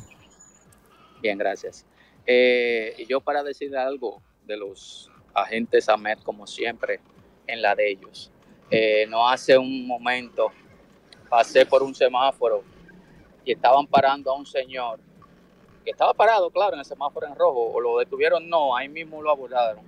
Bien, 1.21 1.37
gracias. 1.37 1.85
Eh, 2.27 2.93
y 2.97 3.05
yo 3.05 3.21
para 3.21 3.41
decir 3.41 3.75
algo 3.75 4.21
de 4.45 4.57
los 4.57 5.09
agentes 5.33 5.87
AMED, 5.87 6.19
como 6.19 6.45
siempre, 6.45 6.99
en 7.47 7.61
la 7.61 7.73
de 7.73 7.91
ellos. 7.91 8.31
Eh, 8.69 9.07
no 9.07 9.27
hace 9.27 9.57
un 9.57 9.87
momento 9.87 10.51
pasé 11.29 11.65
por 11.65 11.83
un 11.83 11.93
semáforo 11.93 12.63
y 13.45 13.51
estaban 13.51 13.87
parando 13.87 14.31
a 14.31 14.35
un 14.35 14.45
señor 14.45 14.99
que 15.83 15.91
estaba 15.91 16.13
parado, 16.13 16.49
claro, 16.49 16.73
en 16.73 16.79
el 16.79 16.85
semáforo 16.85 17.27
en 17.27 17.35
rojo, 17.35 17.71
o 17.71 17.79
lo 17.79 17.99
detuvieron, 17.99 18.49
no, 18.49 18.75
ahí 18.75 18.89
mismo 18.89 19.21
lo 19.21 19.31
abordaron. 19.31 19.85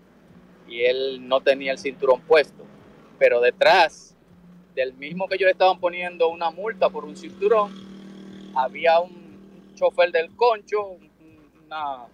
Y 0.65 0.83
él 0.83 1.27
no 1.27 1.41
tenía 1.41 1.73
el 1.73 1.77
cinturón 1.77 2.21
puesto, 2.21 2.63
pero 3.17 3.41
detrás 3.41 4.15
del 4.75 4.93
mismo 4.93 5.27
que 5.27 5.35
ellos 5.35 5.47
le 5.47 5.51
estaban 5.51 5.77
poniendo 5.79 6.29
una 6.29 6.51
multa 6.51 6.89
por 6.89 7.03
un 7.03 7.17
cinturón, 7.17 7.73
había 8.55 8.99
un 9.01 9.73
chofer 9.75 10.11
del 10.11 10.33
concho, 10.37 10.97
una, 11.65 12.05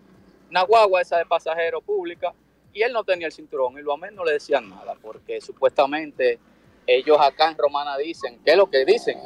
una 0.50 0.64
guagua 0.64 1.02
esa 1.02 1.18
de 1.18 1.26
pasajero 1.26 1.82
pública, 1.82 2.34
y 2.74 2.82
él 2.82 2.92
no 2.92 3.04
tenía 3.04 3.28
el 3.28 3.34
cinturón, 3.34 3.78
y 3.78 3.82
lo 3.82 3.94
amén 3.94 4.16
no 4.16 4.24
le 4.24 4.34
decían 4.34 4.70
nada, 4.70 4.96
porque 5.02 5.40
supuestamente 5.42 6.40
ellos 6.86 7.18
acá 7.20 7.50
en 7.50 7.58
Romana 7.58 7.98
dicen, 7.98 8.40
¿qué 8.44 8.52
es 8.52 8.58
lo 8.58 8.70
que 8.70 8.86
dicen? 8.86 9.18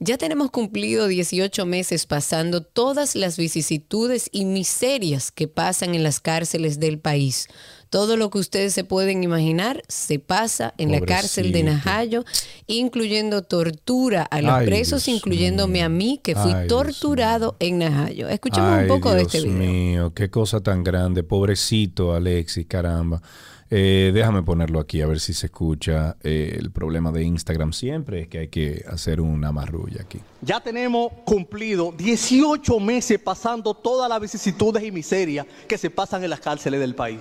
Ya 0.00 0.16
tenemos 0.16 0.52
cumplido 0.52 1.08
18 1.08 1.66
meses 1.66 2.06
pasando 2.06 2.62
todas 2.62 3.16
las 3.16 3.36
vicisitudes 3.36 4.28
y 4.30 4.44
miserias 4.44 5.32
que 5.32 5.48
pasan 5.48 5.96
en 5.96 6.04
las 6.04 6.20
cárceles 6.20 6.78
del 6.78 7.00
país. 7.00 7.48
Todo 7.90 8.16
lo 8.16 8.30
que 8.30 8.38
ustedes 8.38 8.74
se 8.74 8.84
pueden 8.84 9.22
imaginar 9.24 9.82
se 9.88 10.18
pasa 10.18 10.74
en 10.78 10.92
la 10.92 11.00
cárcel 11.00 11.52
de. 11.52 11.62
Najayo, 11.62 12.24
incluyendo 12.66 13.42
tortura 13.42 14.22
a 14.22 14.40
los 14.42 14.52
Ay, 14.52 14.66
presos, 14.66 15.04
Dios 15.04 15.16
incluyéndome 15.16 15.82
a 15.82 15.88
mí, 15.88 16.20
que 16.22 16.34
fui 16.34 16.52
Ay, 16.52 16.68
torturado 16.68 17.56
en 17.60 17.78
Najayo. 17.78 18.28
Escuchemos 18.28 18.70
Ay, 18.72 18.82
un 18.82 18.88
poco 18.88 19.12
de 19.14 19.22
este 19.22 19.40
video. 19.40 19.52
mío, 19.52 20.12
qué 20.14 20.30
cosa 20.30 20.60
tan 20.60 20.84
grande. 20.84 21.22
Pobrecito 21.22 22.12
Alexis, 22.12 22.66
caramba. 22.66 23.22
Eh, 23.70 24.12
déjame 24.14 24.42
ponerlo 24.42 24.80
aquí 24.80 25.02
a 25.02 25.06
ver 25.06 25.20
si 25.20 25.34
se 25.34 25.46
escucha. 25.46 26.16
Eh, 26.22 26.56
el 26.58 26.70
problema 26.70 27.12
de 27.12 27.24
Instagram 27.24 27.72
siempre 27.72 28.22
es 28.22 28.28
que 28.28 28.38
hay 28.38 28.48
que 28.48 28.84
hacer 28.88 29.20
una 29.20 29.52
marrulla 29.52 30.02
aquí. 30.02 30.20
Ya 30.40 30.60
tenemos 30.60 31.12
cumplido 31.26 31.92
18 31.96 32.80
meses 32.80 33.18
pasando 33.18 33.74
todas 33.74 34.08
las 34.08 34.20
vicisitudes 34.20 34.82
y 34.82 34.90
miserias 34.90 35.46
que 35.66 35.76
se 35.76 35.90
pasan 35.90 36.24
en 36.24 36.30
las 36.30 36.40
cárceles 36.40 36.80
del 36.80 36.94
país. 36.94 37.20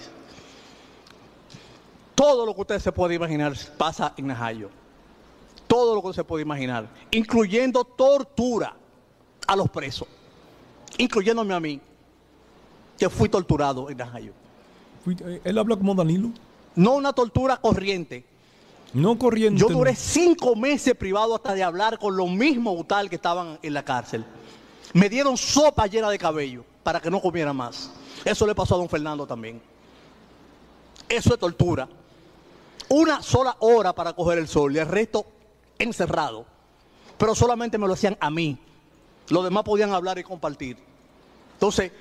Todo 2.18 2.48
lo 2.48 2.56
que 2.56 2.62
usted 2.62 2.80
se 2.80 2.92
puede 2.92 3.14
imaginar 3.14 3.54
pasa 3.78 4.12
en 4.18 4.26
Najayo. 4.26 4.72
Todo 5.68 5.94
lo 5.94 6.02
que 6.02 6.14
se 6.16 6.24
puede 6.24 6.42
imaginar, 6.42 6.90
incluyendo 7.12 7.84
tortura 7.84 8.76
a 9.46 9.56
los 9.56 9.70
presos, 9.70 10.08
incluyéndome 10.98 11.54
a 11.54 11.60
mí, 11.60 11.80
que 12.98 13.08
fui 13.08 13.30
torturado 13.30 13.88
en 13.92 13.98
Najayo. 13.98 14.32
Él 15.44 15.58
habla 15.60 15.76
como 15.76 15.94
Danilo. 15.94 16.30
No 16.76 16.96
una 16.96 17.14
tortura 17.14 17.58
corriente. 17.58 18.26
No 18.94 19.16
corriente. 19.20 19.62
Yo 19.62 19.68
duré 19.68 19.96
cinco 19.96 20.56
meses 20.56 20.96
privado 20.96 21.36
hasta 21.36 21.54
de 21.54 21.62
hablar 21.62 22.00
con 22.00 22.18
los 22.18 22.32
mismos 22.32 22.88
tal 22.88 23.12
que 23.12 23.18
estaban 23.18 23.60
en 23.62 23.74
la 23.76 23.86
cárcel. 23.86 24.26
Me 24.94 25.08
dieron 25.08 25.38
sopa 25.38 25.86
llena 25.86 26.10
de 26.10 26.18
cabello 26.18 26.66
para 26.82 27.00
que 27.00 27.12
no 27.12 27.22
comiera 27.22 27.54
más. 27.54 27.92
Eso 28.26 28.48
le 28.48 28.56
pasó 28.56 28.74
a 28.74 28.80
don 28.80 28.90
Fernando 28.90 29.28
también. 29.28 29.62
Eso 31.08 31.36
es 31.36 31.40
tortura. 31.40 31.88
Una 32.90 33.22
sola 33.22 33.56
hora 33.60 33.94
para 33.94 34.14
coger 34.14 34.38
el 34.38 34.48
sol 34.48 34.76
y 34.76 34.80
el 34.80 34.88
resto 34.88 35.26
encerrado. 35.80 36.46
Pero 37.18 37.36
solamente 37.36 37.78
me 37.78 37.88
lo 37.88 37.94
hacían 37.94 38.18
a 38.20 38.30
mí. 38.30 38.58
Los 39.30 39.44
demás 39.44 39.64
podían 39.64 39.92
hablar 39.92 40.18
y 40.20 40.24
compartir. 40.24 40.78
Entonces, 41.54 41.92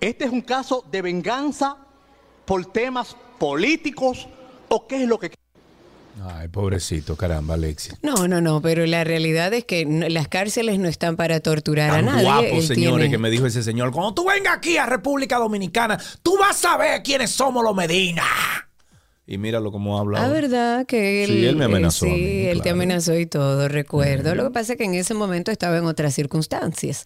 este 0.00 0.26
es 0.26 0.30
un 0.30 0.42
caso 0.42 0.84
de 0.90 1.02
venganza 1.02 1.76
por 2.44 2.64
temas 2.66 3.16
políticos 3.38 4.28
o 4.68 4.86
qué 4.86 5.02
es 5.02 5.08
lo 5.08 5.18
que... 5.18 5.32
Ay, 6.34 6.48
pobrecito, 6.48 7.16
caramba, 7.16 7.54
Alexis. 7.54 7.94
No, 8.02 8.26
no, 8.28 8.40
no, 8.40 8.60
pero 8.60 8.84
la 8.86 9.04
realidad 9.04 9.52
es 9.54 9.64
que 9.64 9.86
no- 9.86 10.08
las 10.08 10.26
cárceles 10.28 10.78
no 10.78 10.88
están 10.88 11.16
para 11.16 11.40
torturar 11.40 11.90
a 11.90 12.02
nadie. 12.02 12.24
guapo, 12.24 12.42
Él 12.42 12.62
señores, 12.62 12.96
tiene- 12.98 13.10
que 13.10 13.18
me 13.18 13.30
dijo 13.30 13.46
ese 13.46 13.62
señor. 13.62 13.92
Cuando 13.92 14.14
tú 14.14 14.26
vengas 14.26 14.56
aquí 14.56 14.76
a 14.76 14.86
República 14.86 15.38
Dominicana, 15.38 15.98
tú 16.22 16.36
vas 16.38 16.64
a 16.64 16.76
ver 16.76 17.02
quiénes 17.02 17.30
somos 17.30 17.62
los 17.64 17.74
Medina. 17.74 18.24
Y 19.30 19.36
míralo 19.36 19.70
cómo 19.70 19.98
habla. 19.98 20.24
Ah. 20.24 20.28
¿verdad? 20.28 20.86
Que 20.86 21.22
él, 21.22 21.30
Sí, 21.30 21.44
él 21.44 21.56
me 21.56 21.66
amenazó 21.66 22.06
eh, 22.06 22.10
a 22.10 22.14
sí, 22.14 22.20
mí, 22.20 22.46
él 22.46 22.62
te 22.62 22.70
amenazó 22.70 23.18
y 23.18 23.26
todo, 23.26 23.68
recuerdo. 23.68 24.34
Lo 24.34 24.44
que 24.44 24.50
pasa 24.50 24.72
es 24.72 24.78
que 24.78 24.84
en 24.84 24.94
ese 24.94 25.12
momento 25.12 25.50
estaba 25.50 25.76
en 25.76 25.84
otras 25.84 26.14
circunstancias. 26.14 27.04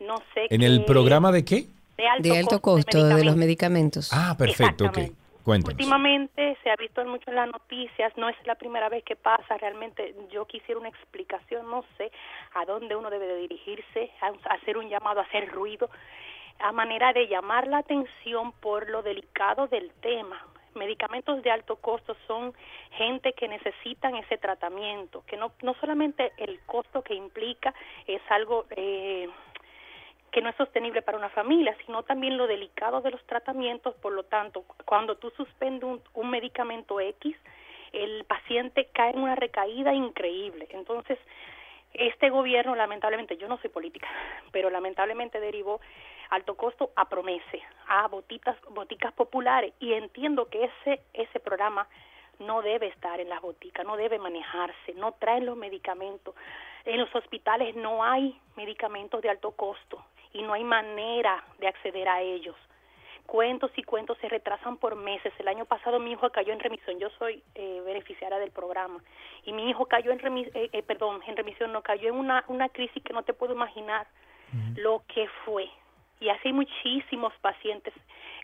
No 0.00 0.16
sé 0.32 0.46
¿En 0.50 0.62
el 0.62 0.80
qué- 0.80 0.84
programa 0.86 1.30
de 1.32 1.44
qué? 1.44 1.66
de 1.96 2.08
alto, 2.08 2.22
De 2.28 2.38
alto 2.38 2.60
costo 2.60 3.04
de 3.06 3.24
los 3.24 3.36
medicamentos. 3.36 4.10
Ah, 4.12 4.34
perfecto, 4.36 4.86
ok. 4.86 4.98
Cuéntanos. 5.44 5.74
Últimamente 5.78 6.56
se 6.62 6.70
ha 6.70 6.76
visto 6.76 7.04
mucho 7.04 7.28
en 7.28 7.36
las 7.36 7.48
noticias, 7.48 8.10
no 8.16 8.30
es 8.30 8.36
la 8.46 8.54
primera 8.54 8.88
vez 8.88 9.04
que 9.04 9.14
pasa, 9.14 9.58
realmente 9.58 10.14
yo 10.32 10.46
quisiera 10.46 10.80
una 10.80 10.88
explicación, 10.88 11.70
no 11.70 11.84
sé 11.98 12.10
a 12.54 12.64
dónde 12.64 12.96
uno 12.96 13.10
debe 13.10 13.26
de 13.26 13.36
dirigirse, 13.36 14.10
a 14.22 14.54
hacer 14.54 14.78
un 14.78 14.88
llamado, 14.88 15.20
a 15.20 15.24
hacer 15.24 15.50
ruido, 15.52 15.90
a 16.58 16.72
manera 16.72 17.12
de 17.12 17.28
llamar 17.28 17.66
la 17.66 17.78
atención 17.78 18.52
por 18.52 18.88
lo 18.88 19.02
delicado 19.02 19.66
del 19.68 19.90
tema. 20.00 20.44
Medicamentos 20.74 21.42
de 21.42 21.50
alto 21.50 21.76
costo 21.76 22.16
son 22.26 22.52
gente 22.92 23.32
que 23.32 23.48
necesitan 23.48 24.16
ese 24.16 24.38
tratamiento, 24.38 25.22
que 25.26 25.36
no, 25.36 25.52
no 25.62 25.74
solamente 25.74 26.32
el 26.36 26.60
costo 26.66 27.02
que 27.02 27.14
implica 27.14 27.74
es 28.06 28.22
algo... 28.30 28.66
Eh, 28.70 29.28
que 30.32 30.40
no 30.42 30.48
es 30.48 30.56
sostenible 30.56 31.00
para 31.00 31.16
una 31.16 31.28
familia, 31.28 31.76
sino 31.86 32.02
también 32.02 32.36
lo 32.36 32.48
delicado 32.48 33.00
de 33.02 33.12
los 33.12 33.24
tratamientos. 33.24 33.94
Por 33.94 34.12
lo 34.12 34.24
tanto, 34.24 34.64
cuando 34.84 35.16
tú 35.16 35.30
suspendes 35.30 35.84
un, 35.84 36.02
un 36.12 36.28
medicamento 36.28 36.98
X, 36.98 37.36
el 37.92 38.24
paciente 38.24 38.88
cae 38.92 39.12
en 39.12 39.20
una 39.20 39.36
recaída 39.36 39.94
increíble. 39.94 40.66
Entonces, 40.72 41.20
este 41.94 42.28
gobierno, 42.30 42.74
lamentablemente, 42.74 43.36
yo 43.36 43.48
no 43.48 43.58
soy 43.58 43.70
política, 43.70 44.08
pero 44.52 44.70
lamentablemente 44.70 45.40
derivó 45.40 45.80
alto 46.34 46.56
costo 46.56 46.90
a 46.96 47.08
promese, 47.08 47.62
a 47.88 48.08
botitas, 48.08 48.56
boticas 48.70 49.12
populares, 49.12 49.72
y 49.80 49.92
entiendo 49.92 50.48
que 50.48 50.64
ese, 50.64 51.02
ese 51.12 51.40
programa 51.40 51.86
no 52.38 52.62
debe 52.62 52.88
estar 52.88 53.20
en 53.20 53.28
las 53.28 53.40
boticas, 53.40 53.86
no 53.86 53.96
debe 53.96 54.18
manejarse, 54.18 54.94
no 54.94 55.12
traen 55.12 55.46
los 55.46 55.56
medicamentos. 55.56 56.34
En 56.84 56.98
los 56.98 57.14
hospitales 57.14 57.74
no 57.76 58.04
hay 58.04 58.38
medicamentos 58.56 59.22
de 59.22 59.30
alto 59.30 59.52
costo 59.52 60.04
y 60.32 60.42
no 60.42 60.52
hay 60.52 60.64
manera 60.64 61.44
de 61.58 61.68
acceder 61.68 62.08
a 62.08 62.20
ellos. 62.20 62.56
Cuentos 63.26 63.70
y 63.76 63.82
cuentos 63.82 64.18
se 64.18 64.28
retrasan 64.28 64.76
por 64.76 64.96
meses. 64.96 65.32
El 65.38 65.48
año 65.48 65.64
pasado 65.64 65.98
mi 65.98 66.12
hijo 66.12 66.28
cayó 66.30 66.52
en 66.52 66.60
remisión. 66.60 66.98
Yo 66.98 67.08
soy 67.18 67.42
eh, 67.54 67.80
beneficiaria 67.84 68.38
del 68.38 68.50
programa 68.50 69.02
y 69.44 69.52
mi 69.52 69.70
hijo 69.70 69.86
cayó 69.86 70.10
en 70.10 70.18
remisión, 70.18 70.68
perdón, 70.86 71.22
en 71.26 71.36
remisión 71.36 71.72
no 71.72 71.82
cayó 71.82 72.10
en 72.10 72.16
una 72.16 72.44
una 72.48 72.68
crisis 72.68 73.02
que 73.02 73.14
no 73.14 73.22
te 73.22 73.32
puedo 73.32 73.54
imaginar. 73.54 74.06
lo 74.76 75.02
que 75.08 75.26
fue. 75.44 75.68
Y 76.20 76.28
así 76.28 76.48
hay 76.48 76.52
muchísimos 76.54 77.32
pacientes 77.40 77.92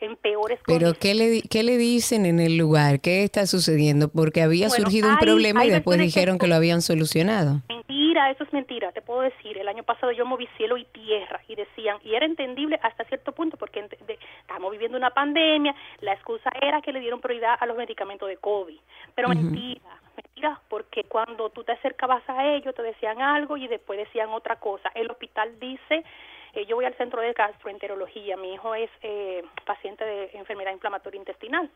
en 0.01 0.17
peores 0.17 0.59
Pero 0.67 0.95
¿qué 0.95 1.15
le, 1.15 1.43
¿qué 1.43 1.63
le 1.63 1.77
dicen 1.77 2.25
en 2.27 2.41
el 2.41 2.57
lugar? 2.57 3.01
¿Qué 3.01 3.23
está 3.23 3.47
sucediendo? 3.47 4.09
Porque 4.09 4.41
había 4.43 4.69
Bueno, 4.69 4.85
surgido 4.85 5.09
un 5.09 5.15
hay- 5.17 5.21
problema 5.21 5.65
y 5.65 5.71
después 5.71 5.99
versiones 5.99 6.15
que- 6.15 6.21
dijeron 6.21 6.39
que 6.39 6.47
lo 6.47 6.55
habían 6.55 6.81
solucionado. 6.83 7.61
Mentira, 7.69 8.31
eso 8.31 8.45
es 8.45 8.53
mentira, 8.53 8.93
te 8.93 9.03
puedo 9.03 9.21
decir. 9.21 9.59
El 9.59 9.69
año 9.69 9.83
pasado 9.83 10.11
yo 10.13 10.25
moví 10.25 10.49
cielo 10.57 10.77
y 10.79 10.85
tierra 10.87 11.41
y 11.49 11.55
decían, 11.55 11.99
y 12.03 12.15
era 12.15 12.25
entendible 12.27 12.79
hasta 12.83 13.05
cierto 13.05 13.33
punto 13.33 13.57
porque 13.59 13.83
ent- 13.85 13.99
de- 14.07 14.19
estamos 14.41 14.73
viviendo 14.73 14.97
una 14.97 15.11
pandemia, 15.11 15.75
la 16.01 16.13
excusa 16.15 16.51
era 16.63 16.81
que 16.81 16.93
le 16.93 17.01
dieron 17.01 17.21
prioridad 17.21 17.57
a 17.61 17.67
los 17.67 17.77
medicamentos 17.77 18.29
de 18.29 18.37
COVID. 18.39 18.79
Pero 19.15 19.29
Ujú. 19.29 19.37
mentira, 19.37 20.01
mentira, 20.17 20.61
porque 20.71 21.05
cuando 21.05 21.51
tú 21.51 21.63
te 21.63 21.73
acercabas 21.73 22.23
a 22.29 22.47
ellos 22.55 22.75
te 22.75 22.83
decían 22.83 23.21
algo 23.21 23.57
y 23.59 23.69
después 23.69 23.99
decían 23.99 24.31
otra 24.31 24.57
cosa. 24.57 24.91
El 24.95 25.11
hospital 25.11 25.59
dice, 25.61 26.05
eh, 26.55 26.67
yo 26.67 26.77
voy 26.77 26.85
al 26.85 26.95
centro 26.95 27.21
de 27.21 27.33
gastroenterología, 27.33 28.37
mi 28.37 28.55
hijo 28.55 28.75
es 28.75 28.91
eh, 29.03 29.43
paciente 29.65 30.05
de 30.05 30.31
enfermedad 30.35 30.73
inflamatoria 30.73 31.19
intestinal. 31.19 31.71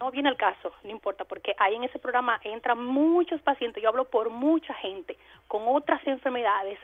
No 0.00 0.10
viene 0.10 0.28
el 0.30 0.36
caso, 0.36 0.72
no 0.82 0.90
importa, 0.90 1.24
porque 1.24 1.54
ahí 1.58 1.74
en 1.74 1.84
ese 1.84 1.98
programa 1.98 2.40
entran 2.42 2.82
muchos 2.84 3.40
pacientes, 3.42 3.82
yo 3.82 3.90
hablo 3.90 4.04
por 4.04 4.30
mucha 4.30 4.74
gente, 4.74 5.16
con 5.46 5.62
otras 5.68 6.04
enfermedades, 6.06 6.78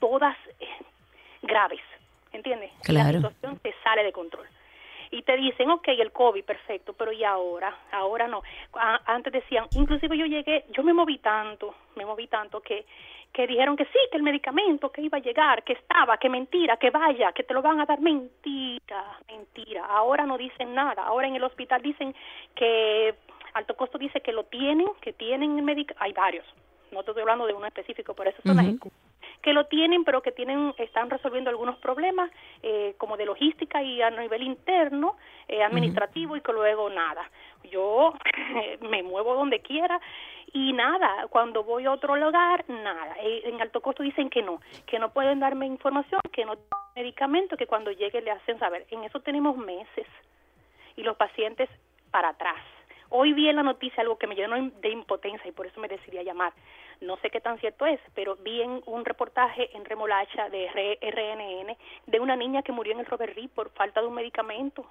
todas 0.00 0.36
eh, 0.60 0.66
graves, 1.42 1.80
¿entiendes? 2.32 2.70
Claro. 2.82 3.20
La 3.20 3.28
situación 3.28 3.58
te 3.60 3.74
sale 3.84 4.02
de 4.02 4.12
control. 4.12 4.46
Y 5.12 5.22
te 5.22 5.36
dicen, 5.36 5.70
ok, 5.70 5.86
el 5.88 6.10
COVID, 6.10 6.42
perfecto, 6.44 6.92
pero 6.92 7.12
¿y 7.12 7.22
ahora? 7.22 7.74
Ahora 7.92 8.26
no. 8.26 8.42
A- 8.72 9.00
antes 9.06 9.32
decían, 9.32 9.66
inclusive 9.70 10.18
yo 10.18 10.26
llegué, 10.26 10.64
yo 10.70 10.82
me 10.82 10.92
moví 10.92 11.18
tanto, 11.18 11.76
me 11.94 12.04
moví 12.04 12.26
tanto 12.26 12.60
que 12.60 12.84
que 13.36 13.46
dijeron 13.46 13.76
que 13.76 13.84
sí, 13.84 13.98
que 14.10 14.16
el 14.16 14.22
medicamento 14.22 14.90
que 14.90 15.02
iba 15.02 15.18
a 15.18 15.20
llegar, 15.20 15.62
que 15.62 15.74
estaba, 15.74 16.16
que 16.16 16.30
mentira, 16.30 16.78
que 16.78 16.88
vaya, 16.88 17.32
que 17.32 17.42
te 17.42 17.52
lo 17.52 17.60
van 17.60 17.78
a 17.82 17.84
dar. 17.84 18.00
Mentira, 18.00 19.18
mentira. 19.28 19.84
Ahora 19.84 20.24
no 20.24 20.38
dicen 20.38 20.74
nada. 20.74 21.02
Ahora 21.04 21.28
en 21.28 21.36
el 21.36 21.44
hospital 21.44 21.82
dicen 21.82 22.14
que 22.54 23.14
Alto 23.52 23.76
Costo 23.76 23.98
dice 23.98 24.22
que 24.22 24.32
lo 24.32 24.44
tienen, 24.44 24.88
que 25.02 25.12
tienen 25.12 25.58
el 25.58 25.64
medicamento. 25.64 26.02
Hay 26.02 26.14
varios. 26.14 26.46
No 26.90 27.02
te 27.02 27.10
estoy 27.10 27.20
hablando 27.20 27.46
de 27.46 27.52
uno 27.52 27.66
específico, 27.66 28.14
por 28.14 28.26
eso 28.26 28.40
son 28.42 28.56
las 28.56 28.68
excusas. 28.68 28.98
Que 29.46 29.52
lo 29.52 29.66
tienen, 29.66 30.02
pero 30.02 30.22
que 30.22 30.32
tienen, 30.32 30.74
están 30.76 31.08
resolviendo 31.08 31.50
algunos 31.50 31.76
problemas 31.76 32.32
eh, 32.64 32.96
como 32.98 33.16
de 33.16 33.26
logística 33.26 33.80
y 33.80 34.02
a 34.02 34.10
nivel 34.10 34.42
interno, 34.42 35.16
eh, 35.46 35.62
administrativo 35.62 36.36
y 36.36 36.40
que 36.40 36.52
luego 36.52 36.90
nada. 36.90 37.30
Yo 37.70 38.12
me 38.80 39.04
muevo 39.04 39.36
donde 39.36 39.60
quiera 39.60 40.00
y 40.52 40.72
nada, 40.72 41.28
cuando 41.30 41.62
voy 41.62 41.84
a 41.84 41.92
otro 41.92 42.16
lugar, 42.16 42.64
nada. 42.66 43.14
Eh, 43.20 43.42
En 43.44 43.62
alto 43.62 43.80
costo 43.80 44.02
dicen 44.02 44.30
que 44.30 44.42
no, 44.42 44.60
que 44.84 44.98
no 44.98 45.12
pueden 45.12 45.38
darme 45.38 45.66
información, 45.66 46.20
que 46.32 46.44
no 46.44 46.56
tienen 46.56 46.86
medicamento, 46.96 47.56
que 47.56 47.68
cuando 47.68 47.92
llegue 47.92 48.22
le 48.22 48.32
hacen 48.32 48.58
saber. 48.58 48.84
En 48.90 49.04
eso 49.04 49.20
tenemos 49.20 49.56
meses 49.56 50.08
y 50.96 51.04
los 51.04 51.16
pacientes 51.16 51.70
para 52.10 52.30
atrás. 52.30 52.75
Hoy 53.10 53.32
vi 53.32 53.48
en 53.48 53.56
la 53.56 53.62
noticia 53.62 54.02
algo 54.02 54.18
que 54.18 54.26
me 54.26 54.34
llenó 54.34 54.56
de 54.80 54.88
impotencia 54.90 55.48
y 55.48 55.52
por 55.52 55.66
eso 55.66 55.80
me 55.80 55.88
decidí 55.88 56.18
a 56.18 56.22
llamar. 56.22 56.52
No 57.00 57.16
sé 57.18 57.30
qué 57.30 57.40
tan 57.40 57.58
cierto 57.58 57.86
es, 57.86 58.00
pero 58.14 58.36
vi 58.36 58.62
en 58.62 58.82
un 58.86 59.04
reportaje 59.04 59.74
en 59.76 59.84
Remolacha 59.84 60.48
de 60.48 60.66
RNN 61.02 61.76
de 62.06 62.20
una 62.20 62.36
niña 62.36 62.62
que 62.62 62.72
murió 62.72 62.92
en 62.94 63.00
el 63.00 63.06
Robert 63.06 63.34
Reed 63.34 63.50
por 63.54 63.70
falta 63.70 64.00
de 64.00 64.06
un 64.06 64.14
medicamento. 64.14 64.86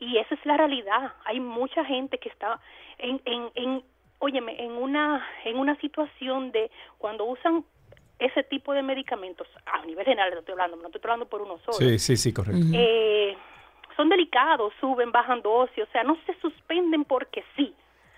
Y 0.00 0.18
esa 0.18 0.34
es 0.34 0.44
la 0.46 0.56
realidad. 0.56 1.12
Hay 1.24 1.40
mucha 1.40 1.84
gente 1.84 2.18
que 2.18 2.28
está 2.28 2.60
en, 2.98 3.20
en, 3.24 3.50
en 3.54 3.82
óyeme, 4.18 4.62
en 4.62 4.72
una, 4.72 5.24
en 5.44 5.58
una 5.58 5.76
situación 5.80 6.50
de 6.50 6.70
cuando 6.98 7.24
usan 7.24 7.64
ese 8.18 8.42
tipo 8.44 8.72
de 8.72 8.82
medicamentos, 8.82 9.46
a 9.66 9.84
nivel 9.84 10.04
general 10.04 10.30
no 10.32 10.38
estoy 10.40 10.52
hablando, 10.52 10.76
no 10.76 10.86
estoy 10.86 11.00
hablando 11.02 11.26
por 11.26 11.42
uno 11.42 11.58
solo, 11.58 11.76
Sí, 11.76 11.98
sí, 11.98 12.16
sí, 12.16 12.32
correcto. 12.32 12.64
eh, 12.72 13.36
son 13.96 14.08
delicados, 14.08 14.72
suben, 14.80 15.12
bajan 15.12 15.42
dosis, 15.42 15.84
o 15.84 15.92
sea, 15.92 16.02
no 16.02 16.16
se 16.26 16.34
suspenden 16.40 17.04
porque 17.04 17.44
sí. 17.56 17.74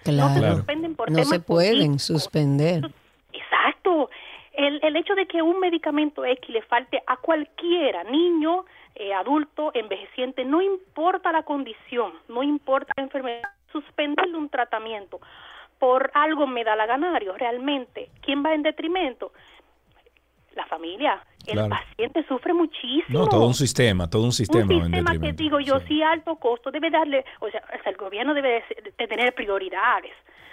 No 0.06 0.28
se 0.28 0.38
Claro. 0.40 0.56
suspenden 0.56 0.94
por 0.94 1.10
No 1.10 1.16
temas 1.16 1.28
se 1.28 1.40
pueden 1.40 1.98
suspender. 1.98 2.84
Exacto. 3.32 4.08
El, 4.52 4.80
el 4.82 4.96
hecho 4.96 5.14
de 5.14 5.26
que 5.26 5.42
un 5.42 5.58
medicamento 5.60 6.24
X 6.24 6.48
le 6.48 6.62
falte 6.62 7.02
a 7.06 7.16
cualquiera, 7.18 8.04
niño, 8.04 8.64
eh, 8.94 9.12
adulto, 9.12 9.70
envejeciente, 9.74 10.44
no 10.44 10.62
importa 10.62 11.30
la 11.32 11.42
condición, 11.42 12.12
no 12.28 12.42
importa 12.42 12.92
la 12.96 13.02
enfermedad, 13.02 13.42
suspenderle 13.70 14.36
un 14.38 14.48
tratamiento 14.48 15.20
por 15.78 16.10
algo 16.14 16.46
me 16.46 16.64
da 16.64 16.74
la 16.74 16.86
ganario, 16.86 17.34
realmente, 17.36 18.08
¿quién 18.22 18.42
va 18.42 18.54
en 18.54 18.62
detrimento? 18.62 19.32
La 20.56 20.66
familia. 20.66 21.22
El 21.46 21.52
Claro. 21.52 21.68
paciente 21.68 22.24
sufre 22.26 22.52
muchísimo. 22.52 23.20
No, 23.20 23.28
todo 23.28 23.46
un 23.46 23.54
sistema, 23.54 24.10
todo 24.10 24.24
un 24.24 24.32
sistema. 24.32 24.64
un 24.64 24.72
en 24.72 24.84
sistema 24.86 25.18
que 25.18 25.32
digo 25.32 25.60
yo, 25.60 25.78
sí 25.86 26.02
alto 26.02 26.36
costo, 26.36 26.70
debe 26.72 26.90
darle, 26.90 27.24
o 27.40 27.48
sea, 27.48 27.62
el 27.84 27.96
gobierno 27.96 28.34
debe 28.34 28.64
de, 28.98 29.06
tener 29.06 29.34
prioridades. 29.34 30.12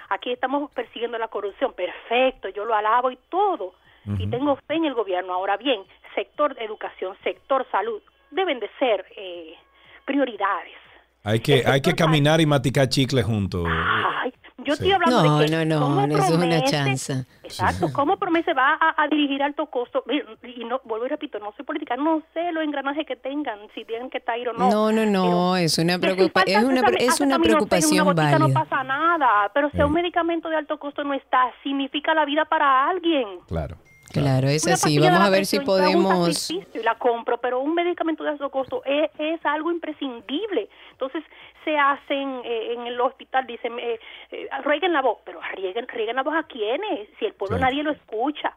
Aquí 0.10 0.32
estamos 0.32 0.70
persiguiendo 0.72 1.18
la 1.18 1.30
corrupción, 1.30 1.74
perfecto, 1.74 2.50
yo 2.50 2.66
lo 2.66 2.76
alabo 2.76 3.10
y 3.10 3.18
todo. 3.30 3.74
Y 4.20 4.28
tengo 4.28 4.58
fe 4.68 4.76
en 4.76 4.84
el 4.84 4.94
gobierno. 4.94 5.34
Ahora 5.34 5.56
bien, 5.56 5.82
sector 6.14 6.54
de 6.56 6.66
educación, 6.66 7.16
sector 7.24 7.66
salud, 7.72 8.02
deben 8.32 8.60
de 8.60 8.70
ser 8.78 9.06
eh, 9.16 9.56
prioridades. 10.04 10.76
Hay 11.24 11.40
que, 11.40 11.64
hay 11.66 11.80
que 11.82 11.94
caminar 11.96 12.42
y 12.42 12.46
maticar 12.46 12.90
chicle 12.90 13.24
juntos. 13.24 13.66
Ay, 13.66 14.34
yo 14.66 14.76
Sí. 14.76 14.84
estoy 14.84 14.92
hablando 14.92 15.24
No, 15.24 15.38
de 15.40 15.46
que 15.46 15.52
no, 15.52 15.66
no, 15.66 15.80
¿cómo 15.82 16.08
no, 16.08 16.14
eso 16.16 16.24
es 16.24 16.32
una 16.32 16.46
promete- 16.58 16.70
chanza. 16.72 17.26
Exacto, 17.44 17.88
¿cómo 17.94 18.18
promete 18.18 18.54
va 18.54 18.78
a, 18.80 19.04
a 19.04 19.08
dirigir 19.08 19.44
alto 19.44 19.66
costo? 19.68 20.04
Y 20.44 20.64
no, 20.66 20.82
vuelvo 20.86 21.06
y 21.06 21.10
repito, 21.10 21.40
no 21.40 21.54
soy 21.56 21.66
política, 21.66 21.96
no 21.98 22.22
sé 22.34 22.52
los 22.52 22.64
engranajes 22.64 23.06
que 23.06 23.16
tengan, 23.16 23.60
si 23.76 23.86
tienen 23.86 24.10
que 24.10 24.18
estar 24.20 24.36
ahí 24.36 24.48
o 24.48 24.54
no. 24.54 24.70
No, 24.70 24.92
no, 24.92 25.06
no, 25.06 25.56
es 25.58 25.78
una, 25.78 26.00
preocupa 26.00 26.42
es 26.46 26.64
una, 26.64 26.82
es 26.98 27.20
una 27.22 27.40
preocupación 27.40 28.06
No 28.08 28.14
válida. 28.14 28.48
pasa 28.64 28.84
nada, 28.84 29.52
pero 29.54 29.70
si 29.72 29.82
un 29.82 29.94
medicamento 29.94 30.50
de 30.50 30.56
alto 30.56 30.80
costo 30.80 31.04
no 31.04 31.14
está, 31.14 31.52
significa 31.64 32.14
la 32.14 32.26
vida 32.26 32.46
para 32.46 32.90
alguien. 32.90 33.28
Claro. 33.48 33.76
Claro, 34.12 34.48
es 34.48 34.64
Una 34.66 34.76
así. 34.76 35.00
Vamos 35.00 35.22
a 35.22 35.30
ver 35.32 35.48
si 35.48 35.60
podemos... 35.60 36.52
y 36.52 36.62
la 36.84 36.94
compro, 37.00 37.40
pero 37.40 37.60
un 37.62 37.74
medicamento 37.74 38.24
de 38.24 38.30
alto 38.30 38.52
costo 38.52 38.84
es, 38.86 39.10
es 39.18 39.44
algo 39.44 39.72
imprescindible. 39.72 40.70
Entonces 40.92 41.24
se 41.64 41.78
hacen 41.78 42.42
eh, 42.46 42.74
en 42.74 42.88
el 42.88 43.00
hospital, 43.00 43.46
dicen, 43.48 43.78
eh, 43.80 44.00
eh, 44.32 44.48
rieguen 44.66 44.94
la 44.94 45.02
voz, 45.02 45.20
pero 45.26 45.40
rieguen, 45.56 45.88
rieguen 45.88 46.16
la 46.16 46.24
voz 46.24 46.36
a 46.36 46.44
quiénes, 46.44 47.10
si 47.20 47.26
el 47.26 47.34
pueblo 47.34 47.58
nadie 47.58 47.84
lo 47.84 47.92
escucha. 47.92 48.56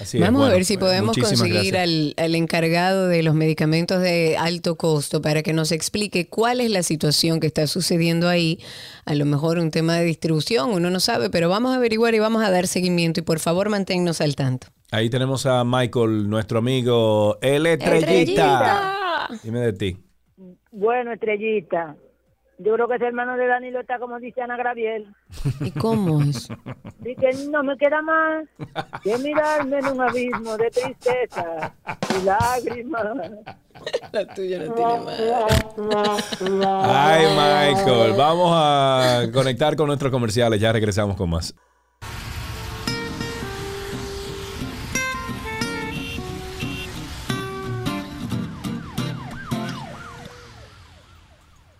Así 0.00 0.18
es. 0.18 0.24
Vamos 0.24 0.46
a 0.46 0.52
ver 0.52 0.66
si 0.66 0.76
pues, 0.76 0.90
podemos 0.90 1.16
conseguir 1.16 1.76
al, 1.76 2.12
al 2.18 2.34
encargado 2.34 3.08
de 3.08 3.22
los 3.22 3.34
medicamentos 3.34 4.02
de 4.02 4.36
alto 4.36 4.76
costo 4.76 5.22
para 5.22 5.42
que 5.42 5.54
nos 5.54 5.72
explique 5.72 6.28
cuál 6.28 6.60
es 6.60 6.70
la 6.70 6.82
situación 6.82 7.40
que 7.40 7.46
está 7.46 7.66
sucediendo 7.66 8.28
ahí. 8.28 8.60
A 9.06 9.14
lo 9.14 9.24
mejor 9.24 9.58
un 9.58 9.70
tema 9.70 9.94
de 9.96 10.04
distribución, 10.04 10.70
uno 10.70 10.90
no 10.90 11.00
sabe, 11.00 11.30
pero 11.30 11.48
vamos 11.48 11.72
a 11.72 11.76
averiguar 11.76 12.14
y 12.14 12.18
vamos 12.18 12.44
a 12.44 12.50
dar 12.50 12.66
seguimiento 12.66 13.20
y 13.20 13.22
por 13.22 13.38
favor 13.38 13.70
manténnos 13.70 14.20
al 14.20 14.36
tanto. 14.36 14.68
Ahí 14.90 15.10
tenemos 15.10 15.46
a 15.46 15.64
Michael, 15.64 16.28
nuestro 16.28 16.58
amigo 16.58 17.38
El 17.40 17.66
Estrellita. 17.66 18.06
Estrellita. 18.10 19.28
Dime 19.42 19.60
de 19.60 19.72
ti. 19.72 20.07
Bueno, 20.78 21.12
Estrellita. 21.12 21.96
Yo 22.58 22.74
creo 22.74 22.86
que 22.86 22.94
ese 22.94 23.06
hermano 23.06 23.36
de 23.36 23.48
Danilo 23.48 23.80
está 23.80 23.98
como 23.98 24.20
dice 24.20 24.42
Ana 24.42 24.56
Graviel. 24.56 25.12
¿Y 25.60 25.72
cómo 25.72 26.22
es? 26.22 26.48
Dice 27.00 27.20
que 27.20 27.50
no 27.50 27.62
me 27.62 27.76
queda 27.76 28.02
más 28.02 28.44
que 29.02 29.16
mirarme 29.18 29.78
en 29.78 29.86
un 29.86 30.00
abismo 30.00 30.56
de 30.56 30.70
tristeza 30.70 31.72
y 32.20 32.24
lágrimas. 32.24 33.04
La 34.12 34.34
tuya 34.34 34.58
no 34.58 34.74
tiene 34.74 34.90
Ay, 36.84 37.26
Michael. 37.26 38.14
Vamos 38.16 38.50
a 38.52 39.22
conectar 39.32 39.76
con 39.76 39.86
nuestros 39.86 40.10
comerciales. 40.10 40.60
Ya 40.60 40.72
regresamos 40.72 41.16
con 41.16 41.30
más. 41.30 41.54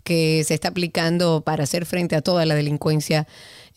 que 0.05 0.43
se 0.45 0.55
está 0.55 0.69
aplicando 0.69 1.43
para 1.43 1.65
hacer 1.65 1.85
frente 1.85 2.17
a 2.17 2.23
toda 2.23 2.47
la 2.47 2.55
delincuencia 2.55 3.27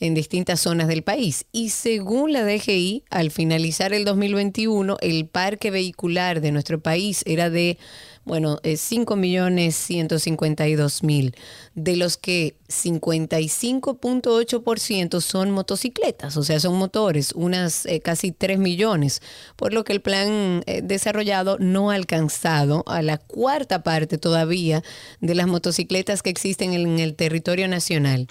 en 0.04 0.14
distintas 0.14 0.60
zonas 0.60 0.88
del 0.90 1.02
país. 1.02 1.46
Y 1.54 1.70
según 1.70 2.34
la 2.34 2.44
DGI, 2.44 3.06
al 3.10 3.32
finalizar 3.32 3.94
el 3.94 4.04
2021, 4.04 4.98
el 5.00 5.28
parque 5.28 5.72
vehicular 5.72 6.42
de 6.42 6.52
nuestro 6.52 6.82
país 6.82 7.24
era 7.26 7.50
de, 7.50 7.78
bueno, 8.26 8.60
eh, 8.64 8.74
5.152.000, 8.74 11.34
de 11.76 11.96
los 11.96 12.18
que 12.18 12.58
55.8% 12.68 15.22
son 15.22 15.52
motocicletas, 15.52 16.36
o 16.36 16.44
sea, 16.44 16.60
son 16.60 16.76
motores, 16.76 17.32
unas 17.32 17.86
eh, 17.86 18.02
casi 18.02 18.34
3 18.34 18.60
millones, 18.60 19.22
por 19.56 19.72
lo 19.72 19.86
que 19.86 19.94
el 19.94 20.02
plan 20.02 20.64
eh, 20.66 20.82
desarrollado 20.84 21.56
no 21.60 21.92
ha 21.92 21.96
alcanzado 21.96 22.84
a 22.88 23.02
la 23.02 23.20
cuarta 23.20 23.84
parte 23.84 24.18
todavía 24.18 24.84
de 25.22 25.34
las 25.34 25.48
motocicletas 25.48 26.22
que 26.22 26.30
existen 26.30 26.74
en 26.74 27.00
el 27.00 27.16
territorio 27.16 27.70
nacional. 27.70 28.28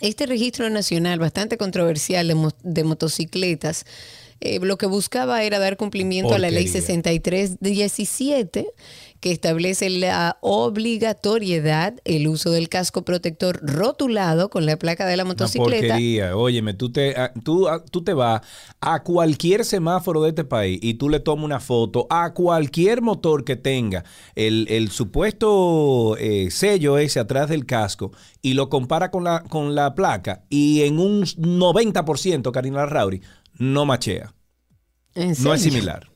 Este 0.00 0.26
registro 0.26 0.68
nacional, 0.70 1.18
bastante 1.18 1.56
controversial 1.56 2.28
de, 2.28 2.34
mo- 2.34 2.52
de 2.62 2.84
motocicletas, 2.84 3.84
eh, 4.40 4.58
lo 4.60 4.76
que 4.76 4.84
buscaba 4.86 5.42
era 5.42 5.58
dar 5.58 5.78
cumplimiento 5.78 6.34
a 6.34 6.38
la 6.38 6.50
ley 6.50 6.64
Porquería. 6.66 6.86
6317, 6.86 8.66
que 9.20 9.32
establece 9.32 9.90
la 9.90 10.38
obligatoriedad, 10.40 11.94
el 12.04 12.28
uso 12.28 12.50
del 12.50 12.68
casco 12.68 13.04
protector 13.04 13.60
rotulado 13.62 14.50
con 14.50 14.66
la 14.66 14.76
placa 14.76 15.06
de 15.06 15.16
la 15.16 15.22
Una 15.24 15.32
motocicleta. 15.32 15.86
porquería. 15.88 16.36
Óyeme, 16.36 16.74
tú 16.74 16.90
te, 16.92 17.16
a- 17.16 17.32
tú, 17.32 17.68
a- 17.68 17.84
tú 17.84 18.02
te 18.04 18.12
vas 18.14 18.42
a 18.80 19.02
cualquier 19.02 19.64
semáforo 19.64 20.22
de 20.22 20.30
este 20.30 20.44
país 20.44 20.78
y 20.82 20.94
tú 20.94 21.08
le 21.08 21.20
tomas 21.20 21.44
una 21.44 21.60
foto 21.60 22.06
a 22.10 22.32
cualquier 22.34 23.02
motor 23.02 23.44
que 23.44 23.56
tenga 23.56 24.04
el, 24.34 24.66
el 24.70 24.90
supuesto 24.90 26.16
eh, 26.18 26.50
sello 26.50 26.98
ese 26.98 27.20
atrás 27.20 27.48
del 27.48 27.66
casco 27.66 28.12
y 28.42 28.54
lo 28.54 28.68
compara 28.68 29.10
con 29.10 29.24
la, 29.24 29.42
con 29.42 29.74
la 29.74 29.94
placa 29.94 30.44
y 30.50 30.82
en 30.82 30.98
un 30.98 31.22
90%, 31.24 32.52
Karina 32.52 32.86
Rauri, 32.86 33.22
no 33.54 33.84
machea. 33.86 34.34
¿En 35.14 35.34
No 35.42 35.54
es 35.54 35.62
similar. 35.62 36.10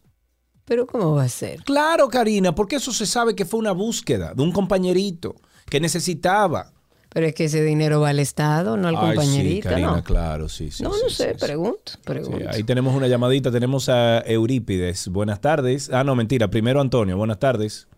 Pero 0.70 0.86
¿cómo 0.86 1.16
va 1.16 1.24
a 1.24 1.28
ser? 1.28 1.64
Claro, 1.64 2.06
Karina, 2.06 2.54
porque 2.54 2.76
eso 2.76 2.92
se 2.92 3.04
sabe 3.04 3.34
que 3.34 3.44
fue 3.44 3.58
una 3.58 3.72
búsqueda 3.72 4.34
de 4.34 4.40
un 4.44 4.52
compañerito 4.52 5.34
que 5.68 5.80
necesitaba. 5.80 6.70
Pero 7.08 7.26
es 7.26 7.34
que 7.34 7.46
ese 7.46 7.64
dinero 7.64 8.00
va 8.00 8.10
al 8.10 8.20
Estado, 8.20 8.76
no 8.76 8.86
al 8.86 8.94
Ay, 8.94 9.00
sí, 9.00 9.06
compañerito, 9.16 9.68
Karina, 9.68 9.96
¿no? 9.96 10.04
claro, 10.04 10.48
sí, 10.48 10.70
sí. 10.70 10.84
no, 10.84 10.92
sí, 10.92 11.00
no 11.02 11.08
sí, 11.08 11.16
sé, 11.16 11.34
sí. 11.36 11.44
pregunto, 11.44 11.90
Sí, 11.90 11.98
pregunto. 12.04 12.48
ahí 12.52 12.62
tenemos 12.62 12.94
una 12.94 13.08
llamadita, 13.08 13.50
tenemos 13.50 13.88
a 13.88 14.20
Eurípides. 14.20 15.08
Buenas 15.08 15.40
tardes. 15.40 15.92
Ah, 15.92 16.04
no, 16.04 16.14
mentira, 16.14 16.46
primero 16.46 16.80
Antonio. 16.80 17.16
Buenas 17.16 17.40
tardes. 17.40 17.88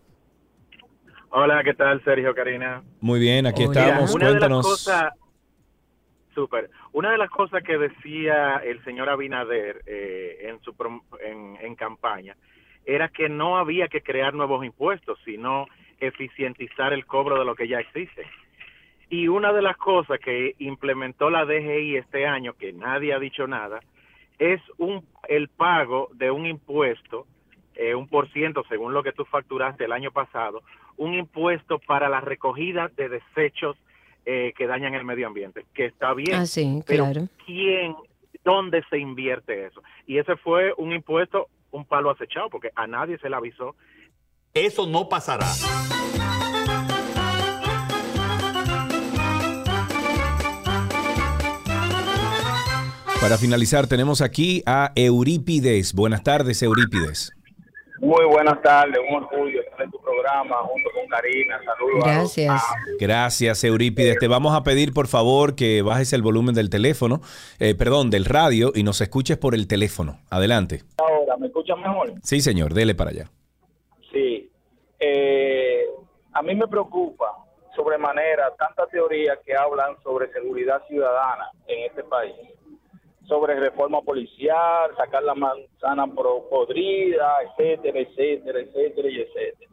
Hola, 1.29 1.61
¿qué 1.63 1.75
tal, 1.75 2.03
Sergio, 2.03 2.33
Karina? 2.33 2.81
Muy 3.01 3.19
bien, 3.19 3.45
aquí 3.45 3.67
Mira, 3.67 3.85
estamos. 3.85 4.15
una 4.15 4.25
de 4.29 4.31
las 4.31 4.39
Cuéntanos. 4.39 4.65
cosas, 4.65 5.13
súper. 6.33 6.71
Una 6.91 7.11
de 7.11 7.19
las 7.19 7.29
cosas 7.29 7.61
que 7.61 7.77
decía 7.77 8.57
el 8.65 8.83
señor 8.83 9.09
Abinader 9.09 9.83
eh, 9.85 10.47
en 10.49 10.59
su 10.61 10.73
en, 11.23 11.55
en 11.63 11.75
campaña 11.75 12.35
era 12.85 13.09
que 13.09 13.29
no 13.29 13.57
había 13.57 13.87
que 13.87 14.01
crear 14.01 14.33
nuevos 14.33 14.65
impuestos, 14.65 15.19
sino 15.25 15.67
eficientizar 15.99 16.93
el 16.93 17.05
cobro 17.05 17.39
de 17.39 17.45
lo 17.45 17.55
que 17.55 17.67
ya 17.67 17.79
existe. 17.79 18.23
Y 19.09 19.27
una 19.27 19.53
de 19.53 19.61
las 19.61 19.77
cosas 19.77 20.19
que 20.19 20.55
implementó 20.59 21.29
la 21.29 21.45
DGI 21.45 21.97
este 21.97 22.25
año, 22.25 22.53
que 22.53 22.73
nadie 22.73 23.13
ha 23.13 23.19
dicho 23.19 23.47
nada, 23.47 23.79
es 24.39 24.61
un 24.77 25.05
el 25.29 25.47
pago 25.47 26.09
de 26.13 26.31
un 26.31 26.45
impuesto, 26.45 27.25
eh, 27.75 27.95
un 27.95 28.07
por 28.07 28.29
ciento 28.31 28.63
según 28.67 28.93
lo 28.93 29.03
que 29.03 29.13
tú 29.13 29.23
facturaste 29.25 29.85
el 29.85 29.91
año 29.91 30.11
pasado, 30.11 30.63
un 30.97 31.13
impuesto 31.13 31.79
para 31.79 32.09
la 32.09 32.21
recogida 32.21 32.89
de 32.95 33.09
desechos 33.09 33.77
eh, 34.25 34.53
que 34.57 34.67
dañan 34.67 34.93
el 34.93 35.05
medio 35.05 35.27
ambiente, 35.27 35.65
que 35.73 35.85
está 35.85 36.13
bien. 36.13 36.35
Ah, 36.35 36.45
sí, 36.45 36.81
pero. 36.85 37.05
¿quién, 37.45 37.95
dónde 38.43 38.83
se 38.89 38.97
invierte 38.97 39.65
eso? 39.65 39.81
Y 40.07 40.17
ese 40.17 40.35
fue 40.37 40.73
un 40.77 40.91
impuesto, 40.93 41.47
un 41.73 41.85
palo 41.85 42.09
acechado, 42.09 42.49
porque 42.49 42.69
a 42.75 42.87
nadie 42.87 43.17
se 43.17 43.29
le 43.29 43.35
avisó. 43.35 43.75
Eso 44.53 44.87
no 44.87 45.09
pasará. 45.09 45.47
Para 53.19 53.37
finalizar, 53.37 53.87
tenemos 53.87 54.21
aquí 54.21 54.63
a 54.65 54.91
Eurípides. 54.95 55.93
Buenas 55.93 56.23
tardes, 56.23 56.61
Eurípides. 56.61 57.31
Muy 58.03 58.25
buenas 58.25 58.61
tardes, 58.61 58.99
un 59.09 59.23
orgullo 59.23 59.61
estar 59.61 59.81
en 59.81 59.89
tu 59.89 59.97
programa 60.01 60.57
junto 60.57 60.89
con 60.91 61.07
Karina. 61.07 61.57
Saludos. 61.63 62.03
Gracias. 62.03 62.61
Gracias, 62.99 63.63
Eurípides. 63.63 64.19
Te 64.19 64.27
vamos 64.27 64.53
a 64.53 64.61
pedir, 64.61 64.93
por 64.93 65.07
favor, 65.07 65.55
que 65.55 65.81
bajes 65.81 66.11
el 66.11 66.21
volumen 66.21 66.53
del 66.53 66.69
teléfono, 66.69 67.21
eh, 67.59 67.75
perdón, 67.75 68.09
del 68.09 68.25
radio 68.25 68.73
y 68.75 68.83
nos 68.83 68.99
escuches 68.99 69.37
por 69.37 69.55
el 69.55 69.69
teléfono. 69.69 70.19
Adelante. 70.29 70.81
Ahora, 70.97 71.37
¿me 71.37 71.47
escuchan 71.47 71.79
mejor? 71.79 72.11
Sí, 72.23 72.41
señor, 72.41 72.73
dele 72.73 72.93
para 72.93 73.11
allá. 73.11 73.31
Sí. 74.11 74.51
Eh, 74.99 75.85
a 76.33 76.41
mí 76.41 76.55
me 76.55 76.67
preocupa 76.67 77.37
sobremanera 77.73 78.53
tanta 78.59 78.85
teoría 78.87 79.39
que 79.45 79.55
hablan 79.55 79.95
sobre 80.03 80.29
seguridad 80.33 80.81
ciudadana 80.89 81.51
en 81.67 81.85
este 81.85 82.03
país, 82.03 82.35
sobre 83.27 83.59
reforma 83.59 84.01
policial, 84.01 84.91
sacar 84.97 85.23
la 85.23 85.35
manzana 85.35 86.07
podrida, 86.07 87.37
etcétera, 87.43 87.99
etcétera, 87.99 88.59
etcétera 88.59 89.09
y 89.09 89.21
etcétera. 89.21 89.71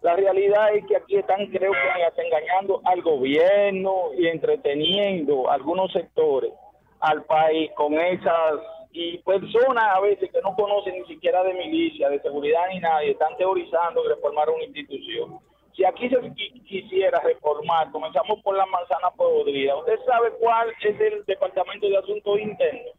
La 0.00 0.14
realidad 0.14 0.74
es 0.74 0.86
que 0.86 0.96
aquí 0.96 1.16
están, 1.16 1.46
creo 1.48 1.72
que 1.72 2.04
hasta 2.04 2.22
engañando 2.22 2.80
al 2.84 3.02
gobierno 3.02 4.12
y 4.16 4.28
entreteniendo 4.28 5.50
algunos 5.50 5.92
sectores 5.92 6.52
al 7.00 7.24
país 7.24 7.70
con 7.76 7.94
esas 7.94 8.60
y 8.92 9.18
personas 9.18 9.84
a 9.94 10.00
veces 10.00 10.30
que 10.30 10.40
no 10.40 10.54
conocen 10.54 10.94
ni 10.94 11.06
siquiera 11.06 11.42
de 11.42 11.54
milicia, 11.54 12.08
de 12.08 12.20
seguridad 12.20 12.62
ni 12.72 12.80
nadie, 12.80 13.10
están 13.10 13.36
teorizando 13.36 14.02
reformar 14.08 14.48
una 14.50 14.64
institución. 14.64 15.38
Si 15.78 15.84
aquí 15.84 16.08
se 16.08 16.16
qui- 16.20 16.60
quisiera 16.64 17.20
reformar, 17.20 17.92
comenzamos 17.92 18.42
por 18.42 18.56
la 18.56 18.66
manzana 18.66 19.10
podrida. 19.16 19.76
¿Usted 19.76 19.96
sabe 20.06 20.32
cuál 20.40 20.70
es 20.82 21.00
el 21.00 21.24
Departamento 21.24 21.88
de 21.88 21.96
Asuntos 21.98 22.40
Internos? 22.40 22.94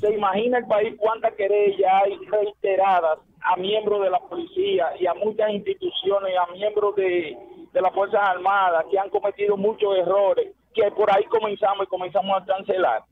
¿Se 0.00 0.14
imagina 0.14 0.56
el 0.56 0.66
país 0.66 0.94
cuántas 0.98 1.34
querellas 1.34 1.92
hay 1.92 2.16
reiteradas 2.16 3.18
a 3.42 3.56
miembros 3.56 4.00
de 4.04 4.08
la 4.08 4.20
policía 4.20 4.92
y 4.98 5.06
a 5.06 5.12
muchas 5.12 5.50
instituciones, 5.50 6.34
a 6.38 6.46
miembros 6.52 6.96
de, 6.96 7.36
de 7.70 7.80
las 7.82 7.92
Fuerzas 7.92 8.20
Armadas 8.26 8.86
que 8.90 8.98
han 8.98 9.10
cometido 9.10 9.58
muchos 9.58 9.94
errores, 9.98 10.50
que 10.72 10.90
por 10.92 11.14
ahí 11.14 11.24
comenzamos 11.24 11.84
y 11.84 11.88
comenzamos 11.90 12.40
a 12.40 12.46
cancelar? 12.46 13.02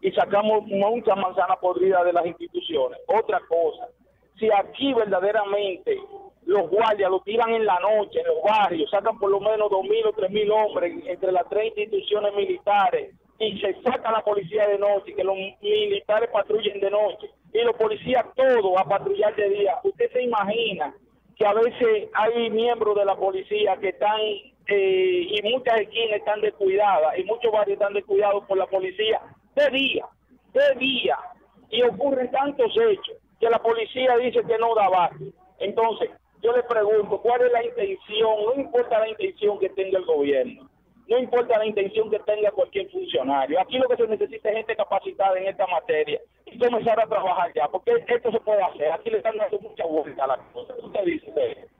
Y 0.00 0.10
sacamos 0.10 0.66
muchas 0.66 1.16
manzanas 1.16 1.58
podridas 1.58 2.04
de 2.04 2.12
las 2.12 2.26
instituciones. 2.26 2.98
Otra 3.06 3.38
cosa, 3.48 3.86
si 4.36 4.50
aquí 4.50 4.92
verdaderamente 4.94 6.00
los 6.48 6.70
guardias 6.70 7.10
lo 7.10 7.20
tiran 7.20 7.52
en 7.52 7.66
la 7.66 7.78
noche, 7.78 8.20
en 8.20 8.26
los 8.26 8.42
barrios, 8.42 8.90
sacan 8.90 9.18
por 9.18 9.30
lo 9.30 9.38
menos 9.38 9.70
dos 9.70 9.82
mil 9.82 10.06
o 10.06 10.14
tres 10.14 10.30
mil 10.30 10.50
hombres 10.50 10.94
entre 11.04 11.30
las 11.30 11.46
tres 11.50 11.66
instituciones 11.66 12.34
militares 12.34 13.14
y 13.38 13.60
se 13.60 13.74
saca 13.82 14.10
la 14.10 14.24
policía 14.24 14.66
de 14.66 14.78
noche, 14.78 15.14
que 15.14 15.24
los 15.24 15.36
militares 15.60 16.30
patrullen 16.32 16.80
de 16.80 16.90
noche 16.90 17.30
y 17.52 17.58
los 17.58 17.76
policías 17.76 18.24
todos 18.34 18.80
a 18.80 18.84
patrullar 18.84 19.36
de 19.36 19.46
día. 19.50 19.76
¿Usted 19.84 20.10
se 20.10 20.22
imagina 20.22 20.94
que 21.36 21.44
a 21.44 21.52
veces 21.52 22.08
hay 22.14 22.48
miembros 22.48 22.96
de 22.96 23.04
la 23.04 23.14
policía 23.14 23.76
que 23.76 23.90
están 23.90 24.18
eh, 24.18 25.26
y 25.28 25.42
muchas 25.52 25.82
esquinas 25.82 26.16
están 26.16 26.40
descuidadas 26.40 27.18
y 27.18 27.24
muchos 27.24 27.52
barrios 27.52 27.78
están 27.78 27.92
descuidados 27.92 28.46
por 28.46 28.56
la 28.56 28.66
policía 28.66 29.20
de 29.54 29.68
día, 29.68 30.06
de 30.54 30.78
día 30.78 31.18
y 31.68 31.82
ocurren 31.82 32.30
tantos 32.30 32.72
hechos 32.74 33.18
que 33.38 33.50
la 33.50 33.58
policía 33.58 34.16
dice 34.16 34.40
que 34.48 34.56
no 34.56 34.74
da 34.74 34.88
base. 34.88 35.30
Entonces, 35.58 36.10
yo 36.42 36.52
le 36.52 36.62
pregunto, 36.62 37.20
¿cuál 37.20 37.42
es 37.42 37.52
la 37.52 37.64
intención? 37.64 38.44
No 38.46 38.54
importa 38.54 38.98
la 39.00 39.08
intención 39.08 39.58
que 39.58 39.68
tenga 39.70 39.98
el 39.98 40.04
gobierno, 40.04 40.68
no 41.08 41.18
importa 41.18 41.58
la 41.58 41.66
intención 41.66 42.10
que 42.10 42.18
tenga 42.20 42.50
cualquier 42.50 42.90
funcionario. 42.90 43.60
Aquí 43.60 43.78
lo 43.78 43.88
que 43.88 43.96
se 43.96 44.06
necesita 44.06 44.50
es 44.50 44.56
gente 44.56 44.76
capacitada 44.76 45.38
en 45.38 45.48
esta 45.48 45.66
materia 45.66 46.20
y 46.46 46.58
comenzar 46.58 47.00
a 47.00 47.06
trabajar 47.06 47.52
ya, 47.54 47.68
porque 47.68 47.92
esto 48.06 48.30
se 48.30 48.40
puede 48.40 48.62
hacer. 48.62 48.92
Aquí 48.92 49.10
le 49.10 49.18
están 49.18 49.36
dando 49.36 49.58
mucha 49.58 49.84
vuelta 49.84 50.24
a 50.24 50.26
la 50.28 50.36
cosa. 50.52 50.74
¿Qué 50.74 50.86
usted 50.86 51.04
dice? 51.04 51.32
Sergio? 51.32 51.78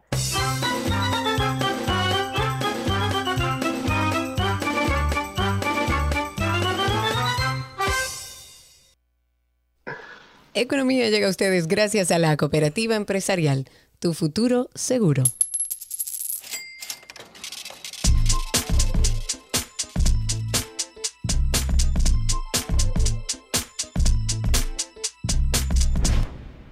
Economía 10.55 11.09
llega 11.09 11.29
a 11.29 11.31
ustedes 11.31 11.69
gracias 11.69 12.11
a 12.11 12.19
la 12.19 12.37
cooperativa 12.37 12.97
empresarial. 12.97 13.67
Tu 14.01 14.15
futuro 14.15 14.69
seguro. 14.77 15.25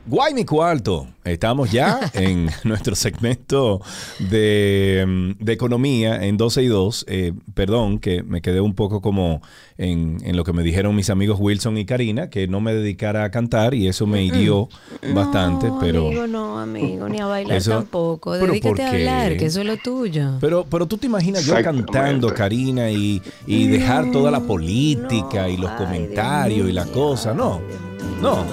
Guay 0.08 0.34
mi 0.34 0.44
cuarto. 0.44 1.08
Estamos 1.24 1.72
ya 1.72 1.98
en 2.14 2.48
nuestro 2.62 2.94
segmento 2.94 3.80
de, 4.30 5.04
mm, 5.04 5.44
de 5.44 5.52
economía 5.52 6.24
en 6.24 6.36
12 6.36 6.62
y 6.62 6.66
2. 6.68 7.04
Eh, 7.08 7.32
perdón, 7.54 7.98
que 7.98 8.22
me 8.22 8.40
quedé 8.40 8.60
un 8.60 8.74
poco 8.74 9.00
como 9.00 9.42
en, 9.78 10.18
en 10.24 10.36
lo 10.36 10.44
que 10.44 10.52
me 10.52 10.62
dijeron 10.62 10.94
mis 10.94 11.10
amigos 11.10 11.38
Wilson 11.40 11.76
y 11.78 11.84
Karina, 11.86 12.30
que 12.30 12.46
no 12.46 12.60
me 12.60 12.72
dedicara 12.72 13.24
a 13.24 13.32
cantar 13.32 13.74
y 13.74 13.88
eso 13.88 14.06
me 14.06 14.22
hirió 14.22 14.68
bastante, 15.12 15.72
pero... 15.80 16.06
Amigo, 16.06 16.26
no, 16.28 16.60
amigo, 16.60 17.08
ni 17.08 17.18
a 17.18 17.26
bailar 17.26 17.56
Eso- 17.56 17.72
tampoco. 17.72 18.30
¿Pero 18.38 18.46
Dedícate 18.46 18.84
a 18.84 18.90
hablar, 18.90 19.36
que 19.36 19.46
eso 19.46 19.60
es 19.60 19.66
lo 19.66 19.76
tuyo. 19.76 20.34
Pero, 20.40 20.64
pero 20.70 20.86
tú 20.86 20.98
te 20.98 21.06
imaginas 21.08 21.44
yo 21.44 21.60
cantando, 21.60 22.32
Karina, 22.32 22.92
y, 22.92 23.20
y 23.44 23.66
dejar 23.66 24.12
toda 24.12 24.30
la 24.30 24.38
política 24.40 25.48
y 25.48 25.56
los 25.56 25.72
comentarios 25.72 26.68
y 26.68 26.72
la 26.72 26.84
cosa. 26.84 27.34
No, 27.34 27.60
no, 28.22 28.44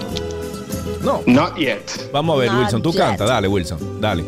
no. 1.04 1.22
Not 1.26 1.56
yet. 1.58 1.82
Vamos 2.12 2.36
a 2.36 2.40
ver, 2.40 2.52
Not 2.52 2.60
Wilson, 2.62 2.82
tú 2.82 2.92
yet. 2.92 3.02
canta, 3.02 3.26
dale, 3.26 3.48
Wilson, 3.48 4.02
dale. 4.02 4.24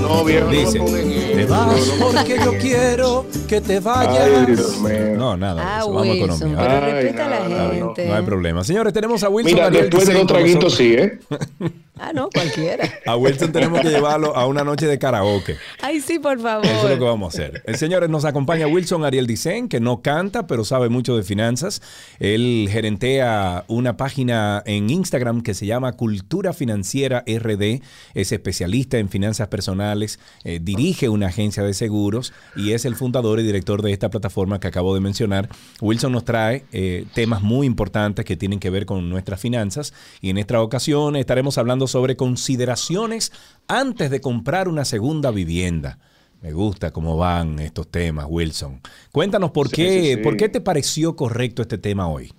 No, 0.00 0.24
viejo, 0.24 0.44
no 0.46 0.50
me 0.50 0.56
Dice, 0.58 0.78
pongan 0.78 1.00
en 1.12 1.36
te 1.36 1.46
vas 1.46 1.80
porque 2.00 2.36
yo 2.44 2.52
quiero 2.58 3.26
que 3.48 3.60
te 3.60 3.80
vayas. 3.80 4.18
Ay, 4.20 4.46
Dios 4.54 4.78
mío. 4.80 5.16
No, 5.16 5.36
nada, 5.36 5.78
Ah, 5.78 5.84
Wilson, 5.84 5.94
vamos 5.94 6.08
a 6.08 6.46
economía. 6.46 6.56
pero 6.58 6.86
Ay, 6.86 6.92
respeta 6.92 7.24
a 7.26 7.28
la 7.28 7.38
no, 7.40 7.48
no, 7.48 7.64
no. 7.64 7.70
gente. 7.94 8.08
No 8.08 8.14
hay 8.14 8.22
problema. 8.22 8.64
Señores, 8.64 8.92
tenemos 8.92 9.22
a 9.22 9.28
Wilson. 9.28 9.52
Mira, 9.54 9.66
Ariel 9.66 9.84
después 9.90 10.06
de 10.08 10.14
dos 10.14 10.26
traguitos 10.26 10.74
sí, 10.74 10.94
¿eh? 10.94 11.18
Ah, 11.98 12.12
no, 12.12 12.28
cualquiera. 12.28 12.90
A 13.06 13.16
Wilson 13.16 13.52
tenemos 13.52 13.80
que 13.80 13.88
llevarlo 13.88 14.36
a 14.36 14.46
una 14.46 14.64
noche 14.64 14.86
de 14.86 14.98
karaoke. 14.98 15.56
Ay, 15.80 16.00
sí, 16.00 16.18
por 16.18 16.38
favor. 16.38 16.66
Eso 16.66 16.84
es 16.84 16.90
lo 16.90 16.98
que 16.98 17.04
vamos 17.04 17.34
a 17.34 17.38
hacer. 17.38 17.62
El 17.64 17.76
señor 17.76 18.08
nos 18.10 18.26
acompaña 18.26 18.66
Wilson 18.66 19.02
Ariel 19.04 19.26
Dicen, 19.26 19.68
que 19.68 19.80
no 19.80 20.02
canta, 20.02 20.46
pero 20.46 20.64
sabe 20.64 20.90
mucho 20.90 21.16
de 21.16 21.22
finanzas. 21.22 21.80
Él 22.18 22.68
gerentea 22.70 23.64
una 23.68 23.96
página 23.96 24.62
en 24.66 24.90
Instagram 24.90 25.40
que 25.40 25.54
se 25.54 25.64
llama 25.64 25.92
Cultura 25.92 26.52
Financiera 26.52 27.24
RD. 27.26 27.80
Es 28.12 28.30
especialista 28.30 28.98
en 28.98 29.08
finanzas 29.08 29.48
personales, 29.48 30.20
eh, 30.44 30.60
dirige 30.62 31.08
una 31.08 31.28
agencia 31.28 31.62
de 31.62 31.72
seguros 31.72 32.34
y 32.56 32.72
es 32.72 32.84
el 32.84 32.94
fundador 32.94 33.40
y 33.40 33.42
director 33.42 33.80
de 33.80 33.92
esta 33.92 34.10
plataforma 34.10 34.60
que 34.60 34.68
acabo 34.68 34.94
de 34.94 35.00
mencionar. 35.00 35.48
Wilson 35.80 36.12
nos 36.12 36.26
trae 36.26 36.64
eh, 36.72 37.06
temas 37.14 37.40
muy 37.40 37.66
importantes 37.66 38.26
que 38.26 38.36
tienen 38.36 38.60
que 38.60 38.68
ver 38.68 38.84
con 38.84 39.08
nuestras 39.08 39.40
finanzas 39.40 39.94
y 40.20 40.28
en 40.28 40.36
esta 40.36 40.60
ocasión 40.60 41.16
estaremos 41.16 41.56
hablando 41.56 41.85
sobre 41.86 42.16
consideraciones 42.16 43.32
antes 43.68 44.10
de 44.10 44.20
comprar 44.20 44.68
una 44.68 44.84
segunda 44.84 45.30
vivienda. 45.30 45.98
Me 46.42 46.52
gusta 46.52 46.90
cómo 46.92 47.16
van 47.16 47.58
estos 47.58 47.88
temas, 47.90 48.26
Wilson. 48.28 48.80
Cuéntanos 49.12 49.50
por 49.50 49.68
Sí, 49.68 49.76
qué, 49.76 50.02
sí, 50.02 50.14
sí. 50.14 50.16
por 50.18 50.36
qué 50.36 50.48
te 50.48 50.60
pareció 50.60 51.16
correcto 51.16 51.62
este 51.62 51.78
tema 51.78 52.08
hoy. 52.08 52.32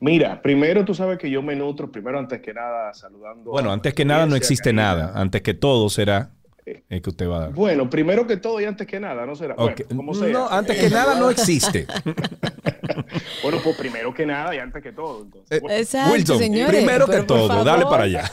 Mira, 0.00 0.40
primero 0.42 0.84
tú 0.84 0.94
sabes 0.94 1.18
que 1.18 1.28
yo 1.28 1.42
me 1.42 1.56
nutro, 1.56 1.90
primero 1.90 2.18
antes 2.18 2.40
que 2.40 2.54
nada, 2.54 2.94
saludando. 2.94 3.50
Bueno, 3.50 3.72
antes 3.72 3.94
que 3.94 4.04
nada 4.04 4.26
no 4.26 4.36
existe 4.36 4.72
nada. 4.72 5.12
Antes 5.14 5.42
que 5.42 5.54
todo 5.54 5.88
será 5.90 6.30
el 6.88 7.02
que 7.02 7.10
usted 7.10 7.28
va 7.28 7.36
a 7.36 7.40
dar. 7.40 7.52
Bueno, 7.52 7.88
primero 7.90 8.26
que 8.26 8.36
todo 8.36 8.60
y 8.60 8.64
antes 8.64 8.86
que 8.86 9.00
nada, 9.00 9.26
¿no 9.26 9.34
será? 9.36 9.54
Bueno, 9.54 9.76
como 9.94 10.14
sea. 10.14 10.28
No, 10.28 10.48
antes 10.48 10.78
que 10.78 10.90
nada 10.90 11.18
no 11.18 11.30
existe. 11.30 11.86
Bueno, 13.42 13.58
pues 13.62 13.76
primero 13.76 14.12
que 14.12 14.26
nada 14.26 14.54
y 14.54 14.58
antes 14.58 14.82
que 14.82 14.92
todo. 14.92 15.22
Entonces. 15.22 15.60
Bueno. 15.60 15.76
Exacto, 15.76 16.12
Wilson, 16.12 16.38
señores, 16.38 16.76
primero 16.76 17.06
que 17.06 17.22
todo, 17.22 17.64
dale 17.64 17.84
para 17.84 18.04
allá. 18.04 18.30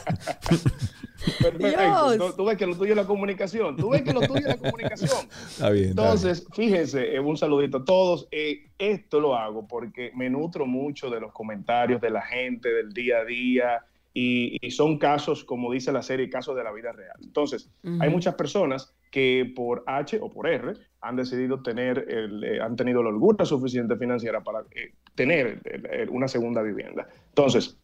Perfecto. 1.40 2.12
Dios. 2.12 2.18
Tú, 2.18 2.36
tú 2.36 2.44
ves 2.44 2.56
que 2.56 2.66
lo 2.66 2.76
tuyo 2.76 2.92
es 2.92 2.96
la 2.96 3.06
comunicación. 3.06 3.76
Tú 3.76 3.90
ves 3.90 4.02
que 4.02 4.12
lo 4.12 4.20
tuyo 4.20 4.40
es 4.40 4.46
la 4.46 4.56
comunicación. 4.56 5.26
Está 5.50 5.70
bien. 5.70 5.90
está 5.90 6.02
Entonces, 6.02 6.46
fíjense, 6.54 7.14
eh, 7.14 7.20
un 7.20 7.36
saludito 7.36 7.78
a 7.78 7.84
todos. 7.84 8.28
Eh, 8.30 8.68
esto 8.78 9.20
lo 9.20 9.34
hago 9.34 9.66
porque 9.66 10.12
me 10.14 10.30
nutro 10.30 10.66
mucho 10.66 11.10
de 11.10 11.20
los 11.20 11.32
comentarios 11.32 12.00
de 12.00 12.10
la 12.10 12.22
gente 12.22 12.72
del 12.72 12.92
día 12.92 13.18
a 13.18 13.24
día 13.24 13.84
y, 14.18 14.56
y 14.66 14.70
son 14.70 14.96
casos, 14.96 15.44
como 15.44 15.70
dice 15.70 15.92
la 15.92 16.00
serie, 16.00 16.30
casos 16.30 16.56
de 16.56 16.64
la 16.64 16.72
vida 16.72 16.90
real. 16.90 17.16
Entonces, 17.22 17.68
Ujú. 17.84 17.98
hay 18.00 18.08
muchas 18.08 18.34
personas 18.34 18.96
que 19.10 19.52
por 19.54 19.84
H 19.86 20.18
o 20.22 20.30
por 20.30 20.48
R 20.48 20.72
han 21.02 21.16
decidido 21.16 21.62
tener, 21.62 22.06
el, 22.08 22.42
eh, 22.42 22.60
han 22.62 22.76
tenido 22.76 23.02
la 23.02 23.10
holgura 23.10 23.44
suficiente 23.44 23.94
financiera 23.96 24.42
para 24.42 24.60
eh, 24.74 24.94
tener 25.14 25.60
el- 25.64 26.08
una 26.08 26.28
segunda 26.28 26.62
vivienda. 26.62 27.06
Entonces, 27.28 27.78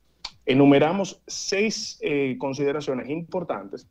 enumeramos 0.46 1.20
seis 1.26 1.98
eh, 2.00 2.36
consideraciones 2.38 3.10
importantes 3.10 3.86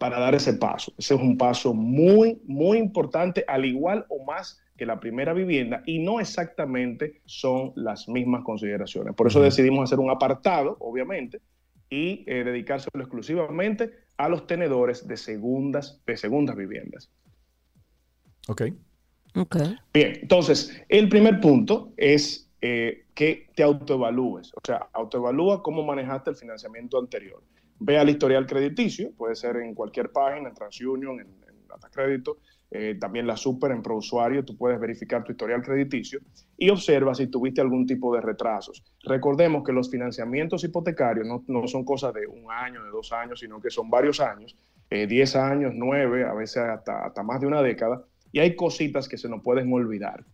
para 0.00 0.18
dar 0.18 0.34
ese 0.34 0.54
paso. 0.54 0.92
Ese 0.98 1.14
es 1.14 1.20
un 1.20 1.38
paso 1.38 1.72
muy, 1.72 2.40
muy 2.46 2.78
importante, 2.78 3.44
al 3.46 3.64
igual 3.64 4.06
o 4.08 4.24
más 4.24 4.60
que 4.76 4.86
la 4.86 4.98
primera 4.98 5.34
vivienda, 5.34 5.82
y 5.86 6.00
no 6.00 6.18
exactamente 6.18 7.20
son 7.26 7.72
las 7.76 8.08
mismas 8.08 8.42
consideraciones. 8.42 9.14
Por 9.14 9.28
eso 9.28 9.40
decidimos 9.40 9.84
hacer 9.84 10.00
un 10.00 10.10
apartado, 10.10 10.76
obviamente, 10.80 11.40
y 11.90 12.24
eh, 12.26 12.44
dedicárselo 12.44 13.02
exclusivamente 13.02 13.90
a 14.16 14.28
los 14.28 14.46
tenedores 14.46 15.06
de 15.06 15.16
segundas, 15.16 16.00
de 16.06 16.16
segundas 16.16 16.56
viviendas. 16.56 17.10
Ok. 18.48 18.62
Ok. 19.34 19.56
Bien, 19.92 20.18
entonces, 20.22 20.82
el 20.88 21.08
primer 21.08 21.40
punto 21.40 21.92
es 21.96 22.50
eh, 22.60 23.06
que 23.14 23.48
te 23.54 23.62
autoevalúes, 23.62 24.52
o 24.54 24.60
sea, 24.64 24.88
autoevalúa 24.92 25.62
cómo 25.62 25.84
manejaste 25.84 26.30
el 26.30 26.36
financiamiento 26.36 26.98
anterior. 26.98 27.42
Ve 27.78 27.98
al 27.98 28.10
historial 28.10 28.46
crediticio, 28.46 29.12
puede 29.12 29.34
ser 29.34 29.56
en 29.56 29.74
cualquier 29.74 30.10
página, 30.10 30.48
en 30.48 30.54
TransUnion, 30.54 31.20
en, 31.20 31.28
en 31.48 31.66
Data 31.68 31.88
Crédito, 31.90 32.38
eh, 32.70 32.96
también 33.00 33.26
la 33.26 33.36
Super, 33.36 33.72
en 33.72 33.82
ProUsuario, 33.82 34.44
tú 34.44 34.56
puedes 34.56 34.78
verificar 34.78 35.24
tu 35.24 35.32
historial 35.32 35.62
crediticio 35.62 36.20
y 36.56 36.70
observa 36.70 37.14
si 37.14 37.26
tuviste 37.26 37.60
algún 37.60 37.86
tipo 37.86 38.14
de 38.14 38.20
retrasos. 38.20 38.84
Recordemos 39.02 39.64
que 39.64 39.72
los 39.72 39.90
financiamientos 39.90 40.62
hipotecarios 40.62 41.26
no, 41.26 41.42
no 41.48 41.66
son 41.66 41.84
cosas 41.84 42.14
de 42.14 42.26
un 42.26 42.50
año, 42.50 42.84
de 42.84 42.90
dos 42.90 43.12
años, 43.12 43.40
sino 43.40 43.60
que 43.60 43.70
son 43.70 43.90
varios 43.90 44.20
años, 44.20 44.56
eh, 44.88 45.06
10 45.06 45.36
años, 45.36 45.72
9, 45.74 46.24
a 46.24 46.34
veces 46.34 46.58
hasta, 46.58 47.06
hasta 47.06 47.22
más 47.22 47.40
de 47.40 47.46
una 47.46 47.62
década, 47.62 48.04
y 48.32 48.38
hay 48.38 48.54
cositas 48.54 49.08
que 49.08 49.18
se 49.18 49.28
nos 49.28 49.42
pueden 49.42 49.72
olvidar. 49.72 50.24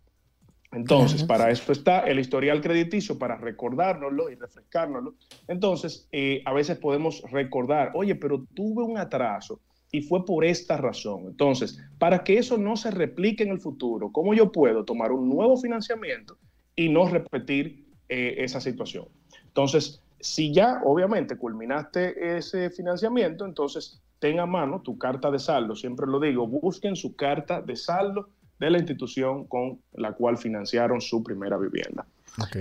Entonces, 0.72 1.24
Claro. 1.24 1.28
para 1.28 1.50
eso 1.50 1.72
está 1.72 2.00
el 2.00 2.18
historial 2.18 2.60
crediticio, 2.60 3.18
para 3.18 3.36
recordárnoslo 3.36 4.28
y 4.30 4.34
refrescárnoslo. 4.34 5.14
Entonces, 5.48 6.08
eh, 6.12 6.42
a 6.44 6.52
veces 6.52 6.78
podemos 6.78 7.22
recordar, 7.30 7.92
oye, 7.94 8.14
pero 8.14 8.44
tuve 8.54 8.82
un 8.82 8.98
atraso 8.98 9.60
y 9.97 10.02
fue 10.02 10.27
por 10.27 10.44
esta 10.44 10.77
razón. 10.77 11.23
Entonces, 11.27 11.82
para 11.98 12.23
que 12.23 12.36
eso 12.36 12.59
no 12.59 12.77
se 12.77 12.90
replique 12.90 13.43
en 13.43 13.51
el 13.51 13.60
futuro, 13.60 14.12
¿cómo 14.12 14.35
yo 14.35 14.52
puedo 14.52 14.85
tomar 14.85 15.10
un 15.10 15.27
nuevo 15.27 15.56
financiamiento 15.56 16.36
y 16.74 16.90
no 16.90 17.09
repetir 17.09 17.86
eh, 18.10 18.35
esa 18.39 18.60
situación? 18.60 19.06
Entonces, 19.47 20.02
si 20.20 20.52
ya 20.52 20.82
obviamente 20.85 21.39
culminaste 21.39 22.36
ese 22.36 22.68
financiamiento, 22.68 23.47
entonces 23.47 24.02
ten 24.18 24.39
a 24.39 24.44
mano 24.44 24.82
tu 24.82 24.98
carta 24.98 25.31
de 25.31 25.39
saldo. 25.39 25.74
Siempre 25.74 26.06
lo 26.06 26.20
digo, 26.20 26.47
busquen 26.47 26.94
su 26.94 27.16
carta 27.16 27.62
de 27.62 27.74
saldo 27.74 28.28
de 28.59 28.68
la 28.68 28.77
institución 28.77 29.47
con 29.47 29.81
la 29.94 30.12
cual 30.12 30.36
financiaron 30.36 31.01
su 31.01 31.23
primera 31.23 31.56
vivienda. 31.56 32.05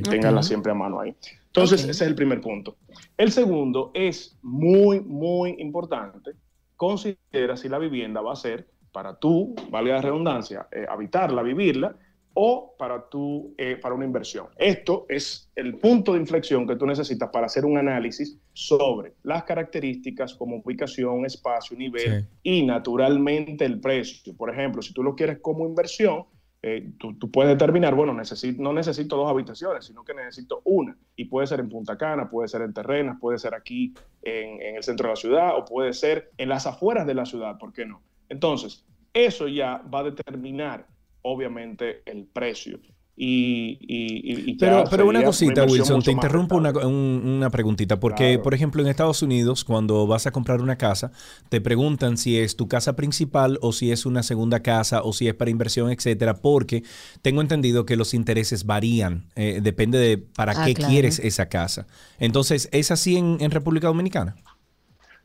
Ténganla 0.10 0.40
Ok. 0.40 0.46
siempre 0.46 0.72
a 0.72 0.76
mano 0.76 1.02
ahí. 1.02 1.14
Entonces, 1.48 1.84
Ok. 1.84 1.90
ese 1.90 2.04
es 2.04 2.10
el 2.10 2.16
primer 2.16 2.40
punto. 2.40 2.78
El 3.18 3.30
segundo 3.34 3.92
es 3.94 4.38
muy, 4.42 5.02
muy 5.02 5.56
importante. 5.60 6.32
Considera 6.76 7.56
si 7.58 7.70
la 7.70 7.80
vivienda 7.80 8.22
va 8.22 8.34
a 8.34 8.36
ser 8.36 8.68
para 8.92 9.16
tú, 9.18 9.56
valga 9.70 9.96
la 9.96 10.02
redundancia, 10.02 10.68
eh, 10.72 10.86
habitarla, 10.90 11.42
vivirla, 11.42 11.96
o 12.38 12.76
para, 12.78 13.08
tú, 13.10 13.54
eh, 13.58 13.78
para 13.82 13.96
una 13.96 14.04
inversión. 14.04 14.48
Esto 14.58 15.06
es 15.08 15.50
el 15.56 15.76
punto 15.78 16.14
de 16.14 16.20
inflexión 16.20 16.68
que 16.68 16.76
tú 16.76 16.86
necesitas 16.86 17.30
para 17.30 17.46
hacer 17.46 17.64
un 17.64 17.78
análisis 17.78 18.38
sobre 18.52 19.14
las 19.24 19.44
características 19.46 20.36
como 20.36 20.58
ubicación, 20.58 21.26
espacio, 21.26 21.78
nivel 21.78 22.22
Sí. 22.22 22.28
y 22.44 22.66
naturalmente 22.66 23.64
el 23.64 23.80
precio. 23.80 24.36
Por 24.36 24.50
ejemplo, 24.50 24.82
si 24.82 24.94
tú 24.94 25.02
lo 25.02 25.16
quieres 25.16 25.40
como 25.40 25.66
inversión, 25.66 26.26
eh, 26.68 26.94
tú, 26.98 27.16
puedes 27.30 27.54
determinar, 27.54 27.94
bueno, 27.94 28.12
necesito, 28.12 28.60
no 28.60 28.74
necesito 28.74 29.18
dos 29.18 29.30
habitaciones, 29.30 29.86
sino 29.86 30.04
que 30.04 30.16
necesito 30.16 30.62
una. 30.64 30.98
Y 31.16 31.26
puede 31.26 31.46
ser 31.46 31.60
en 31.60 31.70
Punta 31.70 31.96
Cana, 31.96 32.28
puede 32.28 32.48
ser 32.48 32.64
en 32.64 32.74
Terrenas, 32.74 33.20
puede 33.22 33.38
ser 33.38 33.54
aquí 33.54 33.94
en 34.24 34.76
el 34.76 34.82
centro 34.82 35.08
de 35.08 35.12
la 35.12 35.16
ciudad 35.16 35.56
o 35.56 35.64
puede 35.64 35.94
ser 35.94 36.32
en 36.40 36.50
las 36.50 36.66
afueras 36.66 37.06
de 37.06 37.14
la 37.14 37.28
ciudad, 37.28 37.60
¿por 37.60 37.72
qué 37.72 37.86
no? 37.86 38.02
Entonces, 38.30 38.84
eso 39.14 39.48
ya 39.48 39.78
va 39.94 40.00
a 40.00 40.06
determinar, 40.06 40.88
obviamente, 41.22 42.02
el 42.08 42.26
precio. 42.26 42.80
Y, 43.18 43.78
y- 43.80 44.52
y- 44.52 44.56
Pero, 44.56 44.84
pero 44.90 45.08
una 45.08 45.24
cosita, 45.24 45.64
Wilson, 45.64 46.02
te 46.02 46.12
interrumpo 46.12 46.58
una, 46.58 46.72
un- 46.72 47.22
una 47.38 47.50
preguntita, 47.50 47.98
porque, 47.98 48.26
Claro. 48.32 48.44
por 48.44 48.54
ejemplo, 48.54 48.82
en 48.82 48.90
Estados 48.90 49.22
Unidos, 49.22 49.64
cuando 49.64 50.06
vas 50.06 50.28
a 50.28 50.32
comprar 50.32 50.60
una 50.60 50.78
casa, 50.78 51.14
te 51.48 51.62
preguntan 51.62 52.18
si 52.18 52.38
es 52.38 52.58
tu 52.58 52.68
casa 52.68 52.98
principal 52.98 53.58
o 53.62 53.72
si 53.72 53.92
es 53.92 54.06
una 54.06 54.22
segunda 54.22 54.60
casa 54.62 55.02
o 55.02 55.14
si 55.14 55.30
es 55.30 55.34
para 55.34 55.50
inversión, 55.50 55.92
etcétera, 55.92 56.36
porque 56.42 56.84
tengo 57.22 57.40
entendido 57.42 57.86
que 57.86 57.96
los 57.96 58.14
intereses 58.14 58.66
varían, 58.66 59.30
eh, 59.38 59.62
depende 59.64 59.98
de 59.98 60.18
para 60.18 60.52
Ah, 60.54 60.66
qué 60.66 60.74
claro. 60.74 60.92
quieres 60.92 61.20
esa 61.20 61.48
casa. 61.48 61.88
Entonces, 62.20 62.68
¿es 62.74 62.92
así 62.92 63.16
en, 63.16 63.38
en 63.40 63.52
República 63.52 63.88
Dominicana? 63.88 64.36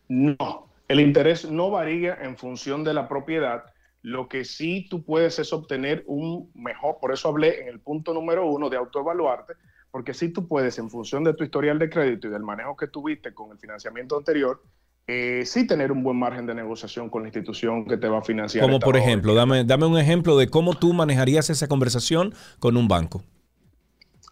No, 0.09 0.67
el 0.89 1.01
interés 1.01 1.51
no 1.51 1.71
varía 1.71 2.15
en 2.23 2.37
función 2.37 2.85
de 2.85 2.95
la 2.95 3.09
propiedad. 3.09 3.65
Lo 4.03 4.29
que 4.29 4.45
sí 4.45 4.87
tú 4.89 5.05
puedes 5.05 5.39
es 5.39 5.53
obtener 5.53 6.05
un 6.07 6.51
mejor, 6.55 6.97
por 7.01 7.13
eso 7.13 7.29
hablé 7.29 7.63
en 7.63 7.69
el 7.69 7.81
punto 7.81 8.15
número 8.15 8.47
uno 8.47 8.71
de 8.71 8.79
autoevaluarte, 8.79 9.55
porque 9.91 10.15
sí 10.15 10.31
tú 10.31 10.49
puedes, 10.49 10.79
en 10.79 10.89
función 10.89 11.25
de 11.25 11.35
tu 11.35 11.45
historial 11.45 11.79
de 11.79 11.91
crédito 11.91 12.29
y 12.29 12.31
del 12.31 12.43
manejo 12.43 12.77
que 12.77 12.87
tuviste 12.87 13.35
con 13.35 13.53
el 13.53 13.59
financiamiento 13.59 14.17
anterior, 14.17 14.63
eh, 15.07 15.45
sí 15.45 15.67
tener 15.67 15.91
un 15.91 16.03
buen 16.03 16.17
margen 16.17 16.47
de 16.47 16.55
negociación 16.55 17.11
con 17.11 17.23
la 17.23 17.29
institución 17.29 17.85
que 17.85 17.97
te 17.97 18.09
va 18.09 18.19
a 18.19 18.23
financiar. 18.23 18.65
Como 18.65 18.79
por 18.79 18.97
ejemplo, 18.97 19.35
dame, 19.35 19.65
dame 19.65 19.87
un 19.87 19.99
ejemplo 19.99 20.39
de 20.39 20.49
cómo 20.49 20.75
tú 20.75 20.93
manejarías 20.93 21.51
esa 21.51 21.67
conversación 21.67 22.33
con 22.59 22.77
un 22.77 22.87
banco. 22.87 23.23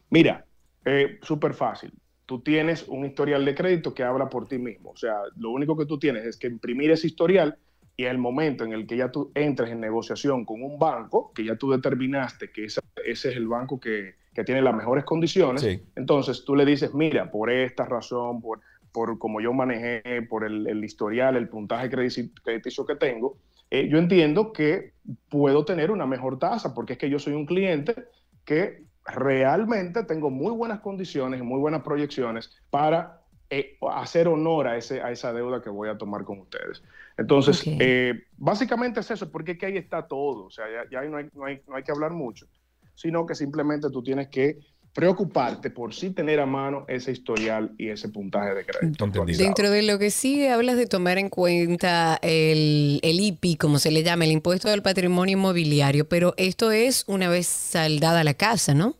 Mira, 0.08 0.46
eh, 0.84 1.18
súper 1.22 1.52
fácil. 1.52 1.92
Tú 2.26 2.40
tienes 2.40 2.86
un 2.86 3.04
historial 3.04 3.44
de 3.44 3.54
crédito 3.54 3.92
que 3.92 4.04
habla 4.04 4.28
por 4.28 4.46
ti 4.46 4.58
mismo. 4.58 4.90
O 4.90 4.96
sea, 4.96 5.14
lo 5.36 5.50
único 5.50 5.76
que 5.76 5.84
tú 5.84 5.98
tienes 5.98 6.24
es 6.24 6.36
que 6.36 6.46
imprimir 6.46 6.90
ese 6.90 7.08
historial 7.08 7.58
y 8.00 8.04
el 8.04 8.16
momento 8.16 8.64
en 8.64 8.72
el 8.72 8.86
que 8.86 8.96
ya 8.96 9.10
tú 9.10 9.32
entres 9.34 9.70
en 9.70 9.80
negociación 9.80 10.44
con 10.44 10.62
un 10.62 10.78
banco, 10.78 11.32
que 11.34 11.44
ya 11.44 11.56
tú 11.56 11.72
determinaste 11.72 12.52
que 12.52 12.64
esa- 12.66 12.80
ese 13.04 13.30
es 13.30 13.36
el 13.36 13.48
banco 13.48 13.80
que, 13.80 14.14
que 14.32 14.44
tiene 14.44 14.62
las 14.62 14.74
mejores 14.74 15.04
condiciones, 15.04 15.62
Sí. 15.62 15.82
entonces 15.96 16.44
tú 16.44 16.54
le 16.54 16.64
dices, 16.64 16.94
mira, 16.94 17.28
por 17.28 17.50
esta 17.50 17.84
razón, 17.84 18.40
por, 18.40 18.60
por 18.92 19.18
como 19.18 19.40
yo 19.40 19.52
manejé, 19.52 20.22
por 20.30 20.44
el, 20.44 20.68
el 20.68 20.84
historial, 20.84 21.34
el 21.34 21.48
puntaje 21.48 21.90
crediticio 21.90 22.86
que 22.86 22.94
tengo, 22.94 23.36
eh, 23.68 23.88
yo 23.88 23.98
entiendo 23.98 24.52
que 24.52 24.92
puedo 25.28 25.64
tener 25.64 25.90
una 25.90 26.06
mejor 26.06 26.38
tasa, 26.38 26.74
porque 26.74 26.92
es 26.92 26.98
que 27.00 27.10
yo 27.10 27.18
soy 27.18 27.32
un 27.34 27.46
cliente 27.46 27.96
que 28.44 28.84
realmente 29.04 30.04
tengo 30.04 30.30
muy 30.30 30.52
buenas 30.52 30.78
condiciones 30.80 31.40
y 31.40 31.42
muy 31.42 31.58
buenas 31.58 31.82
proyecciones 31.82 32.56
para 32.70 33.22
eh, 33.50 33.78
hacer 33.92 34.28
honor 34.28 34.68
a, 34.68 34.76
ese, 34.76 35.00
a 35.00 35.10
esa 35.10 35.32
deuda 35.32 35.62
que 35.62 35.70
voy 35.70 35.88
a 35.88 35.96
tomar 35.96 36.24
con 36.24 36.40
ustedes. 36.40 36.82
Entonces, 37.16 37.62
eh, 37.66 38.24
básicamente 38.36 39.00
es 39.00 39.10
eso, 39.10 39.30
porque 39.30 39.52
es 39.52 39.58
que 39.58 39.66
ahí 39.66 39.76
está 39.76 40.06
todo, 40.06 40.46
o 40.46 40.50
sea, 40.50 40.66
ya, 40.70 40.90
ya 40.90 41.00
ahí 41.00 41.08
no 41.08 41.16
hay, 41.16 41.28
no, 41.34 41.44
hay, 41.46 41.60
no 41.66 41.76
hay 41.76 41.82
que 41.82 41.90
hablar 41.90 42.12
mucho, 42.12 42.46
sino 42.94 43.26
que 43.26 43.34
simplemente 43.34 43.90
tú 43.90 44.02
tienes 44.02 44.28
que 44.28 44.58
preocuparte 44.92 45.70
por 45.70 45.94
sí 45.94 46.10
tener 46.10 46.40
a 46.40 46.46
mano 46.46 46.84
ese 46.88 47.12
historial 47.12 47.72
y 47.78 47.88
ese 47.88 48.08
puntaje 48.08 48.54
de 48.54 48.66
crédito. 48.66 49.06
Dentro 49.26 49.70
de 49.70 49.82
lo 49.82 49.98
que 49.98 50.10
sigue, 50.10 50.50
hablas 50.50 50.76
de 50.76 50.86
tomar 50.86 51.18
en 51.18 51.28
cuenta 51.28 52.18
el, 52.20 52.98
el 53.02 53.20
IPI, 53.20 53.56
como 53.56 53.78
se 53.78 53.90
le 53.90 54.02
llama, 54.02 54.24
el 54.24 54.32
impuesto 54.32 54.68
del 54.68 54.82
patrimonio 54.82 55.38
inmobiliario, 55.38 56.08
pero 56.08 56.34
esto 56.36 56.72
es 56.72 57.04
una 57.06 57.28
vez 57.28 57.46
saldada 57.46 58.24
la 58.24 58.34
casa, 58.34 58.74
¿no? 58.74 58.96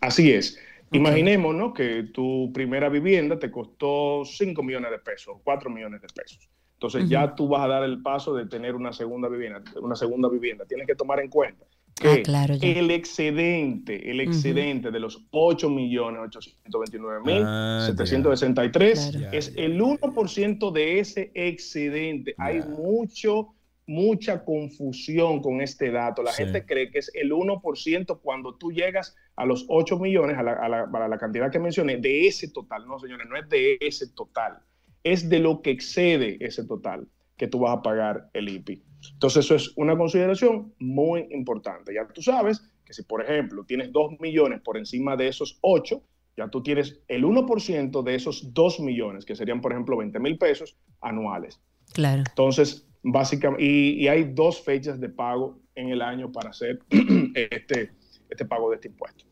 Así 0.00 0.32
es. 0.32 0.58
Imaginemos 0.92 1.54
¿no? 1.54 1.72
que 1.74 2.04
tu 2.12 2.50
primera 2.52 2.88
vivienda 2.88 3.38
te 3.38 3.50
costó 3.50 4.24
5 4.24 4.62
millones 4.62 4.90
de 4.90 4.98
pesos, 4.98 5.38
4 5.42 5.70
millones 5.70 6.00
de 6.00 6.08
pesos. 6.08 6.48
Entonces 6.74 7.08
ya 7.08 7.34
tú 7.34 7.48
vas 7.48 7.62
a 7.62 7.68
dar 7.68 7.82
el 7.84 8.02
paso 8.02 8.34
de 8.34 8.46
tener 8.46 8.74
una 8.74 8.92
segunda 8.92 9.28
vivienda, 9.28 9.62
una 9.80 9.96
segunda 9.96 10.28
vivienda. 10.28 10.66
Tienes 10.66 10.86
que 10.86 10.94
tomar 10.94 11.20
en 11.20 11.28
cuenta 11.30 11.64
que 11.94 12.08
Ah, 12.08 12.22
claro, 12.22 12.54
el 12.60 12.90
excedente, 12.90 14.10
el 14.10 14.20
excedente 14.20 14.90
de 14.90 15.00
los 15.00 15.26
8 15.30 15.70
millones 15.70 16.20
829 16.36 17.20
mil 17.24 17.42
Ah, 17.46 17.84
763 17.86 19.12
ya. 19.12 19.30
es 19.30 19.54
el 19.56 19.80
1% 19.80 20.70
de 20.70 20.98
ese 21.00 21.30
excedente. 21.34 22.34
Hay 22.36 22.60
mucho, 22.60 23.54
mucha 23.86 24.44
confusión 24.44 25.40
con 25.40 25.60
este 25.60 25.90
dato. 25.90 26.22
La 26.22 26.32
Sí. 26.32 26.42
gente 26.44 26.64
cree 26.66 26.90
que 26.90 26.98
es 26.98 27.10
el 27.14 27.32
1% 27.32 28.20
cuando 28.20 28.54
tú 28.56 28.72
llegas 28.72 29.14
a 29.36 29.46
los 29.46 29.64
8 29.68 29.98
millones, 29.98 30.36
a 30.38 30.42
la, 30.42 30.52
a 30.54 30.68
la- 30.68 30.82
a 30.92 31.08
la 31.08 31.18
cantidad 31.18 31.50
que 31.50 31.58
mencioné, 31.58 31.96
de 31.98 32.26
ese 32.26 32.48
total. 32.50 32.86
No, 32.86 32.98
señores, 32.98 33.26
no 33.28 33.36
es 33.36 33.48
de 33.48 33.78
ese 33.80 34.08
total. 34.12 34.58
Es 35.04 35.28
de 35.28 35.38
lo 35.38 35.62
que 35.62 35.70
excede 35.70 36.36
ese 36.44 36.64
total 36.64 37.06
que 37.36 37.46
tú 37.46 37.60
vas 37.60 37.76
a 37.78 37.82
pagar 37.82 38.28
el 38.32 38.48
IPI. 38.48 38.82
Entonces, 39.12 39.44
eso 39.44 39.54
es 39.54 39.72
una 39.76 39.96
consideración 39.96 40.72
muy 40.78 41.26
importante. 41.30 41.94
Ya 41.94 42.08
tú 42.08 42.22
sabes 42.22 42.62
que 42.84 42.92
si, 42.92 43.02
por 43.02 43.22
ejemplo, 43.22 43.64
tienes 43.64 43.92
2 43.92 44.18
millones 44.20 44.60
por 44.62 44.76
encima 44.78 45.16
de 45.16 45.28
esos 45.28 45.58
8, 45.60 46.02
ya 46.36 46.48
tú 46.48 46.62
tienes 46.62 47.00
el 47.08 47.24
1% 47.24 48.02
de 48.02 48.14
esos 48.14 48.52
2 48.52 48.80
millones, 48.80 49.24
que 49.24 49.36
serían, 49.36 49.60
por 49.60 49.72
ejemplo, 49.72 49.96
20 49.96 50.18
mil 50.18 50.38
pesos 50.38 50.76
anuales. 51.00 51.60
Claro. 51.92 52.24
Entonces, 52.28 52.85
básicamente, 53.06 53.64
y, 53.64 54.04
y 54.04 54.08
hay 54.08 54.24
dos 54.24 54.62
fechas 54.62 55.00
de 55.00 55.08
pago 55.08 55.58
en 55.74 55.88
el 55.90 56.02
año 56.02 56.30
para 56.32 56.50
hacer 56.50 56.80
este, 57.34 57.92
este 58.28 58.44
pago 58.44 58.70
de 58.70 58.76
este 58.76 58.88
impuesto. 58.88 59.24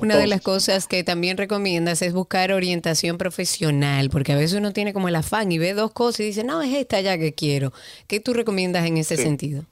Una 0.00 0.16
de 0.16 0.28
las 0.28 0.42
cosas 0.42 0.86
que 0.86 1.02
también 1.02 1.36
recomiendas 1.36 2.00
es 2.02 2.12
buscar 2.12 2.52
orientación 2.52 3.18
profesional, 3.18 4.10
porque 4.10 4.32
a 4.32 4.36
veces 4.36 4.58
uno 4.58 4.72
tiene 4.72 4.92
como 4.92 5.08
el 5.08 5.16
afán 5.16 5.50
y 5.50 5.58
ve 5.58 5.74
dos 5.74 5.92
cosas 5.92 6.20
y 6.20 6.24
dice, 6.24 6.44
no, 6.44 6.62
es 6.62 6.72
esta 6.74 7.00
ya 7.00 7.18
que 7.18 7.34
quiero. 7.34 7.72
¿Qué 8.06 8.20
tú 8.20 8.32
recomiendas 8.32 8.86
en 8.86 8.96
ese 8.96 9.16
Sí. 9.16 9.22
sentido? 9.24 9.64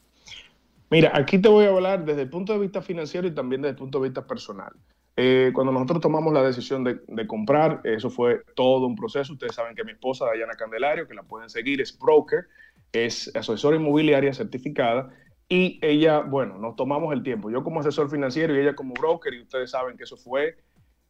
Mira, 0.90 1.12
aquí 1.14 1.38
te 1.38 1.48
voy 1.48 1.64
a 1.64 1.68
hablar 1.70 2.04
desde 2.04 2.22
el 2.22 2.30
punto 2.30 2.52
de 2.52 2.58
vista 2.60 2.82
financiero 2.82 3.26
y 3.26 3.34
también 3.34 3.62
desde 3.62 3.70
el 3.72 3.76
punto 3.76 3.98
de 4.00 4.08
vista 4.08 4.26
personal. 4.26 4.72
Eh, 5.16 5.50
cuando 5.54 5.72
nosotros 5.72 6.00
tomamos 6.00 6.32
la 6.32 6.42
decisión 6.42 6.82
de, 6.84 7.00
de 7.06 7.26
comprar, 7.26 7.80
eso 7.84 8.10
fue 8.10 8.42
todo 8.54 8.86
un 8.86 8.96
proceso. 8.96 9.32
Ustedes 9.32 9.54
saben 9.54 9.74
que 9.76 9.84
mi 9.84 9.92
esposa, 9.92 10.26
Dayana 10.26 10.54
Candelario, 10.54 11.06
que 11.06 11.14
la 11.14 11.22
pueden 11.22 11.48
seguir, 11.50 11.80
es 11.80 11.96
broker, 11.98 12.46
es 12.94 13.34
asesora 13.34 13.76
inmobiliaria 13.76 14.32
certificada 14.32 15.10
y 15.48 15.78
ella, 15.82 16.20
bueno, 16.20 16.58
nos 16.58 16.76
tomamos 16.76 17.12
el 17.12 17.22
tiempo. 17.22 17.50
Yo 17.50 17.62
como 17.62 17.80
asesor 17.80 18.08
financiero 18.10 18.54
y 18.54 18.60
ella 18.60 18.74
como 18.74 18.94
broker 18.94 19.34
y 19.34 19.42
ustedes 19.42 19.70
saben 19.72 19.96
que 19.96 20.04
eso 20.04 20.16
fue, 20.16 20.56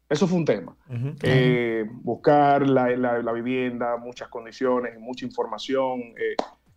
eso 0.09 0.27
fue 0.27 0.39
un 0.39 0.45
tema. 0.45 0.77
Eh, 1.23 1.85
buscar 2.03 2.67
la, 2.69 2.91
la- 2.97 3.23
la 3.23 3.33
vivienda, 3.33 3.97
muchas 3.97 4.29
condiciones, 4.29 4.99
mucha 4.99 5.25
información. 5.25 6.01
eh, 6.19 6.35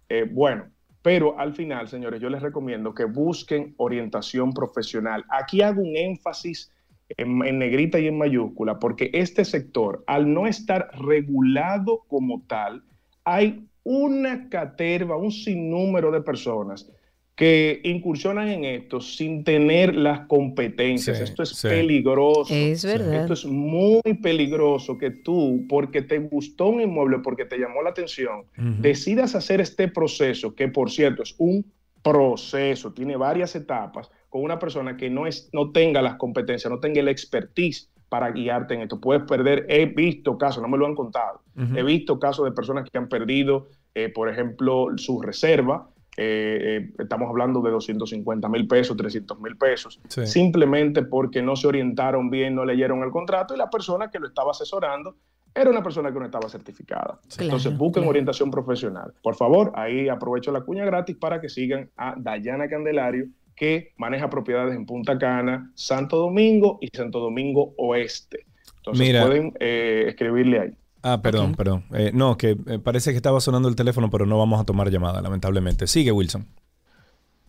eh, 0.10 0.26
bueno, 0.30 0.66
pero 1.02 1.38
al 1.40 1.54
final, 1.54 1.88
señores, 1.88 2.22
yo 2.22 2.30
les 2.30 2.42
recomiendo 2.42 2.94
que 2.94 3.06
busquen 3.06 3.74
orientación 3.78 4.54
profesional. 4.54 5.24
Aquí 5.30 5.62
hago 5.62 5.82
un 5.82 5.96
énfasis 5.98 6.72
en, 7.10 7.44
en 7.46 7.60
negrita 7.60 7.98
y 8.00 8.08
en 8.08 8.18
mayúscula, 8.18 8.78
porque 8.80 9.10
este 9.14 9.46
sector, 9.46 10.04
al 10.08 10.34
no 10.34 10.48
estar 10.48 10.90
regulado 11.00 12.04
como 12.08 12.44
tal, 12.48 12.84
hay 13.24 13.67
una 13.90 14.50
caterva, 14.50 15.16
un 15.16 15.32
sinnúmero 15.32 16.12
de 16.12 16.20
personas 16.20 16.92
que 17.38 17.80
incursionan 17.84 18.50
en 18.50 18.66
esto 18.66 19.00
sin 19.00 19.46
tener 19.46 19.96
las 19.96 20.28
competencias. 20.28 21.18
Sí, 21.18 21.24
esto 21.24 21.44
es 21.44 21.50
sí. 21.50 21.70
peligroso. 21.70 22.54
Es 22.54 22.84
verdad. 22.84 23.22
Esto 23.22 23.34
es 23.34 23.46
muy 23.46 24.02
peligroso 24.22 24.98
que 24.98 25.12
tú, 25.12 25.66
porque 25.70 26.02
te 26.02 26.20
gustó 26.20 26.68
un 26.68 26.82
inmueble, 26.82 27.20
porque 27.20 27.46
te 27.46 27.58
llamó 27.58 27.82
la 27.82 27.92
atención, 27.92 28.44
decidas 28.82 29.36
hacer 29.36 29.62
este 29.62 29.88
proceso, 29.88 30.54
que 30.54 30.68
por 30.68 30.92
cierto 30.92 31.24
es 31.24 31.34
un 31.38 31.64
proceso, 32.04 32.92
tiene 32.92 33.16
varias 33.16 33.56
etapas, 33.56 34.12
con 34.28 34.42
una 34.42 34.60
persona 34.60 34.98
que 34.98 35.10
no, 35.10 35.28
es, 35.28 35.50
no 35.54 35.72
tenga 35.72 36.02
las 36.02 36.16
competencias, 36.16 36.70
no 36.70 36.80
tenga 36.80 37.00
el 37.00 37.08
expertise 37.08 37.90
para 38.10 38.32
guiarte 38.32 38.74
en 38.74 38.82
esto. 38.82 39.00
Puedes 39.00 39.24
perder, 39.24 39.66
he 39.70 39.86
visto 39.86 40.38
casos, 40.38 40.62
no 40.62 40.70
me 40.70 40.78
lo 40.78 40.86
han 40.86 40.96
contado, 40.96 41.42
he 41.76 41.84
visto 41.84 42.20
casos 42.20 42.46
de 42.46 42.52
personas 42.52 42.90
que 42.90 42.98
han 42.98 43.10
perdido, 43.10 43.68
eh, 43.96 44.10
por 44.10 44.30
ejemplo, 44.30 44.88
su 44.98 45.22
reserva. 45.22 45.90
eh, 46.20 46.80
eh, 46.90 46.94
estamos 46.98 47.30
hablando 47.30 47.62
de 47.62 47.70
250 47.70 48.50
mil 48.50 48.68
pesos, 48.68 48.98
300 48.98 49.40
mil 49.40 49.56
pesos, 49.56 50.02
Sí. 50.08 50.26
simplemente 50.26 51.04
porque 51.04 51.44
no 51.44 51.56
se 51.56 51.68
orientaron 51.68 52.32
bien, 52.32 52.56
no 52.56 52.66
leyeron 52.66 53.04
el 53.04 53.12
contrato 53.12 53.54
y 53.54 53.58
la 53.60 53.70
persona 53.70 54.10
que 54.10 54.18
lo 54.18 54.26
estaba 54.28 54.50
asesorando 54.50 55.16
era 55.54 55.70
una 55.70 55.84
persona 55.84 56.12
que 56.12 56.18
no 56.18 56.26
estaba 56.26 56.50
certificada. 56.50 57.20
Entonces 57.40 57.72
busquen 57.78 58.02
claro. 58.02 58.10
orientación 58.10 58.50
profesional. 58.50 59.14
Por 59.22 59.36
favor, 59.36 59.72
ahí 59.76 60.10
aprovecho 60.10 60.52
la 60.52 60.62
cuña 60.62 60.86
gratis 60.86 61.16
para 61.18 61.40
que 61.40 61.50
sigan 61.50 61.92
a 61.98 62.16
Dayana 62.18 62.68
Candelario, 62.68 63.28
que 63.58 63.92
maneja 63.98 64.30
propiedades 64.30 64.76
en 64.76 64.86
Punta 64.86 65.18
Cana, 65.18 65.72
Santo 65.76 66.16
Domingo 66.18 66.78
y 66.80 66.88
Santo 66.96 67.20
Domingo 67.20 67.74
Oeste. 67.78 68.46
Entonces 68.78 69.06
Mira. 69.06 69.26
pueden 69.26 69.54
eh, 69.60 70.06
escribirle 70.08 70.60
ahí. 70.62 70.74
Ah, 71.04 71.22
perdón, 71.22 71.56
perdón. 71.56 71.84
Eh, 71.94 72.12
no, 72.14 72.38
que 72.38 72.52
eh, 72.68 72.80
parece 72.82 73.12
que 73.12 73.18
estaba 73.18 73.40
sonando 73.42 73.68
el 73.68 73.76
teléfono, 73.76 74.10
pero 74.10 74.26
no 74.26 74.38
vamos 74.38 74.62
a 74.62 74.64
tomar 74.64 74.90
llamada, 74.90 75.22
lamentablemente. 75.22 75.88
Sigue, 75.88 76.12
Wilson. 76.12 76.46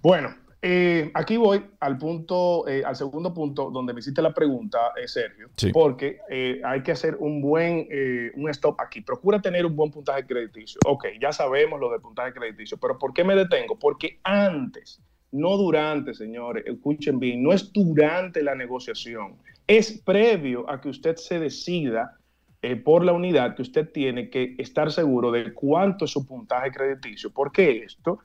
Bueno, 0.00 0.34
eh, 0.62 1.10
aquí 1.14 1.36
voy 1.36 1.64
al 1.80 1.98
punto, 1.98 2.66
eh, 2.68 2.82
al 2.84 2.96
segundo 2.96 3.32
punto 3.34 3.70
donde 3.70 3.92
me 3.92 4.00
hiciste 4.00 4.22
la 4.22 4.32
pregunta, 4.32 4.78
eh, 5.02 5.06
Sergio, 5.08 5.48
Sí. 5.56 5.70
porque 5.72 6.18
eh, 6.30 6.60
hay 6.64 6.82
que 6.82 6.92
hacer 6.92 7.16
un 7.20 7.40
buen, 7.40 7.86
eh, 7.90 8.30
un 8.36 8.48
stop 8.50 8.80
aquí. 8.80 9.00
Procura 9.00 9.40
tener 9.40 9.66
un 9.66 9.76
buen 9.76 9.90
puntaje 9.90 10.24
crediticio. 10.26 10.80
Ok, 10.86 11.06
ya 11.20 11.32
sabemos 11.32 11.78
lo 11.80 11.90
del 11.90 12.00
puntaje 12.00 12.32
crediticio, 12.32 12.76
pero 12.78 12.98
¿por 12.98 13.12
qué 13.12 13.24
me 13.24 13.34
detengo? 13.34 13.78
Porque 13.78 14.18
antes, 14.24 15.00
no 15.32 15.56
durante, 15.56 16.14
señores, 16.14 16.64
escuchen 16.66 17.18
bien, 17.18 17.42
no 17.42 17.52
es 17.52 17.72
durante 17.72 18.42
la 18.42 18.54
negociación, 18.54 19.36
es 19.66 20.00
previo 20.02 20.68
a 20.70 20.80
que 20.80 20.88
usted 20.88 21.16
se 21.16 21.38
decida 21.38 22.16
eh, 22.62 22.76
por 22.76 23.04
la 23.04 23.12
unidad 23.12 23.54
que 23.54 23.62
usted 23.62 23.90
tiene 23.90 24.30
que 24.30 24.54
estar 24.58 24.90
seguro 24.90 25.30
de 25.30 25.52
cuánto 25.52 26.06
es 26.06 26.10
su 26.10 26.26
puntaje 26.26 26.70
crediticio. 26.70 27.30
¿Por 27.30 27.52
qué 27.52 27.84
esto? 27.84 28.18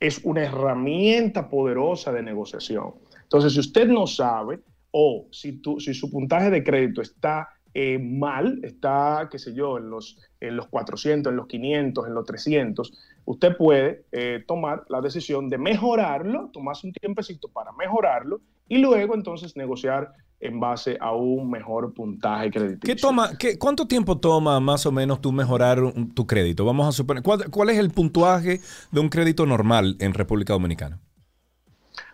es 0.00 0.20
una 0.24 0.44
herramienta 0.44 1.48
poderosa 1.48 2.12
de 2.12 2.22
negociación. 2.22 2.94
Entonces, 3.22 3.54
si 3.54 3.60
usted 3.60 3.88
no 3.88 4.06
sabe 4.06 4.60
o 4.90 5.26
si 5.30 5.60
su 5.94 6.10
puntaje 6.10 6.50
de 6.50 6.62
crédito 6.62 7.02
está 7.02 7.48
eh, 7.74 7.98
mal, 7.98 8.60
está, 8.62 9.28
qué 9.30 9.38
sé 9.38 9.54
yo, 9.54 9.78
en 9.78 9.90
los, 9.90 10.18
en 10.40 10.56
los 10.56 10.68
400, 10.68 11.30
en 11.30 11.36
los 11.36 11.46
500, 11.46 12.06
en 12.06 12.14
los 12.14 12.24
300, 12.24 12.98
usted 13.26 13.54
puede 13.56 14.06
eh, 14.12 14.42
tomar 14.48 14.84
la 14.88 15.00
decisión 15.02 15.50
de 15.50 15.58
mejorarlo, 15.58 16.48
tomarse 16.52 16.86
un 16.86 16.92
tiempecito 16.94 17.48
para 17.48 17.72
mejorarlo 17.72 18.40
y 18.68 18.78
luego 18.78 19.14
entonces 19.14 19.54
negociar 19.56 20.12
en 20.40 20.60
base 20.60 20.98
a 21.00 21.12
un 21.12 21.50
mejor 21.50 21.92
puntaje 21.94 22.50
crediticio. 22.50 22.94
¿Qué 22.94 22.96
toma, 23.00 23.36
qué, 23.38 23.58
¿Cuánto 23.58 23.86
tiempo 23.86 24.18
toma 24.18 24.60
más 24.60 24.84
o 24.86 24.92
menos 24.92 25.20
tú 25.20 25.32
mejorar 25.32 25.82
un- 25.82 26.14
tu 26.14 26.26
crédito? 26.26 26.64
Vamos 26.64 26.86
a 26.86 26.92
suponer, 26.92 27.22
¿cuál, 27.22 27.50
cuál 27.50 27.70
es 27.70 27.78
el 27.78 27.90
puntuaje 27.90 28.60
de 28.90 29.00
un 29.00 29.08
crédito 29.08 29.44
normal 29.46 29.96
en 29.98 30.12
República 30.14 30.52
Dominicana? 30.52 31.00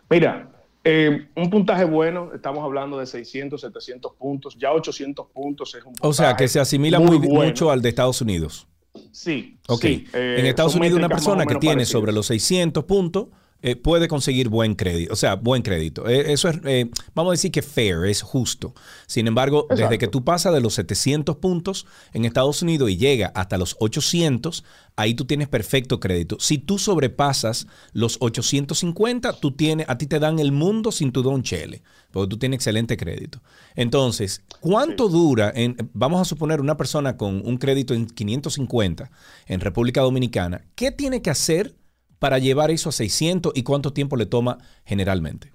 Mira, 0.09 0.49
eh, 0.85 1.29
un 1.37 1.51
puntaje 1.51 1.85
bueno, 1.85 2.31
estamos 2.35 2.63
hablando 2.65 2.99
de 2.99 3.07
600, 3.07 3.61
700 3.61 4.13
puntos, 4.15 4.57
ya 4.59 4.73
800 4.73 5.27
puntos 5.33 5.75
es 5.75 5.83
un 5.85 5.93
puntaje 5.93 6.09
O 6.09 6.13
sea, 6.13 6.37
que 6.37 6.49
se 6.49 6.61
asimila 6.61 6.99
muy 7.01 7.19
muy, 7.19 7.29
bueno. 7.29 7.45
mucho 7.51 7.71
al 7.71 7.83
de 7.83 7.89
Estados 7.89 8.21
Unidos. 8.21 8.69
Sí, 9.11 9.59
Ok. 9.69 9.81
sí, 9.83 10.07
eh, 10.13 10.37
en 10.39 10.47
Estados 10.47 10.75
Unidos 10.75 10.99
una 10.99 11.09
persona 11.09 11.47
que 11.47 11.55
tiene 11.57 11.77
parecidas. 11.77 11.89
sobre 11.89 12.13
los 12.13 12.27
600 12.27 12.85
puntos 12.85 13.29
eh, 13.65 13.77
puede 13.77 14.09
conseguir 14.09 14.49
buen 14.49 14.75
crédito, 14.75 15.13
o 15.13 15.17
sea, 15.17 15.37
buen 15.37 15.63
crédito. 15.63 16.09
Eh, 16.09 16.33
eso 16.33 16.49
es, 16.49 16.59
eh, 16.65 16.91
vamos 17.15 17.31
a 17.31 17.35
decir 17.35 17.53
que 17.53 17.63
fair, 17.63 18.07
es 18.07 18.21
justo. 18.21 18.75
Sin 19.07 19.29
embargo, 19.29 19.69
desde 19.71 19.99
que 19.99 20.09
tú 20.09 20.25
pasas 20.25 20.53
de 20.53 20.61
los 20.61 20.75
700 20.75 21.37
puntos 21.37 21.87
en 22.13 22.25
Estados 22.25 22.61
Unidos 22.63 22.91
y 22.91 22.97
llega 22.97 23.31
hasta 23.37 23.59
los 23.59 23.77
800, 23.79 24.65
ahí 24.97 25.15
tú 25.15 25.27
tienes 25.27 25.47
perfecto 25.47 26.01
crédito. 26.01 26.39
Si 26.41 26.59
tú 26.59 26.77
sobrepasas 26.77 27.69
los 27.93 28.17
850, 28.19 29.35
tú 29.35 29.53
tienes, 29.53 29.89
a 29.89 29.97
ti 29.97 30.07
te 30.07 30.19
dan 30.19 30.41
el 30.41 30.51
mundo 30.51 30.91
sin 30.91 31.13
tu 31.13 31.23
don 31.23 31.45
chele, 31.45 31.83
porque 32.11 32.31
tú 32.31 32.39
tienes 32.39 32.57
excelente 32.57 32.97
crédito. 32.97 33.43
Entonces, 33.77 34.43
¿cuánto 34.59 35.09
dura? 35.09 35.53
En, 35.55 35.77
vamos 35.93 36.21
a 36.21 36.25
suponer 36.25 36.61
una 36.61 36.77
persona 36.77 37.17
con 37.17 37.47
un 37.47 37.59
crédito 37.59 37.95
en 37.95 38.07
550 38.07 39.09
en 39.47 39.61
República 39.61 40.01
Dominicana, 40.01 40.65
¿qué 40.75 40.91
tiene 40.91 41.23
que 41.23 41.31
hacer 41.31 41.77
para 42.23 42.39
llevar 42.39 42.71
eso 42.71 42.91
a 42.91 42.93
600 42.93 43.53
y 43.57 43.65
cuánto 43.65 43.93
tiempo 43.93 44.17
le 44.17 44.27
toma 44.27 44.59
generalmente? 44.85 45.51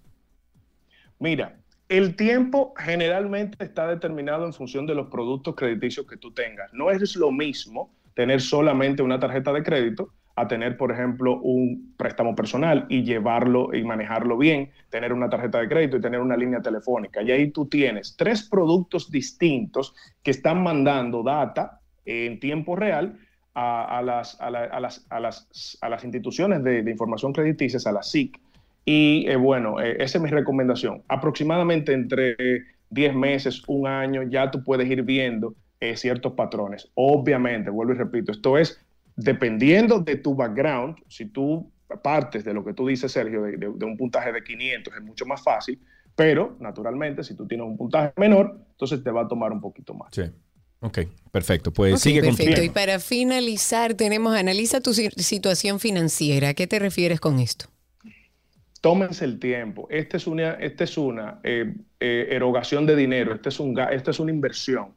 Mira, 1.17 1.55
el 1.87 2.17
tiempo 2.17 2.73
generalmente 2.75 3.63
está 3.63 3.87
determinado 3.87 4.45
en 4.45 4.51
función 4.51 4.85
de 4.85 4.93
los 4.93 5.07
productos 5.07 5.55
crediticios 5.55 6.05
que 6.05 6.17
tú 6.17 6.33
tengas. 6.33 6.73
No 6.73 6.91
es 6.91 7.15
lo 7.15 7.31
mismo 7.31 7.95
tener 8.13 8.41
solamente 8.41 9.01
una 9.01 9.17
tarjeta 9.17 9.53
de 9.53 9.63
crédito 9.63 10.09
a 10.35 10.45
tener, 10.49 10.75
por 10.75 10.91
ejemplo, 10.91 11.39
un 11.39 11.95
préstamo 11.95 12.35
personal 12.35 12.85
y 12.89 13.03
llevarlo 13.03 13.73
y 13.73 13.85
manejarlo 13.85 14.37
bien, 14.37 14.69
tener 14.89 15.13
una 15.13 15.29
tarjeta 15.29 15.61
de 15.61 15.69
crédito 15.69 15.95
y 15.95 16.01
tener 16.01 16.19
una 16.19 16.35
línea 16.35 16.61
telefónica. 16.61 17.21
Y 17.21 17.31
ahí 17.31 17.49
tú 17.49 17.67
tienes 17.67 18.17
tres 18.17 18.43
productos 18.43 19.09
distintos 19.09 19.95
que 20.21 20.31
están 20.31 20.61
mandando 20.61 21.23
data 21.23 21.79
en 22.03 22.41
tiempo 22.41 22.75
real 22.75 23.17
a, 23.59 23.97
a 23.97 24.01
las, 24.03 24.39
a 24.39 24.51
la- 24.51 24.65
a 24.65 24.79
las, 24.79 25.05
las, 25.19 25.77
las 25.89 26.03
instituciones 26.03 26.63
de, 26.63 26.83
información 26.91 27.33
crediticias, 27.33 27.87
a 27.87 27.91
la 27.91 28.03
SIC, 28.03 28.39
y 28.85 29.25
eh, 29.27 29.35
bueno, 29.35 29.81
eh, 29.81 29.97
esa 29.99 30.19
es 30.19 30.23
mi 30.23 30.29
recomendación. 30.29 31.01
Aproximadamente 31.07 31.91
entre 31.93 32.35
10 32.91 33.15
meses, 33.15 33.63
un 33.67 33.87
año, 33.87 34.21
ya 34.23 34.51
tú 34.51 34.63
puedes 34.63 34.87
ir 34.89 35.01
viendo 35.03 35.55
eh, 35.79 35.97
ciertos 35.97 36.33
patrones. 36.33 36.89
Obviamente, 36.93 37.69
vuelvo 37.71 37.93
y 37.93 37.97
repito, 37.97 38.31
esto 38.31 38.57
es 38.57 38.79
dependiendo 39.15 39.99
de 39.99 40.15
tu 40.17 40.35
background. 40.35 40.97
Si 41.07 41.25
tú 41.25 41.71
partes 42.03 42.43
de 42.45 42.53
lo 42.53 42.63
que 42.63 42.73
tú 42.73 42.87
dices, 42.87 43.11
Sergio, 43.11 43.41
de- 43.41 43.57
de 43.57 43.85
un 43.85 43.97
puntaje 43.97 44.31
de 44.31 44.43
500, 44.43 44.93
es 44.95 45.01
mucho 45.01 45.25
más 45.25 45.41
fácil. 45.43 45.79
Pero, 46.15 46.55
naturalmente, 46.59 47.23
si 47.23 47.35
tú 47.35 47.47
tienes 47.47 47.65
un 47.67 47.77
puntaje 47.77 48.11
menor, 48.17 48.57
entonces 48.71 49.03
te 49.03 49.11
va 49.11 49.21
a 49.21 49.27
tomar 49.27 49.51
un 49.51 49.61
poquito 49.61 49.93
más. 49.93 50.09
Sí. 50.11 50.23
Ok, 50.79 50.99
perfecto. 51.31 51.71
Pues 51.71 51.93
Ok, 51.95 51.99
sigue 51.99 52.21
con 52.21 52.37
tu 52.37 52.37
perfecto. 52.37 52.63
Y 52.63 52.69
para 52.69 52.99
finalizar, 52.99 53.95
tenemos, 53.95 54.35
analiza 54.35 54.81
tu 54.81 54.93
si- 54.93 55.09
situación 55.09 55.79
financiera. 55.79 56.49
¿A 56.49 56.53
qué 56.53 56.67
te 56.67 56.79
refieres 56.79 57.19
con 57.19 57.39
esto? 57.39 57.67
tómense 58.81 59.25
el 59.25 59.39
tiempo. 59.39 59.87
Esta 59.89 60.17
es 60.17 60.27
una, 60.27 60.51
esta 60.53 60.83
es 60.83 60.97
una 60.97 61.39
eh, 61.43 61.73
eh, 61.99 62.27
erogación 62.31 62.85
de 62.85 62.95
dinero, 62.95 63.33
esta 63.33 63.49
es, 63.49 63.59
un, 63.59 63.77
es 63.79 64.19
una 64.19 64.31
inversión 64.31 64.93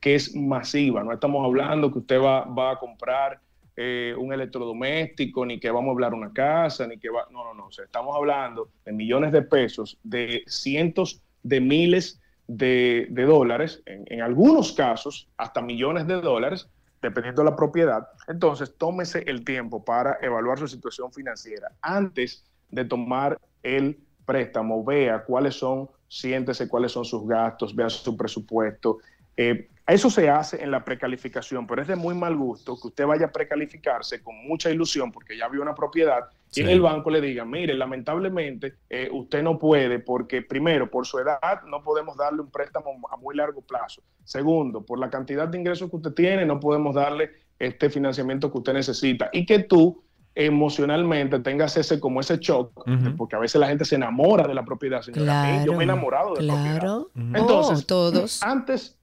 que 0.00 0.14
es 0.14 0.34
masiva. 0.34 1.02
No 1.02 1.12
estamos 1.12 1.44
hablando 1.44 1.92
que 1.92 1.98
usted 1.98 2.20
va, 2.20 2.44
va 2.44 2.72
a 2.72 2.78
comprar 2.78 3.40
eh, 3.76 4.14
un 4.16 4.32
electrodoméstico, 4.32 5.44
ni 5.44 5.58
que 5.58 5.70
vamos 5.70 5.88
a 5.88 5.92
hablar 5.92 6.14
una 6.14 6.32
casa, 6.32 6.86
ni 6.86 6.96
que 6.98 7.10
va... 7.10 7.26
No, 7.30 7.44
no, 7.44 7.54
no. 7.54 7.66
O 7.66 7.72
sea, 7.72 7.84
estamos 7.84 8.14
hablando 8.16 8.70
de 8.84 8.92
millones 8.92 9.32
de 9.32 9.42
pesos, 9.42 9.98
de 10.02 10.42
cientos 10.46 11.20
de 11.42 11.60
miles 11.60 12.20
de, 12.46 13.06
de 13.10 13.22
dólares, 13.24 13.82
en, 13.86 14.20
algunos 14.20 14.72
casos 14.72 15.28
hasta 15.36 15.62
millones 15.62 16.06
de 16.06 16.20
dólares, 16.20 16.68
dependiendo 17.00 17.42
de 17.42 17.50
la 17.50 17.56
propiedad. 17.56 18.08
Entonces, 18.28 18.74
tómese 18.76 19.24
el 19.26 19.44
tiempo 19.44 19.84
para 19.84 20.18
evaluar 20.22 20.58
su 20.58 20.68
situación 20.68 21.12
financiera 21.12 21.72
antes 21.80 22.44
de 22.70 22.84
tomar 22.84 23.38
el 23.62 23.98
préstamo. 24.24 24.84
Vea 24.84 25.24
cuáles 25.24 25.54
son, 25.54 25.88
siéntese 26.08 26.68
cuáles 26.68 26.92
son 26.92 27.04
sus 27.04 27.26
gastos, 27.26 27.74
vea 27.74 27.88
su 27.90 28.16
presupuesto. 28.16 28.98
Eh, 29.36 29.68
eso 29.86 30.08
se 30.08 30.30
hace 30.30 30.62
en 30.62 30.70
la 30.70 30.82
precalificación, 30.82 31.66
pero 31.66 31.82
es 31.82 31.88
de 31.88 31.96
muy 31.96 32.14
mal 32.14 32.34
gusto 32.36 32.78
que 32.80 32.88
usted 32.88 33.06
vaya 33.06 33.26
a 33.26 33.32
precalificarse 33.32 34.22
con 34.22 34.34
mucha 34.46 34.70
ilusión 34.70 35.12
porque 35.12 35.36
ya 35.36 35.48
vio 35.48 35.60
una 35.60 35.74
propiedad 35.74 36.30
y 36.54 36.60
en 36.60 36.68
el 36.68 36.80
banco 36.80 37.10
le 37.10 37.20
diga, 37.20 37.44
mire, 37.44 37.74
lamentablemente 37.74 38.74
eh, 38.88 39.08
usted 39.12 39.42
no 39.42 39.58
puede 39.58 39.98
porque 39.98 40.42
primero, 40.42 40.90
por 40.90 41.06
su 41.06 41.18
edad, 41.18 41.62
no 41.68 41.82
podemos 41.82 42.16
darle 42.16 42.42
un 42.42 42.50
préstamo 42.50 42.90
a 43.10 43.16
muy 43.16 43.34
largo 43.36 43.60
plazo. 43.62 44.02
Segundo, 44.24 44.82
por 44.82 44.98
la 44.98 45.10
cantidad 45.10 45.48
de 45.48 45.58
ingresos 45.58 45.90
que 45.90 45.96
usted 45.96 46.12
tiene, 46.12 46.44
no 46.46 46.60
podemos 46.60 46.94
darle 46.94 47.30
este 47.58 47.90
financiamiento 47.90 48.50
que 48.50 48.58
usted 48.58 48.72
necesita 48.72 49.30
y 49.32 49.46
que 49.46 49.60
tú 49.60 50.02
emocionalmente 50.34 51.38
tengas 51.40 51.76
ese 51.76 52.00
como 52.00 52.20
ese 52.20 52.38
shock, 52.38 52.84
porque 53.16 53.36
a 53.36 53.38
veces 53.38 53.60
la 53.60 53.68
gente 53.68 53.84
se 53.84 53.94
enamora 53.94 54.46
de 54.48 54.54
la 54.54 54.64
propiedad. 54.64 55.00
señora. 55.02 55.44
Mí, 55.60 55.66
yo 55.66 55.72
me 55.74 55.80
he 55.80 55.84
enamorado 55.84 56.34
de 56.34 56.40
claro. 56.40 57.10
propiedad. 57.12 57.40
Entonces, 57.40 57.84
Oh, 57.84 57.86
todos. 57.86 58.42
antes, 58.42 58.98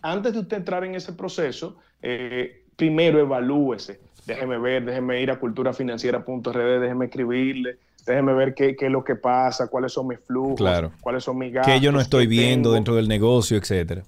antes 0.00 0.32
de 0.32 0.38
usted 0.40 0.56
entrar 0.56 0.84
en 0.84 0.94
ese 0.94 1.12
proceso, 1.12 1.76
eh, 2.00 2.64
primero 2.76 3.18
evalúese. 3.18 4.00
Déjeme 4.26 4.58
ver, 4.58 4.84
déjeme 4.84 5.20
ir 5.20 5.30
a 5.30 5.38
culturafinanciera.rd, 5.38 6.80
déjeme 6.80 7.04
escribirle, 7.06 7.76
déjeme 8.06 8.32
ver 8.34 8.54
qué, 8.54 8.74
qué 8.76 8.86
es 8.86 8.92
lo 8.92 9.04
que 9.04 9.16
pasa, 9.16 9.68
cuáles 9.68 9.92
son 9.92 10.08
mis 10.08 10.18
flujos, 10.20 10.56
Claro. 10.56 10.92
cuáles 11.00 11.24
son 11.24 11.38
mis 11.38 11.52
gastos. 11.52 11.72
Que 11.74 11.80
yo 11.80 11.92
no 11.92 12.00
estoy 12.00 12.26
viendo 12.26 12.70
tengo. 12.70 12.74
dentro 12.74 12.94
del 12.96 13.08
negocio, 13.08 13.56
etcétera. 13.56 14.02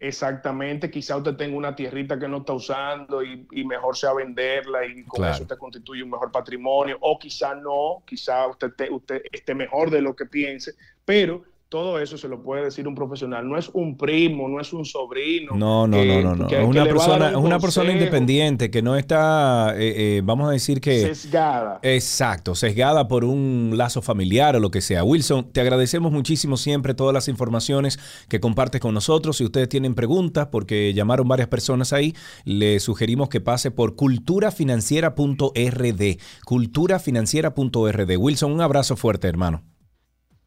Exactamente, 0.00 0.90
quizá 0.90 1.16
usted 1.16 1.34
tenga 1.34 1.56
una 1.56 1.74
tierrita 1.74 2.18
que 2.18 2.28
no 2.28 2.38
está 2.38 2.52
usando 2.52 3.22
y, 3.22 3.46
y 3.52 3.64
mejor 3.64 3.96
sea 3.96 4.12
venderla 4.12 4.84
y 4.84 5.02
con 5.04 5.18
Claro. 5.18 5.34
eso 5.34 5.42
usted 5.44 5.56
constituye 5.56 6.02
un 6.02 6.10
mejor 6.10 6.30
patrimonio, 6.30 6.98
o 7.00 7.18
quizá 7.18 7.54
no, 7.54 8.02
quizá 8.04 8.46
usted, 8.48 8.72
te- 8.76 8.90
usted 8.90 9.22
esté 9.32 9.54
mejor 9.54 9.90
de 9.90 10.02
lo 10.02 10.14
que 10.14 10.26
piense, 10.26 10.72
pero 11.04 11.42
todo 11.68 11.98
eso 11.98 12.16
se 12.16 12.28
lo 12.28 12.40
puede 12.42 12.62
decir 12.64 12.86
un 12.86 12.94
profesional, 12.94 13.48
no 13.48 13.58
es 13.58 13.68
un 13.72 13.96
primo, 13.96 14.48
no 14.48 14.60
es 14.60 14.72
un 14.72 14.84
sobrino. 14.84 15.56
No, 15.56 15.88
no, 15.88 16.04
no, 16.04 16.20
no, 16.22 16.36
no. 16.36 16.46
que- 16.46 16.60
Es 16.62 16.68
una 16.68 16.84
persona, 16.84 17.36
un 17.36 17.46
una 17.46 17.58
persona 17.58 17.90
independiente 17.92 18.70
que 18.70 18.80
no 18.82 18.94
está, 18.96 19.74
eh, 19.76 20.18
eh, 20.18 20.22
vamos 20.24 20.48
a 20.48 20.52
decir 20.52 20.80
que... 20.80 21.00
Sesgada. 21.00 21.80
Exacto, 21.82 22.54
sesgada 22.54 23.08
por 23.08 23.24
un 23.24 23.72
lazo 23.74 24.02
familiar 24.02 24.54
o 24.54 24.60
lo 24.60 24.70
que 24.70 24.80
sea. 24.80 25.02
Wilson, 25.02 25.50
te 25.52 25.60
agradecemos 25.60 26.12
muchísimo 26.12 26.56
siempre 26.56 26.94
todas 26.94 27.12
las 27.12 27.26
informaciones 27.28 27.98
que 28.28 28.38
compartes 28.38 28.80
con 28.80 28.94
nosotros. 28.94 29.36
Si 29.38 29.44
ustedes 29.44 29.68
tienen 29.68 29.96
preguntas, 29.96 30.48
porque 30.52 30.94
llamaron 30.94 31.26
varias 31.26 31.48
personas 31.48 31.92
ahí, 31.92 32.14
le 32.44 32.78
sugerimos 32.78 33.28
que 33.28 33.40
pase 33.40 33.72
por 33.72 33.96
culturafinanciera.rd. 33.96 36.18
Culturafinanciera.rd. 36.44 38.16
Wilson, 38.16 38.52
un 38.52 38.60
abrazo 38.60 38.96
fuerte, 38.96 39.26
hermano. 39.28 39.62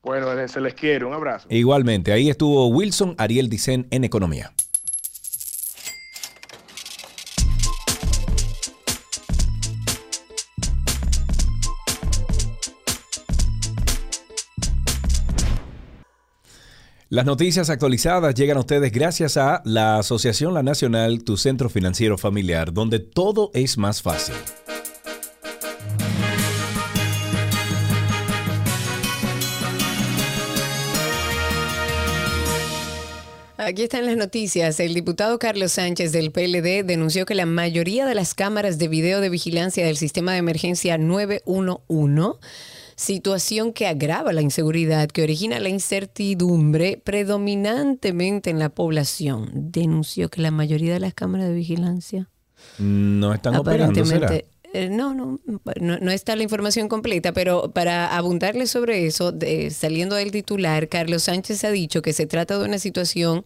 Bueno, 0.03 0.27
se 0.47 0.61
les 0.61 0.73
quiere, 0.73 1.05
un 1.05 1.13
abrazo. 1.13 1.47
Igualmente, 1.49 2.11
ahí 2.11 2.29
estuvo 2.29 2.67
Wilson 2.67 3.15
Ariel 3.17 3.49
Dicen 3.49 3.87
en 3.91 4.03
Economía. 4.03 4.53
Las 17.09 17.25
noticias 17.25 17.69
actualizadas 17.69 18.35
llegan 18.35 18.57
a 18.57 18.59
ustedes 18.59 18.91
gracias 18.91 19.37
a 19.37 19.61
la 19.63 19.97
Asociación 19.97 20.53
La 20.53 20.61
Nacional, 20.61 21.23
tu 21.23 21.37
centro 21.37 21.69
financiero 21.69 22.17
familiar, 22.17 22.73
donde 22.73 22.99
todo 22.99 23.49
es 23.53 23.77
más 23.77 24.01
fácil. 24.01 24.35
Aquí 33.67 33.83
están 33.83 34.05
las 34.05 34.15
noticias. 34.15 34.79
El 34.79 34.93
diputado 34.93 35.39
Carlos 35.39 35.73
Sánchez 35.73 36.13
del 36.13 36.31
PLD 36.31 36.85
denunció 36.85 37.25
que 37.25 37.35
la 37.35 37.45
mayoría 37.45 38.05
de 38.05 38.15
las 38.15 38.33
cámaras 38.33 38.77
de 38.77 38.87
video 38.87 39.19
de 39.19 39.27
vigilancia 39.27 39.85
del 39.85 39.97
sistema 39.97 40.31
de 40.31 40.37
emergencia 40.37 40.97
911, 40.97 42.39
situación 42.95 43.73
que 43.73 43.85
agrava 43.85 44.31
la 44.31 44.41
inseguridad, 44.41 45.09
que 45.09 45.21
origina 45.21 45.59
la 45.59 45.67
incertidumbre 45.67 47.01
predominantemente 47.03 48.51
en 48.51 48.59
la 48.59 48.69
población. 48.69 49.49
Denunció 49.53 50.29
que 50.29 50.41
la 50.41 50.51
mayoría 50.51 50.93
de 50.93 51.01
las 51.01 51.13
cámaras 51.13 51.49
de 51.49 51.53
vigilancia 51.53 52.29
No 52.79 53.33
están 53.33 53.57
operando, 53.57 54.05
¿será? 54.05 54.31
Eh, 54.73 54.89
no, 54.89 55.13
no, 55.13 55.39
no, 55.45 55.97
no 55.99 56.11
está 56.11 56.35
la 56.35 56.43
información 56.43 56.89
completa, 56.89 57.31
pero 57.31 57.71
para 57.71 58.15
abundarle 58.17 58.67
sobre 58.67 59.05
eso, 59.05 59.31
de- 59.31 59.69
saliendo 59.71 60.15
del 60.15 60.31
titular, 60.31 60.89
Carlos 60.89 61.23
Sánchez 61.23 61.63
ha 61.63 61.71
dicho 61.71 62.01
que 62.01 62.11
se 62.13 62.25
trata 62.27 62.57
de 62.59 62.65
una 62.65 62.77
situación 62.77 63.45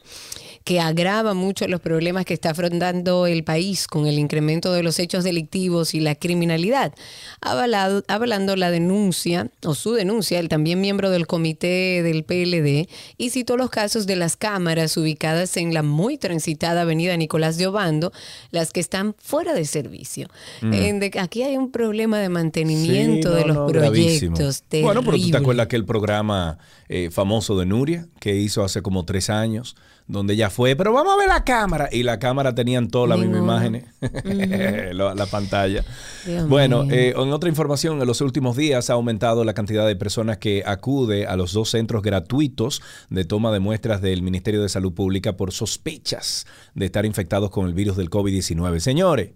que 0.63 0.79
agrava 0.79 1.33
mucho 1.33 1.67
los 1.67 1.79
problemas 1.81 2.23
que 2.25 2.35
está 2.35 2.51
afrontando 2.51 3.25
el 3.25 3.43
país 3.43 3.87
con 3.87 4.05
el 4.05 4.19
incremento 4.19 4.71
de 4.73 4.83
los 4.83 4.99
hechos 4.99 5.23
delictivos 5.23 5.95
y 5.95 5.99
la 5.99 6.13
criminalidad. 6.13 6.93
Avalado, 7.41 8.03
avalando 8.07 8.55
la 8.55 8.69
denuncia 8.69 9.49
o 9.65 9.73
su 9.73 9.93
denuncia, 9.93 10.39
el 10.39 10.49
también 10.49 10.79
miembro 10.79 11.09
del 11.09 11.25
comité 11.25 12.03
del 12.03 12.23
PLD, 12.23 12.87
y 13.17 13.29
citó 13.31 13.57
los 13.57 13.71
casos 13.71 14.05
de 14.05 14.15
las 14.15 14.35
cámaras 14.37 14.95
ubicadas 14.97 15.57
en 15.57 15.73
la 15.73 15.81
muy 15.81 16.17
transitada 16.19 16.81
avenida 16.81 17.17
Nicolás 17.17 17.57
de 17.57 17.65
Obando, 17.67 18.11
las 18.51 18.71
que 18.71 18.79
están 18.81 19.15
fuera 19.17 19.53
de 19.55 19.65
servicio. 19.65 20.27
Mm. 20.61 20.73
En 20.73 20.99
de- 20.99 21.10
aquí 21.19 21.43
hay 21.43 21.57
un 21.57 21.71
problema 21.71 22.19
de 22.19 22.29
mantenimiento 22.29 23.29
Sí, 23.29 23.35
de 23.35 23.41
no, 23.41 23.47
los 23.47 23.57
no, 23.57 23.67
proyectos. 23.67 24.63
Bueno, 24.81 25.01
pero 25.03 25.17
tú 25.17 25.31
te 25.31 25.37
acuerdas 25.37 25.65
aquel 25.65 25.85
programa 25.85 26.57
eh, 26.89 27.09
famoso 27.11 27.57
de 27.57 27.65
Nuria 27.65 28.07
que 28.19 28.35
hizo 28.35 28.63
hace 28.63 28.81
como 28.81 29.05
tres 29.05 29.29
años, 29.29 29.75
donde 30.07 30.33
ella 30.33 30.49
fue, 30.49 30.75
pero 30.75 30.91
vamos 30.91 31.13
a 31.13 31.17
ver 31.17 31.27
la 31.27 31.43
cámara. 31.43 31.89
Y 31.91 32.03
la 32.03 32.19
cámara 32.19 32.53
tenían 32.53 32.89
todas 32.89 33.09
las 33.09 33.19
mismas 33.19 33.39
imágenes, 33.39 33.85
la, 34.93 35.15
la 35.15 35.25
pantalla. 35.25 35.85
Dios 36.25 36.49
bueno, 36.49 36.85
eh, 36.91 37.13
en 37.15 37.31
otra 37.31 37.49
información, 37.49 38.01
en 38.01 38.07
los 38.07 38.21
últimos 38.21 38.57
días 38.57 38.89
ha 38.89 38.93
aumentado 38.93 39.43
la 39.43 39.53
cantidad 39.53 39.87
de 39.87 39.95
personas 39.95 40.37
que 40.37 40.63
acude 40.65 41.27
a 41.27 41.35
los 41.35 41.53
dos 41.53 41.69
centros 41.69 42.03
gratuitos 42.03 42.81
de 43.09 43.25
toma 43.25 43.51
de 43.51 43.59
muestras 43.59 44.01
del 44.01 44.21
Ministerio 44.21 44.61
de 44.61 44.69
Salud 44.69 44.93
Pública 44.93 45.37
por 45.37 45.51
sospechas 45.51 46.45
de 46.75 46.85
estar 46.85 47.05
infectados 47.05 47.49
con 47.49 47.67
el 47.67 47.73
virus 47.73 47.97
del 47.97 48.09
COVID-19. 48.09 48.79
Señores, 48.79 49.31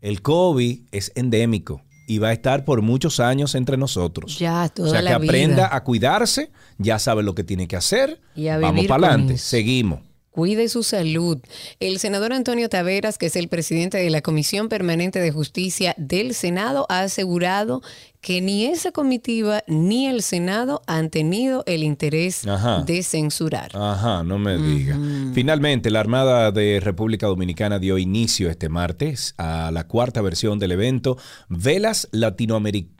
el 0.00 0.22
COVID 0.22 0.80
es 0.92 1.12
endémico 1.14 1.82
y 2.06 2.18
va 2.18 2.28
a 2.28 2.32
estar 2.32 2.64
por 2.64 2.82
muchos 2.82 3.20
años 3.20 3.54
entre 3.54 3.76
nosotros. 3.76 4.38
Ya, 4.38 4.68
toda 4.68 4.88
o 4.88 4.90
sea, 4.90 5.00
que 5.00 5.06
vida. 5.06 5.16
aprenda 5.16 5.74
a 5.74 5.84
cuidarse, 5.84 6.50
ya 6.78 6.98
sabe 6.98 7.22
lo 7.22 7.34
que 7.34 7.44
tiene 7.44 7.68
que 7.68 7.76
hacer. 7.76 8.20
Y 8.34 8.48
a 8.48 8.58
Vamos 8.58 8.74
vivir 8.74 8.88
para 8.88 9.02
con 9.02 9.10
adelante, 9.10 9.38
seguimos. 9.38 10.00
Cuide 10.30 10.68
su 10.68 10.84
salud. 10.84 11.38
El 11.80 11.98
senador 11.98 12.32
Antonio 12.32 12.68
Taveras, 12.68 13.18
que 13.18 13.26
es 13.26 13.34
el 13.34 13.48
presidente 13.48 13.98
de 13.98 14.10
la 14.10 14.22
Comisión 14.22 14.68
Permanente 14.68 15.18
de 15.18 15.32
Justicia 15.32 15.94
del 15.98 16.34
Senado, 16.34 16.86
ha 16.88 17.00
asegurado 17.00 17.82
que 18.20 18.40
ni 18.40 18.66
esa 18.66 18.92
comitiva 18.92 19.64
ni 19.66 20.06
el 20.06 20.22
Senado 20.22 20.82
han 20.86 21.10
tenido 21.10 21.64
el 21.66 21.82
interés 21.82 22.46
Ajá. 22.46 22.84
de 22.84 23.02
censurar. 23.02 23.70
Ajá, 23.74 24.22
no 24.22 24.38
me 24.38 24.56
diga. 24.56 24.96
Finalmente, 25.34 25.90
la 25.90 26.00
Armada 26.00 26.52
de 26.52 26.78
República 26.80 27.26
Dominicana 27.26 27.80
dio 27.80 27.98
inicio 27.98 28.50
este 28.50 28.68
martes 28.68 29.34
a 29.36 29.70
la 29.72 29.88
cuarta 29.88 30.20
versión 30.22 30.58
del 30.58 30.72
evento 30.72 31.16
Velas 31.48 32.08
Latinoamericanas. 32.12 32.99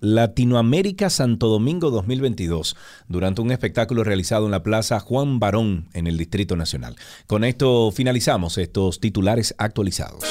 Latinoamérica 0.00 1.08
Santo 1.08 1.48
Domingo 1.48 1.90
2022 1.90 2.76
durante 3.08 3.40
un 3.40 3.50
espectáculo 3.50 4.04
realizado 4.04 4.44
en 4.44 4.50
la 4.50 4.62
Plaza 4.62 5.00
Juan 5.00 5.38
Barón 5.38 5.88
en 5.94 6.06
el 6.06 6.18
Distrito 6.18 6.56
Nacional. 6.56 6.96
Con 7.26 7.44
esto 7.44 7.90
finalizamos 7.92 8.58
estos 8.58 9.00
titulares 9.00 9.54
actualizados. 9.58 10.24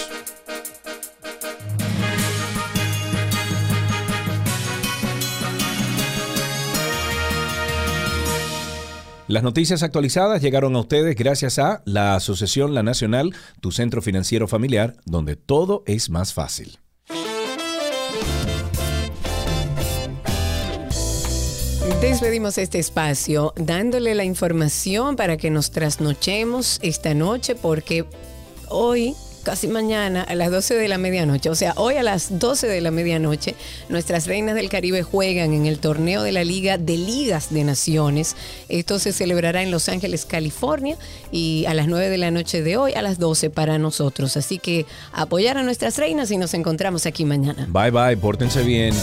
Las 9.28 9.42
noticias 9.42 9.82
actualizadas 9.82 10.40
llegaron 10.44 10.76
a 10.76 10.82
ustedes 10.82 11.16
gracias 11.16 11.58
a 11.58 11.82
la 11.86 12.14
Asociación 12.14 12.76
La 12.76 12.84
Nacional, 12.84 13.34
tu 13.60 13.72
centro 13.72 14.04
financiero 14.04 14.48
familiar, 14.48 14.98
donde 15.06 15.36
todo 15.36 15.82
es 15.88 16.12
más 16.12 16.32
fácil. 16.32 16.78
Despedimos 22.02 22.58
este 22.58 22.80
espacio 22.80 23.54
dándole 23.56 24.16
la 24.16 24.24
información 24.24 25.16
para 25.16 25.38
que 25.38 25.50
nos 25.50 25.72
trasnochemos 25.72 26.80
esta 26.82 27.14
noche 27.14 27.56
porque 27.56 28.06
hoy, 28.70 29.16
casi 29.44 29.68
mañana, 29.68 30.22
a 30.22 30.36
las 30.36 30.52
12 30.52 30.76
de 30.76 30.88
la 30.88 30.98
medianoche, 30.98 31.50
o 31.50 31.56
sea, 31.56 31.74
hoy 31.78 31.96
a 31.96 32.04
las 32.04 32.40
12 32.40 32.68
de 32.68 32.82
la 32.82 32.92
medianoche, 32.92 33.56
nuestras 33.90 34.28
reinas 34.28 34.56
del 34.56 34.70
Caribe 34.70 35.04
juegan 35.04 35.54
en 35.54 35.66
el 35.66 35.80
torneo 35.80 36.22
de 36.22 36.32
la 36.32 36.44
Liga 36.44 36.78
de 36.78 36.98
Ligas 36.98 37.54
de 37.54 37.64
Naciones. 37.64 38.36
Esto 38.70 39.00
se 39.00 39.14
celebrará 39.14 39.64
en 39.64 39.72
Los 39.72 39.90
Ángeles, 39.90 40.26
California, 40.26 40.98
y 41.32 41.66
a 41.68 41.74
las 41.74 41.88
9 41.88 42.10
de 42.10 42.18
la 42.18 42.32
noche 42.32 42.62
de 42.62 42.78
hoy, 42.78 42.94
a 42.94 43.02
las 43.02 43.20
12 43.20 43.50
para 43.50 43.78
nosotros. 43.78 44.38
Así 44.38 44.60
que 44.60 44.86
apoyar 45.12 45.58
a 45.58 45.64
nuestras 45.64 45.98
reinas 45.98 46.30
y 46.32 46.38
nos 46.38 46.54
encontramos 46.54 47.06
aquí 47.06 47.26
mañana. 47.26 47.68
Bye 47.70 47.92
bye, 47.92 48.18
pórtense 48.18 48.64
bien. 48.64 48.94